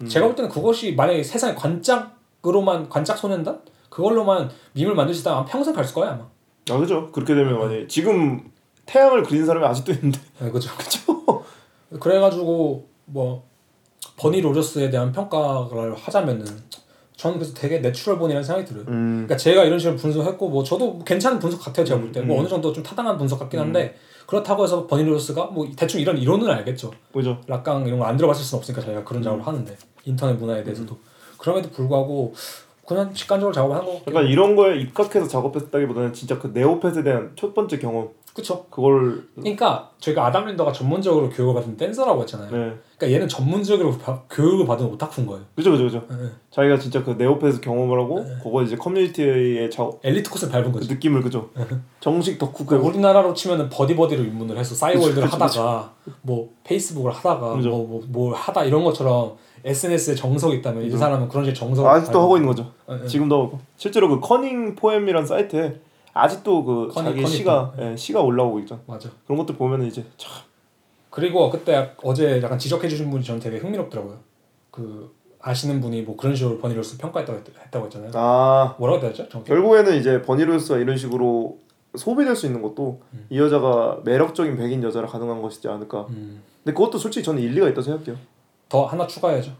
음. 0.00 0.08
제가 0.08 0.26
볼 0.26 0.34
때는 0.36 0.48
그것이 0.48 0.94
만약에 0.94 1.22
세상에 1.22 1.54
관짝 1.54 2.17
으로만 2.46 2.88
관짝 2.88 3.18
소년단 3.18 3.60
그걸로만 3.88 4.50
밈을 4.74 4.92
있다면 4.92 5.44
평생 5.46 5.74
갈 5.74 5.84
거예요 5.86 6.12
아마. 6.12 6.26
아 6.70 6.78
그죠? 6.78 7.10
그렇게 7.12 7.34
되면 7.34 7.58
만약에 7.58 7.86
지금 7.88 8.50
태양을 8.86 9.22
그린 9.22 9.44
사람이 9.44 9.64
아직도 9.66 9.92
있는데 9.92 10.18
네, 10.38 10.50
그죠. 10.50 10.70
그죠. 10.76 11.44
그래가지고 12.00 12.86
뭐 13.06 13.44
버니 14.16 14.40
로저스에 14.40 14.90
대한 14.90 15.12
평가를 15.12 15.94
하자면은 15.94 16.44
저는 17.16 17.38
그래서 17.38 17.52
되게 17.54 17.78
natural 17.80 18.18
born이라는 18.18 18.44
생각이 18.44 18.66
들어요. 18.68 18.84
음. 18.88 19.24
그러니까 19.26 19.36
제가 19.36 19.64
이런 19.64 19.78
식으로 19.78 19.96
분석했고 19.96 20.48
뭐 20.50 20.62
저도 20.62 21.00
괜찮은 21.00 21.38
분석 21.38 21.60
같아요 21.64 21.84
제가 21.84 22.00
볼 22.00 22.12
때. 22.12 22.20
뭐 22.20 22.36
음. 22.36 22.40
어느 22.40 22.48
정도 22.48 22.72
좀 22.72 22.84
타당한 22.84 23.16
분석 23.16 23.38
같긴 23.40 23.58
한데 23.58 23.96
그렇다고 24.26 24.62
해서 24.62 24.86
버니 24.86 25.02
로저스가 25.04 25.46
뭐 25.46 25.66
대충 25.76 26.00
이런 26.00 26.16
이론은 26.18 26.48
알겠죠. 26.48 26.92
그죠? 27.12 27.40
라캉 27.46 27.86
이런 27.86 27.98
거 27.98 28.04
안 28.04 28.16
들어봤을 28.16 28.44
수는 28.44 28.58
없으니까 28.58 28.82
저희가 28.84 29.02
그런 29.04 29.22
작업을 29.22 29.44
하는데 29.46 29.76
인터넷 30.04 30.34
문화에 30.34 30.62
대해서도 30.62 30.96
그럼에도 31.38 31.70
불구하고 31.70 32.34
그냥 32.86 33.12
직관적으로 33.12 33.52
작업을 33.54 33.76
한 33.76 33.84
거. 33.84 34.00
약간 34.08 34.26
이런 34.26 34.56
거에 34.56 34.78
입각해서 34.78 35.28
작업했다기보다는 35.28 36.12
진짜 36.14 36.38
그 36.38 36.50
네오펫에 36.54 37.02
대한 37.02 37.32
첫 37.36 37.54
번째 37.54 37.78
경험 37.78 38.08
그쵸. 38.34 38.64
그걸 38.70 39.24
그러니까 39.34 39.90
저희가 39.98 40.24
아담 40.26 40.46
린더가 40.46 40.70
전문적으로 40.72 41.28
교육을 41.28 41.54
받은 41.54 41.76
댄서라고 41.76 42.22
했잖아요. 42.22 42.50
네 42.50 42.72
그러니까 42.96 43.10
얘는 43.16 43.26
전문적으로 43.28 43.98
바- 43.98 44.22
교육을 44.30 44.64
받은 44.64 44.86
오타쿠인 44.86 45.26
거예요. 45.26 45.42
그죠 45.56 45.72
그죠 45.72 45.84
그죠 45.84 46.02
네. 46.08 46.28
자기가 46.50 46.78
진짜 46.78 47.02
그 47.02 47.10
네오펫에서 47.10 47.60
경험을 47.60 47.98
하고 48.00 48.24
그거 48.42 48.62
이제 48.62 48.76
커뮤니티의 48.76 49.68
작업 49.70 49.98
엘리트 50.04 50.30
코스를 50.30 50.52
밟은 50.52 50.66
그 50.72 50.78
거지. 50.78 50.88
느낌을 50.92 51.20
그죠 51.22 51.50
정식 52.00 52.38
덕후 52.38 52.64
그그 52.64 52.76
우리나라로 52.76 53.34
치면은 53.34 53.68
버디버디로 53.70 54.22
입문을 54.22 54.56
해서 54.56 54.74
싸이월드를 54.76 55.24
그쵸, 55.28 55.36
그쵸, 55.38 55.60
하다가 55.60 55.92
뭐 56.22 56.50
페이스북을 56.64 57.10
하다가 57.10 57.54
그죠. 57.56 57.70
뭐, 57.70 57.86
뭐, 57.88 58.02
뭘 58.08 58.34
하다 58.34 58.64
이런 58.64 58.84
것처럼 58.84 59.36
SNS에 59.64 60.14
정석이 60.14 60.56
있다면 60.58 60.82
이 60.82 60.86
그죠. 60.86 60.98
사람은 60.98 61.28
그런 61.28 61.44
식의 61.44 61.54
정석을 61.54 61.90
아직도 61.90 62.12
밟은 62.12 62.22
하고 62.24 62.36
있는 62.36 62.48
거죠 62.48 62.72
네, 62.88 63.00
네. 63.02 63.06
지금도 63.06 63.42
하고 63.46 63.60
실제로 63.76 64.08
그 64.08 64.20
Cunny 64.20 64.74
Poem이란 64.74 65.26
사이트에 65.26 65.80
아직도 66.14 66.64
그 66.64 66.88
Cunny, 66.92 67.10
자기 67.10 67.22
Cunny 67.22 67.36
시가. 67.36 67.74
예, 67.80 67.96
시가 67.96 68.20
올라오고 68.22 68.60
있죠 68.60 68.80
맞아. 68.86 69.08
그런 69.26 69.38
것들 69.38 69.56
보면은 69.56 69.86
이제 69.86 70.04
참 70.16 70.32
그리고 71.10 71.50
그때 71.50 71.92
어제 72.02 72.40
약간 72.42 72.58
지적해 72.58 72.88
주신 72.88 73.10
분이 73.10 73.24
저는 73.24 73.40
되게 73.40 73.56
흥미롭더라고요. 73.58 74.18
그 74.70 75.12
아시는 75.40 75.80
분이 75.80 76.02
뭐 76.02 76.16
그런 76.16 76.34
식으로 76.36 76.58
버니 76.58 76.73
로저스 76.73 76.98
평가했다고 76.98 77.38
했, 77.38 77.44
했다고 77.66 77.86
했잖아요. 77.86 78.10
아 78.14 78.76
뭐라고 78.78 79.06
했죠? 79.06 79.28
정확히? 79.28 79.48
결국에는 79.48 79.96
이제 79.96 80.22
버니 80.22 80.41
로저스가 80.41 80.78
이런 80.78 80.96
식으로 80.96 81.58
소비될 81.96 82.36
수 82.36 82.46
있는 82.46 82.62
것도 82.62 83.00
음. 83.14 83.26
이 83.30 83.38
여자가 83.38 84.00
매력적인 84.04 84.56
백인 84.56 84.82
여자라 84.82 85.08
가능한 85.08 85.40
것이지 85.42 85.66
않을까 85.68 86.06
음. 86.10 86.42
근데 86.62 86.74
그것도 86.76 86.98
솔직히 86.98 87.24
저는 87.24 87.42
일리가 87.42 87.66
있다고 87.68 87.82
생각해요 87.82 88.16
더 88.68 88.84
하나 88.86 89.06
추가해야죠. 89.06 89.52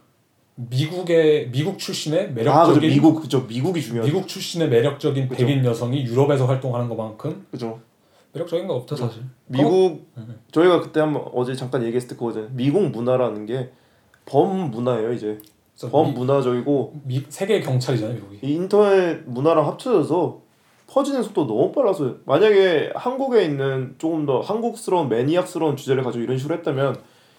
미국의 0.56 1.50
미국 1.50 1.78
출신의 1.78 2.20
아 2.20 2.26
그죠 2.26 2.34
매력적인 2.34 2.90
미국 2.90 3.20
그죠 3.22 3.46
미국이 3.48 3.80
중요하죠 3.80 4.12
미국 4.12 4.26
출신의 4.26 4.68
매력적인 4.68 5.28
그죠. 5.28 5.46
백인 5.46 5.64
여성이 5.64 6.02
유럽에서 6.04 6.46
활동하는 6.46 6.88
것만큼 6.88 7.46
그죠 7.52 7.78
매력적인 8.32 8.66
거 8.66 8.74
없죠 8.74 8.96
사실. 8.96 9.22
미국 9.46 10.08
음. 10.16 10.40
저희가 10.50 10.80
그때 10.80 10.98
한번 11.00 11.22
어제 11.32 11.54
잠깐 11.54 11.82
얘기했을 11.84 12.08
때 12.08 12.16
그거잖아요 12.16 12.50
미국 12.54 12.90
문화라는 12.90 13.46
게 13.46 13.70
범 14.30 14.70
문화예요 14.70 15.12
이제 15.12 15.38
그래서 15.74 15.90
범 15.90 16.08
미, 16.08 16.12
문화적이고 16.18 17.00
미, 17.04 17.22
세계 17.28 17.60
경찰이잖아요 17.60 18.14
미국이. 18.16 18.38
이 18.42 18.52
인터넷 18.54 19.22
문화랑 19.26 19.66
합쳐져서 19.66 20.40
퍼지는 20.88 21.22
속도 21.22 21.46
너무 21.46 21.72
빨라서 21.72 22.16
만약에 22.24 22.92
한국에 22.94 23.44
있는 23.44 23.94
조금 23.98 24.26
더 24.26 24.40
한국스러운 24.40 25.08
매니악스러운 25.08 25.76
주제를 25.76 26.02
가지고 26.02 26.24
이런 26.24 26.36
식으로 26.38 26.56
했다면 26.58 26.96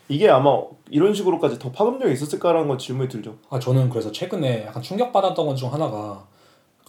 이게 0.09 0.27
아마 0.29 0.59
이런 0.89 1.13
식으로까지 1.13 1.59
더 1.59 1.71
파급력이 1.71 2.11
있었을까라는 2.13 2.67
건 2.67 2.77
질문이 2.77 3.07
들죠. 3.09 3.37
아 3.49 3.59
저는 3.59 3.89
그래서 3.89 4.11
최근에 4.11 4.65
약간 4.65 4.81
충격받았던 4.83 5.45
것 5.45 5.55
중 5.55 5.71
하나가 5.71 6.25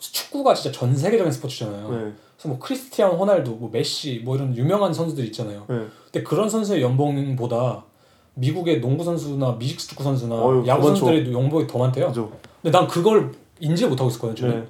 축구가 0.01 0.55
진짜 0.55 0.73
전 0.79 0.97
세계적인 0.97 1.31
스포츠잖아요. 1.31 1.91
네, 1.91 1.97
그래서 2.37 2.49
뭐 2.49 2.59
크리스티아노 2.59 3.17
호날두, 3.17 3.51
뭐 3.61 3.69
메시, 3.71 4.23
뭐 4.25 4.35
이런 4.37 4.57
유명한 4.57 4.95
선수들 4.95 5.23
있잖아요. 5.27 5.67
네. 5.69 5.87
근데 6.11 6.23
그런 6.23 6.49
선수의 6.49 6.81
연봉보다 6.83 7.85
미국의 8.35 8.81
농구 8.81 9.05
선수나 9.05 9.57
미식 9.59 9.79
축구 9.79 10.03
선수나 10.03 10.35
어휴, 10.37 10.67
야구. 10.67 10.87
선수들의 10.87 11.31
연봉이 11.35 11.67
더 11.67 11.79
많대요. 11.79 12.07
그죠. 12.09 12.33
근데 12.63 12.77
난 12.77 12.89
그걸 12.89 13.33
인지 13.59 13.87
못하고 13.87 14.09
있었거든요. 14.09 14.35
저는. 14.37 14.61
네. 14.63 14.67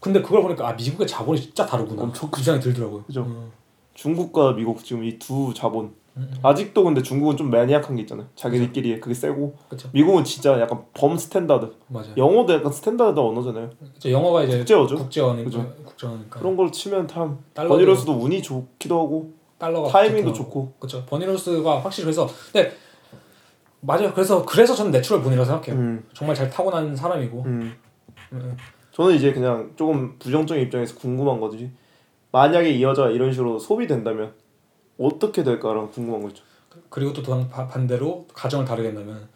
근데 0.00 0.20
그걸 0.20 0.42
보니까 0.42 0.68
아 0.68 0.72
미국의 0.74 1.06
자본이 1.06 1.40
진짜 1.40 1.64
다르구나. 1.64 2.02
엄청 2.02 2.30
그 2.30 2.42
생각이 2.42 2.62
들더라고요. 2.62 3.04
그죠. 3.04 3.22
음. 3.22 3.50
중국과 3.94 4.52
미국 4.52 4.84
지금 4.84 5.02
이 5.02 5.18
두 5.18 5.52
자본 5.54 5.86
음. 5.86 5.94
아직도 6.42 6.84
근데 6.84 7.02
중국은 7.02 7.36
좀 7.36 7.50
maniac한 7.50 7.96
게 7.96 8.02
있잖아요. 8.02 8.26
자기들끼리 8.34 9.00
그게 9.00 9.14
세고 9.14 9.56
그렇죠. 9.68 9.88
미국은 9.92 10.24
진짜 10.24 10.60
약간 10.60 10.84
범 10.94 11.16
standard. 11.16 11.72
맞아요. 11.88 12.14
영어도 12.16 12.52
약간 12.54 12.72
standard 12.72 13.18
언어잖아요. 13.18 13.70
그쵸, 13.94 14.10
영어가 14.10 14.42
이제 14.44 14.58
국제어죠. 14.58 14.96
국제어니까. 14.96 15.50
국제어니까 15.84 16.40
그런 16.40 16.56
걸 16.56 16.72
치면 16.72 17.08
참 17.08 17.38
버니 17.54 17.73
로저스도 17.73 18.12
운이 18.12 18.42
좋기도 18.42 18.98
하고 18.98 19.32
달러가 19.58 19.88
타이밍도. 19.88 20.32
좋고 20.32 20.74
그렇죠. 20.78 21.04
버니 21.06 21.31
로저스가 21.31 21.80
확실히 21.80 22.04
그래서 22.04 22.28
근데 22.52 22.72
맞아요. 23.80 24.12
그래서 24.12 24.44
그래서 24.44 24.74
저는 24.74 24.90
natural 24.90 25.22
born이라고 25.22 25.44
생각해요. 25.44 25.76
음, 25.76 26.04
정말 26.12 26.34
잘 26.34 26.50
타고난 26.50 26.94
사람이고. 26.96 27.42
음. 27.46 27.74
음. 28.32 28.56
저는 28.92 29.14
이제 29.14 29.32
그냥 29.32 29.72
조금 29.76 30.18
부정적인 30.18 30.64
입장에서 30.64 30.96
궁금한 30.96 31.40
거지. 31.40 31.70
만약에 32.32 32.70
이 32.70 32.82
여자가 32.82 33.10
이런 33.10 33.32
식으로 33.32 33.58
소비된다면 33.58 34.34
어떻게 34.98 35.42
될까라는 35.42 35.90
궁금한 35.90 36.22
거죠. 36.22 36.42
그리고 36.90 37.12
또 37.12 37.22
반- 37.22 37.68
반대로 37.68 38.26
가정을 38.34 38.64
다르게 38.66 38.88
한다면 38.88 39.28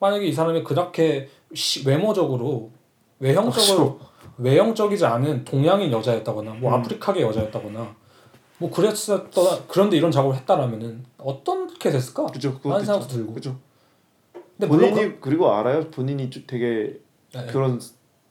만약에 0.00 0.26
이 0.26 0.32
사람이 0.32 0.62
그렇게 0.64 1.28
시- 1.54 1.86
외모적으로 1.86 2.70
외형적으로 3.18 3.98
외형적이지 4.38 5.04
않은 5.04 5.44
동양인 5.44 5.90
여자였다거나 5.90 6.54
뭐 6.54 6.70
음. 6.72 6.78
아프리카계 6.80 7.22
여자였다거나 7.22 7.94
뭐 8.58 8.70
그랬었다 8.70 9.40
그런데 9.68 9.96
이런 9.96 10.10
작업을 10.10 10.36
했다라면은 10.36 11.04
어떻게 11.18 11.90
됐을까? 11.90 12.26
그죠. 12.26 12.50
있죠. 12.50 12.78
생각도 12.80 13.06
들고. 13.08 13.34
그죠. 13.34 13.56
근데 14.32 14.66
물론 14.66 14.90
본인이 14.90 15.20
그... 15.20 15.28
리고 15.28 15.52
알아요. 15.52 15.88
본인이 15.90 16.30
좀 16.30 16.44
되게 16.46 17.00
그, 17.32 17.38
네, 17.38 17.46
그런 17.46 17.80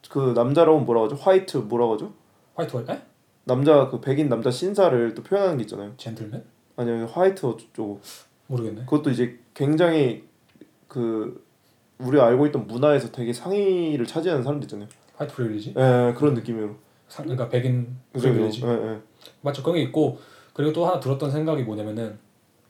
그 0.09 0.33
남자라고 0.35 0.79
뭐라고 0.79 1.05
하죠? 1.07 1.15
white 1.15 1.57
뭐라고 1.57 1.93
하죠? 1.93 2.13
white 2.55 2.75
월 2.75 2.89
에? 2.89 3.01
남자 3.45 3.87
그 3.89 4.01
백인 4.01 4.27
남자 4.29 4.51
신사를 4.51 5.13
또 5.13 5.23
표현하는 5.23 5.57
게 5.57 5.63
있잖아요. 5.63 5.93
젠틀맨? 5.97 6.43
아니면 6.77 7.07
white 7.07 7.45
어쩌고 7.45 7.99
모르겠네. 8.47 8.81
그것도 8.85 9.09
이제 9.09 9.37
굉장히 9.53 10.23
그 10.87 11.43
우리가 11.97 12.25
알고 12.27 12.45
있던 12.47 12.67
문화에서 12.67 13.11
되게 13.11 13.33
상위를 13.33 14.05
차지하는 14.05 14.43
사람들 14.43 14.65
있잖아요. 14.65 14.87
White 15.17 15.33
privilege? 15.33 15.73
예, 15.75 16.13
그런 16.15 16.33
느낌으로. 16.35 16.75
상- 17.09 17.25
그러니까 17.25 17.49
백인 17.49 17.97
privilege. 18.13 18.63
예, 18.65 18.69
예. 18.69 18.99
맞죠 19.41 19.63
그런 19.63 19.75
게 19.75 19.81
있고 19.83 20.19
그리고 20.53 20.71
또 20.71 20.85
하나 20.85 20.99
들었던 20.99 21.31
생각이 21.31 21.63
뭐냐면은 21.63 22.19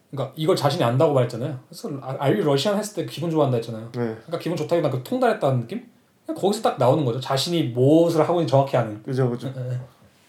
그러니까 0.10 0.34
이걸 0.38 0.56
자신이 0.56 0.84
안다고 0.84 1.14
말했잖아요. 1.14 1.60
그래서 1.68 1.90
알리 2.02 2.42
러시안 2.42 2.78
했을 2.78 2.96
때 3.06 3.12
기분 3.12 3.30
좋아한다 3.30 3.58
했잖아요. 3.58 3.86
네. 3.92 3.92
그러니까 3.92 4.40
기분 4.40 4.56
좋다기보다 4.56 4.90
그 4.98 5.04
통달했다는 5.04 5.60
느낌? 5.62 5.86
거기서 6.28 6.62
딱 6.62 6.78
나오는 6.78 7.04
거죠. 7.04 7.20
자신이 7.20 7.64
무엇을 7.70 8.22
하고 8.22 8.36
있는지 8.40 8.52
정확히 8.52 8.78
아는. 8.78 9.02
그죠, 9.04 9.30
그죠. 9.30 9.48
예, 9.58 9.80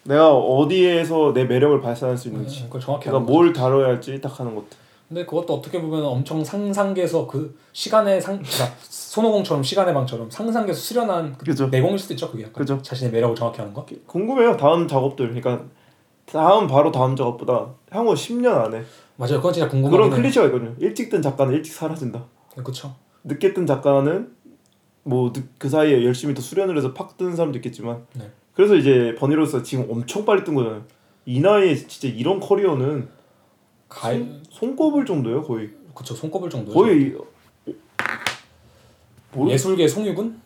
내가 0.08 0.34
어디에서 0.34 1.34
내 1.34 1.44
매력을 1.44 1.78
발산할 1.82 2.16
수 2.16 2.28
예, 2.28 2.32
있는지, 2.32 2.62
그걸 2.64 2.80
정확히 2.80 3.06
내가. 3.06 3.18
뭘 3.20 3.52
다뤄야 3.52 3.88
할지 3.88 4.18
딱 4.22 4.40
하는 4.40 4.54
것들. 4.54 4.78
근데 5.06 5.24
그것도 5.24 5.54
어떻게 5.54 5.80
보면 5.80 6.02
엄청 6.04 6.42
상상계에서 6.44 7.26
그 7.26 7.58
시간의 7.72 8.20
상 8.20 8.42
그러니까 8.42 8.74
손오공처럼 8.80 9.62
시간의 9.62 9.94
방처럼 9.94 10.30
상상계에서 10.30 10.78
수련한 10.80 11.34
그 11.38 11.44
그죠. 11.44 11.68
내공일 11.68 11.98
수도 11.98 12.14
있죠. 12.14 12.30
그게 12.30 12.42
약간 12.44 12.54
그죠. 12.54 12.80
자신의 12.82 13.12
매력을 13.12 13.34
정확히 13.36 13.60
아는 13.60 13.72
거. 13.74 13.86
궁금해요. 14.06 14.56
다음 14.56 14.86
작업들. 14.88 15.28
그러니까 15.28 15.64
다음 16.26 16.66
바로 16.66 16.90
다음 16.92 17.14
작업보다 17.16 17.74
향후 17.90 18.14
10년 18.14 18.64
안에 18.66 18.82
맞아요. 19.16 19.36
그건 19.36 19.52
진짜 19.52 19.68
궁금한 19.68 19.90
그런 19.92 20.10
클리셰가 20.10 20.46
있거든요. 20.48 20.74
일찍 20.78 21.10
뜬 21.10 21.20
작가는 21.22 21.52
일찍 21.54 21.72
사라진다. 21.74 22.24
그렇죠. 22.54 22.94
늦게 23.24 23.52
뜬 23.54 23.66
작가는 23.66 24.30
뭐 25.04 25.32
그 25.58 25.68
사이에 25.70 26.04
열심히 26.04 26.34
또 26.34 26.42
수련을 26.42 26.76
해서 26.76 26.92
팍 26.94 27.16
뜨는 27.16 27.34
사람도 27.34 27.58
있겠지만 27.58 28.04
네. 28.14 28.30
그래서 28.58 28.74
이제 28.74 29.14
버니로스 29.16 29.62
지금 29.62 29.86
엄청 29.88 30.24
빨리 30.24 30.42
뜬 30.42 30.52
거잖아요. 30.56 30.82
이 31.26 31.38
나이에 31.38 31.76
진짜 31.76 32.08
이런 32.08 32.40
커리어는 32.40 33.08
가이 33.88 34.18
손, 34.18 34.42
손꼽을 34.50 35.06
정도예요 35.06 35.44
거의. 35.44 35.70
그렇죠. 35.94 36.12
손꼽을 36.16 36.50
정도. 36.50 36.72
거의 36.72 37.14
뭐 39.32 39.48
예술계 39.48 39.86
송유근? 39.86 40.40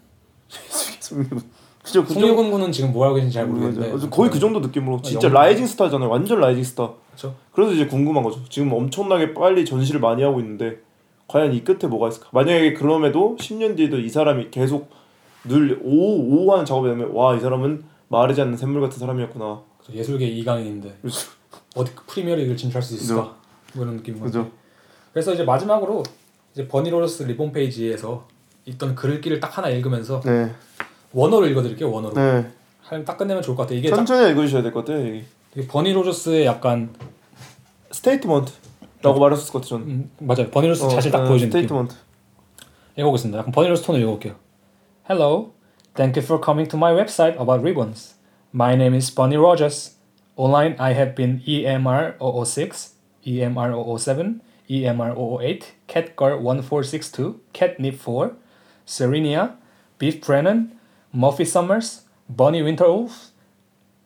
송유근. 1.01 1.41
그죠 1.83 2.05
그 2.05 2.13
송유근 2.13 2.51
군은 2.51 2.71
지금 2.71 2.93
뭐 2.93 3.07
하고 3.07 3.15
계신지 3.15 3.33
잘 3.33 3.47
정도- 3.47 3.61
모르겠는데. 3.63 4.09
거의 4.11 4.31
그 4.31 4.39
정도 4.39 4.61
느낌으로 4.61 5.01
진짜 5.01 5.29
young- 5.29 5.33
rising 5.35 5.67
스타잖아요. 5.67 6.11
완전 6.11 6.39
rising 6.39 6.63
스타. 6.65 6.93
그렇죠. 7.13 7.35
그래서 7.53 7.73
이제 7.73 7.87
궁금한 7.87 8.23
거죠. 8.23 8.41
지금 8.51 8.75
엄청나게 8.75 9.33
빨리 9.33 9.65
전시를 9.65 10.01
많이 10.01 10.23
하고 10.23 10.39
있는데 10.41 10.81
과연 11.29 11.55
이 11.55 11.65
끝에 11.65 11.89
뭐가 11.89 12.09
있을까? 12.09 12.29
만약에 12.33 12.75
그럼에도 12.75 13.37
10년 13.41 13.75
뒤에도 13.79 13.99
이 13.99 14.11
사람이 14.11 14.51
계속 14.51 14.91
늘 15.45 15.81
오오 15.83 16.53
하는 16.53 16.67
작업이 16.67 16.89
되면 16.91 17.11
와 17.13 17.35
이 17.35 17.41
사람은 17.41 17.91
마르지 18.13 18.41
않는 18.43 18.57
샘물 18.59 18.83
같은 18.83 18.99
사람이었구나. 18.99 19.63
그래서 19.79 19.99
예술계 19.99 20.27
이강인인데 20.27 20.99
그렇죠. 21.01 21.31
어디 21.75 21.93
프리미어리그를 22.07 22.57
진출할 22.57 22.83
수 22.83 22.95
있을까? 22.95 23.35
뭐 23.75 23.85
이런 23.85 23.97
느낌인 23.97 24.21
거죠. 24.21 24.51
그래서 25.13 25.33
이제 25.33 25.43
마지막으로 25.45 26.03
이제 26.53 26.69
버니 26.69 26.91
로저스 26.91 27.23
리본 27.23 27.53
페이지에서 27.53 28.29
있던 28.67 28.95
글귀를 28.95 29.41
딱 29.41 29.57
하나 29.57 29.69
읽으면서 29.71 30.21
네. 30.21 30.53
원어로 31.13 31.47
읽어드릴게요. 31.49 31.91
원어로. 31.91 32.15
네. 32.15 32.51
한딱 32.83 33.17
끝내면 33.17 33.43
좋을 33.43 33.57
것 33.57 33.63
같아요. 33.65 33.79
이게 33.79 33.89
딱 33.91 33.97
천천히 33.97 34.31
읽으셔야 34.31 34.63
될 34.63 34.73
것 34.73 34.85
같아요. 34.85 35.07
이게. 35.07 35.67
버니 35.69 35.93
로저스의 35.95 36.45
약간 36.47 36.95
statement라고 37.91 39.19
말했을 39.21 39.53
것 39.53 39.63
같아요. 39.63 39.69
저는. 39.81 39.87
음, 39.87 40.11
맞아요. 40.21 40.51
버니 40.51 40.69
로저스 40.69 40.95
자신 40.95 41.11
딱 41.11 41.21
어, 41.23 41.25
보여주는 41.25 41.51
느낌. 41.51 41.63
Statement. 41.63 41.95
읽어보겠습니다. 42.97 43.39
약간 43.39 43.53
버니 43.53 43.69
로저스 43.69 43.87
톤을 43.87 44.01
읽어볼게요. 44.03 44.35
Hello, 45.09 45.53
thank 45.95 46.17
you 46.17 46.23
for 46.23 46.39
coming 46.39 46.67
to 46.67 46.77
my 46.77 46.91
website 46.91 47.41
about 47.41 47.63
ribbons. 47.63 48.15
My 48.53 48.75
name 48.75 48.95
is 48.95 49.11
Bunny 49.11 49.37
Rogers. 49.37 49.97
Online, 50.37 50.75
I 50.79 50.95
have 50.95 51.15
been 51.15 51.43
E 51.47 51.65
EMR 51.65 52.17
006, 52.19 52.95
EMR 53.27 53.99
007, 53.99 54.41
EMR 54.71 55.43
008, 55.43 55.75
Catgirl 55.89 56.41
1462, 56.41 57.41
Catnip 57.53 57.97
4, 57.97 58.35
Serenia, 58.87 59.57
Beef 59.99 60.25
Brennan, 60.25 60.79
Muffy 61.15 61.47
Summers, 61.47 62.03
Bonnie 62.29 62.63
Winterwolf, 62.63 63.29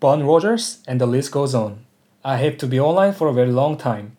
Bon 0.01 0.25
Rogers, 0.25 0.83
and 0.89 1.01
the 1.01 1.07
list 1.07 1.31
goes 1.31 1.55
on. 1.55 1.87
I 2.25 2.39
have 2.39 2.59
to 2.59 2.67
be 2.67 2.81
online 2.81 3.13
for 3.13 3.29
a 3.29 3.33
very 3.33 3.53
long 3.53 3.77
time. 3.77 4.17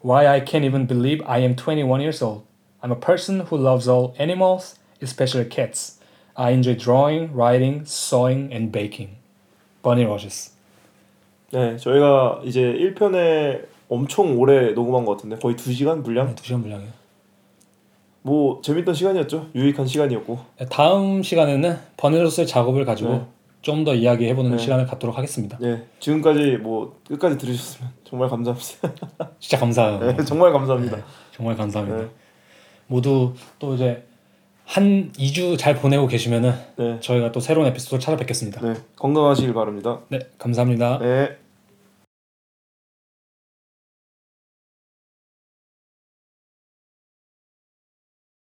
Why 0.00 0.28
I 0.28 0.38
can't 0.38 0.64
even 0.64 0.86
believe 0.86 1.20
I 1.26 1.38
am 1.38 1.56
21 1.56 2.00
years 2.00 2.22
old. 2.22 2.46
I'm 2.80 2.92
a 2.92 2.96
person 2.96 3.40
who 3.40 3.56
loves 3.56 3.88
all 3.88 4.14
animals, 4.18 4.78
especially 5.02 5.44
cats. 5.44 5.97
I 6.40 6.52
enjoy 6.52 6.76
drawing, 6.76 7.32
writing, 7.34 7.82
sewing, 7.84 8.54
and 8.54 8.70
baking. 8.70 9.16
Bunny 9.82 10.04
Rogers. 10.04 10.52
네, 11.50 11.76
저희가 11.76 12.42
이제 12.44 12.60
1편에 12.62 13.64
엄청 13.88 14.38
오래 14.38 14.70
녹음한 14.70 15.04
것 15.04 15.16
같은데 15.16 15.36
거의 15.36 15.56
2시간 15.56 16.04
분량? 16.04 16.28
네, 16.28 16.34
두 16.36 16.44
시간 16.44 16.62
분량이에요. 16.62 16.92
뭐 18.22 18.60
재밌던 18.62 18.94
시간이었죠. 18.94 19.48
유익한 19.56 19.86
시간이었고. 19.88 20.38
네, 20.60 20.66
다음 20.66 21.24
시간에는 21.24 21.76
버니 21.96 22.16
로저스의 22.20 22.46
작업을 22.46 22.84
가지고 22.84 23.10
네. 23.10 23.26
좀더 23.62 23.96
이야기해 23.96 24.36
보는 24.36 24.52
네. 24.52 24.58
시간을 24.58 24.86
갖도록 24.86 25.18
하겠습니다. 25.18 25.58
네, 25.58 25.86
지금까지 25.98 26.58
뭐 26.58 27.00
끝까지 27.08 27.36
들으셨으면 27.36 27.90
정말 28.04 28.28
감사합니다. 28.28 29.32
진짜 29.40 29.58
감사해요. 29.58 29.98
네, 30.16 30.24
정말 30.24 30.52
감사합니다. 30.52 30.98
네, 30.98 31.02
정말 31.32 31.56
감사합니다. 31.56 32.02
네. 32.02 32.08
모두 32.86 33.34
또 33.58 33.74
이제 33.74 34.07
한 34.68 35.10
2주 35.12 35.58
잘 35.58 35.76
보내고 35.76 36.06
계시면은 36.06 36.52
네, 36.76 37.00
저희가 37.00 37.32
또 37.32 37.40
새로운 37.40 37.66
에피소드 37.68 38.02
찾아뵙겠습니다. 38.02 38.60
네, 38.60 38.74
건강하시길 38.96 39.54
바랍니다. 39.54 40.00
네, 40.08 40.18
감사합니다. 40.36 40.98
네. 40.98 41.36